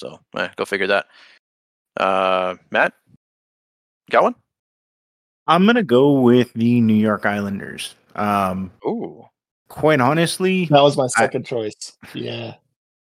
So, 0.00 0.20
eh, 0.36 0.48
go 0.56 0.64
figure 0.64 0.86
that. 0.88 1.06
Uh, 1.96 2.56
Matt, 2.70 2.92
got 4.10 4.22
one? 4.22 4.34
I'm 5.46 5.64
gonna 5.66 5.82
go 5.82 6.20
with 6.20 6.52
the 6.54 6.80
New 6.80 6.94
York 6.94 7.24
Islanders. 7.24 7.94
Um, 8.16 8.72
Ooh, 8.86 9.24
quite 9.68 10.00
honestly, 10.00 10.66
That 10.66 10.82
was 10.82 10.96
my 10.96 11.06
second 11.08 11.46
choice. 11.46 11.96
Yeah. 12.14 12.54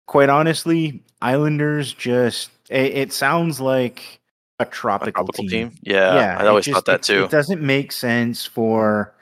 quite 0.06 0.28
honestly, 0.30 1.02
Islanders 1.20 1.92
just 1.92 2.50
it, 2.70 2.92
it 2.96 3.12
sounds 3.12 3.60
like 3.60 4.20
a 4.60 4.62
a 4.62 4.66
tropical, 4.66 5.12
tropical 5.12 5.44
team. 5.44 5.70
team. 5.70 5.78
Yeah, 5.82 6.36
I 6.40 6.46
always 6.46 6.64
just- 6.64 6.74
thought 6.74 6.84
that 6.86 7.00
it- 7.00 7.02
too. 7.14 7.24
It 7.24 7.30
doesn't 7.30 7.60
make 7.62 7.92
sense 7.92 8.46
for 8.46 9.14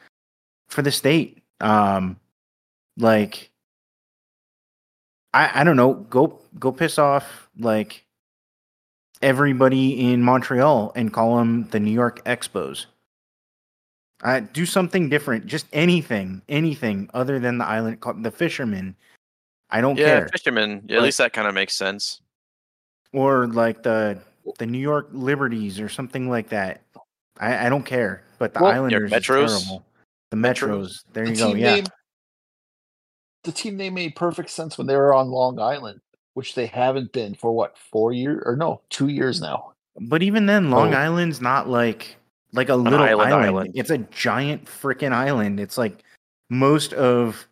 for 0.69 0.83
the 0.83 0.93
state. 0.93 1.43
Um, 1.61 2.19
like 2.99 3.51
I 5.37 5.61
I 5.61 5.65
don't 5.65 5.77
know. 5.77 5.95
Go 5.95 6.41
go 6.59 6.73
piss 6.73 6.99
off 6.99 7.49
like 7.59 8.05
everybody 9.23 10.13
in 10.13 10.23
Montreal 10.23 10.93
and 10.97 11.13
call 11.13 11.37
them 11.39 11.69
the 11.71 11.81
New 11.81 11.91
York 11.93 12.25
Expos. 12.25 12.87
Uh, 14.23 14.41
do 14.53 14.65
something 14.65 15.09
different. 15.11 15.47
Just 15.47 15.67
anything, 15.73 16.41
anything 16.49 17.09
other 17.13 17.39
than 17.39 17.59
the 17.59 17.67
island, 17.67 18.01
call- 18.01 18.15
the 18.15 18.31
fishermen. 18.31 18.97
I 19.71 19.81
don't 19.81 19.99
yeah, 19.99 20.07
care. 20.07 20.29
fishermen. 20.33 20.83
Yeah, 20.89 20.97
at 20.99 21.03
least 21.03 21.19
that 21.19 21.33
kind 21.35 21.47
of 21.47 21.55
makes 21.55 21.75
sense. 21.75 22.21
Or 23.13 23.47
like 23.49 23.83
the 23.83 24.19
the 24.59 24.67
New 24.67 24.79
York 24.79 25.09
Liberties 25.13 25.79
or 25.81 25.89
something 25.89 26.31
like 26.31 26.49
that. 26.51 26.83
I, 27.39 27.67
I 27.67 27.69
don't 27.69 27.85
care. 27.85 28.23
But 28.39 28.55
the 28.55 28.61
Well, 28.63 28.73
Your 28.91 29.07
Islanders 29.07 29.13
is 29.13 29.19
Metros? 29.19 29.49
terrible. 29.67 29.85
The 30.31 30.37
Metros. 30.37 30.69
Metros. 30.69 31.05
There 31.13 31.25
The 31.27 31.31
you 31.33 31.37
go. 31.37 31.55
Yeah. 31.55 31.75
name 31.75 31.85
the 33.47 33.53
team 33.53 33.77
name 33.77 33.95
made 33.95 34.15
perfect 34.15 34.51
sense 34.51 34.77
when 34.77 34.87
they 34.87 34.97
were 34.97 35.15
on 35.15 35.31
Long 35.31 35.59
Island, 35.59 36.01
which 36.35 36.55
they 36.55 36.67
haven't 36.67 37.13
been 37.13 37.35
for 37.35 37.53
what, 37.53 37.79
four 37.79 38.13
years 38.13 38.43
or 38.45 38.57
no, 38.57 38.83
two 38.91 39.09
years 39.09 39.41
now. 39.41 39.73
But 39.99 40.23
even 40.23 40.45
then, 40.45 40.71
Long 40.71 40.93
Oh. 40.93 40.99
Island's 40.99 41.41
not 41.41 41.69
like 41.69 42.17
like 42.53 42.69
a 42.69 42.75
little 42.77 43.01
island 43.01 43.33
island. 43.33 43.47
island. 43.47 43.71
It's 43.75 43.91
a 43.91 43.99
giant 43.99 44.65
freaking 44.67 45.13
island. 45.13 45.59
It's 45.61 45.79
like 45.79 46.03
most 46.51 46.93
of 46.93 47.47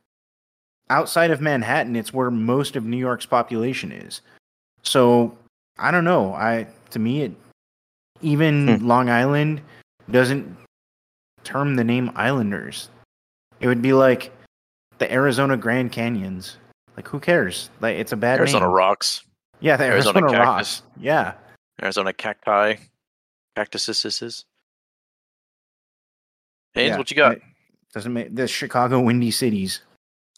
outside 0.90 1.30
of 1.30 1.40
Manhattan, 1.40 1.96
it's 1.96 2.12
where 2.12 2.30
most 2.30 2.76
of 2.76 2.84
New 2.84 2.98
York's 2.98 3.26
population 3.26 3.92
is. 3.92 4.20
So 4.82 5.36
I 5.78 5.90
don't 5.90 6.04
know. 6.04 6.34
I 6.34 6.66
to 6.90 6.98
me 6.98 7.22
it 7.22 7.32
even 8.20 8.78
Hmm. 8.78 8.86
Long 8.86 9.08
Island 9.08 9.62
doesn't 10.10 10.56
term 11.44 11.76
the 11.76 11.84
name 11.84 12.10
Islanders. 12.14 12.90
It 13.60 13.68
would 13.68 13.80
be 13.82 13.92
like 13.92 14.32
the 15.04 15.12
Arizona 15.12 15.54
Grand 15.56 15.92
Canyons. 15.92 16.56
Like 16.96 17.06
who 17.08 17.20
cares? 17.20 17.68
Like 17.80 17.96
it's 17.96 18.12
a 18.12 18.16
bad 18.16 18.38
Arizona 18.40 18.64
name. 18.64 18.74
rocks, 18.74 19.22
Yeah, 19.60 19.76
the 19.76 19.84
Arizona 19.84 20.20
Arizona. 20.20 20.42
Rocks. 20.42 20.82
Yeah. 20.98 21.34
Arizona 21.82 22.12
cacti, 22.14 22.76
cactuses. 23.54 24.44
Haynes, 26.72 26.90
Yeah, 26.90 26.96
what 26.96 27.10
you 27.10 27.16
got? 27.16 27.36
Doesn't 27.92 28.12
make 28.14 28.34
the 28.34 28.48
Chicago 28.48 29.00
Windy 29.00 29.30
Cities. 29.30 29.82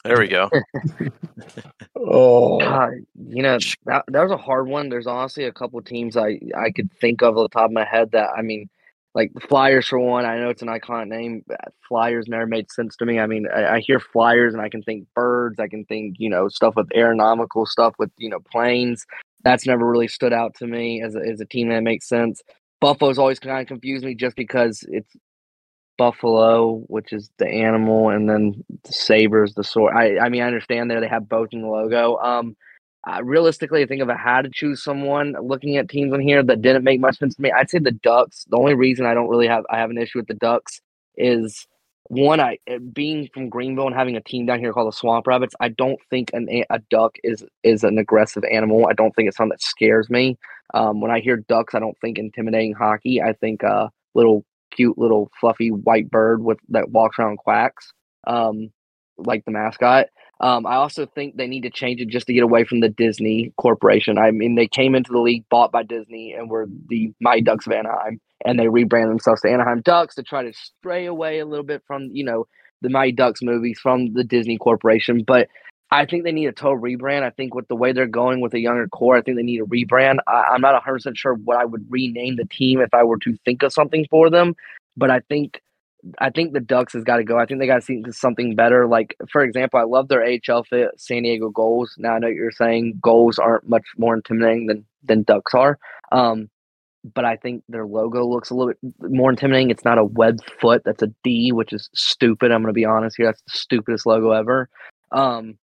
There 0.05 0.18
we 0.18 0.28
go. 0.28 0.51
Oh 2.09 2.59
God, 2.60 2.93
you 3.14 3.43
know 3.43 3.59
that 3.86 4.05
that 4.09 4.22
was 4.22 4.30
a 4.30 4.36
hard 4.36 4.68
one. 4.68 4.88
There's 4.88 5.06
honestly 5.09 5.44
a 5.44 5.52
couple 5.52 5.80
teams 5.82 6.16
I 6.16 6.38
I 6.56 6.70
could 6.70 6.90
think 7.01 7.22
of 7.22 7.36
off 7.36 7.51
the 7.51 7.59
top 7.59 7.66
of 7.66 7.72
my 7.72 7.84
head 7.84 8.12
that 8.12 8.30
I 8.36 8.43
mean, 8.43 8.68
like 9.16 9.32
the 9.32 9.40
Flyers 9.40 9.88
for 9.88 9.98
one. 9.98 10.26
I 10.26 10.38
know 10.38 10.51
it's 10.51 10.60
an 10.60 10.68
iconic 10.68 11.09
name. 11.09 11.43
Flyers 11.88 12.28
never 12.28 12.47
made 12.47 12.70
sense 12.70 12.97
to 12.97 13.06
me. 13.06 13.18
I 13.18 13.26
mean, 13.26 13.47
I, 13.52 13.76
I 13.76 13.80
hear 13.80 13.98
Flyers 13.98 14.52
and 14.52 14.62
I 14.62 14.68
can 14.68 14.82
think 14.82 15.09
birds. 15.14 15.59
I 15.59 15.68
can 15.68 15.86
think 15.86 16.16
you 16.18 16.28
know 16.28 16.48
stuff 16.48 16.76
with 16.76 16.94
aeronautical 16.94 17.64
stuff 17.64 17.94
with 17.98 18.10
you 18.18 18.28
know 18.28 18.40
planes. 18.52 19.06
That's 19.43 19.66
never 19.66 19.90
really 19.90 20.06
stood 20.06 20.34
out 20.34 20.55
to 20.56 20.66
me 20.66 21.02
as 21.02 21.14
a, 21.16 21.20
as 21.20 21.40
a 21.40 21.47
team 21.47 21.70
that 21.70 21.82
makes 21.82 22.06
sense. 22.06 22.43
Buffalo's 22.78 23.18
always 23.18 23.38
kind 23.38 23.62
of 23.62 23.66
confused 23.66 24.05
me 24.05 24.14
just 24.14 24.36
because 24.36 24.84
it's 24.86 25.16
buffalo, 25.97 26.84
which 26.88 27.14
is 27.14 27.30
the 27.38 27.48
animal, 27.48 28.10
and 28.10 28.28
then 28.28 28.62
the 28.84 28.93
sabers, 28.93 29.55
the 29.55 29.64
sword. 29.64 29.94
I, 29.97 30.18
I 30.18 30.28
mean, 30.28 30.43
I 30.43 30.47
understand 30.47 30.90
there 30.90 31.01
they 31.01 31.09
have 31.09 31.26
both 31.26 31.48
in 31.52 31.62
the 31.62 31.68
logo. 31.68 32.18
Um, 32.18 32.55
uh, 33.06 33.22
realistically, 33.22 33.82
I 33.82 33.86
think 33.86 34.02
if 34.02 34.08
I 34.08 34.16
had 34.16 34.42
to 34.42 34.50
choose 34.52 34.82
someone, 34.82 35.36
looking 35.40 35.76
at 35.76 35.88
teams 35.88 36.12
on 36.12 36.20
here 36.20 36.42
that 36.42 36.60
didn't 36.60 36.84
make 36.84 37.00
much 37.00 37.18
sense 37.18 37.36
to 37.36 37.42
me, 37.42 37.52
I'd 37.52 37.70
say 37.70 37.78
the 37.78 37.92
Ducks. 37.92 38.44
The 38.50 38.56
only 38.56 38.74
reason 38.74 39.06
I 39.06 39.14
don't 39.14 39.28
really 39.28 39.46
have 39.46 39.64
I 39.70 39.78
have 39.78 39.90
an 39.90 39.98
issue 39.98 40.18
with 40.18 40.26
the 40.26 40.34
Ducks 40.34 40.80
is 41.16 41.66
one, 42.08 42.40
I 42.40 42.58
being 42.92 43.28
from 43.32 43.48
Greenville 43.48 43.86
and 43.86 43.94
having 43.94 44.16
a 44.16 44.20
team 44.20 44.46
down 44.46 44.58
here 44.58 44.72
called 44.72 44.92
the 44.92 44.96
Swamp 44.96 45.26
Rabbits. 45.26 45.54
I 45.60 45.68
don't 45.68 46.00
think 46.10 46.30
an 46.32 46.48
a, 46.50 46.64
a 46.70 46.80
duck 46.90 47.16
is 47.22 47.44
is 47.62 47.84
an 47.84 47.98
aggressive 47.98 48.44
animal. 48.50 48.86
I 48.88 48.92
don't 48.92 49.14
think 49.14 49.28
it's 49.28 49.36
something 49.36 49.50
that 49.50 49.62
scares 49.62 50.10
me. 50.10 50.36
Um, 50.74 51.00
when 51.00 51.10
I 51.10 51.20
hear 51.20 51.36
ducks, 51.36 51.74
I 51.74 51.78
don't 51.78 51.98
think 52.00 52.18
intimidating 52.18 52.74
hockey. 52.74 53.22
I 53.22 53.32
think 53.34 53.62
uh, 53.62 53.88
little 54.14 54.44
cute 54.72 54.98
little 54.98 55.30
fluffy 55.40 55.70
white 55.70 56.10
bird 56.10 56.42
with 56.42 56.58
that 56.70 56.90
walks 56.90 57.18
around 57.18 57.38
quacks, 57.38 57.92
um, 58.26 58.70
like 59.16 59.44
the 59.44 59.52
mascot. 59.52 60.06
Um, 60.40 60.66
I 60.66 60.74
also 60.74 61.06
think 61.06 61.36
they 61.36 61.46
need 61.46 61.62
to 61.62 61.70
change 61.70 62.00
it 62.00 62.08
just 62.08 62.26
to 62.26 62.32
get 62.32 62.42
away 62.42 62.64
from 62.64 62.80
the 62.80 62.90
Disney 62.90 63.52
Corporation. 63.56 64.18
I 64.18 64.30
mean, 64.30 64.54
they 64.54 64.66
came 64.66 64.94
into 64.94 65.12
the 65.12 65.20
league 65.20 65.44
bought 65.48 65.72
by 65.72 65.82
Disney 65.82 66.34
and 66.34 66.50
were 66.50 66.66
the 66.88 67.12
Mighty 67.20 67.42
Ducks 67.42 67.66
of 67.66 67.72
Anaheim, 67.72 68.20
and 68.44 68.58
they 68.58 68.68
rebranded 68.68 69.10
themselves 69.10 69.40
to 69.42 69.50
Anaheim 69.50 69.80
Ducks 69.80 70.14
to 70.16 70.22
try 70.22 70.42
to 70.42 70.52
stray 70.52 71.06
away 71.06 71.38
a 71.38 71.46
little 71.46 71.64
bit 71.64 71.82
from 71.86 72.10
you 72.12 72.24
know 72.24 72.46
the 72.82 72.90
Mighty 72.90 73.12
Ducks 73.12 73.40
movies 73.42 73.78
from 73.82 74.12
the 74.12 74.24
Disney 74.24 74.58
Corporation. 74.58 75.24
But 75.26 75.48
I 75.90 76.04
think 76.04 76.24
they 76.24 76.32
need 76.32 76.46
a 76.46 76.52
total 76.52 76.78
rebrand. 76.78 77.22
I 77.22 77.30
think 77.30 77.54
with 77.54 77.68
the 77.68 77.76
way 77.76 77.92
they're 77.92 78.06
going 78.06 78.40
with 78.40 78.52
a 78.52 78.60
younger 78.60 78.88
core, 78.88 79.16
I 79.16 79.22
think 79.22 79.38
they 79.38 79.42
need 79.42 79.60
a 79.60 79.64
rebrand. 79.64 80.18
I, 80.26 80.44
I'm 80.52 80.60
not 80.60 80.74
100 80.74 80.96
percent 80.96 81.16
sure 81.16 81.34
what 81.34 81.56
I 81.56 81.64
would 81.64 81.86
rename 81.88 82.36
the 82.36 82.44
team 82.44 82.80
if 82.80 82.92
I 82.92 83.04
were 83.04 83.18
to 83.18 83.36
think 83.46 83.62
of 83.62 83.72
something 83.72 84.06
for 84.10 84.28
them. 84.28 84.54
But 84.98 85.10
I 85.10 85.20
think 85.28 85.62
I 86.18 86.30
think 86.30 86.52
the 86.52 86.60
Ducks 86.60 86.92
has 86.92 87.04
got 87.04 87.16
to 87.16 87.24
go. 87.24 87.38
I 87.38 87.46
think 87.46 87.60
they 87.60 87.66
got 87.66 87.76
to 87.76 87.82
see 87.82 88.02
something 88.10 88.54
better. 88.54 88.86
Like 88.86 89.16
for 89.30 89.42
example, 89.42 89.80
I 89.80 89.84
love 89.84 90.08
their 90.08 90.24
AHL 90.24 90.64
fit, 90.64 90.90
San 90.96 91.22
Diego 91.22 91.50
Gulls. 91.50 91.94
Now 91.98 92.14
I 92.14 92.18
know 92.18 92.28
you're 92.28 92.50
saying 92.50 93.00
gulls 93.02 93.38
aren't 93.38 93.68
much 93.68 93.84
more 93.96 94.14
intimidating 94.14 94.66
than 94.66 94.84
than 95.04 95.22
Ducks 95.22 95.54
are. 95.54 95.78
Um, 96.12 96.48
but 97.14 97.24
I 97.24 97.36
think 97.36 97.62
their 97.68 97.86
logo 97.86 98.26
looks 98.26 98.50
a 98.50 98.54
little 98.54 98.72
bit 98.82 99.10
more 99.10 99.30
intimidating. 99.30 99.70
It's 99.70 99.84
not 99.84 99.98
a 99.98 100.04
web 100.04 100.38
foot, 100.60 100.82
that's 100.84 101.02
a 101.02 101.12
D, 101.22 101.52
which 101.52 101.72
is 101.72 101.88
stupid. 101.94 102.50
I'm 102.50 102.62
going 102.62 102.70
to 102.70 102.76
be 102.76 102.84
honest 102.84 103.16
here. 103.16 103.26
That's 103.26 103.42
the 103.42 103.50
stupidest 103.58 104.06
logo 104.06 104.32
ever. 104.32 104.68
Um, 105.12 105.58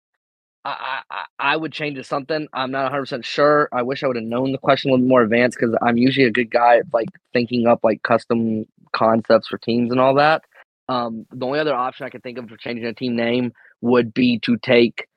I, 0.66 1.02
I, 1.10 1.24
I 1.40 1.58
would 1.58 1.74
change 1.74 1.98
to 1.98 2.04
something. 2.04 2.48
I'm 2.54 2.72
not 2.72 2.84
100 2.84 3.02
percent 3.02 3.26
sure. 3.26 3.68
I 3.74 3.82
wish 3.82 4.04
I 4.04 4.08
would 4.08 4.16
have 4.16 4.26
known 4.26 4.54
the 4.54 4.58
question 4.58 4.90
a 4.90 4.94
little 4.94 5.08
more 5.08 5.22
advanced 5.22 5.58
because 5.60 5.76
I'm 5.82 5.98
usually 5.98 6.26
a 6.26 6.32
good 6.32 6.50
guy 6.50 6.78
at 6.78 6.86
like 6.94 7.10
thinking 7.34 7.68
up 7.68 7.82
like 7.84 8.04
custom 8.04 8.66
concepts 8.94 9.48
for 9.48 9.58
teams 9.58 9.92
and 9.92 10.00
all 10.00 10.16
that. 10.16 10.44
Um, 10.90 11.26
the 11.32 11.46
only 11.46 11.60
other 11.60 11.74
option 11.74 12.06
I 12.06 12.10
could 12.10 12.24
think 12.24 12.38
of 12.38 12.50
for 12.50 12.58
changing 12.58 12.86
a 12.86 12.94
team 12.94 13.16
name 13.16 13.54
would 13.82 14.14
be 14.14 14.40
to 14.40 14.58
take 14.58 15.08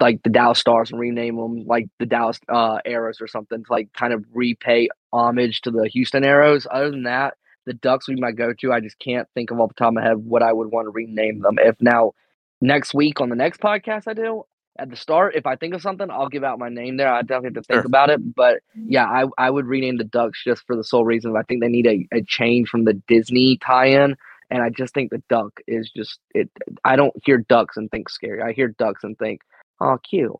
like 0.00 0.22
the 0.22 0.30
Dallas 0.30 0.58
Stars 0.58 0.90
and 0.90 0.98
rename 0.98 1.36
them 1.36 1.64
like 1.66 1.86
the 1.98 2.06
Dallas 2.06 2.40
uh, 2.48 2.78
Aeros 2.86 3.20
or 3.20 3.28
something 3.28 3.64
to 3.64 3.72
like 3.72 3.92
kind 3.92 4.12
of 4.12 4.24
repay 4.32 4.88
homage 5.12 5.60
to 5.62 5.70
the 5.70 5.88
Houston 5.88 6.24
Aeros. 6.24 6.66
Other 6.70 6.90
than 6.90 7.04
that, 7.04 7.34
the 7.66 7.72
Ducks 7.74 8.08
would 8.08 8.16
be 8.16 8.20
my 8.20 8.32
go-to. 8.32 8.72
I 8.72 8.80
just 8.80 8.98
can't 8.98 9.28
think 9.34 9.50
of 9.50 9.60
off 9.60 9.68
the 9.68 9.74
top 9.74 9.88
of 9.88 9.94
my 9.94 10.02
head 10.02 10.18
what 10.18 10.42
I 10.42 10.52
would 10.52 10.70
want 10.70 10.86
to 10.86 10.90
rename 10.90 11.40
them. 11.40 11.58
If 11.58 11.76
now 11.80 12.12
next 12.60 12.94
week 12.94 13.20
on 13.20 13.28
the 13.28 13.36
next 13.36 13.60
podcast 13.60 14.08
I 14.08 14.14
do 14.14 14.44
at 14.78 14.90
the 14.90 14.96
start, 14.96 15.36
if 15.36 15.46
I 15.46 15.54
think 15.56 15.74
of 15.74 15.82
something, 15.82 16.10
I'll 16.10 16.28
give 16.28 16.42
out 16.44 16.58
my 16.58 16.68
name 16.68 16.96
there. 16.96 17.12
I 17.12 17.22
definitely 17.22 17.48
have 17.48 17.54
to 17.54 17.62
think 17.62 17.78
Sure. 17.82 17.86
about 17.86 18.10
it. 18.10 18.34
But 18.34 18.60
yeah, 18.74 19.04
I, 19.06 19.26
I 19.38 19.50
would 19.50 19.66
rename 19.66 19.98
the 19.98 20.04
Ducks 20.04 20.42
just 20.42 20.66
for 20.66 20.74
the 20.76 20.82
sole 20.84 21.04
reason 21.04 21.36
I 21.36 21.42
think 21.42 21.60
they 21.60 21.68
need 21.68 21.86
a, 21.86 22.08
a 22.12 22.22
change 22.22 22.68
from 22.68 22.84
the 22.84 22.94
Disney 23.06 23.56
tie-in. 23.58 24.16
And 24.50 24.62
I 24.62 24.70
just 24.70 24.92
think 24.92 25.10
the 25.10 25.22
duck 25.28 25.60
is 25.66 25.90
just 25.90 26.18
it. 26.34 26.50
I 26.84 26.96
don't 26.96 27.14
hear 27.24 27.38
ducks 27.38 27.76
and 27.76 27.90
think 27.90 28.08
scary. 28.08 28.42
I 28.42 28.52
hear 28.52 28.68
ducks 28.68 29.02
and 29.02 29.18
think, 29.18 29.40
oh, 29.80 29.98
cute. 30.08 30.32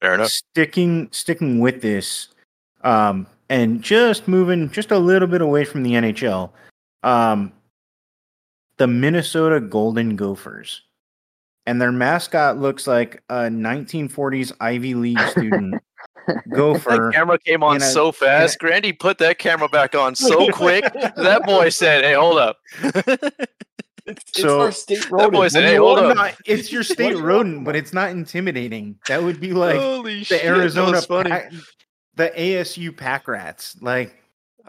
Fair 0.00 0.14
enough. 0.14 0.28
sticking 0.30 1.08
sticking 1.12 1.60
with 1.60 1.82
this 1.82 2.28
um 2.82 3.26
and 3.50 3.82
just 3.82 4.26
moving 4.26 4.70
just 4.70 4.90
a 4.90 4.98
little 4.98 5.28
bit 5.28 5.42
away 5.42 5.62
from 5.66 5.82
the 5.82 5.92
NHL 5.92 6.50
um 7.02 7.52
the 8.78 8.86
Minnesota 8.86 9.60
Golden 9.60 10.16
Gophers 10.16 10.82
and 11.66 11.80
their 11.80 11.92
mascot 11.92 12.58
looks 12.58 12.86
like 12.86 13.22
a 13.28 13.42
1940s 13.48 14.52
Ivy 14.60 14.94
League 14.94 15.20
student 15.30 15.74
gopher 16.54 17.10
That 17.10 17.14
camera 17.14 17.38
came 17.38 17.62
on 17.62 17.76
a- 17.76 17.80
so 17.80 18.12
fast. 18.12 18.58
Grandy 18.58 18.92
put 18.92 19.18
that 19.18 19.38
camera 19.38 19.68
back 19.68 19.94
on 19.94 20.14
so 20.14 20.48
quick. 20.52 20.84
that 21.16 21.42
boy 21.44 21.68
said, 21.68 22.04
"Hey, 22.04 22.14
hold 22.14 22.38
up." 22.38 22.56
It's, 24.06 24.24
it's 24.30 24.40
So- 24.40 24.60
our 24.62 24.72
state 24.72 25.06
That 25.10 25.30
boy 25.30 25.48
said, 25.48 25.64
"Hey, 25.64 25.76
hold 25.76 25.98
up." 25.98 26.16
No, 26.16 26.30
it's 26.46 26.72
your 26.72 26.82
state 26.82 27.16
rodent 27.18 27.64
but 27.64 27.76
it's 27.76 27.92
not 27.92 28.10
intimidating 28.10 28.98
that 29.06 29.22
would 29.22 29.38
be 29.40 29.52
like 29.52 29.76
Holy 29.78 30.20
the 30.20 30.24
shit, 30.24 30.44
Arizona 30.44 30.92
was 30.92 31.06
funny. 31.06 31.30
pack, 31.30 31.52
the 32.16 32.30
ASU 32.30 32.96
pack 32.96 33.28
rats 33.28 33.76
like 33.80 34.19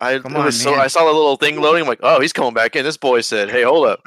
I 0.01 0.17
Come 0.19 0.33
was 0.33 0.43
on, 0.45 0.51
so 0.51 0.71
man. 0.71 0.79
I 0.81 0.87
saw 0.87 1.05
the 1.05 1.11
little 1.13 1.35
thing 1.37 1.61
loading. 1.61 1.83
I'm 1.83 1.87
like, 1.87 1.99
oh, 2.01 2.19
he's 2.19 2.33
coming 2.33 2.53
back 2.55 2.75
in. 2.75 2.83
This 2.83 2.97
boy 2.97 3.21
said, 3.21 3.49
"Hey, 3.51 3.61
hold 3.61 3.85
up, 3.85 4.01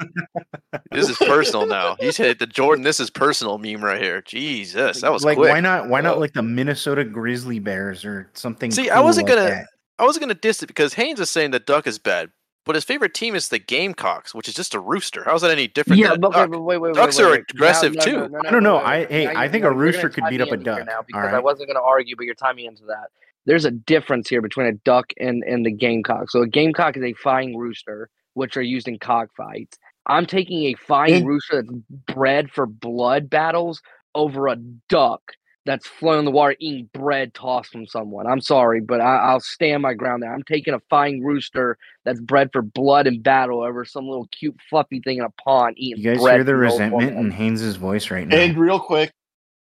this 0.91 1.09
is 1.09 1.17
personal 1.17 1.65
now." 1.65 1.95
He's 1.99 2.17
hit 2.17 2.37
the 2.39 2.45
Jordan. 2.47 2.83
This 2.83 2.99
is 2.99 3.09
personal 3.09 3.57
meme 3.57 3.83
right 3.83 4.01
here. 4.01 4.21
Jesus, 4.21 5.01
that 5.01 5.11
was 5.11 5.23
like 5.23 5.37
quick. 5.37 5.49
why 5.51 5.61
not 5.61 5.87
why 5.87 6.01
not 6.01 6.19
like 6.19 6.33
the 6.33 6.43
Minnesota 6.43 7.03
Grizzly 7.05 7.59
Bears 7.59 8.03
or 8.03 8.29
something 8.33 8.71
See, 8.71 8.89
I 8.89 8.99
wasn't 8.99 9.29
like 9.29 9.37
gonna- 9.37 9.49
that. 9.49 9.67
I 9.97 10.03
wasn't 10.03 10.23
gonna 10.23 10.33
diss 10.33 10.61
it 10.61 10.67
because 10.67 10.93
Haynes 10.95 11.21
is 11.21 11.29
saying 11.29 11.51
the 11.51 11.59
duck 11.59 11.87
is 11.87 11.97
bad, 11.97 12.29
but 12.65 12.75
his 12.75 12.83
favorite 12.83 13.13
team 13.13 13.33
is 13.33 13.47
the 13.47 13.59
Gamecocks, 13.59 14.35
which 14.35 14.49
is 14.49 14.53
just 14.53 14.73
a 14.75 14.79
rooster. 14.81 15.23
How's 15.23 15.43
that 15.43 15.51
any 15.51 15.69
different? 15.69 15.99
Yeah, 16.01 16.09
than 16.11 16.19
but, 16.19 16.27
okay, 16.35 16.39
duck? 16.41 16.49
wait, 16.51 16.59
wait, 16.59 16.77
wait. 16.81 16.93
Ducks 16.95 17.17
wait, 17.17 17.23
are 17.23 17.31
wait. 17.31 17.43
aggressive, 17.51 17.93
No, 17.95 17.99
no, 17.99 18.05
too. 18.05 18.17
no, 18.17 18.27
no, 18.27 18.39
I 18.49 18.51
don't 18.51 18.63
know. 18.63 18.75
wait, 18.79 18.83
wait, 18.85 18.91
I- 18.91 19.05
hey, 19.13 19.25
Now 19.33 19.39
I 19.39 19.47
think 19.47 19.63
a 19.63 19.71
rooster 19.71 20.09
could 20.09 20.25
beat 20.29 20.41
up 20.41 20.51
a 20.51 20.57
duck. 20.57 20.85
Now 20.85 21.01
because 21.07 21.29
All 21.29 21.35
I 21.35 21.39
wasn't 21.39 21.69
going 21.69 21.75
to 21.77 21.81
argue, 21.81 22.17
but 22.17 22.25
you're 22.25 22.35
tying 22.35 22.57
me 22.57 22.67
into 22.67 22.83
that. 22.87 23.07
There's 23.45 23.65
a 23.65 23.71
difference 23.71 24.27
here 24.29 24.41
between 24.41 24.67
a 24.67 24.73
duck 24.73 25.11
and, 25.19 25.43
and 25.43 25.65
the 25.65 25.71
gamecock. 25.71 26.29
So 26.29 26.41
a 26.41 26.47
gamecock 26.47 26.97
is 26.97 27.03
a 27.03 27.13
flying 27.13 27.55
rooster, 27.57 28.09
which 28.33 28.57
are 28.57 28.61
used 28.61 28.87
in 28.87 28.99
cockfights. 28.99 29.77
I'm 30.07 30.25
taking 30.25 30.63
a 30.65 30.73
flying 30.75 31.15
And- 31.15 31.27
rooster 31.27 31.63
that's 31.63 32.15
bred 32.15 32.51
for 32.51 32.65
blood 32.65 33.29
battles 33.29 33.81
over 34.13 34.47
a 34.47 34.55
duck 34.89 35.21
that's 35.65 35.87
flown 35.87 36.19
in 36.19 36.25
the 36.25 36.31
water 36.31 36.55
eating 36.59 36.87
bread 36.93 37.33
tossed 37.33 37.71
from 37.71 37.87
someone. 37.87 38.27
I'm 38.27 38.39
sorry, 38.39 38.81
but 38.81 39.01
I, 39.01 39.15
I'll 39.17 39.39
stand 39.39 39.81
my 39.81 39.95
ground 39.95 40.21
there. 40.21 40.31
I'm 40.31 40.43
taking 40.43 40.75
a 40.75 40.79
flying 40.91 41.23
rooster 41.23 41.77
that's 42.03 42.19
bred 42.21 42.51
for 42.53 42.61
blood 42.61 43.07
and 43.07 43.23
battle 43.23 43.63
over 43.63 43.83
some 43.83 44.07
little 44.07 44.27
cute 44.27 44.55
fluffy 44.69 44.99
thing 44.99 45.17
in 45.17 45.23
a 45.23 45.31
pond 45.43 45.73
eating 45.77 46.03
You 46.03 46.11
guys 46.13 46.21
bread 46.21 46.35
hear 46.35 46.43
the 46.43 46.51
from 46.51 46.59
an 46.61 46.65
old 46.69 46.71
resentment 47.01 47.17
in 47.17 47.31
Haynes's 47.31 47.77
voice 47.77 48.11
right 48.11 48.27
now. 48.27 48.37
And 48.37 48.55
real 48.55 48.79
quick, 48.79 49.11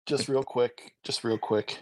just 0.06 0.28
real 0.28 0.44
quick, 0.44 0.92
just 1.02 1.24
real 1.24 1.36
quick. 1.38 1.78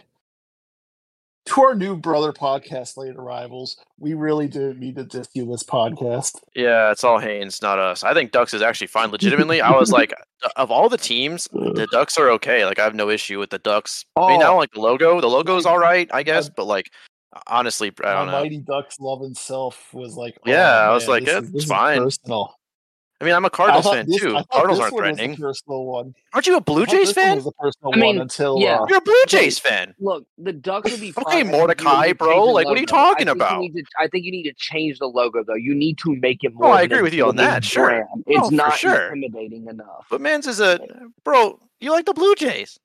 To 1.47 1.61
our 1.63 1.75
new 1.75 1.95
brother 1.95 2.33
podcast, 2.33 2.97
Late 2.97 3.15
Arrivals, 3.15 3.77
we 3.97 4.13
really 4.13 4.47
didn't 4.47 4.79
mean 4.79 4.95
to 4.95 5.05
diss 5.05 5.29
you 5.33 5.45
this 5.45 5.63
podcast. 5.63 6.33
Yeah, 6.55 6.91
it's 6.91 7.05
all 7.05 7.19
Haynes, 7.19 7.61
not 7.61 7.79
us. 7.79 8.03
I 8.03 8.13
think 8.13 8.31
Ducks 8.33 8.53
is 8.53 8.61
actually 8.61 8.87
fine. 8.87 9.11
Legitimately, 9.11 9.61
I 9.61 9.71
was 9.71 9.89
like, 9.91 10.13
of 10.57 10.71
all 10.71 10.89
the 10.89 10.97
teams, 10.97 11.47
the 11.53 11.87
Ducks 11.91 12.17
are 12.17 12.29
okay. 12.31 12.65
Like, 12.65 12.79
I 12.79 12.83
have 12.83 12.95
no 12.95 13.09
issue 13.09 13.39
with 13.39 13.49
the 13.49 13.59
Ducks. 13.59 14.03
I 14.17 14.27
mean, 14.27 14.41
I 14.41 14.45
Oh. 14.45 14.47
don't 14.49 14.57
like 14.57 14.71
the 14.73 14.81
logo. 14.81 15.21
The 15.21 15.27
logo's 15.29 15.65
all 15.65 15.79
right, 15.79 16.09
I 16.13 16.23
guess, 16.23 16.49
but 16.49 16.65
like, 16.65 16.91
honestly, 17.47 17.93
I 18.03 18.13
don't 18.13 18.25
know. 18.27 18.33
Mighty 18.33 18.57
Ducks 18.59 18.99
loving 18.99 19.33
self 19.33 19.93
was 19.93 20.15
like, 20.17 20.35
oh, 20.45 20.49
Yeah, 20.51 20.71
I 20.81 20.93
was 20.93 21.07
like, 21.07 21.23
this 21.23 21.33
"Eh, 21.33 21.39
is- 21.39 21.49
it's 21.53 21.63
is 21.63 21.69
fine." 21.69 21.99
Personal. 22.03 22.53
I 23.19 23.25
mean, 23.25 23.33
I'm 23.33 23.45
a 23.45 23.49
Cardinals 23.49 23.89
fan 23.89 24.05
this- 24.07 24.21
too. 24.21 24.29
I 24.35 24.39
thought 24.41 24.49
Cardinals 24.51 24.79
aren't 24.79 24.93
one 24.93 25.01
was 25.03 25.09
a 25.11 25.15
threatening. 25.15 25.37
personal 25.37 25.85
one. 25.85 26.13
Aren't 26.33 26.45
you 26.45 26.55
a 26.55 26.61
Blue 26.61 26.85
Jays 26.85 27.11
fan? 27.13 27.37
was 27.37 27.47
a 27.47 27.51
personal 27.53 27.91
I 27.95 27.97
mean, 27.97 28.15
one 28.17 28.21
until 28.21 28.59
yeah. 28.59 28.77
uh, 28.77 28.85
You're 28.87 28.99
a 28.99 29.01
Blue 29.01 29.23
Jays 29.27 29.57
fan. 29.57 29.95
Look, 29.99 30.27
the 30.37 30.53
Ducks 30.53 30.91
would 30.91 31.01
be 31.01 31.09
Okay, 31.17 31.41
fine. 31.43 31.47
I 31.47 31.51
Mordecai, 31.51 32.13
bro, 32.13 32.27
change 32.27 32.45
the 32.47 32.51
like, 32.53 32.65
what 32.67 32.77
are 32.77 32.81
you 32.81 32.85
logo. 32.85 32.95
I 32.95 33.09
talking 33.09 33.25
you 33.27 33.31
about? 33.33 33.59
need 33.61 33.73
to- 33.73 33.83
I 33.97 34.07
think 34.07 34.25
you 34.25 34.31
need 34.31 34.43
to 34.43 34.53
change 34.53 34.99
the 34.99 35.07
logo, 35.07 35.43
though. 35.43 35.55
You 35.55 35.73
need 35.73 35.97
to 35.99 36.15
make 36.17 36.43
it 36.43 36.51
Oh, 36.57 36.59
more. 36.65 36.73
I 36.73 36.83
agree 36.83 37.01
with 37.01 37.13
you 37.15 37.25
on 37.27 37.35
that, 37.37 37.63
intimidating 37.63 37.69
sure. 37.69 37.85
brand. 37.87 38.23
It's 38.27 38.47
Oh, 38.47 38.49
not 38.55 38.73
sure. 38.77 39.07
intimidating 39.07 39.67
enough. 39.67 40.05
But 40.11 40.21
Mans 40.21 40.45
is 40.45 40.59
a 40.59 40.79
bro. 41.23 41.59
You 41.79 41.91
like 41.91 42.05
the 42.05 42.13
Blue 42.13 42.35
Jays? 42.35 42.79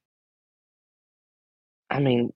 I 1.91 2.01
mean, 2.01 2.33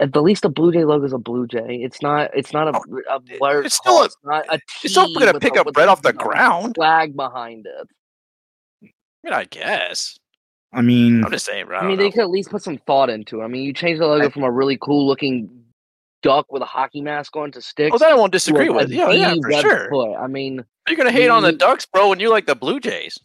at 0.00 0.12
the 0.12 0.22
least 0.22 0.44
a 0.44 0.48
Blue 0.48 0.72
Jay 0.72 0.84
logo 0.84 1.04
is 1.04 1.12
a 1.12 1.18
Blue 1.18 1.46
Jay. 1.46 1.80
It's 1.82 2.00
not. 2.02 2.30
It's 2.34 2.52
not 2.52 2.68
a, 2.68 2.78
oh, 2.78 3.00
a 3.16 3.20
blurred. 3.20 3.64
Oh, 3.64 3.66
it's 3.66 3.74
still 3.74 4.02
a- 4.02 4.04
It's 4.06 4.16
not 4.24 4.44
a. 4.48 4.58
You're 4.82 4.90
still 4.90 5.12
gonna 5.14 5.38
pick 5.40 5.56
a- 5.56 5.60
up 5.60 5.66
with 5.66 5.74
bread 5.74 5.88
off 5.88 6.02
the 6.02 6.12
ground. 6.12 6.74
Flag 6.76 7.16
behind 7.16 7.66
it. 7.66 7.88
I 8.82 8.86
mean, 9.24 9.32
I 9.34 9.44
guess. 9.44 10.18
I 10.72 10.82
mean, 10.82 11.24
I'm 11.24 11.30
just 11.32 11.46
saying. 11.46 11.66
I, 11.72 11.76
I, 11.76 11.86
mean, 11.86 11.96
know. 11.96 12.04
they 12.04 12.10
could 12.10 12.20
at 12.20 12.30
least 12.30 12.50
put 12.50 12.62
some 12.62 12.78
thought 12.86 13.10
into 13.10 13.40
it. 13.40 13.44
I 13.44 13.48
mean, 13.48 13.62
you 13.64 13.72
change 13.72 13.98
the 13.98 14.06
logo 14.06 14.26
I- 14.26 14.30
from 14.30 14.42
a 14.44 14.50
really 14.50 14.78
cool 14.80 15.06
looking 15.06 15.50
duck 16.22 16.46
with 16.52 16.62
a 16.62 16.66
hockey 16.66 17.00
mask 17.00 17.36
on 17.36 17.50
to 17.52 17.62
sticks. 17.62 17.94
Oh, 17.94 17.98
that 17.98 18.10
I 18.10 18.14
won't 18.14 18.32
disagree 18.32 18.68
with. 18.68 18.90
a 18.90 18.94
Yeah, 18.94 19.10
yeah, 19.10 19.34
for 19.40 19.52
sure. 19.52 19.88
foot. 19.90 20.16
I 20.16 20.26
mean, 20.26 20.64
You're 20.88 20.96
gonna 20.96 21.12
hate 21.12 21.28
on 21.28 21.42
the 21.42 21.52
Ducks, 21.52 21.86
bro, 21.86 22.08
when 22.08 22.20
you 22.20 22.28
like 22.30 22.46
the 22.46 22.54
Blue 22.56 22.80
Jays. 22.80 23.18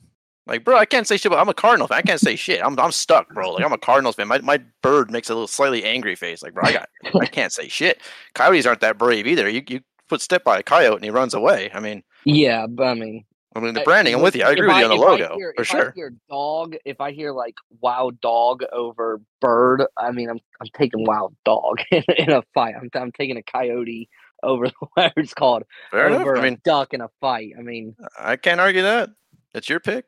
Like, 0.45 0.65
bro, 0.65 0.77
I 0.77 0.85
can't 0.85 1.07
say 1.07 1.15
shit. 1.17 1.31
But 1.31 1.39
I'm 1.39 1.47
a 1.49 1.53
Cardinal 1.53 1.87
fan. 1.87 1.97
I 1.97 2.01
can't 2.01 2.19
say 2.19 2.35
shit. 2.35 2.61
I'm 2.63 2.77
I'm 2.79 2.91
stuck, 2.91 3.33
bro. 3.33 3.51
Like, 3.51 3.63
I'm 3.65 3.71
a 3.73 3.77
Cardinals 3.77 4.15
fan. 4.15 4.27
My 4.27 4.39
my 4.39 4.59
bird 4.81 5.09
makes 5.11 5.29
a 5.29 5.33
little 5.33 5.47
slightly 5.47 5.83
angry 5.85 6.15
face. 6.15 6.43
Like, 6.43 6.53
bro, 6.53 6.63
I 6.65 6.73
got 6.73 6.89
I 7.19 7.25
can't 7.27 7.53
say 7.53 7.67
shit. 7.69 8.01
Coyotes 8.35 8.65
aren't 8.65 8.81
that 8.81 8.97
brave 8.97 9.25
either. 9.27 9.47
You 9.49 9.61
you 9.67 9.81
put 10.09 10.21
step 10.21 10.43
by 10.43 10.59
a 10.59 10.63
coyote 10.63 10.95
and 10.95 11.03
he 11.05 11.09
runs 11.11 11.33
away. 11.33 11.71
I 11.73 11.79
mean, 11.79 12.03
yeah, 12.25 12.67
but 12.67 12.83
I 12.87 12.93
mean, 12.93 13.23
I 13.55 13.61
mean 13.61 13.73
the 13.73 13.81
branding. 13.81 14.15
I'm 14.15 14.21
with 14.21 14.35
you. 14.35 14.43
I 14.43 14.51
agree 14.51 14.67
with 14.67 14.77
you 14.77 14.83
on 14.83 14.89
the 14.89 14.95
logo 14.95 15.35
hear- 15.37 15.53
for 15.55 15.61
if 15.63 15.71
I 15.73 15.77
sure. 15.79 15.91
hear 15.95 16.13
dog, 16.29 16.75
if 16.83 16.99
I 16.99 17.11
hear 17.13 17.31
like 17.31 17.55
wild 17.79 18.19
dog 18.19 18.63
over 18.73 19.21
bird, 19.39 19.83
I 19.97 20.11
mean, 20.11 20.29
I'm 20.29 20.39
I'm 20.59 20.67
taking 20.73 21.05
wild 21.05 21.35
dog 21.45 21.79
in, 21.91 22.03
in 22.17 22.31
a 22.31 22.43
fight. 22.53 22.75
I'm 22.75 22.89
I'm 22.95 23.13
taking 23.13 23.37
a 23.37 23.43
coyote 23.43 24.09
over 24.43 24.65
whatever 24.93 25.13
it's 25.21 25.33
called 25.33 25.63
Fair 25.91 26.07
enough. 26.07 26.19
over 26.19 26.35
I 26.35 26.39
a 26.39 26.43
mean, 26.43 26.61
duck 26.65 26.93
in 26.93 26.99
a 26.99 27.09
fight. 27.21 27.53
I 27.57 27.61
mean, 27.61 27.95
I 28.19 28.35
can't 28.35 28.59
argue 28.59 28.81
that. 28.81 29.09
It's 29.53 29.69
your 29.69 29.79
pick. 29.79 30.05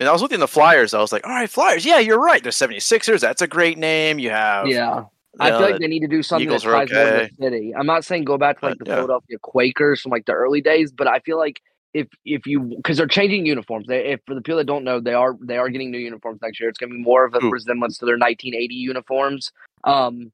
And 0.00 0.08
I 0.08 0.12
was 0.12 0.22
looking 0.22 0.36
at 0.36 0.40
the 0.40 0.48
Flyers. 0.48 0.92
I 0.92 1.00
was 1.00 1.12
like, 1.12 1.24
all 1.26 1.32
right, 1.32 1.48
Flyers. 1.48 1.84
Yeah, 1.86 1.98
you're 1.98 2.20
right. 2.20 2.42
The 2.42 2.50
76ers. 2.50 3.20
That's 3.20 3.42
a 3.42 3.46
great 3.46 3.78
name. 3.78 4.18
You 4.18 4.30
have. 4.30 4.66
yeah. 4.66 5.04
I 5.40 5.48
you 5.48 5.58
feel 5.58 5.70
like 5.70 5.80
they 5.80 5.88
need 5.88 6.00
to 6.00 6.08
do 6.08 6.22
something 6.22 6.46
Eagles 6.46 6.62
that 6.62 6.70
are 6.70 6.86
ties 6.86 6.92
more 6.92 7.04
to 7.04 7.14
okay. 7.16 7.30
the 7.36 7.44
city. 7.44 7.74
I'm 7.76 7.86
not 7.86 8.04
saying 8.04 8.24
go 8.24 8.38
back 8.38 8.60
to 8.60 8.66
like 8.66 8.78
But, 8.78 8.84
the 8.84 8.90
yeah. 8.90 8.96
Philadelphia 8.98 9.38
Quakers 9.42 10.00
from 10.00 10.10
like 10.12 10.26
the 10.26 10.32
early 10.32 10.60
days, 10.60 10.92
but 10.92 11.08
I 11.08 11.18
feel 11.20 11.38
like 11.38 11.60
if 11.92 12.08
if 12.24 12.46
you 12.46 12.60
because 12.60 12.98
they're 12.98 13.06
changing 13.06 13.46
uniforms. 13.46 13.86
They, 13.86 14.12
if 14.12 14.20
for 14.26 14.34
the 14.34 14.42
people 14.42 14.58
that 14.58 14.66
don't 14.66 14.84
know, 14.84 15.00
they 15.00 15.14
are 15.14 15.36
they 15.40 15.56
are 15.56 15.68
getting 15.68 15.90
new 15.90 15.98
uniforms 15.98 16.40
next 16.42 16.60
year. 16.60 16.68
It's 16.68 16.78
going 16.78 16.90
to 16.90 16.96
be 16.96 17.02
more 17.02 17.24
of 17.24 17.34
a 17.34 17.38
Who? 17.38 17.50
resemblance 17.50 17.98
to 17.98 18.04
their 18.04 18.16
1980 18.18 18.74
uniforms. 18.74 19.52
Um, 19.84 20.32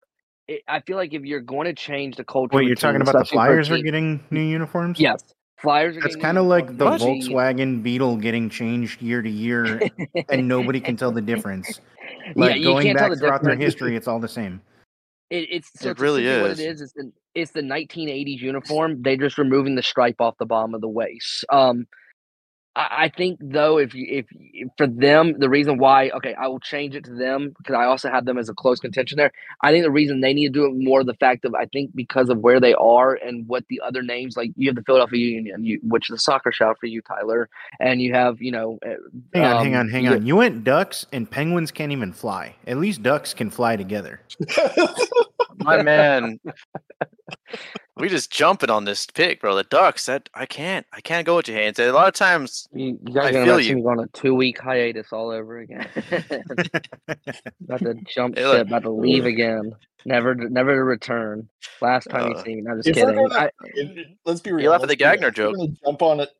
it, 0.49 0.62
I 0.66 0.81
feel 0.81 0.97
like 0.97 1.15
if 1.15 1.23
you're 1.23 1.41
going 1.41 1.66
to 1.66 1.74
change 1.74 2.16
the 2.16 2.24
culture, 2.24 2.57
wait, 2.57 2.65
you're 2.65 2.73
of 2.73 2.78
a 2.78 2.81
team, 2.81 2.89
talking 2.89 3.03
about 3.03 3.12
the 3.12 3.19
especially 3.20 3.37
for 3.37 3.45
Flyers 3.47 3.70
are 3.70 3.78
getting 3.78 4.24
new 4.31 4.41
uniforms? 4.41 4.99
Yes, 4.99 5.23
Flyers 5.62 5.97
are 5.97 6.01
That's 6.01 6.16
kind 6.16 6.39
of 6.39 6.47
like 6.47 6.78
the 6.78 6.87
What? 6.87 7.01
Volkswagen 7.01 7.82
Beetle 7.82 8.16
getting 8.16 8.49
changed 8.49 9.03
year 9.03 9.20
to 9.23 9.31
year, 9.31 9.81
and 10.28 10.49
nobody 10.49 10.81
can 10.81 10.97
tell 10.97 11.12
the 11.12 11.20
difference. 11.20 11.81
yeah, 12.24 12.32
Like 12.35 12.57
you 12.57 12.65
going 12.65 12.87
can't 12.87 12.99
tell 12.99 13.09
back 13.09 13.19
the 13.19 13.20
throughout 13.20 13.43
their 13.43 13.57
history, 13.57 13.97
it's 13.97 14.09
all 14.09 14.19
the 14.20 14.28
same. 14.28 14.61
It, 15.28 15.47
it's 15.51 15.70
so 15.78 15.89
It 15.89 15.93
it's 15.93 16.01
really 16.01 16.24
essentially 16.24 16.43
What 16.43 16.51
is. 16.53 16.61
it 16.61 16.70
is, 16.70 16.81
it's 16.81 16.93
the 16.93 17.12
it's 17.35 17.51
the 17.53 17.62
1980s 17.62 18.41
uniform. 18.41 19.03
They're 19.03 19.16
just 19.16 19.39
removing 19.39 19.74
the 19.77 19.82
stripe 19.82 20.20
off 20.20 20.37
the 20.39 20.47
bottom 20.47 20.74
of 20.74 20.81
the 20.81 20.89
waist. 20.89 21.45
Um, 21.51 21.87
I, 22.76 23.05
I 23.05 23.09
think 23.09 23.38
though, 23.42 23.78
if 23.78 23.94
you 23.94 24.06
if, 24.09 24.26
if 24.30 24.68
for 24.78 24.86
them, 24.86 25.34
the 25.38 25.48
reason 25.48 25.78
why, 25.78 26.10
okay, 26.10 26.34
I 26.34 26.47
will 26.48 26.60
change 26.60 26.94
it 26.94 27.05
to 27.05 27.14
them 27.14 27.55
because 27.59 27.74
I 27.74 27.84
also 27.84 28.10
have 28.10 28.24
them 28.24 28.38
as 28.38 28.48
a 28.48 28.55
close 28.55 28.80
contention 28.80 29.16
there. 29.16 29.32
I 29.62 29.72
think 29.72 29.84
the 29.84 29.90
reason 29.90 30.20
they 30.20 30.32
need 30.34 30.48
to 30.55 30.60
do 30.60 30.66
it 30.66 30.74
more 30.74 31.02
the 31.05 31.14
fact 31.14 31.44
of 31.44 31.55
I 31.55 31.66
think 31.66 31.94
because 31.94 32.28
of 32.28 32.38
where 32.38 32.60
they 32.60 32.74
are 32.74 33.14
and 33.14 33.47
what 33.48 33.64
the 33.68 33.80
other 33.84 34.02
names 34.02 34.36
like 34.36 34.52
you 34.56 34.68
have 34.68 34.76
the 34.76 34.82
Philadelphia 34.82 35.18
Union, 35.18 35.64
you, 35.64 35.80
which 35.82 36.10
is 36.10 36.14
a 36.14 36.18
soccer 36.18 36.52
shout 36.52 36.78
for 36.80 36.86
you, 36.86 37.02
Tyler, 37.02 37.48
and 37.80 38.01
you 38.01 38.14
have 38.14 38.40
you 38.40 38.52
know. 38.52 38.78
uh, 38.86 38.94
Hang 39.34 39.44
on, 39.44 39.64
hang 39.64 39.74
um, 39.74 39.80
on, 39.80 39.88
hang 39.90 40.05
you- 40.05 40.12
on. 40.12 40.26
You 40.26 40.36
went 40.36 40.64
ducks, 40.64 41.06
and 41.12 41.30
penguins 41.30 41.70
can't 41.72 41.92
even 41.92 42.12
fly. 42.12 42.55
At 42.66 42.78
least 42.78 43.02
ducks 43.02 43.34
can 43.34 43.51
fly 43.51 43.76
together. 43.76 44.20
My 45.61 45.82
man, 45.82 46.41
we 47.97 48.09
just 48.09 48.31
jumping 48.32 48.70
on 48.70 48.85
this 48.85 49.07
pick, 49.07 49.41
bro. 49.41 49.55
The 49.55 49.65
Ducks. 49.65 50.07
That 50.07 50.28
I 50.35 50.47
can't. 50.47 50.87
I 50.93 51.01
can't 51.01 51.27
go 51.27 51.37
with 51.37 51.49
your 51.49 51.57
hands. 51.59 51.78
A 51.78 51.91
lot 51.93 52.09
of 52.09 52.15
times, 52.15 52.66
You, 52.73 52.99
you 53.07 53.15
guys 53.15 53.27
I 53.27 53.28
are 53.28 53.32
gonna 53.32 53.45
feel 53.47 53.59
see 53.59 53.69
you. 53.69 53.77
me 53.77 53.82
on 53.82 54.01
a 54.01 54.07
two 54.09 54.35
week 54.35 54.59
hiatus 54.61 55.09
all 55.12 55.31
over 55.31 55.59
again. 55.59 55.89
about 57.65 57.81
to 57.81 57.95
jump 58.15 58.37
Hey, 58.39 58.47
look. 58.47 58.57
ship, 58.59 58.66
about 58.69 58.82
to 58.82 58.91
leave 58.91 59.27
again. 59.27 59.73
Never, 60.07 60.35
never 60.35 60.74
to 60.74 60.82
return. 60.82 61.49
Last 61.82 62.07
time 62.09 62.31
you 62.31 62.37
Uh, 62.37 62.43
see 62.43 62.55
me. 62.57 62.62
I'm 62.70 62.82
just 62.82 62.95
kidding. 62.95 63.15
gonna- 63.15 63.35
I, 63.35 63.51
It- 63.74 64.16
let's 64.24 64.41
be 64.41 64.53
real. 64.53 64.62
You 64.65 64.70
laugh 64.70 64.82
at 64.82 64.89
the. 64.89 64.97
Gagner 64.97 65.28
If 65.28 65.37
we're 65.37 65.45
joke. 65.45 65.57
gonna 65.57 65.69
jump 65.85 66.03
on 66.03 66.20
it. 66.20 66.31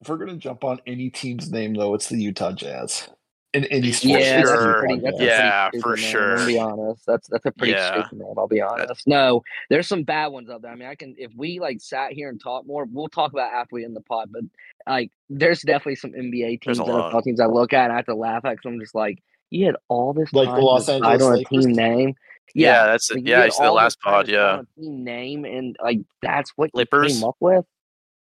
If 0.00 0.08
we're 0.08 0.16
gonna 0.18 0.36
jump 0.36 0.64
on 0.64 0.80
any 0.86 1.10
team's 1.10 1.50
name, 1.50 1.74
though, 1.74 1.94
it's 1.94 2.08
the 2.08 2.16
Utah 2.16 2.52
Jazz. 2.52 3.08
In 3.56 3.64
any 3.66 3.90
sport, 3.90 4.20
yeah, 4.20 4.40
it's 4.40 4.50
that's 4.50 4.60
a 4.60 4.64
sure. 4.64 4.78
pretty. 4.80 5.00
That's 5.00 5.18
Yeah, 5.18 5.68
a 5.72 5.80
for 5.80 5.96
stupid 5.96 6.14
name, 6.14 6.28
I'm 6.30 6.36
gonna 6.36 6.46
be 6.46 6.52
sure. 6.52 6.60
honest. 6.88 7.06
That's 7.06 7.28
that's 7.28 7.46
a 7.46 7.50
pretty 7.52 7.72
Yeah. 7.72 8.02
stupid 8.02 8.18
name. 8.24 8.34
I'll 8.36 8.46
be 8.46 8.60
honest. 8.60 9.06
No, 9.06 9.42
there's 9.70 9.86
some 9.88 10.02
bad 10.02 10.26
ones 10.26 10.50
out 10.50 10.60
there. 10.60 10.70
I 10.70 10.74
mean, 10.74 10.88
I 10.88 10.94
can 10.94 11.14
if 11.16 11.32
we 11.34 11.58
like 11.58 11.80
sat 11.80 12.12
here 12.12 12.28
and 12.28 12.38
talk 12.38 12.66
more, 12.66 12.84
we'll 12.84 13.08
talk 13.08 13.32
about 13.32 13.52
after 13.54 13.74
we 13.76 13.84
end 13.86 13.96
the 13.96 14.02
pod. 14.02 14.30
But 14.30 14.42
like, 14.86 15.10
there's 15.30 15.62
definitely 15.62 15.96
some 15.96 16.12
NBA 16.12 16.60
teams, 16.60 16.78
a. 16.78 16.82
NFL 16.82 17.24
teams 17.24 17.40
I 17.40 17.46
look 17.46 17.72
at 17.72 17.84
and 17.84 17.92
I 17.94 17.96
have 17.96 18.06
to 18.06 18.14
laugh 18.14 18.44
at 18.44 18.50
because 18.56 18.66
I'm 18.66 18.78
just 18.78 18.94
like, 18.94 19.22
you 19.50 19.64
had 19.66 19.76
all 19.88 20.12
this 20.12 20.32
Like 20.34 20.48
the 20.48 20.50
time 20.50 20.60
to 20.60 20.64
Los 20.66 20.86
decide 20.86 21.02
Angeles 21.04 21.22
on 21.22 21.38
a 21.38 21.44
team 21.44 21.72
name. 21.72 22.14
yeah, 22.54 22.84
that's 22.86 23.10
Like, 23.10 23.20
it. 23.20 23.26
you 23.26 23.30
Yeah, 23.30 23.38
had 23.38 23.44
you 23.46 23.50
see 23.52 23.62
the 23.62 23.72
last 23.72 24.00
pod. 24.00 24.28
Yeah, 24.28 24.58
on 24.58 24.66
team 24.78 25.02
name, 25.04 25.44
and 25.46 25.76
like 25.82 26.00
that's 26.20 26.50
what 26.56 26.66
you 26.74 26.84
Clippers? 26.84 27.14
came 27.14 27.24
up 27.24 27.36
with. 27.40 27.64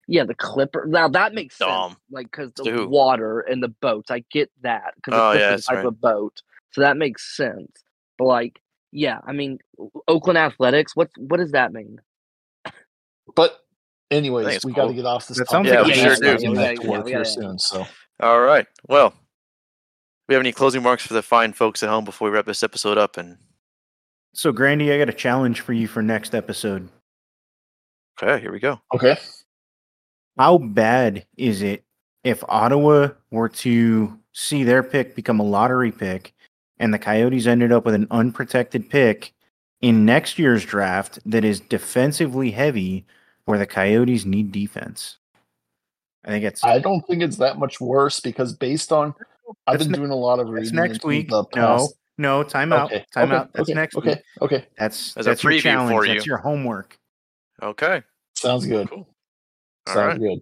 Yeah, 0.07 0.23
the 0.23 0.35
Clipper. 0.35 0.85
Now 0.87 1.07
that 1.09 1.33
makes 1.33 1.57
sense, 1.57 1.95
like 2.11 2.27
because 2.31 2.51
the 2.53 2.63
Who? 2.63 2.87
water 2.87 3.39
and 3.41 3.61
the 3.63 3.69
boats. 3.69 4.11
I 4.11 4.23
get 4.31 4.51
that 4.61 4.93
because 4.95 5.13
Oh, 5.13 5.31
the 5.31 5.39
yeah, 5.39 5.47
Clippers 5.47 5.65
that's 5.65 5.67
type 5.67 5.75
right. 5.77 5.85
of 5.85 6.01
boat, 6.01 6.41
so 6.71 6.81
that 6.81 6.97
makes 6.97 7.35
sense. 7.35 7.71
But 8.17 8.25
like, 8.25 8.61
yeah, 8.91 9.19
I 9.25 9.31
mean, 9.33 9.59
Oakland 10.07 10.37
Athletics. 10.37 10.95
What 10.95 11.09
what 11.17 11.37
does 11.37 11.51
that 11.51 11.73
mean? 11.73 11.99
But 13.35 13.59
I 14.11 14.15
anyways, 14.15 14.45
think 14.45 14.55
it's 14.57 14.65
we 14.65 14.73
got 14.73 14.87
to 14.87 14.93
get 14.93 15.05
off 15.05 15.27
this. 15.27 15.37
That 15.39 15.49
sounds 15.49 15.67
Yeah, 15.67 15.81
like 15.81 15.85
we 15.87 15.91
a 15.93 15.95
sure 15.95 16.15
do. 16.17 16.25
idea. 16.27 16.37
Getting 16.37 16.55
Yeah, 16.55 16.65
back 16.67 16.75
to 16.75 16.81
yeah, 16.83 16.91
work 16.91 17.05
we 17.05 17.11
here 17.11 17.25
soon. 17.25 17.57
So 17.59 17.85
All 18.19 18.39
right. 18.41 18.67
Well, 18.87 19.13
we 20.27 20.35
have 20.35 20.41
any 20.41 20.51
closing 20.51 20.81
remarks 20.81 21.05
for 21.05 21.13
the 21.13 21.21
fine 21.23 21.53
folks 21.53 21.83
at 21.83 21.89
home 21.89 22.05
before 22.05 22.29
we 22.29 22.35
wrap 22.35 22.45
this 22.45 22.63
episode 22.63 22.97
up? 22.97 23.17
And 23.17 23.37
So, 24.33 24.51
Grandy, 24.51 24.91
I 24.91 24.97
got 24.97 25.09
a 25.09 25.13
challenge 25.13 25.61
for 25.61 25.73
you 25.73 25.87
for 25.87 26.01
next 26.01 26.33
episode. 26.35 26.89
okay, 28.21 28.39
here 28.41 28.51
we 28.51 28.59
go. 28.59 28.79
okay, 28.93 29.17
How 30.37 30.57
bad 30.57 31.25
is 31.37 31.61
it 31.61 31.83
if 32.23 32.43
Ottawa 32.49 33.09
were 33.31 33.49
to 33.49 34.19
see 34.33 34.63
their 34.63 34.83
pick 34.83 35.15
become 35.15 35.39
a 35.39 35.43
lottery 35.43 35.91
pick 35.91 36.33
and 36.79 36.93
the 36.93 36.99
Coyotes 36.99 37.47
ended 37.47 37.71
up 37.71 37.85
with 37.85 37.95
an 37.95 38.07
unprotected 38.11 38.89
pick 38.89 39.33
in 39.81 40.03
next 40.05 40.37
year's 40.37 40.65
draft 40.65 41.19
that 41.25 41.45
is 41.45 41.59
defensively 41.61 42.51
heavy 42.51 43.05
where 43.45 43.57
the 43.59 43.65
Coyotes 43.65 44.25
need 44.25 44.51
defense? 44.51 45.17
I 46.25 46.29
think 46.29 46.43
it's 46.43 46.63
I 46.63 46.79
don't 46.79 47.05
think 47.07 47.21
it's 47.21 47.37
that 47.37 47.59
much 47.59 47.79
worse 47.79 48.19
because 48.19 48.53
based 48.53 48.91
on 48.91 49.13
I've 49.67 49.77
been 49.79 49.91
ne- 49.91 49.97
doing 49.99 50.09
a 50.11 50.15
lot 50.15 50.39
of 50.39 50.47
that's 50.47 50.71
reading 50.71 50.75
next 50.75 51.05
week. 51.05 51.29
the 51.29 51.43
No, 51.55 51.77
past. 51.77 51.93
no, 52.17 52.43
time 52.43 52.73
out. 52.73 52.91
Okay, 52.91 53.05
Time 53.13 53.29
okay, 53.31 53.35
out. 53.35 53.53
That's 53.53 53.69
okay, 53.69 53.73
next 53.75 53.95
okay, 53.95 54.09
week. 54.09 54.19
okay, 54.41 54.65
That's 54.77 55.15
As 55.17 55.27
a 55.27 55.29
that's 55.29 55.43
your 55.43 55.59
challenge. 55.59 55.95
for 55.95 56.07
That's 56.07 56.25
your 56.25 56.37
homework. 56.37 56.97
Okay. 57.61 58.01
sounds 58.35 58.65
good. 58.65 58.89
Cool. 58.89 59.07
All 59.87 59.93
Sounds 59.93 60.19
right. 60.19 60.19
good. 60.19 60.39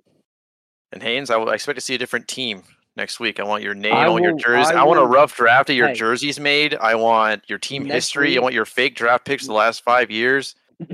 And 0.92 1.02
Haynes, 1.04 1.30
I, 1.30 1.36
will- 1.38 1.50
I 1.50 1.54
expect 1.56 1.78
to 1.78 1.82
see 1.82 1.96
a 1.96 1.98
different 1.98 2.28
team 2.28 2.64
next 2.96 3.20
week. 3.20 3.40
I 3.40 3.44
want 3.44 3.64
your 3.64 3.74
name. 3.74 3.94
I 3.94 4.06
I, 4.06 4.10
want 4.10 4.24
your 4.24 4.34
will- 4.34 4.40
jersey. 4.40 4.74
I 4.74 4.82
I, 4.82 4.84
want 4.84 5.00
a 5.00 5.06
rough 5.06 5.36
draft 5.36 5.70
of 5.70 5.76
your 5.76 5.88
Hey. 5.90 5.94
jerseys 5.96 6.40
made. 6.40 6.76
I 6.76 6.96
want 6.96 7.44
your 7.50 7.58
team 7.60 7.84
Next 7.84 7.94
history. 7.96 8.38
I 8.38 8.42
want 8.42 8.54
your 8.54 8.66
fake 8.66 8.96
draft 8.96 9.26
picks 9.26 9.46
the 9.48 9.54
last 9.54 9.84
five 9.84 10.12
years. 10.12 10.56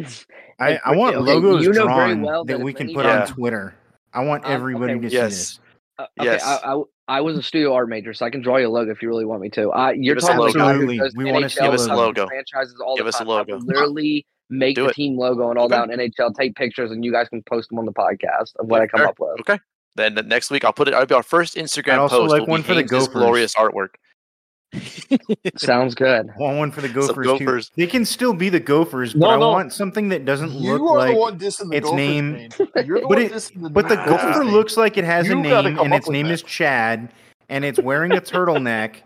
I, 0.59 0.79
I 0.85 0.95
want 0.95 1.15
okay, 1.15 1.33
logos 1.33 1.65
you 1.65 1.71
know 1.73 1.83
drawn 1.85 2.21
well 2.21 2.43
that, 2.45 2.57
that 2.57 2.63
we 2.63 2.73
can 2.73 2.93
put 2.93 3.05
Yeah. 3.05 3.21
on 3.21 3.27
Twitter. 3.27 3.75
I 4.13 4.23
want 4.23 4.45
Um, 4.45 4.51
everybody 4.51 4.93
okay. 4.93 5.01
to 5.03 5.09
see 5.09 5.15
Yes. 5.15 5.29
this. 5.31 5.59
Uh, 5.97 6.05
okay, 6.19 6.31
Yes. 6.31 6.43
I, 6.43 6.73
I 6.73 6.81
I 7.07 7.21
was 7.21 7.37
a 7.37 7.41
studio 7.43 7.73
art 7.73 7.89
major, 7.89 8.13
so 8.13 8.25
I 8.25 8.29
can 8.29 8.41
draw 8.41 8.57
you 8.57 8.67
a 8.67 8.69
logo 8.69 8.91
if 8.91 9.01
you 9.01 9.07
really 9.09 9.25
want 9.25 9.41
me 9.41 9.49
to. 9.51 9.69
Uh, 9.71 9.89
you're 9.91 10.13
Give 10.15 10.23
us 10.23 10.29
a 10.29 10.33
talking 10.33 10.55
about 10.61 10.75
a 10.75 10.77
who 10.77 10.87
logo. 10.87 11.03
does 11.03 11.15
We 11.15 11.25
wanna 11.31 11.49
see 11.49 11.59
NHL 11.61 11.89
a 11.89 11.95
logo. 11.95 12.27
franchises 12.27 12.75
all 12.85 12.95
Give 12.95 13.05
the 13.05 13.09
us 13.09 13.15
a 13.15 13.19
time. 13.19 13.27
I 13.29 13.31
will 13.31 13.37
logo. 13.53 13.57
literally 13.65 14.25
make 14.49 14.75
Do 14.75 14.83
the 14.83 14.89
it. 14.89 14.95
team 14.95 15.17
logo 15.17 15.49
and 15.49 15.57
all 15.59 15.65
Okay. 15.65 15.75
that 15.75 15.81
on 15.83 15.89
NHL. 15.89 16.33
Take 16.35 16.55
pictures, 16.55 16.91
and 16.91 17.03
you 17.05 17.11
guys 17.11 17.29
can 17.29 17.41
post 17.43 17.69
them 17.69 17.79
on 17.79 17.85
the 17.85 17.93
podcast 17.93 18.55
of 18.57 18.67
what 18.67 18.77
Yeah, 18.77 18.83
I 18.83 18.87
come 18.87 18.99
sure. 19.01 19.07
up 19.07 19.19
with. 19.19 19.39
Okay. 19.41 19.59
Then 19.95 20.15
the 20.15 20.23
next 20.23 20.49
week 20.51 20.63
I'll 20.63 20.73
put 20.73 20.87
it. 20.87 20.93
I'll 20.93 21.05
be 21.05 21.15
our 21.15 21.23
first 21.23 21.55
Instagram 21.55 21.93
I'd 21.93 21.99
also 21.99 22.19
post. 22.21 22.31
like 22.31 22.47
one 22.47 22.61
for 22.63 22.73
the 22.73 22.81
Haynes' 22.81 22.91
Gophers. 22.91 23.07
glorious 23.09 23.55
artwork. 23.55 23.89
Sounds 25.57 25.95
good. 25.95 26.29
I 26.29 26.33
want 26.37 26.57
one 26.57 26.71
for 26.71 26.81
the 26.81 26.89
Gophers, 26.89 27.25
Gophers. 27.25 27.69
too. 27.69 27.73
They 27.77 27.87
can 27.87 28.05
still 28.05 28.33
be 28.33 28.49
the 28.49 28.59
Gophers, 28.59 29.13
but 29.13 29.19
No, 29.21 29.29
I 29.29 29.37
want 29.37 29.73
something 29.73 30.09
that 30.09 30.25
doesn't 30.25 30.51
You 30.51 30.73
look 30.77 30.81
are 30.91 30.97
like. 30.99 31.13
the 31.13 31.19
one 31.19 31.39
dissing 31.39 31.69
the 31.71 31.77
its 31.77 31.85
Gophers 31.85 31.97
name- 31.97 32.33
name. 32.33 32.49
You're 32.85 32.99
the 33.01 33.07
But 33.07 33.09
one 33.09 33.17
it- 33.23 33.31
dissing 33.33 33.63
the 33.63 33.69
But 33.69 33.89
the. 33.89 33.95
Gopher 33.95 34.43
name. 34.43 34.53
looks 34.53 34.77
like 34.77 34.97
it 34.97 35.03
has 35.05 35.25
a 35.27 35.29
You 35.35 35.43
gotta 35.43 35.69
name, 35.71 35.79
and 35.79 35.93
its 35.93 36.09
name 36.09 36.27
that. 36.27 36.33
is 36.33 36.43
Chad, 36.43 37.09
and 37.49 37.65
it's 37.65 37.79
wearing 37.79 38.11
a 38.11 38.21
turtleneck, 38.21 38.97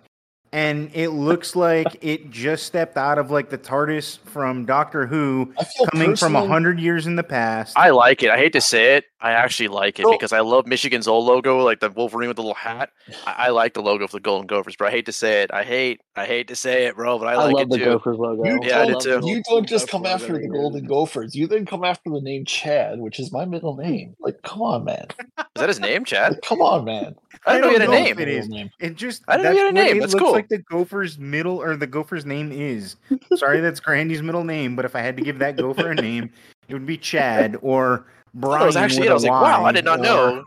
and 0.53 0.91
it 0.93 1.09
looks 1.09 1.55
like 1.55 1.97
it 2.01 2.30
just 2.30 2.65
stepped 2.67 2.95
out 2.95 3.17
of 3.17 3.31
like 3.31 3.49
the 3.49 3.57
TARDIS 3.57 4.19
from 4.19 4.65
Doctor 4.65 5.05
Who, 5.07 5.51
I 5.57 5.63
feel 5.63 5.88
coming 5.88 6.15
from 6.15 6.35
a 6.35 6.45
hundred 6.47 6.80
years 6.80 7.07
in 7.07 7.15
the 7.15 7.23
past. 7.23 7.75
I 7.77 7.89
like 7.89 8.23
it. 8.23 8.30
I 8.30 8.38
hate 8.38 8.53
to 8.53 8.61
say 8.61 8.95
it. 8.95 9.05
I 9.19 9.31
actually 9.31 9.69
like 9.69 9.99
it 9.99 10.03
So- 10.03 10.11
because 10.11 10.31
I 10.31 10.41
love 10.41 10.67
Michigan's 10.67 11.07
old 11.07 11.25
logo, 11.25 11.63
like 11.63 11.80
the 11.80 11.89
Wolverine 11.89 12.27
with 12.27 12.35
the 12.38 12.43
little 12.43 12.53
hat. 12.55 12.89
I, 13.25 13.47
I 13.47 13.49
like 13.49 13.73
the 13.73 13.81
logo 13.81 14.05
for 14.07 14.17
the 14.17 14.21
Golden 14.21 14.45
Gophers, 14.47 14.75
but 14.77 14.88
I 14.88 14.91
hate 14.91 15.05
to 15.07 15.11
say 15.11 15.41
it. 15.41 15.51
I 15.53 15.63
hate. 15.63 16.01
I 16.15 16.25
hate 16.25 16.47
to 16.49 16.55
say 16.55 16.85
it, 16.85 16.95
bro, 16.95 17.17
but 17.17 17.27
I 17.27 17.34
I, 17.34 17.45
like 17.45 17.53
love 17.55 17.61
it 17.63 17.69
the 17.71 17.77
too. 17.80 17.85
Gophers 17.85 18.17
logo. 18.19 18.43
You 18.45 18.59
Yeah, 18.61 18.81
I 18.81 18.85
did 18.85 18.99
too. 18.99 19.21
You 19.23 19.41
don't 19.49 19.67
just 19.67 19.88
come 19.88 20.05
after 20.05 20.38
the. 20.38 20.47
Golden 20.47 20.85
Gophers. 20.85 21.34
You 21.35 21.47
then 21.47 21.65
come 21.65 21.84
after 21.84 22.11
the 22.11 22.21
name 22.21 22.45
Chad, 22.45 22.99
which 22.99 23.19
is 23.19 23.31
my 23.31 23.45
middle 23.45 23.75
name. 23.75 24.15
Like, 24.19 24.41
come 24.43 24.61
on, 24.61 24.84
man. 24.84 25.07
Is 25.19 25.45
that 25.55 25.69
his 25.69 25.80
name, 25.80 26.05
Chad? 26.05 26.34
Like, 26.34 26.41
come 26.43 26.61
on, 26.61 26.85
man. 26.85 27.15
I 27.45 27.53
don't, 27.53 27.61
know 27.61 27.68
he 27.69 27.73
had 27.73 27.81
a 27.81 27.85
don't 27.85 27.95
know 27.95 28.03
name. 28.03 28.19
it 28.19 28.27
is. 28.27 28.49
It 28.80 28.95
just 28.95 29.23
I 29.27 29.38
don't 29.38 29.43
know 29.45 29.49
that's 29.49 29.60
had 29.60 29.69
a 29.69 29.73
name. 29.73 29.97
It 29.97 29.99
That's 30.01 30.14
looks 30.14 30.23
cool. 30.23 30.31
like 30.34 30.49
the 30.49 30.60
Gopher's 30.60 31.18
middle 31.18 31.61
or 31.61 31.76
the 31.76 31.88
Gopher's 31.88 32.26
name 32.26 32.51
is. 32.51 32.95
Sorry, 33.35 33.60
that's 33.60 33.80
Grandy's 33.80 34.22
middle 34.22 34.43
name, 34.43 34.76
but 34.76 34.85
if 34.85 34.95
I 34.95 35.01
had 35.01 35.18
to 35.18 35.23
give 35.23 35.39
that 35.39 35.57
Gopher 35.57 35.91
a 35.91 35.95
name, 35.95 36.30
it 36.68 36.73
would 36.73 36.85
be 36.85 36.97
Chad 36.97 37.57
or 37.61 38.05
Brian. 38.34 38.60
That 38.61 38.65
was 38.65 38.76
actually 38.76 39.01
with 39.01 39.07
it. 39.07 39.11
I 39.11 39.14
was 39.15 39.23
like, 39.23 39.31
wow, 39.31 39.60
I 39.60 39.61
Y, 39.64 39.72
did 39.73 39.85
not 39.85 39.99
or- 39.99 40.03
know. 40.03 40.43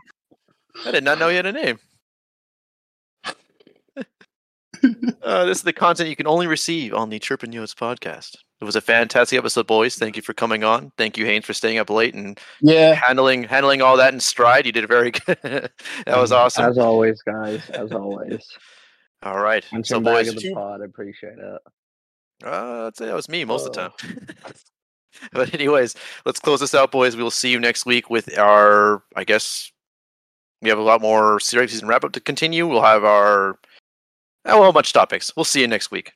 I 0.85 0.91
did 0.91 1.03
not 1.03 1.19
know 1.19 1.29
he 1.29 1.35
had 1.35 1.45
a 1.45 1.51
name. 1.51 1.79
uh, 5.23 5.45
this 5.45 5.57
is 5.57 5.63
the 5.63 5.73
content 5.73 6.09
you 6.09 6.15
can 6.15 6.27
only 6.27 6.47
receive 6.47 6.93
on 6.93 7.09
the 7.09 7.19
Chirpin 7.19 7.51
Yotes 7.51 7.73
podcast. 7.73 8.37
It 8.59 8.65
was 8.65 8.75
a 8.75 8.81
fantastic 8.81 9.37
episode, 9.37 9.67
boys. 9.67 9.95
Thank 9.97 10.15
you 10.15 10.21
for 10.23 10.33
coming 10.33 10.63
on. 10.63 10.91
Thank 10.97 11.15
you, 11.17 11.25
Haynes, 11.25 11.45
for 11.45 11.53
staying 11.53 11.77
up 11.77 11.89
late 11.91 12.15
and 12.15 12.39
Yeah. 12.61 12.93
handling 12.95 13.43
handling 13.43 13.81
all 13.83 13.97
that 13.97 14.13
in 14.13 14.19
stride. 14.19 14.65
You 14.65 14.71
did 14.71 14.83
it 14.83 14.87
very 14.87 15.11
good. 15.25 15.37
that 15.43 16.17
was 16.17 16.31
awesome. 16.31 16.65
As 16.65 16.77
always, 16.79 17.21
guys. 17.21 17.69
As 17.69 17.91
always. 17.91 18.43
All 19.21 19.39
right. 19.39 19.63
I'm 19.71 19.83
So, 19.83 19.95
so 19.95 19.99
back 20.01 20.13
boys, 20.13 20.27
of 20.29 20.35
the 20.37 20.53
pod. 20.53 20.81
I 20.81 20.85
appreciate 20.85 21.37
it. 21.37 21.61
uh, 22.45 22.87
I'd 22.87 22.95
say 22.97 23.05
that 23.05 23.15
was 23.15 23.29
me 23.29 23.45
most 23.45 23.67
of 23.67 23.73
the 23.73 23.81
Oh. 23.85 23.89
time. 23.99 24.27
but 25.33 25.53
anyways, 25.53 25.95
let's 26.25 26.39
close 26.39 26.59
this 26.59 26.73
out, 26.73 26.91
boys. 26.91 27.15
We 27.15 27.21
will 27.23 27.31
see 27.31 27.51
you 27.51 27.59
next 27.59 27.85
week 27.85 28.09
with 28.09 28.37
our, 28.39 29.03
I 29.15 29.23
guess, 29.23 29.71
we 30.63 30.69
have 30.69 30.79
a 30.79 30.83
lot 30.83 31.01
more 31.01 31.39
series 31.39 31.71
season 31.71 31.87
wrap 31.87 32.03
up 32.03 32.11
to 32.13 32.19
continue. 32.19 32.65
We'll 32.67 32.81
have 32.81 33.03
our, 33.03 33.59
oh, 34.45 34.61
well, 34.61 34.73
much 34.73 34.93
topics. 34.93 35.31
We'll 35.35 35.43
see 35.45 35.61
you 35.61 35.67
next 35.67 35.91
week. 35.91 36.13